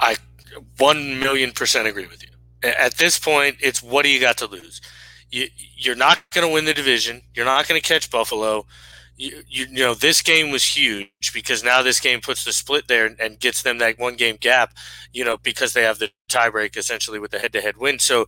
I 0.00 0.16
one 0.78 1.18
million 1.20 1.52
percent 1.52 1.86
agree 1.86 2.06
with 2.06 2.22
you. 2.22 2.28
At 2.62 2.94
this 2.94 3.18
point, 3.18 3.56
it's 3.60 3.82
what 3.82 4.04
do 4.04 4.10
you 4.10 4.20
got 4.20 4.38
to 4.38 4.46
lose? 4.46 4.80
You, 5.30 5.48
you're 5.76 5.96
not 5.96 6.30
going 6.30 6.46
to 6.46 6.52
win 6.52 6.64
the 6.64 6.74
division. 6.74 7.22
You're 7.34 7.44
not 7.44 7.66
going 7.66 7.80
to 7.80 7.86
catch 7.86 8.10
Buffalo 8.10 8.66
you, 9.16 9.42
you, 9.48 9.68
know 9.68 9.94
this 9.94 10.22
game 10.22 10.50
was 10.50 10.64
huge 10.64 11.32
because 11.34 11.62
now 11.62 11.82
this 11.82 12.00
game 12.00 12.20
puts 12.20 12.44
the 12.44 12.52
split 12.52 12.88
there 12.88 13.06
and, 13.06 13.18
and 13.20 13.38
gets 13.38 13.62
them 13.62 13.78
that 13.78 13.98
one 13.98 14.16
game 14.16 14.36
gap 14.40 14.72
you 15.12 15.24
know 15.24 15.36
because 15.38 15.72
they 15.72 15.82
have 15.82 15.98
the 15.98 16.10
tiebreak 16.28 16.76
essentially 16.76 17.18
with 17.18 17.30
the 17.30 17.38
head 17.38 17.52
to 17.52 17.60
head 17.60 17.76
win. 17.76 17.98
So 17.98 18.26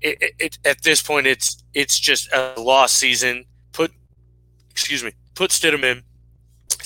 it, 0.00 0.34
it, 0.38 0.58
at 0.64 0.82
this 0.82 1.02
point 1.02 1.26
it's 1.26 1.62
it's 1.74 1.98
just 1.98 2.32
a 2.32 2.54
lost 2.58 2.96
season. 2.96 3.44
Put 3.72 3.92
excuse 4.70 5.02
me 5.02 5.12
put 5.34 5.50
Stidham 5.50 5.84
in 5.84 6.02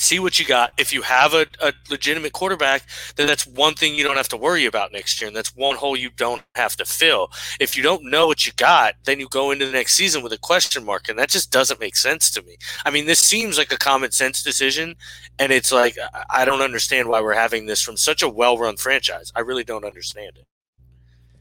see 0.04 0.18
what 0.18 0.38
you 0.38 0.44
got. 0.44 0.72
If 0.78 0.92
you 0.92 1.02
have 1.02 1.34
a, 1.34 1.46
a, 1.60 1.72
legitimate 1.90 2.32
quarterback, 2.32 2.82
then 3.16 3.26
that's 3.26 3.46
one 3.46 3.74
thing 3.74 3.94
you 3.94 4.04
don't 4.04 4.16
have 4.16 4.28
to 4.28 4.36
worry 4.36 4.66
about 4.66 4.92
next 4.92 5.20
year, 5.20 5.28
and 5.28 5.36
that's 5.36 5.54
one 5.56 5.76
hole 5.76 5.96
you 5.96 6.10
don't 6.10 6.42
have 6.54 6.76
to 6.76 6.84
fill. 6.84 7.30
If 7.58 7.76
you 7.76 7.82
don't 7.82 8.04
know 8.04 8.26
what 8.26 8.46
you 8.46 8.52
got, 8.56 8.94
then 9.04 9.20
you 9.20 9.28
go 9.28 9.50
into 9.50 9.66
the 9.66 9.72
next 9.72 9.94
season 9.94 10.22
with 10.22 10.32
a 10.32 10.38
question 10.38 10.84
mark, 10.84 11.08
and 11.08 11.18
that 11.18 11.30
just 11.30 11.50
doesn't 11.50 11.80
make 11.80 11.96
sense 11.96 12.30
to 12.32 12.42
me. 12.42 12.56
I 12.84 12.90
mean, 12.90 13.06
this 13.06 13.20
seems 13.20 13.58
like 13.58 13.72
a 13.72 13.78
common 13.78 14.10
sense 14.10 14.42
decision, 14.42 14.96
and 15.38 15.52
it's 15.52 15.72
like 15.72 15.96
I 16.30 16.44
don't 16.44 16.62
understand 16.62 17.08
why 17.08 17.20
we're 17.20 17.34
having 17.34 17.66
this 17.66 17.82
from 17.82 17.96
such 17.96 18.22
a 18.22 18.28
well-run 18.28 18.76
franchise. 18.76 19.32
I 19.34 19.40
really 19.40 19.64
don't 19.64 19.84
understand 19.84 20.32
it. 20.36 20.46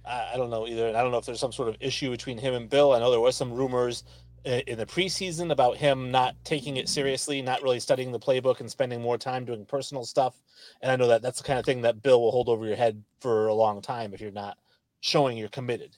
I 0.06 0.36
don't 0.36 0.50
know 0.50 0.68
either. 0.68 0.90
I 0.90 1.02
don't 1.02 1.12
know 1.12 1.18
if 1.18 1.26
there's 1.26 1.40
some 1.40 1.54
sort 1.54 1.70
of 1.70 1.78
issue 1.80 2.12
between 2.12 2.38
him 2.38 2.54
and 2.54 2.70
Bill. 2.70 2.92
I 2.92 3.00
know 3.00 3.10
there 3.10 3.22
was 3.22 3.38
some 3.38 3.54
rumors 3.54 4.04
in 4.46 4.78
the 4.78 4.86
preseason 4.86 5.52
about 5.52 5.78
him 5.78 6.12
not 6.12 6.36
taking 6.44 6.78
it 6.78 6.90
seriously, 6.90 7.42
not 7.42 7.64
really 7.64 7.80
studying 7.80 8.12
the 8.12 8.20
playbook 8.20 8.60
and 8.60 8.70
spending 8.70 9.02
more 9.02 9.18
time 9.18 9.46
doing 9.46 9.66
personal 9.66 10.06
stuff. 10.06 10.36
And 10.82 10.92
I 10.92 10.96
know 10.96 11.08
that 11.08 11.22
that's 11.22 11.42
the 11.42 11.48
kind 11.48 11.60
of 11.60 11.66
thing 11.66 11.82
that 11.82 12.04
Bill 12.04 12.22
will 12.22 12.32
hold 12.32 12.50
over 12.50 12.66
your 12.66 12.76
head 12.76 13.04
for 13.20 13.48
a 13.48 13.54
long 13.54 13.82
time 13.82 14.14
if 14.14 14.22
you're 14.22 14.32
not 14.32 14.58
showing 15.00 15.38
you're 15.38 15.50
committed. 15.50 15.96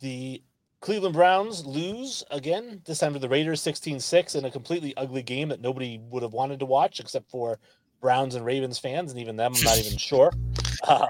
The 0.00 0.42
Cleveland 0.80 1.14
Browns 1.14 1.64
lose 1.64 2.24
again, 2.30 2.82
this 2.84 2.98
time 2.98 3.12
to 3.12 3.18
the 3.18 3.28
Raiders 3.28 3.60
16 3.60 4.00
6 4.00 4.34
in 4.34 4.44
a 4.44 4.50
completely 4.50 4.96
ugly 4.96 5.22
game 5.22 5.48
that 5.48 5.60
nobody 5.60 6.00
would 6.10 6.22
have 6.22 6.32
wanted 6.32 6.58
to 6.58 6.66
watch 6.66 6.98
except 6.98 7.30
for 7.30 7.58
Browns 8.00 8.34
and 8.34 8.44
Ravens 8.44 8.80
fans, 8.80 9.12
and 9.12 9.20
even 9.20 9.36
them, 9.36 9.52
I'm 9.56 9.62
not 9.62 9.78
even 9.78 9.96
sure. 9.96 10.32
Uh, 10.82 11.06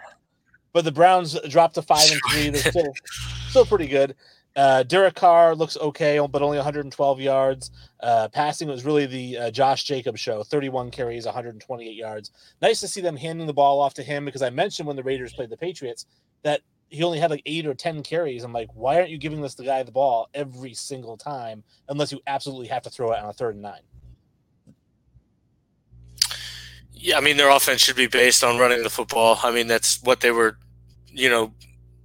but 0.73 0.85
the 0.85 0.93
Browns 0.93 1.39
dropped 1.49 1.75
to 1.75 1.83
five 1.83 2.11
and 2.11 2.21
three. 2.31 2.51
They're 2.51 2.71
still 2.71 2.95
still 3.49 3.67
pretty 3.67 3.87
good. 3.87 4.15
Uh, 4.55 4.83
Derek 4.83 5.15
Carr 5.15 5.55
looks 5.55 5.79
okay, 5.79 6.19
but 6.31 6.43
only 6.43 6.59
112 6.59 7.21
yards. 7.21 7.71
Uh, 8.01 8.29
passing 8.29 8.69
was 8.69 8.85
really 8.85 9.07
the 9.07 9.39
uh, 9.39 9.51
Josh 9.51 9.85
Jacobs 9.85 10.21
show 10.21 10.43
31 10.43 10.91
carries, 10.91 11.25
128 11.25 11.95
yards. 11.95 12.31
Nice 12.61 12.81
to 12.81 12.89
see 12.89 13.01
them 13.01 13.17
handing 13.17 13.47
the 13.47 13.55
ball 13.55 13.81
off 13.81 13.95
to 13.95 14.03
him 14.03 14.27
because 14.27 14.43
I 14.43 14.51
mentioned 14.51 14.87
when 14.87 14.97
the 14.97 15.03
Raiders 15.03 15.33
played 15.33 15.49
the 15.49 15.57
Patriots 15.57 16.05
that 16.43 16.61
he 16.93 17.03
only 17.03 17.19
had 17.19 17.31
like 17.31 17.43
eight 17.47 17.67
or 17.67 17.73
10 17.73 18.03
carries. 18.03 18.45
I'm 18.45 18.53
like, 18.53 18.69
why 18.75 18.97
aren't 18.97 19.09
you 19.09 19.17
giving 19.17 19.41
this 19.41 19.55
the 19.55 19.65
guy 19.65 19.83
the 19.83 19.91
ball 19.91 20.29
every 20.35 20.75
single 20.75 21.17
time 21.17 21.65
unless 21.89 22.13
you 22.13 22.21
absolutely 22.27 22.67
have 22.69 22.83
to 22.83 22.91
throw 22.91 23.13
it 23.13 23.19
on 23.19 23.31
a 23.31 23.33
third 23.33 23.55
and 23.55 23.63
nine? 23.63 23.81
Yeah, 26.93 27.17
I 27.17 27.21
mean, 27.21 27.37
their 27.37 27.51
offense 27.51 27.81
should 27.81 27.97
be 27.97 28.07
based 28.07 28.45
on 28.45 28.59
running 28.59 28.83
the 28.83 28.91
football. 28.91 29.39
I 29.43 29.51
mean, 29.51 29.67
that's 29.67 30.01
what 30.03 30.21
they 30.21 30.31
were, 30.31 30.59
you 31.13 31.29
know, 31.29 31.53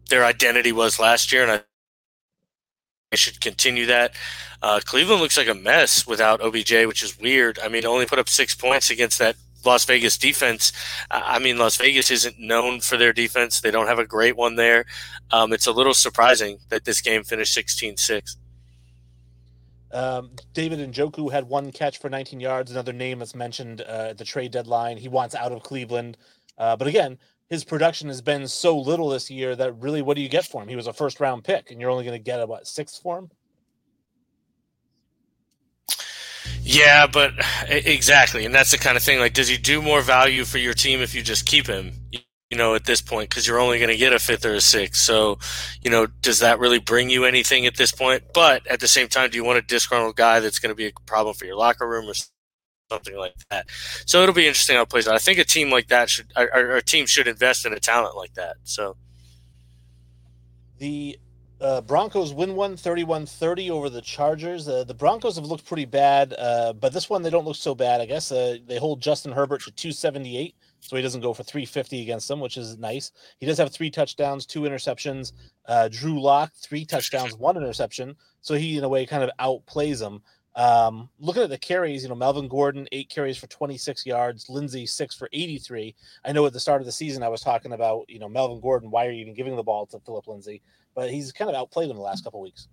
their 0.10 0.26
identity 0.26 0.72
was 0.72 0.99
last 0.99 1.32
year, 1.32 1.43
and 1.43 1.64
I 3.12 3.16
should 3.16 3.41
continue 3.41 3.86
that. 3.88 4.14
Uh, 4.62 4.80
Cleveland 4.84 5.22
looks 5.22 5.38
like 5.38 5.47
a 5.47 5.53
mess 5.53 6.08
without 6.08 6.41
OBJ, 6.41 6.86
which 6.86 7.03
is 7.03 7.20
weird. 7.20 7.60
I 7.60 7.68
mean, 7.68 7.86
only 7.86 8.05
put 8.05 8.20
up 8.20 8.30
six 8.30 8.55
points 8.55 8.89
against 8.89 9.20
that 9.20 9.36
Las 9.66 9.86
Vegas 9.86 10.18
defense. 10.18 10.72
I 11.12 11.39
mean, 11.39 11.58
Las 11.58 11.78
Vegas 11.78 12.10
isn't 12.12 12.39
known 12.39 12.80
for 12.80 12.97
their 12.97 13.14
defense. 13.14 13.62
They 13.62 13.72
don't 13.72 13.88
have 13.88 13.99
a 13.99 14.05
great 14.05 14.36
one 14.36 14.55
there. 14.55 14.86
Um, 15.32 15.53
it's 15.53 15.68
a 15.68 15.72
little 15.72 15.93
surprising 15.93 16.60
that 16.70 16.86
this 16.86 17.01
game 17.01 17.24
finished 17.24 17.53
16 17.53 17.97
6. 17.97 18.38
Um, 19.91 20.32
David 20.53 20.80
Njoku 20.80 21.32
had 21.32 21.47
one 21.47 21.72
catch 21.72 21.99
for 21.99 22.10
19 22.10 22.39
yards. 22.39 22.72
Another 22.72 22.93
name 22.93 23.20
that's 23.20 23.36
mentioned 23.36 23.82
uh, 23.82 24.08
at 24.10 24.18
the 24.18 24.26
trade 24.26 24.51
deadline. 24.51 24.97
He 24.97 25.08
wants 25.08 25.34
out 25.36 25.51
of 25.51 25.64
Cleveland. 25.64 26.18
Uh, 26.58 26.76
but 26.76 26.88
again, 26.88 27.18
his 27.50 27.64
production 27.64 28.08
has 28.10 28.22
been 28.22 28.48
so 28.48 28.78
little 28.78 29.10
this 29.10 29.30
year 29.30 29.56
that 29.56 29.74
really, 29.78 30.02
what 30.02 30.16
do 30.16 30.22
you 30.22 30.30
get 30.30 30.45
for 30.45 30.62
him? 30.62 30.68
He 30.68 30.76
was 30.76 30.88
a 30.88 30.93
first 30.93 31.20
round 31.20 31.43
pick, 31.43 31.72
and 31.72 31.80
you're 31.80 31.89
only 31.89 32.04
going 32.06 32.18
to 32.18 32.24
get 32.24 32.39
a 32.39 32.45
what 32.45 32.68
sixth 32.68 33.02
for 33.02 33.20
him? 33.20 33.30
Yeah, 36.62 37.08
but 37.08 37.34
exactly, 37.68 38.45
and 38.45 38.54
that's 38.54 38.72
the 38.72 38.78
kind 38.78 38.98
of 38.98 39.04
thing. 39.04 39.20
Like, 39.20 39.34
does 39.34 39.48
he 39.48 39.58
do 39.58 39.82
more 39.82 40.02
value 40.02 40.43
for 40.43 40.58
your 40.58 40.74
team 40.74 41.00
if 41.00 41.16
you 41.16 41.22
just 41.22 41.45
keep 41.45 41.68
him? 41.68 41.93
you 42.50 42.58
know, 42.58 42.76
at 42.76 42.86
this 42.86 43.02
point, 43.02 43.30
because 43.30 43.45
you're 43.45 43.60
only 43.60 43.78
going 43.78 43.89
to 43.89 43.98
get 43.98 44.14
a 44.14 44.20
fifth 44.20 44.45
or 44.45 44.54
a 44.54 44.62
sixth. 44.62 45.02
So, 45.02 45.38
you 45.82 45.91
know, 45.91 46.08
does 46.22 46.39
that 46.39 46.60
really 46.60 46.80
bring 46.80 47.10
you 47.10 47.26
anything 47.26 47.66
at 47.66 47.76
this 47.76 47.91
point? 47.91 48.24
But 48.34 48.66
at 48.68 48.80
the 48.80 48.88
same 48.88 49.10
time, 49.10 49.30
do 49.30 49.38
you 49.38 49.43
want 49.43 49.58
a 49.58 49.62
disgruntled 49.62 50.16
guy 50.16 50.39
that's 50.39 50.60
going 50.60 50.72
to 50.72 50.76
be 50.76 50.88
a 50.88 50.91
problem 51.06 51.36
for 51.36 51.45
your 51.45 51.58
locker 51.58 51.88
room 51.88 52.10
or 52.10 52.14
something 52.90 53.16
like 53.16 53.36
that? 53.50 53.68
So 54.06 54.22
it'll 54.22 54.36
be 54.36 54.48
interesting 54.48 54.76
how 54.76 54.84
it 54.84 54.90
plays 54.90 55.08
out. 55.08 55.16
I 55.16 55.20
think 55.20 55.40
a 55.40 55.44
team 55.44 55.70
like 55.70 55.88
that 55.88 56.10
should, 56.10 56.32
our, 56.36 56.50
our 56.52 56.82
team 56.82 57.06
should 57.06 57.28
invest 57.28 57.66
in 57.66 57.74
a 57.74 57.80
talent 57.80 58.16
like 58.16 58.34
that. 58.36 58.58
So 58.64 58.96
the 60.78 61.20
uh, 61.60 61.82
Broncos 61.82 62.34
win 62.34 62.56
one 62.56 62.78
31 62.78 63.26
30 63.26 63.72
over 63.72 63.90
the 63.90 64.02
Chargers. 64.02 64.68
Uh, 64.68 64.84
the 64.84 64.94
Broncos 64.94 65.36
have 65.36 65.46
looked 65.46 65.66
pretty 65.66 65.86
bad, 65.86 66.34
uh, 66.38 66.74
but 66.74 66.94
this 66.94 67.10
one 67.10 67.22
they 67.22 67.30
don't 67.30 67.46
look 67.46 67.56
so 67.56 67.74
bad. 67.74 68.02
I 68.02 68.06
guess 68.06 68.32
uh, 68.32 68.58
they 68.68 68.78
hold 68.78 69.02
Justin 69.02 69.32
Herbert 69.32 69.62
to 69.62 69.72
278 69.72 70.56
so 70.80 70.96
he 70.96 71.02
doesn't 71.02 71.22
go 71.22 71.34
for 71.34 71.44
350 71.44 72.02
against 72.02 72.28
them, 72.28 72.40
which 72.40 72.58
is 72.58 72.78
nice. 72.78 73.12
He 73.40 73.46
does 73.46 73.58
have 73.58 73.72
three 73.72 73.90
touchdowns, 73.90 74.46
two 74.46 74.62
interceptions. 74.62 75.34
Uh, 75.66 75.90
Drew 75.90 76.22
Lock, 76.22 76.54
three 76.54 76.86
touchdowns, 76.86 77.36
one 77.36 77.58
interception. 77.58 78.16
So 78.42 78.56
he, 78.56 78.78
in 78.78 78.84
a 78.84 78.90
way, 78.90 79.06
kind 79.06 79.24
of 79.24 79.32
outplays 79.40 80.00
them. 80.00 80.22
Um, 80.58 81.08
looking 81.20 81.43
at 81.43 81.51
the 81.51 81.58
carries, 81.58 82.01
you 82.01 82.10
know, 82.10 82.16
Melvin 82.16 82.47
Gordon, 82.47 82.88
eight 82.91 83.10
carries 83.10 83.38
for 83.38 83.45
26 83.45 84.08
yards, 84.08 84.49
Lindsay, 84.49 84.88
six 84.88 85.16
for 85.16 85.30
83. 85.32 85.93
I 86.26 86.32
know 86.32 86.47
at 86.47 86.53
the 86.53 86.60
start 86.60 86.82
of 86.82 86.88
the 86.88 86.91
season, 86.91 87.22
I 87.22 87.30
was 87.30 87.41
talking 87.41 87.74
about, 87.74 88.10
you 88.10 88.18
know, 88.18 88.28
Melvin 88.28 88.60
Gordon, 88.60 88.89
why 88.89 89.05
are 89.05 89.12
you 89.12 89.22
even 89.22 89.36
giving 89.36 89.55
the 89.55 89.62
ball 89.62 89.86
to 89.86 89.99
Philip 89.99 90.28
Lindsay? 90.28 90.64
But 90.95 91.12
he's 91.12 91.32
kind 91.32 91.47
of 91.47 91.55
outplayed 91.55 91.91
him 91.91 91.95
the 91.95 92.01
last 92.01 92.24
couple 92.24 92.41
weeks. 92.41 92.68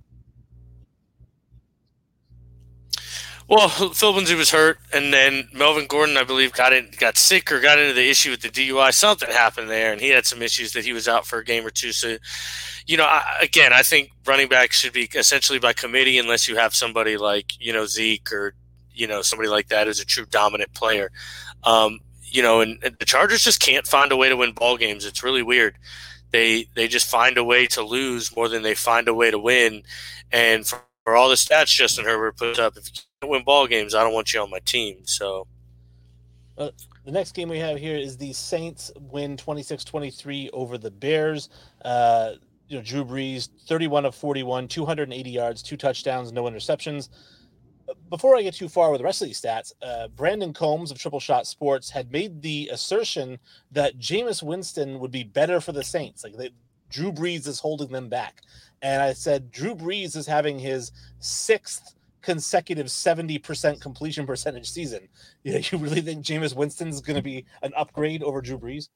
Well, 3.46 3.68
Phil 3.68 4.12
Lindsay 4.12 4.34
was 4.34 4.50
hurt, 4.50 4.78
and 4.92 5.12
then 5.12 5.48
Melvin 5.52 5.86
Gordon, 5.86 6.16
I 6.16 6.24
believe, 6.24 6.52
got 6.52 6.72
in, 6.72 6.88
got 6.98 7.18
sick 7.18 7.52
or 7.52 7.60
got 7.60 7.78
into 7.78 7.92
the 7.92 8.08
issue 8.08 8.30
with 8.30 8.40
the 8.40 8.48
DUI. 8.48 8.92
Something 8.94 9.30
happened 9.30 9.68
there, 9.68 9.92
and 9.92 10.00
he 10.00 10.10
had 10.10 10.24
some 10.24 10.40
issues 10.40 10.72
that 10.72 10.84
he 10.84 10.92
was 10.92 11.06
out 11.06 11.26
for 11.26 11.38
a 11.38 11.44
game 11.44 11.66
or 11.66 11.70
two. 11.70 11.92
So, 11.92 12.16
you 12.86 12.96
know, 12.96 13.04
I, 13.04 13.40
again, 13.42 13.72
I 13.72 13.82
think 13.82 14.10
running 14.26 14.48
back 14.48 14.72
should 14.72 14.94
be 14.94 15.08
essentially 15.14 15.58
by 15.58 15.74
committee, 15.74 16.18
unless 16.18 16.48
you 16.48 16.56
have 16.56 16.74
somebody 16.74 17.16
like 17.18 17.52
you 17.60 17.72
know 17.72 17.84
Zeke 17.86 18.32
or 18.32 18.54
you 18.92 19.06
know 19.06 19.20
somebody 19.20 19.48
like 19.48 19.68
that 19.68 19.86
who's 19.86 20.00
a 20.00 20.06
true 20.06 20.26
dominant 20.30 20.72
player. 20.72 21.10
Um, 21.64 22.00
you 22.22 22.42
know, 22.42 22.60
and, 22.62 22.78
and 22.82 22.96
the 22.98 23.04
Chargers 23.04 23.42
just 23.42 23.60
can't 23.60 23.86
find 23.86 24.10
a 24.10 24.16
way 24.16 24.28
to 24.30 24.36
win 24.36 24.52
ball 24.52 24.78
games. 24.78 25.04
It's 25.04 25.22
really 25.22 25.42
weird. 25.42 25.76
They 26.30 26.68
they 26.74 26.88
just 26.88 27.08
find 27.10 27.36
a 27.36 27.44
way 27.44 27.66
to 27.68 27.82
lose 27.82 28.34
more 28.34 28.48
than 28.48 28.62
they 28.62 28.74
find 28.74 29.06
a 29.06 29.14
way 29.14 29.30
to 29.30 29.38
win, 29.38 29.82
and 30.32 30.66
for, 30.66 30.80
for 31.04 31.14
all 31.14 31.28
the 31.28 31.34
stats 31.34 31.66
Justin 31.66 32.06
Herbert 32.06 32.38
puts 32.38 32.58
up, 32.58 32.76
if 32.76 32.88
you 32.88 33.02
win 33.28 33.44
ball 33.44 33.66
games, 33.66 33.94
I 33.94 34.02
don't 34.02 34.12
want 34.12 34.32
you 34.32 34.40
on 34.40 34.50
my 34.50 34.60
team. 34.60 34.98
So, 35.04 35.46
uh, 36.56 36.70
the 37.04 37.12
next 37.12 37.32
game 37.32 37.48
we 37.48 37.58
have 37.58 37.78
here 37.78 37.96
is 37.96 38.16
the 38.16 38.32
Saints 38.32 38.90
win 38.98 39.36
26-23 39.36 40.50
over 40.52 40.78
the 40.78 40.90
Bears. 40.90 41.48
Uh, 41.84 42.32
you 42.68 42.76
know, 42.76 42.82
Drew 42.82 43.04
Brees, 43.04 43.48
31 43.66 44.06
of 44.06 44.14
41, 44.14 44.68
280 44.68 45.30
yards, 45.30 45.62
two 45.62 45.76
touchdowns, 45.76 46.32
no 46.32 46.44
interceptions. 46.44 47.08
Before 48.08 48.34
I 48.34 48.42
get 48.42 48.54
too 48.54 48.68
far 48.68 48.90
with 48.90 49.00
the 49.00 49.04
rest 49.04 49.20
of 49.20 49.28
these 49.28 49.40
stats, 49.40 49.72
uh, 49.82 50.08
Brandon 50.08 50.54
Combs 50.54 50.90
of 50.90 50.98
Triple 50.98 51.20
Shot 51.20 51.46
Sports 51.46 51.90
had 51.90 52.10
made 52.10 52.40
the 52.40 52.70
assertion 52.72 53.38
that 53.72 53.98
Jameis 53.98 54.42
Winston 54.42 54.98
would 55.00 55.10
be 55.10 55.24
better 55.24 55.60
for 55.60 55.72
the 55.72 55.84
Saints. 55.84 56.24
Like 56.24 56.36
they, 56.36 56.50
Drew 56.88 57.12
Brees 57.12 57.46
is 57.46 57.60
holding 57.60 57.88
them 57.88 58.08
back. 58.08 58.40
And 58.80 59.02
I 59.02 59.12
said 59.12 59.50
Drew 59.50 59.74
Brees 59.74 60.16
is 60.16 60.26
having 60.26 60.58
his 60.58 60.92
sixth 61.18 61.94
consecutive 62.24 62.86
70% 62.86 63.80
completion 63.80 64.26
percentage 64.26 64.70
season. 64.70 65.08
You, 65.44 65.52
know, 65.52 65.60
you 65.70 65.78
really 65.78 66.00
think 66.00 66.24
Jameis 66.24 66.56
Winston's 66.56 67.02
going 67.02 67.16
to 67.16 67.22
be 67.22 67.44
an 67.62 67.72
upgrade 67.76 68.22
over 68.22 68.40
Drew 68.40 68.58
Brees? 68.58 68.88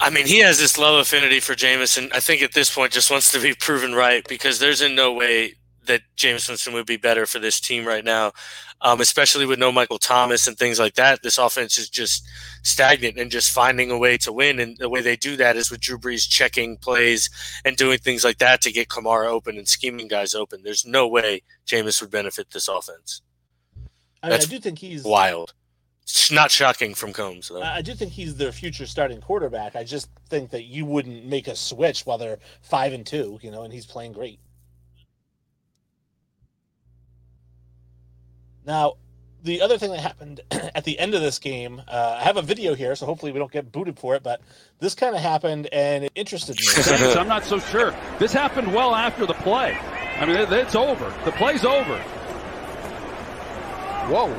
I 0.00 0.08
mean, 0.08 0.26
he 0.26 0.38
has 0.38 0.58
this 0.58 0.78
love 0.78 0.98
affinity 0.98 1.40
for 1.40 1.54
Jameis, 1.54 1.98
and 1.98 2.10
I 2.14 2.20
think 2.20 2.40
at 2.40 2.54
this 2.54 2.74
point 2.74 2.92
just 2.92 3.10
wants 3.10 3.30
to 3.32 3.40
be 3.40 3.52
proven 3.52 3.94
right 3.94 4.26
because 4.26 4.58
there's 4.58 4.80
in 4.80 4.94
no 4.94 5.12
way 5.12 5.54
that 5.88 6.02
Jameis 6.16 6.48
Winston 6.48 6.72
would 6.72 6.86
be 6.86 6.96
better 6.96 7.26
for 7.26 7.38
this 7.38 7.60
team 7.60 7.84
right 7.84 8.04
now, 8.04 8.32
um, 8.80 9.00
especially 9.00 9.44
with 9.44 9.58
no 9.58 9.72
Michael 9.72 9.98
Thomas 9.98 10.46
and 10.46 10.56
things 10.56 10.78
like 10.78 10.94
that. 10.94 11.22
This 11.22 11.36
offense 11.36 11.76
is 11.76 11.90
just 11.90 12.24
stagnant 12.62 13.18
and 13.18 13.30
just 13.30 13.50
finding 13.50 13.90
a 13.90 13.98
way 13.98 14.16
to 14.18 14.32
win. 14.32 14.60
And 14.60 14.76
the 14.78 14.88
way 14.88 15.02
they 15.02 15.16
do 15.16 15.36
that 15.36 15.56
is 15.56 15.70
with 15.70 15.80
Drew 15.80 15.98
Brees 15.98 16.28
checking 16.28 16.76
plays 16.76 17.28
and 17.64 17.76
doing 17.76 17.98
things 17.98 18.24
like 18.24 18.38
that 18.38 18.62
to 18.62 18.72
get 18.72 18.88
Kamara 18.88 19.26
open 19.26 19.58
and 19.58 19.68
scheming 19.68 20.08
guys 20.08 20.34
open. 20.34 20.62
There's 20.62 20.86
no 20.86 21.08
way 21.08 21.42
Jameis 21.66 22.00
would 22.00 22.10
benefit 22.10 22.50
this 22.52 22.68
offense. 22.68 23.22
I, 24.22 24.30
mean, 24.30 24.40
I 24.40 24.44
do 24.44 24.58
think 24.58 24.78
he's 24.78 25.04
wild. 25.04 25.54
It's 26.08 26.32
not 26.32 26.50
shocking 26.50 26.94
from 26.94 27.12
Combs, 27.12 27.48
though. 27.48 27.60
I 27.62 27.82
do 27.82 27.94
think 27.94 28.12
he's 28.12 28.34
their 28.34 28.50
future 28.50 28.86
starting 28.86 29.20
quarterback. 29.20 29.76
I 29.76 29.84
just 29.84 30.08
think 30.30 30.50
that 30.50 30.64
you 30.64 30.86
wouldn't 30.86 31.26
make 31.26 31.48
a 31.48 31.54
switch 31.54 32.06
while 32.06 32.16
they're 32.16 32.38
five 32.62 32.94
and 32.94 33.04
two, 33.04 33.38
you 33.42 33.50
know, 33.50 33.64
and 33.64 33.72
he's 33.72 33.84
playing 33.84 34.12
great. 34.12 34.40
Now, 38.68 38.96
the 39.44 39.62
other 39.62 39.78
thing 39.78 39.92
that 39.92 40.00
happened 40.00 40.42
at 40.50 40.84
the 40.84 40.98
end 40.98 41.14
of 41.14 41.22
this 41.22 41.38
game, 41.38 41.80
uh, 41.88 42.18
I 42.20 42.24
have 42.24 42.36
a 42.36 42.42
video 42.42 42.74
here, 42.74 42.94
so 42.96 43.06
hopefully 43.06 43.32
we 43.32 43.38
don't 43.38 43.50
get 43.50 43.72
booted 43.72 43.98
for 43.98 44.14
it, 44.14 44.22
but 44.22 44.42
this 44.78 44.94
kind 44.94 45.16
of 45.16 45.22
happened 45.22 45.68
and 45.72 46.04
it 46.04 46.12
interested 46.14 46.54
me. 46.60 46.66
Thanks, 46.66 47.16
I'm 47.16 47.28
not 47.28 47.44
so 47.44 47.58
sure. 47.58 47.94
This 48.18 48.30
happened 48.30 48.74
well 48.74 48.94
after 48.94 49.24
the 49.24 49.32
play. 49.32 49.74
I 50.20 50.26
mean, 50.26 50.36
it's 50.36 50.74
over. 50.74 51.08
The 51.24 51.32
play's 51.32 51.64
over. 51.64 51.96
Whoa. 54.10 54.34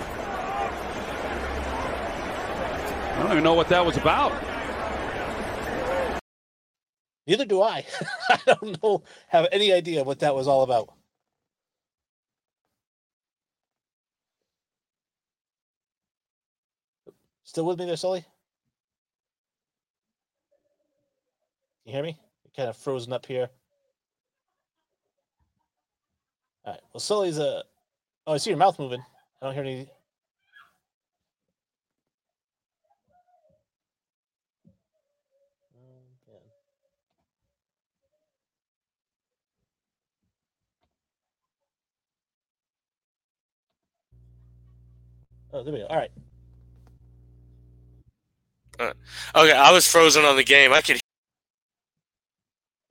I 3.15 3.23
don't 3.23 3.31
even 3.31 3.43
know 3.43 3.55
what 3.55 3.69
that 3.69 3.83
was 3.83 3.97
about. 3.97 4.31
Neither 7.25 7.45
do 7.45 7.63
I. 7.63 7.83
I 8.29 8.39
don't 8.45 8.83
know, 8.83 9.01
have 9.29 9.47
any 9.51 9.73
idea 9.73 10.03
what 10.03 10.19
that 10.19 10.35
was 10.35 10.47
all 10.47 10.61
about. 10.61 10.93
Still 17.49 17.65
with 17.65 17.79
me 17.79 17.85
there, 17.85 17.97
Sully? 17.97 18.19
Can 18.21 18.27
you 21.85 21.93
hear 21.93 22.03
me? 22.03 22.15
You're 22.43 22.51
kind 22.55 22.69
of 22.69 22.77
frozen 22.77 23.11
up 23.11 23.25
here. 23.25 23.49
All 26.63 26.73
right. 26.73 26.81
Well, 26.93 26.99
Sully's 26.99 27.39
a. 27.39 27.47
Uh... 27.47 27.63
Oh, 28.27 28.33
I 28.33 28.37
see 28.37 28.51
your 28.51 28.59
mouth 28.59 28.77
moving. 28.77 29.03
I 29.41 29.45
don't 29.47 29.55
hear 29.55 29.63
any. 29.63 29.89
Oh, 45.51 45.63
there 45.63 45.73
we 45.73 45.79
go. 45.79 45.87
All 45.87 45.97
right. 45.97 46.11
Uh, 48.79 48.93
okay, 49.35 49.51
I 49.51 49.71
was 49.71 49.87
frozen 49.87 50.23
on 50.23 50.37
the 50.37 50.43
game. 50.43 50.71
I 50.71 50.81
could. 50.81 51.01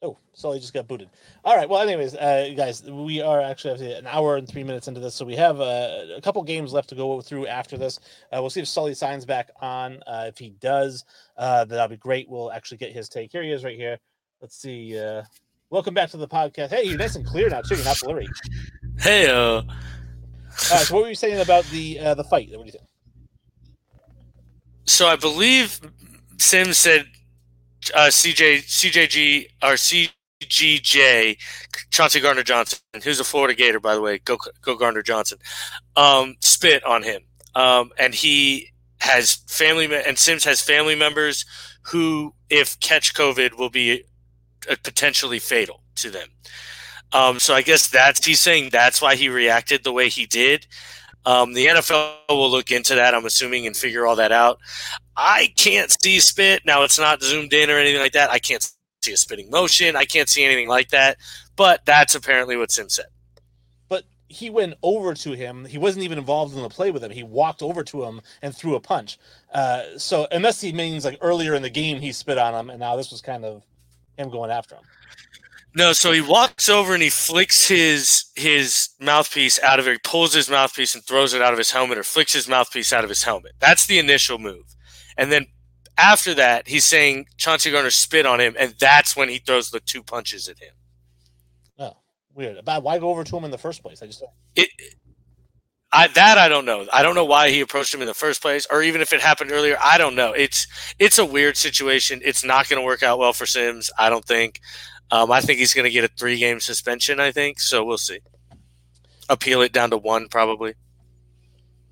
Oh, 0.02 0.18
Sully 0.34 0.60
just 0.60 0.74
got 0.74 0.86
booted. 0.86 1.08
All 1.44 1.56
right. 1.56 1.68
Well, 1.68 1.80
anyways, 1.80 2.14
uh, 2.14 2.52
guys, 2.54 2.82
we 2.84 3.22
are 3.22 3.40
actually 3.40 3.94
an 3.94 4.06
hour 4.06 4.36
and 4.36 4.46
three 4.46 4.62
minutes 4.62 4.86
into 4.86 5.00
this, 5.00 5.14
so 5.14 5.24
we 5.24 5.34
have 5.36 5.60
uh, 5.60 6.04
a 6.16 6.20
couple 6.20 6.42
games 6.42 6.72
left 6.72 6.90
to 6.90 6.94
go 6.94 7.20
through 7.22 7.46
after 7.46 7.78
this. 7.78 7.98
Uh, 8.30 8.40
we'll 8.40 8.50
see 8.50 8.60
if 8.60 8.68
Sully 8.68 8.94
signs 8.94 9.24
back 9.24 9.50
on. 9.60 10.02
Uh, 10.06 10.26
if 10.28 10.38
he 10.38 10.50
does, 10.60 11.04
uh, 11.38 11.64
that'll 11.64 11.88
be 11.88 11.96
great. 11.96 12.28
We'll 12.28 12.52
actually 12.52 12.78
get 12.78 12.92
his 12.92 13.08
take. 13.08 13.32
Here 13.32 13.42
he 13.42 13.50
is, 13.50 13.64
right 13.64 13.76
here. 13.76 13.98
Let's 14.42 14.56
see. 14.56 14.98
Uh, 14.98 15.22
welcome 15.70 15.94
back 15.94 16.10
to 16.10 16.18
the 16.18 16.28
podcast. 16.28 16.68
Hey, 16.68 16.84
you're 16.84 16.98
nice 16.98 17.16
and 17.16 17.26
clear 17.26 17.48
now 17.48 17.62
too. 17.62 17.76
You're 17.76 17.84
not 17.84 17.98
blurry. 18.00 18.28
Hey. 18.98 19.28
Uh... 19.28 19.62
All 20.70 20.76
right. 20.76 20.86
So, 20.86 20.94
what 20.94 21.04
were 21.04 21.08
you 21.08 21.14
saying 21.14 21.40
about 21.40 21.64
the 21.66 21.98
uh, 21.98 22.14
the 22.14 22.24
fight? 22.24 22.50
What 22.50 22.60
do 22.60 22.66
you 22.66 22.72
think? 22.72 22.84
So 24.88 25.06
I 25.06 25.16
believe 25.16 25.80
Sim 26.38 26.72
said 26.72 27.06
uh, 27.94 28.08
CJ 28.08 28.64
CJG 28.64 29.46
or 29.62 29.74
CGJ 29.74 31.36
Chauncey 31.90 32.20
Gardner 32.20 32.42
Johnson, 32.42 32.78
who's 33.02 33.20
a 33.20 33.24
Florida 33.24 33.54
Gator 33.54 33.80
by 33.80 33.94
the 33.94 34.00
way. 34.00 34.18
Go 34.18 34.38
go 34.62 34.76
Gardner 34.76 35.02
Johnson. 35.02 35.38
Um, 35.96 36.36
spit 36.40 36.84
on 36.84 37.02
him, 37.02 37.22
um, 37.54 37.90
and 37.98 38.14
he 38.14 38.68
has 39.00 39.36
family 39.48 39.88
and 39.94 40.18
Sims 40.18 40.44
has 40.44 40.60
family 40.60 40.94
members 40.94 41.44
who, 41.82 42.34
if 42.50 42.78
catch 42.80 43.14
COVID, 43.14 43.54
will 43.58 43.70
be 43.70 44.04
uh, 44.70 44.76
potentially 44.82 45.38
fatal 45.38 45.82
to 45.96 46.10
them. 46.10 46.28
Um, 47.12 47.38
so 47.38 47.54
I 47.54 47.62
guess 47.62 47.88
that's 47.88 48.24
he's 48.24 48.40
saying 48.40 48.70
that's 48.70 49.00
why 49.00 49.16
he 49.16 49.28
reacted 49.28 49.84
the 49.84 49.92
way 49.92 50.08
he 50.08 50.26
did. 50.26 50.66
Um, 51.28 51.52
the 51.52 51.66
NFL 51.66 52.14
will 52.30 52.50
look 52.50 52.70
into 52.70 52.94
that, 52.94 53.14
I'm 53.14 53.26
assuming, 53.26 53.66
and 53.66 53.76
figure 53.76 54.06
all 54.06 54.16
that 54.16 54.32
out. 54.32 54.60
I 55.14 55.52
can't 55.58 55.94
see 56.02 56.20
spit. 56.20 56.62
Now, 56.64 56.84
it's 56.84 56.98
not 56.98 57.22
zoomed 57.22 57.52
in 57.52 57.68
or 57.68 57.76
anything 57.76 58.00
like 58.00 58.12
that. 58.12 58.30
I 58.30 58.38
can't 58.38 58.66
see 59.02 59.12
a 59.12 59.16
spitting 59.18 59.50
motion. 59.50 59.94
I 59.94 60.06
can't 60.06 60.30
see 60.30 60.42
anything 60.42 60.68
like 60.68 60.88
that. 60.88 61.18
But 61.54 61.84
that's 61.84 62.14
apparently 62.14 62.56
what 62.56 62.70
Sim 62.70 62.88
said. 62.88 63.08
But 63.90 64.04
he 64.28 64.48
went 64.48 64.76
over 64.82 65.12
to 65.12 65.32
him. 65.32 65.66
He 65.66 65.76
wasn't 65.76 66.04
even 66.04 66.16
involved 66.16 66.56
in 66.56 66.62
the 66.62 66.68
play 66.70 66.90
with 66.90 67.04
him. 67.04 67.10
He 67.10 67.24
walked 67.24 67.62
over 67.62 67.84
to 67.84 68.04
him 68.04 68.22
and 68.40 68.56
threw 68.56 68.74
a 68.76 68.80
punch. 68.80 69.18
Uh, 69.52 69.82
so 69.98 70.26
unless 70.32 70.62
he 70.62 70.72
means 70.72 71.04
like 71.04 71.18
earlier 71.20 71.54
in 71.54 71.60
the 71.60 71.68
game 71.68 72.00
he 72.00 72.10
spit 72.10 72.38
on 72.38 72.54
him, 72.54 72.70
and 72.70 72.80
now 72.80 72.96
this 72.96 73.10
was 73.10 73.20
kind 73.20 73.44
of 73.44 73.62
him 74.16 74.30
going 74.30 74.50
after 74.50 74.76
him. 74.76 74.84
No, 75.74 75.92
so 75.92 76.12
he 76.12 76.20
walks 76.20 76.68
over 76.68 76.94
and 76.94 77.02
he 77.02 77.10
flicks 77.10 77.68
his 77.68 78.24
his 78.34 78.88
mouthpiece 79.00 79.60
out 79.62 79.78
of 79.78 79.86
it. 79.86 79.92
He 79.92 79.98
pulls 80.02 80.34
his 80.34 80.50
mouthpiece 80.50 80.94
and 80.94 81.04
throws 81.04 81.34
it 81.34 81.42
out 81.42 81.52
of 81.52 81.58
his 81.58 81.70
helmet, 81.70 81.98
or 81.98 82.02
flicks 82.02 82.32
his 82.32 82.48
mouthpiece 82.48 82.92
out 82.92 83.04
of 83.04 83.10
his 83.10 83.22
helmet. 83.22 83.52
That's 83.60 83.86
the 83.86 83.98
initial 83.98 84.38
move, 84.38 84.64
and 85.16 85.30
then 85.30 85.46
after 85.98 86.32
that, 86.34 86.68
he's 86.68 86.84
saying 86.84 87.26
Chauncey 87.36 87.70
Gardner 87.70 87.90
spit 87.90 88.24
on 88.24 88.40
him, 88.40 88.56
and 88.58 88.74
that's 88.78 89.16
when 89.16 89.28
he 89.28 89.38
throws 89.38 89.70
the 89.70 89.80
two 89.80 90.02
punches 90.02 90.48
at 90.48 90.58
him. 90.58 90.72
Oh, 91.78 91.96
weird. 92.34 92.56
About 92.56 92.84
why 92.84 92.98
go 92.98 93.10
over 93.10 93.24
to 93.24 93.36
him 93.36 93.44
in 93.44 93.50
the 93.50 93.58
first 93.58 93.82
place? 93.82 94.00
I 94.00 94.06
just 94.06 94.22
it. 94.56 94.70
I, 95.90 96.06
that 96.08 96.36
I 96.36 96.48
don't 96.48 96.66
know. 96.66 96.86
I 96.92 97.02
don't 97.02 97.14
know 97.14 97.24
why 97.24 97.50
he 97.50 97.60
approached 97.60 97.94
him 97.94 98.00
in 98.00 98.06
the 98.06 98.14
first 98.14 98.42
place, 98.42 98.66
or 98.70 98.82
even 98.82 99.00
if 99.00 99.12
it 99.12 99.20
happened 99.20 99.50
earlier. 99.52 99.76
I 99.82 99.98
don't 99.98 100.14
know. 100.14 100.32
It's 100.32 100.66
it's 100.98 101.18
a 101.18 101.24
weird 101.24 101.56
situation. 101.56 102.20
It's 102.24 102.44
not 102.44 102.68
going 102.68 102.80
to 102.80 102.84
work 102.84 103.02
out 103.02 103.18
well 103.18 103.32
for 103.32 103.46
Sims. 103.46 103.90
I 103.98 104.10
don't 104.10 104.24
think. 104.24 104.60
Um, 105.10 105.30
I 105.30 105.40
think 105.40 105.58
he's 105.58 105.74
going 105.74 105.84
to 105.84 105.90
get 105.90 106.04
a 106.04 106.08
three 106.08 106.38
game 106.38 106.60
suspension. 106.60 107.20
I 107.20 107.32
think 107.32 107.60
so. 107.60 107.84
We'll 107.84 107.98
see. 107.98 108.20
Appeal 109.28 109.62
it 109.62 109.72
down 109.72 109.90
to 109.90 109.96
one 109.96 110.28
probably. 110.28 110.74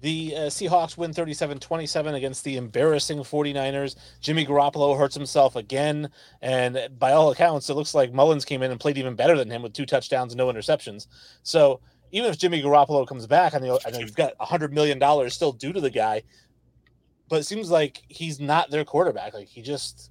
The 0.02 0.34
uh, 0.36 0.40
Seahawks 0.42 0.96
win 0.98 1.12
37 1.14 1.58
27 1.58 2.14
against 2.14 2.44
the 2.44 2.58
embarrassing 2.58 3.18
49ers. 3.18 3.96
Jimmy 4.20 4.44
Garoppolo 4.44 4.96
hurts 4.96 5.14
himself 5.14 5.56
again. 5.56 6.10
And 6.42 6.88
by 6.98 7.12
all 7.12 7.30
accounts, 7.30 7.70
it 7.70 7.74
looks 7.74 7.94
like 7.94 8.12
Mullens 8.12 8.44
came 8.44 8.62
in 8.62 8.70
and 8.70 8.78
played 8.78 8.98
even 8.98 9.14
better 9.16 9.36
than 9.36 9.50
him 9.50 9.62
with 9.62 9.72
two 9.72 9.86
touchdowns 9.86 10.32
and 10.32 10.38
no 10.38 10.52
interceptions. 10.52 11.06
So 11.42 11.80
even 12.12 12.30
if 12.30 12.38
Jimmy 12.38 12.62
Garoppolo 12.62 13.06
comes 13.06 13.26
back, 13.26 13.54
I 13.54 13.58
know, 13.58 13.78
I 13.86 13.90
know 13.90 13.98
you've 13.98 14.14
got 14.14 14.36
$100 14.38 14.70
million 14.70 15.30
still 15.30 15.52
due 15.52 15.72
to 15.72 15.80
the 15.80 15.90
guy, 15.90 16.22
but 17.28 17.40
it 17.40 17.44
seems 17.44 17.70
like 17.70 18.02
he's 18.08 18.38
not 18.38 18.70
their 18.70 18.84
quarterback. 18.84 19.32
Like 19.34 19.48
he 19.48 19.62
just 19.62 20.10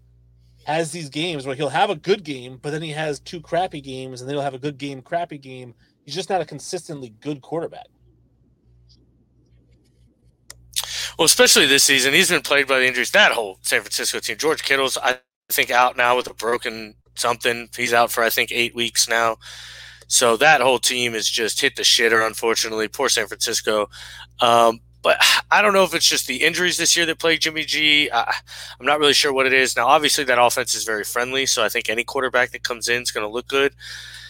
has 0.65 0.91
these 0.91 1.09
games 1.09 1.45
where 1.45 1.55
he'll 1.55 1.69
have 1.69 1.89
a 1.89 1.95
good 1.95 2.23
game, 2.23 2.59
but 2.61 2.71
then 2.71 2.81
he 2.81 2.91
has 2.91 3.19
two 3.19 3.39
crappy 3.39 3.81
games, 3.81 4.19
and 4.19 4.29
then 4.29 4.35
he'll 4.35 4.43
have 4.43 4.55
a 4.55 4.59
good 4.59 4.77
game, 4.77 5.01
crappy 5.01 5.37
game. 5.37 5.73
He's 6.03 6.15
just 6.15 6.29
not 6.29 6.41
a 6.41 6.45
consistently 6.45 7.13
good 7.21 7.41
quarterback. 7.41 7.87
Well, 11.17 11.25
especially 11.25 11.65
this 11.65 11.83
season, 11.83 12.13
he's 12.13 12.29
been 12.29 12.41
plagued 12.41 12.67
by 12.67 12.79
the 12.79 12.87
injuries. 12.87 13.11
That 13.11 13.31
whole 13.31 13.59
San 13.61 13.81
Francisco 13.81 14.19
team, 14.19 14.37
George 14.37 14.63
Kittle's, 14.63 14.97
I 14.97 15.19
think, 15.49 15.71
out 15.71 15.95
now 15.95 16.17
with 16.17 16.27
a 16.27 16.33
broken 16.33 16.95
something. 17.15 17.69
He's 17.75 17.93
out 17.93 18.11
for 18.11 18.23
I 18.23 18.29
think 18.29 18.51
eight 18.51 18.75
weeks 18.75 19.07
now. 19.07 19.37
So 20.07 20.35
that 20.37 20.61
whole 20.61 20.79
team 20.79 21.13
has 21.13 21.29
just 21.29 21.61
hit 21.61 21.75
the 21.75 21.83
shitter, 21.83 22.25
unfortunately. 22.25 22.87
Poor 22.87 23.09
San 23.09 23.27
Francisco. 23.27 23.89
Um, 24.41 24.81
but 25.05 25.23
I 25.51 25.61
don't 25.61 25.73
know 25.73 25.83
if 25.83 25.93
it's 25.93 26.09
just 26.09 26.25
the 26.25 26.37
injuries 26.37 26.77
this 26.77 26.97
year 26.97 27.05
that 27.05 27.19
plague 27.19 27.39
Jimmy 27.39 27.63
G. 27.63 28.09
I, 28.11 28.33
I'm 28.79 28.87
not 28.87 28.99
really 28.99 29.13
sure 29.13 29.31
what 29.31 29.45
it 29.45 29.53
is. 29.53 29.75
Now, 29.75 29.85
obviously, 29.85 30.23
that 30.23 30.41
offense 30.41 30.73
is 30.73 30.83
very 30.83 31.03
friendly, 31.03 31.45
so 31.45 31.63
I 31.63 31.69
think 31.69 31.89
any 31.89 32.03
quarterback 32.03 32.49
that 32.51 32.63
comes 32.63 32.89
in 32.89 33.03
is 33.03 33.11
going 33.11 33.23
to 33.23 33.31
look 33.31 33.47
good. 33.47 33.75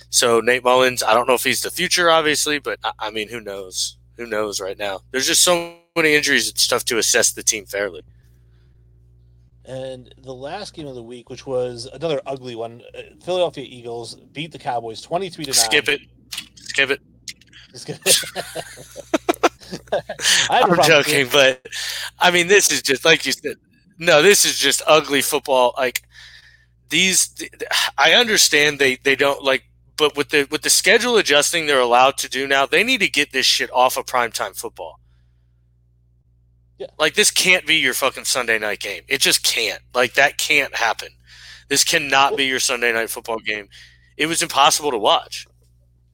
So 0.09 0.41
Nate 0.41 0.65
Mullens, 0.65 1.01
I 1.01 1.13
don't 1.13 1.29
know 1.29 1.33
if 1.33 1.45
he's 1.45 1.61
the 1.61 1.71
future, 1.71 2.09
obviously, 2.09 2.59
but 2.59 2.77
I, 2.83 2.91
I 2.99 3.09
mean, 3.09 3.29
who 3.29 3.39
knows? 3.39 3.95
Who 4.17 4.25
knows 4.25 4.59
right 4.59 4.77
now? 4.77 4.99
There's 5.11 5.27
just 5.27 5.45
so 5.45 5.77
many 5.95 6.13
injuries; 6.13 6.49
it's 6.49 6.67
tough 6.67 6.83
to 6.85 6.97
assess 6.97 7.31
the 7.31 7.41
team 7.41 7.65
fairly. 7.65 8.01
And 9.63 10.13
the 10.23 10.33
last 10.33 10.73
game 10.73 10.87
of 10.87 10.95
the 10.95 11.03
week, 11.03 11.29
which 11.29 11.47
was 11.47 11.87
another 11.93 12.19
ugly 12.25 12.55
one, 12.55 12.81
uh, 12.93 13.01
Philadelphia 13.23 13.65
Eagles 13.65 14.15
beat 14.33 14.51
the 14.51 14.59
Cowboys 14.59 15.01
twenty-three 15.01 15.45
to 15.45 15.51
nine. 15.51 15.55
Skip 15.55 15.87
it. 15.87 16.01
Skip 16.55 16.89
it. 16.89 17.01
Skip 17.75 17.99
it. 18.05 19.21
I'm 20.49 20.81
joking, 20.83 21.27
but 21.31 21.65
I 22.19 22.31
mean, 22.31 22.47
this 22.47 22.71
is 22.71 22.81
just 22.81 23.05
like 23.05 23.25
you 23.25 23.31
said. 23.31 23.57
No, 23.97 24.21
this 24.21 24.43
is 24.45 24.57
just 24.57 24.81
ugly 24.87 25.21
football. 25.21 25.73
Like 25.77 26.01
these, 26.89 27.33
I 27.97 28.13
understand 28.13 28.79
they 28.79 28.97
they 28.97 29.15
don't 29.15 29.43
like, 29.43 29.63
but 29.97 30.15
with 30.17 30.29
the 30.29 30.47
with 30.51 30.61
the 30.61 30.69
schedule 30.69 31.17
adjusting 31.17 31.65
they're 31.65 31.79
allowed 31.79 32.17
to 32.19 32.29
do 32.29 32.47
now, 32.47 32.65
they 32.65 32.83
need 32.83 32.99
to 33.01 33.09
get 33.09 33.31
this 33.31 33.45
shit 33.45 33.69
off 33.73 33.97
of 33.97 34.05
primetime 34.05 34.57
football. 34.57 34.99
Yeah. 36.77 36.87
Like 36.99 37.13
this 37.13 37.31
can't 37.31 37.65
be 37.65 37.75
your 37.75 37.93
fucking 37.93 38.25
Sunday 38.25 38.59
night 38.59 38.79
game. 38.79 39.03
It 39.07 39.21
just 39.21 39.43
can't. 39.43 39.81
Like 39.93 40.13
that 40.15 40.37
can't 40.37 40.75
happen. 40.75 41.09
This 41.69 41.83
cannot 41.83 42.37
be 42.37 42.45
your 42.45 42.59
Sunday 42.59 42.91
night 42.91 43.09
football 43.09 43.39
game. 43.39 43.69
It 44.17 44.27
was 44.27 44.41
impossible 44.41 44.91
to 44.91 44.97
watch. 44.97 45.47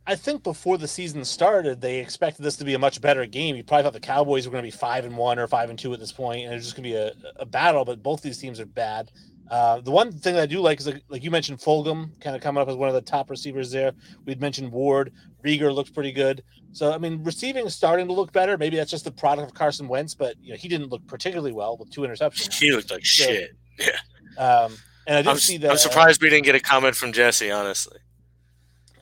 I 0.08 0.16
think 0.16 0.44
before 0.44 0.78
the 0.78 0.88
season 0.88 1.24
started, 1.24 1.80
they 1.80 2.00
expected 2.00 2.42
this 2.42 2.58
to 2.58 2.64
be 2.64 2.74
a 2.74 2.80
much 2.80 3.02
better 3.02 3.26
game. 3.26 3.56
You 3.56 3.64
probably 3.64 3.84
thought 3.84 3.94
the 3.94 4.00
Cowboys 4.00 4.48
were 4.48 4.52
going 4.52 4.64
to 4.64 4.68
be 4.68 4.76
five 4.76 5.06
and 5.06 5.16
one 5.16 5.38
or 5.38 5.48
five 5.48 5.70
and 5.70 5.78
two 5.78 5.94
at 5.94 6.00
this 6.00 6.12
point, 6.12 6.46
and 6.46 6.54
it's 6.54 6.66
just 6.66 6.76
going 6.76 6.84
to 6.84 6.90
be 6.90 6.96
a, 6.96 7.14
a 7.38 7.46
battle. 7.46 7.86
But 7.86 8.02
both 8.02 8.22
these 8.22 8.40
teams 8.40 8.60
are 8.60 8.66
bad. 8.66 9.12
Uh, 9.52 9.82
the 9.82 9.92
one 9.92 10.12
thing 10.12 10.34
that 10.36 10.44
I 10.44 10.46
do 10.46 10.62
like 10.62 10.80
is 10.80 10.88
like, 10.88 11.04
like 11.10 11.24
you 11.24 11.30
mentioned, 11.30 11.60
Fulgham 11.60 12.20
kind 12.22 12.36
of 12.36 12.42
coming 12.42 12.62
up 12.62 12.70
as 12.70 12.76
one 12.76 12.88
of 12.88 12.96
the 12.96 13.02
top 13.02 13.30
receivers 13.30 13.70
there. 13.70 13.92
We'd 14.26 14.40
mentioned 14.40 14.72
Ward, 14.72 15.12
Reagor 15.44 15.74
looks 15.74 15.90
pretty 15.90 16.14
good. 16.14 16.42
So 16.72 16.92
I 16.94 16.98
mean, 16.98 17.24
receiving 17.24 17.66
is 17.66 17.76
starting 17.76 18.08
to 18.08 18.14
look 18.14 18.32
better. 18.32 18.58
Maybe 18.58 18.78
that's 18.78 18.90
just 18.90 19.04
the 19.04 19.12
product 19.12 19.50
of 19.50 19.54
Carson 19.54 19.88
Wentz, 19.88 20.16
but 20.16 20.36
you 20.42 20.52
know 20.52 20.58
he 20.58 20.70
didn't 20.70 20.90
look 20.90 21.06
particularly 21.06 21.52
well 21.52 21.78
with 21.78 21.92
two 21.92 22.02
interceptions. 22.02 22.54
He 22.54 22.72
looked 22.72 22.92
like 22.92 23.06
so, 23.06 23.26
shit. 23.26 23.52
Yeah. 23.80 23.98
Um, 24.38 24.78
and 25.08 25.18
I 25.18 25.22
did 25.24 25.30
I'm, 25.30 25.38
see 25.38 25.58
that. 25.58 25.72
I'm 25.72 25.78
surprised 25.78 26.22
we 26.22 26.30
didn't 26.30 26.46
get 26.46 26.54
a 26.54 26.60
comment 26.60 26.96
from 26.96 27.14
Jesse. 27.14 27.50
Honestly. 27.50 27.98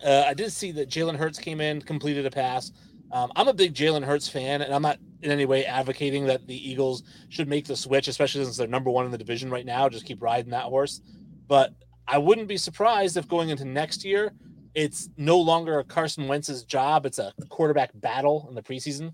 Uh, 0.04 0.24
I 0.28 0.34
did 0.34 0.52
see 0.52 0.72
that 0.74 0.90
Jalen 0.90 1.18
Hurts 1.18 1.40
came 1.40 1.62
in, 1.62 1.82
completed 1.82 2.26
a 2.26 2.32
pass. 2.32 2.72
Um, 3.12 3.32
I'm 3.36 3.48
a 3.48 3.54
big 3.54 3.74
Jalen 3.74 4.04
Hurts 4.04 4.30
fan, 4.30 4.62
and 4.62 4.74
I'm 4.74 4.82
not 4.82 5.00
in 5.22 5.32
any 5.32 5.46
way 5.46 5.66
advocating 5.66 6.26
that 6.28 6.46
the 6.48 6.70
Eagles 6.70 7.04
should 7.30 7.48
make 7.48 7.66
the 7.66 7.76
switch, 7.76 8.08
especially 8.08 8.44
since 8.44 8.58
they're 8.58 8.68
number 8.68 8.90
one 8.90 9.06
in 9.06 9.12
the 9.12 9.18
division 9.18 9.50
right 9.50 9.66
now. 9.66 9.90
Just 9.90 10.06
keep 10.06 10.22
riding 10.22 10.52
that 10.52 10.66
horse. 10.66 11.02
But 11.48 11.74
I 12.08 12.18
wouldn't 12.18 12.48
be 12.48 12.58
surprised 12.58 13.18
if 13.18 13.28
going 13.28 13.50
into 13.50 13.66
next 13.66 14.06
year, 14.06 14.32
it's 14.76 15.10
no 15.18 15.38
longer 15.40 15.84
Carson 15.84 16.28
Wentz's 16.28 16.64
job. 16.64 17.06
It's 17.06 17.20
a 17.20 17.34
quarterback 17.50 17.90
battle 17.96 18.46
in 18.50 18.56
the 18.56 18.62
preseason. 18.62 19.14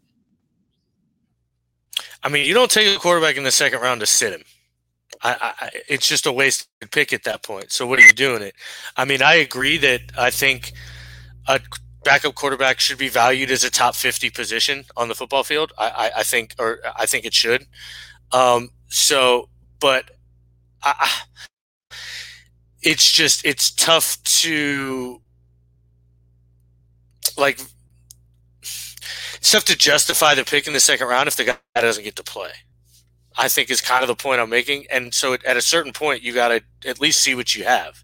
I 2.21 2.29
mean, 2.29 2.45
you 2.45 2.53
don't 2.53 2.71
take 2.71 2.95
a 2.95 2.99
quarterback 2.99 3.37
in 3.37 3.43
the 3.43 3.51
second 3.51 3.81
round 3.81 4.01
to 4.01 4.05
sit 4.05 4.33
him. 4.33 4.43
I, 5.25 5.53
I, 5.59 5.69
it's 5.89 6.07
just 6.07 6.25
a 6.25 6.31
wasted 6.31 6.67
pick 6.91 7.11
at 7.11 7.23
that 7.23 7.41
point. 7.43 7.71
So 7.71 7.87
what 7.87 7.99
are 7.99 8.03
you 8.03 8.13
doing 8.13 8.41
it? 8.43 8.55
I 8.95 9.05
mean, 9.05 9.21
I 9.21 9.35
agree 9.35 9.77
that 9.77 10.01
I 10.17 10.29
think 10.29 10.73
a 11.47 11.59
backup 12.03 12.35
quarterback 12.35 12.79
should 12.79 12.99
be 12.99 13.09
valued 13.09 13.49
as 13.49 13.63
a 13.63 13.71
top 13.71 13.95
50 13.95 14.29
position 14.29 14.85
on 14.95 15.07
the 15.07 15.15
football 15.15 15.43
field. 15.43 15.73
I, 15.77 15.89
I, 15.89 16.19
I 16.19 16.23
think, 16.23 16.53
or 16.59 16.79
I 16.95 17.07
think 17.07 17.25
it 17.25 17.33
should. 17.33 17.65
Um, 18.31 18.69
so, 18.87 19.49
but 19.79 20.11
I, 20.83 21.21
it's 22.83 23.11
just, 23.11 23.43
it's 23.45 23.71
tough 23.71 24.21
to 24.23 25.21
like, 27.35 27.59
it's 28.61 29.51
tough 29.51 29.65
to 29.65 29.75
justify 29.75 30.35
the 30.35 30.43
pick 30.45 30.67
in 30.67 30.73
the 30.73 30.79
second 30.79 31.07
round 31.07 31.27
if 31.27 31.35
the 31.35 31.45
guy 31.45 31.57
doesn't 31.75 32.03
get 32.03 32.15
to 32.17 32.23
play. 32.23 32.51
I 33.37 33.47
think 33.47 33.69
is 33.69 33.81
kind 33.81 34.01
of 34.01 34.07
the 34.07 34.15
point 34.15 34.39
I'm 34.39 34.49
making. 34.49 34.85
And 34.89 35.13
so 35.13 35.33
at 35.33 35.57
a 35.57 35.61
certain 35.61 35.91
point, 35.91 36.23
you 36.23 36.33
got 36.33 36.49
to 36.49 36.61
at 36.87 36.99
least 36.99 37.21
see 37.21 37.35
what 37.35 37.55
you 37.55 37.63
have. 37.65 38.03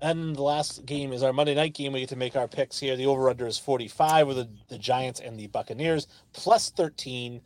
And 0.00 0.36
the 0.36 0.42
last 0.42 0.86
game 0.86 1.12
is 1.12 1.24
our 1.24 1.32
Monday 1.32 1.54
night 1.54 1.74
game. 1.74 1.92
We 1.92 2.00
get 2.00 2.08
to 2.10 2.16
make 2.16 2.36
our 2.36 2.46
picks 2.46 2.78
here. 2.78 2.96
The 2.96 3.06
over 3.06 3.28
under 3.28 3.46
is 3.46 3.58
45 3.58 4.28
with 4.28 4.36
the, 4.36 4.48
the 4.68 4.78
Giants 4.78 5.18
and 5.18 5.38
the 5.38 5.48
Buccaneers, 5.48 6.06
plus 6.32 6.70
13. 6.70 7.40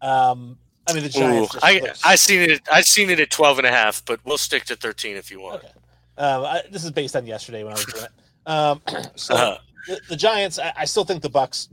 Um, 0.00 0.56
I 0.88 0.94
mean, 0.94 1.02
the 1.02 1.10
Giants. 1.10 1.54
Ooh, 1.54 1.58
I, 1.62 1.92
I 2.02 2.14
seen 2.14 2.50
it. 2.50 2.62
I 2.72 2.80
seen 2.80 3.10
it 3.10 3.20
at 3.20 3.30
12 3.30 3.58
and 3.58 3.66
a 3.66 3.70
half, 3.70 4.02
but 4.06 4.20
we'll 4.24 4.38
stick 4.38 4.64
to 4.66 4.76
13 4.76 5.16
if 5.16 5.30
you 5.30 5.40
want. 5.40 5.56
Okay. 5.56 5.72
Um, 6.16 6.44
I, 6.44 6.62
this 6.70 6.82
is 6.82 6.90
based 6.90 7.14
on 7.14 7.26
yesterday 7.26 7.62
when 7.62 7.74
I 7.74 7.76
was 7.76 7.84
doing 7.84 8.04
it. 8.04 8.10
Um, 8.50 8.82
so 9.14 9.34
uh-huh. 9.34 9.58
the, 9.86 10.00
the, 10.08 10.16
Giants, 10.16 10.58
I, 10.58 10.72
I 10.78 10.84
still 10.86 11.04
think 11.04 11.22
the 11.22 11.28
Bucks 11.28 11.68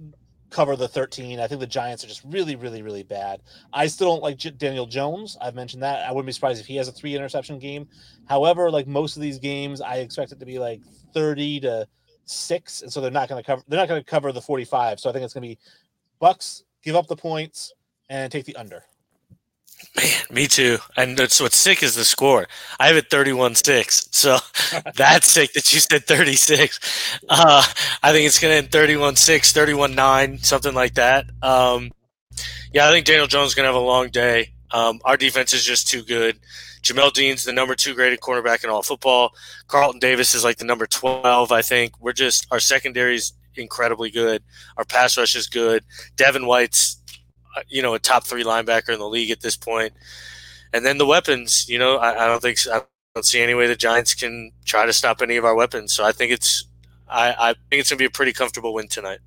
cover 0.50 0.76
the 0.76 0.88
13. 0.88 1.40
I 1.40 1.48
think 1.48 1.60
the 1.60 1.68
Giants 1.68 2.04
are 2.04 2.08
just 2.08 2.24
really, 2.24 2.56
really, 2.56 2.82
really 2.82 3.04
bad. 3.04 3.42
I 3.74 3.88
still 3.88 4.08
don't 4.10 4.24
like 4.24 4.38
J- 4.38 4.52
Daniel 4.52 4.86
Jones. 4.86 5.38
I've 5.42 5.56
mentioned 5.56 5.84
that. 5.84 6.08
I 6.08 6.12
wouldn't 6.12 6.28
be 6.28 6.32
surprised 6.32 6.62
if 6.62 6.68
he 6.68 6.76
has 6.78 6.88
a 6.88 6.92
three 6.92 7.16
interception 7.16 7.60
game. 7.60 7.88
However, 8.28 8.72
like 8.72 8.88
most 8.88 9.16
of 9.16 9.22
these 9.22 9.40
games, 9.40 9.82
I 9.82 9.98
expect 9.98 10.32
it 10.32 10.40
to 10.40 10.46
be 10.46 10.60
like 10.60 10.82
30 11.14 11.62
to 11.62 11.88
six, 12.26 12.82
and 12.82 12.92
so 12.92 13.02
they're 13.02 13.12
not 13.12 13.30
going 13.30 13.42
to 13.42 13.46
cover. 13.46 13.64
They're 13.68 13.80
not 13.80 13.88
going 13.88 14.02
to 14.02 14.10
cover 14.10 14.32
the 14.32 14.42
45. 14.42 15.00
So 15.00 15.10
I 15.10 15.14
think 15.14 15.26
it's 15.26 15.34
going 15.34 15.44
to 15.44 15.50
be 15.50 15.60
Bucks 16.20 16.64
give 16.84 16.96
up 16.96 17.08
the 17.08 17.16
points 17.16 17.74
and 18.10 18.32
take 18.32 18.46
the 18.46 18.56
under. 18.56 18.84
Man, 19.96 20.12
me 20.32 20.48
too. 20.48 20.78
And 20.98 21.18
that's 21.18 21.42
what's 21.42 21.58
sick 21.58 21.84
is 21.84 21.96
the 21.96 22.06
score. 22.06 22.48
I 22.80 22.88
have 22.88 22.98
it 22.98 23.10
31 23.10 23.56
6. 23.56 24.10
So 24.12 24.38
that's 24.96 25.28
sick 25.28 25.54
that 25.54 25.74
you 25.74 25.80
said 25.80 26.06
36. 26.06 27.20
Uh, 27.30 27.64
I 28.04 28.12
think 28.12 28.28
it's 28.28 28.40
going 28.40 28.52
to 28.52 28.58
end 28.58 28.72
31 28.72 29.16
6, 29.16 29.52
31 29.52 29.96
9, 29.96 30.38
something 30.40 30.74
like 30.74 30.96
that. 30.96 31.26
Um, 31.42 31.92
yeah, 32.74 32.88
I 32.88 32.92
think 32.92 33.06
Daniel 33.06 33.28
Jones 33.28 33.50
is 33.50 33.56
going 33.56 33.66
to 33.66 33.74
have 33.74 33.82
a 33.82 33.86
long 33.86 34.10
day. 34.10 34.50
Um, 34.72 35.00
our 35.06 35.18
defense 35.18 35.54
is 35.54 35.64
just 35.64 35.88
too 35.88 36.04
good. 36.04 36.40
Jamel 36.82 37.12
Dean's 37.12 37.46
the 37.46 37.54
number 37.54 37.74
two 37.74 37.96
graded 37.96 38.20
cornerback 38.20 38.64
in 38.64 38.70
all 38.70 38.84
football. 38.84 39.32
Carlton 39.68 40.00
Davis 40.00 40.36
is 40.36 40.44
like 40.44 40.58
the 40.58 40.66
number 40.66 40.86
12, 40.86 41.52
I 41.52 41.62
think. 41.62 42.00
We're 42.00 42.14
just, 42.14 42.46
our 42.52 42.60
secondaries 42.60 43.34
incredibly 43.58 44.12
good. 44.12 44.44
Our 44.78 44.86
pass 44.86 45.18
rush 45.18 45.36
is 45.36 45.48
good. 45.48 45.84
Devin 46.16 46.46
White's, 46.46 47.02
you 47.68 47.82
know, 47.82 47.94
a 47.94 48.00
top 48.00 48.26
three 48.26 48.44
linebacker 48.44 48.90
in 48.90 49.00
the 49.00 49.08
league 49.08 49.32
at 49.32 49.42
this 49.42 49.56
point. 49.56 49.94
And 50.74 50.86
then 50.86 50.98
the 50.98 51.06
weapons, 51.06 51.70
you 51.70 51.80
know, 51.80 51.98
I, 51.98 52.26
I 52.26 52.28
don't 52.28 52.42
think 52.42 52.60
I 52.68 52.82
don't 53.14 53.24
see 53.24 53.42
any 53.42 53.54
way 53.54 53.68
the 53.68 53.76
Giants 53.76 54.14
can 54.14 54.52
try 54.66 54.86
to 54.86 54.94
stop 54.94 55.22
any 55.22 55.38
of 55.38 55.46
our 55.46 55.56
weapons. 55.56 55.94
So 55.94 56.04
I 56.04 56.12
think 56.12 56.32
it's 56.32 56.66
I, 57.08 57.30
I 57.32 57.54
think 57.70 57.80
it's 57.80 57.90
gonna 57.90 58.00
be 58.00 58.06
a 58.06 58.10
pretty 58.10 58.34
comfortable 58.34 58.74
win 58.74 58.88
tonight. 58.88 59.20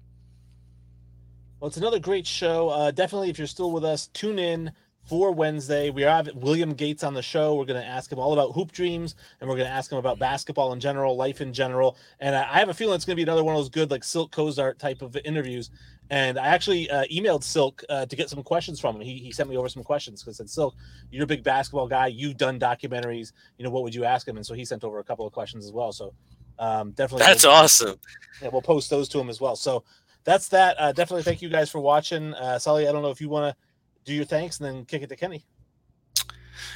Well, 1.61 1.69
it's 1.69 1.77
another 1.77 1.99
great 1.99 2.27
show. 2.27 2.69
Uh, 2.69 2.91
definitely, 2.91 3.31
if 3.31 3.39
you're 3.39 3.49
still 3.49 3.73
with 3.73 3.85
us, 3.85 4.09
tune 4.09 4.39
in 4.39 4.73
for 5.09 5.33
Wednesday. 5.33 5.89
We 5.89 6.03
have 6.03 6.29
William 6.35 6.75
Gates 6.75 7.03
on 7.03 7.15
the 7.15 7.23
show. 7.23 7.55
We're 7.55 7.65
going 7.65 7.81
to 7.81 7.87
ask 7.87 8.13
him 8.13 8.19
all 8.19 8.35
about 8.35 8.53
hoop 8.53 8.73
dreams, 8.73 9.15
and 9.41 9.49
we're 9.49 9.57
going 9.57 9.67
to 9.67 9.73
ask 9.73 9.91
him 9.91 9.99
about 9.99 10.19
basketball 10.19 10.73
in 10.75 10.81
general, 10.81 11.17
life 11.17 11.41
in 11.41 11.53
general. 11.53 11.97
And 12.21 12.37
I 12.37 12.59
have 12.59 12.69
a 12.69 12.75
feeling 12.75 12.95
it's 12.95 13.07
going 13.07 13.15
to 13.15 13.17
be 13.17 13.23
another 13.23 13.43
one 13.43 13.55
of 13.55 13.61
those 13.61 13.71
good, 13.71 13.91
like 13.91 14.05
Silk 14.05 14.31
Cozart 14.31 14.79
type 14.79 15.01
of 15.01 15.17
interviews. 15.25 15.71
And 16.11 16.39
I 16.39 16.49
actually 16.49 16.91
uh, 16.91 17.05
emailed 17.13 17.43
Silk 17.43 17.83
uh, 17.89 18.07
to 18.07 18.17
get 18.17 18.29
some 18.29 18.43
questions 18.43 18.81
from 18.81 18.97
him. 18.97 19.03
He, 19.03 19.19
he 19.19 19.33
sent 19.33 19.49
me 19.49 19.57
over 19.57 19.69
some 19.69 19.83
questions 19.83 20.23
because 20.23 20.37
I 20.37 20.45
said, 20.45 20.51
Silk, 20.51 20.75
you're 21.11 21.25
a 21.25 21.27
big 21.27 21.43
basketball 21.43 21.89
guy. 21.89 22.09
You've 22.09 22.37
done 22.37 22.59
documentaries. 22.59 23.33
You 23.57 23.65
know, 23.65 23.71
what 23.71 23.83
would 23.83 23.95
you 23.95 24.05
ask 24.05 24.29
him? 24.29 24.37
And 24.37 24.45
so 24.45 24.55
he 24.55 24.65
sent 24.65 24.85
over 24.85 24.99
a 24.99 25.05
couple 25.05 25.27
of 25.27 25.33
questions 25.33 25.65
as 25.65 25.73
well. 25.73 25.93
So 25.93 26.13
um, 26.59 26.93
definitely. 26.93 27.27
That's 27.27 27.45
we'll, 27.45 27.55
awesome. 27.55 27.99
Yeah, 28.43 28.49
we'll 28.53 28.63
post 28.63 28.91
those 28.91 29.09
to 29.11 29.21
him 29.21 29.29
as 29.29 29.41
well. 29.41 29.57
So 29.57 29.85
that's 30.25 30.49
that. 30.49 30.77
Uh, 30.79 30.93
definitely 30.93 31.23
thank 31.23 31.41
you 31.41 31.49
guys 31.49 31.71
for 31.71 31.81
watching. 31.81 32.35
Uh, 32.35 32.59
Sully, 32.59 32.89
I 32.89 32.93
don't 32.93 33.03
know 33.03 33.11
if 33.11 33.21
you 33.21 33.29
want 33.29 33.55
to 33.55 33.68
do 34.09 34.15
your 34.15 34.25
thanks 34.25 34.59
and 34.59 34.67
then 34.67 34.85
kick 34.87 35.03
it 35.03 35.09
to 35.11 35.17
Kenny. 35.17 35.45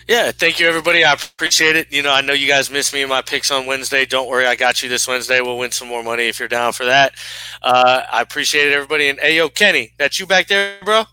Yeah, 0.06 0.32
thank 0.32 0.60
you, 0.60 0.68
everybody. 0.68 1.04
I 1.04 1.12
appreciate 1.12 1.76
it. 1.76 1.90
You 1.90 2.02
know, 2.02 2.12
I 2.12 2.20
know 2.20 2.32
you 2.32 2.46
guys 2.46 2.70
missed 2.70 2.92
me 2.92 3.02
in 3.02 3.08
my 3.08 3.22
picks 3.22 3.50
on 3.50 3.66
Wednesday. 3.66 4.04
Don't 4.04 4.28
worry, 4.28 4.46
I 4.46 4.54
got 4.54 4.82
you 4.82 4.88
this 4.88 5.08
Wednesday. 5.08 5.40
We'll 5.40 5.58
win 5.58 5.70
some 5.70 5.88
more 5.88 6.02
money 6.02 6.24
if 6.28 6.38
you're 6.38 6.48
down 6.48 6.72
for 6.72 6.84
that. 6.84 7.14
Uh, 7.62 8.02
I 8.10 8.20
appreciate 8.20 8.68
it, 8.68 8.74
everybody. 8.74 9.08
And 9.08 9.18
hey, 9.18 9.36
yo, 9.36 9.48
Kenny, 9.48 9.94
that's 9.98 10.20
you 10.20 10.26
back 10.26 10.48
there, 10.48 10.78
bro? 10.84 11.04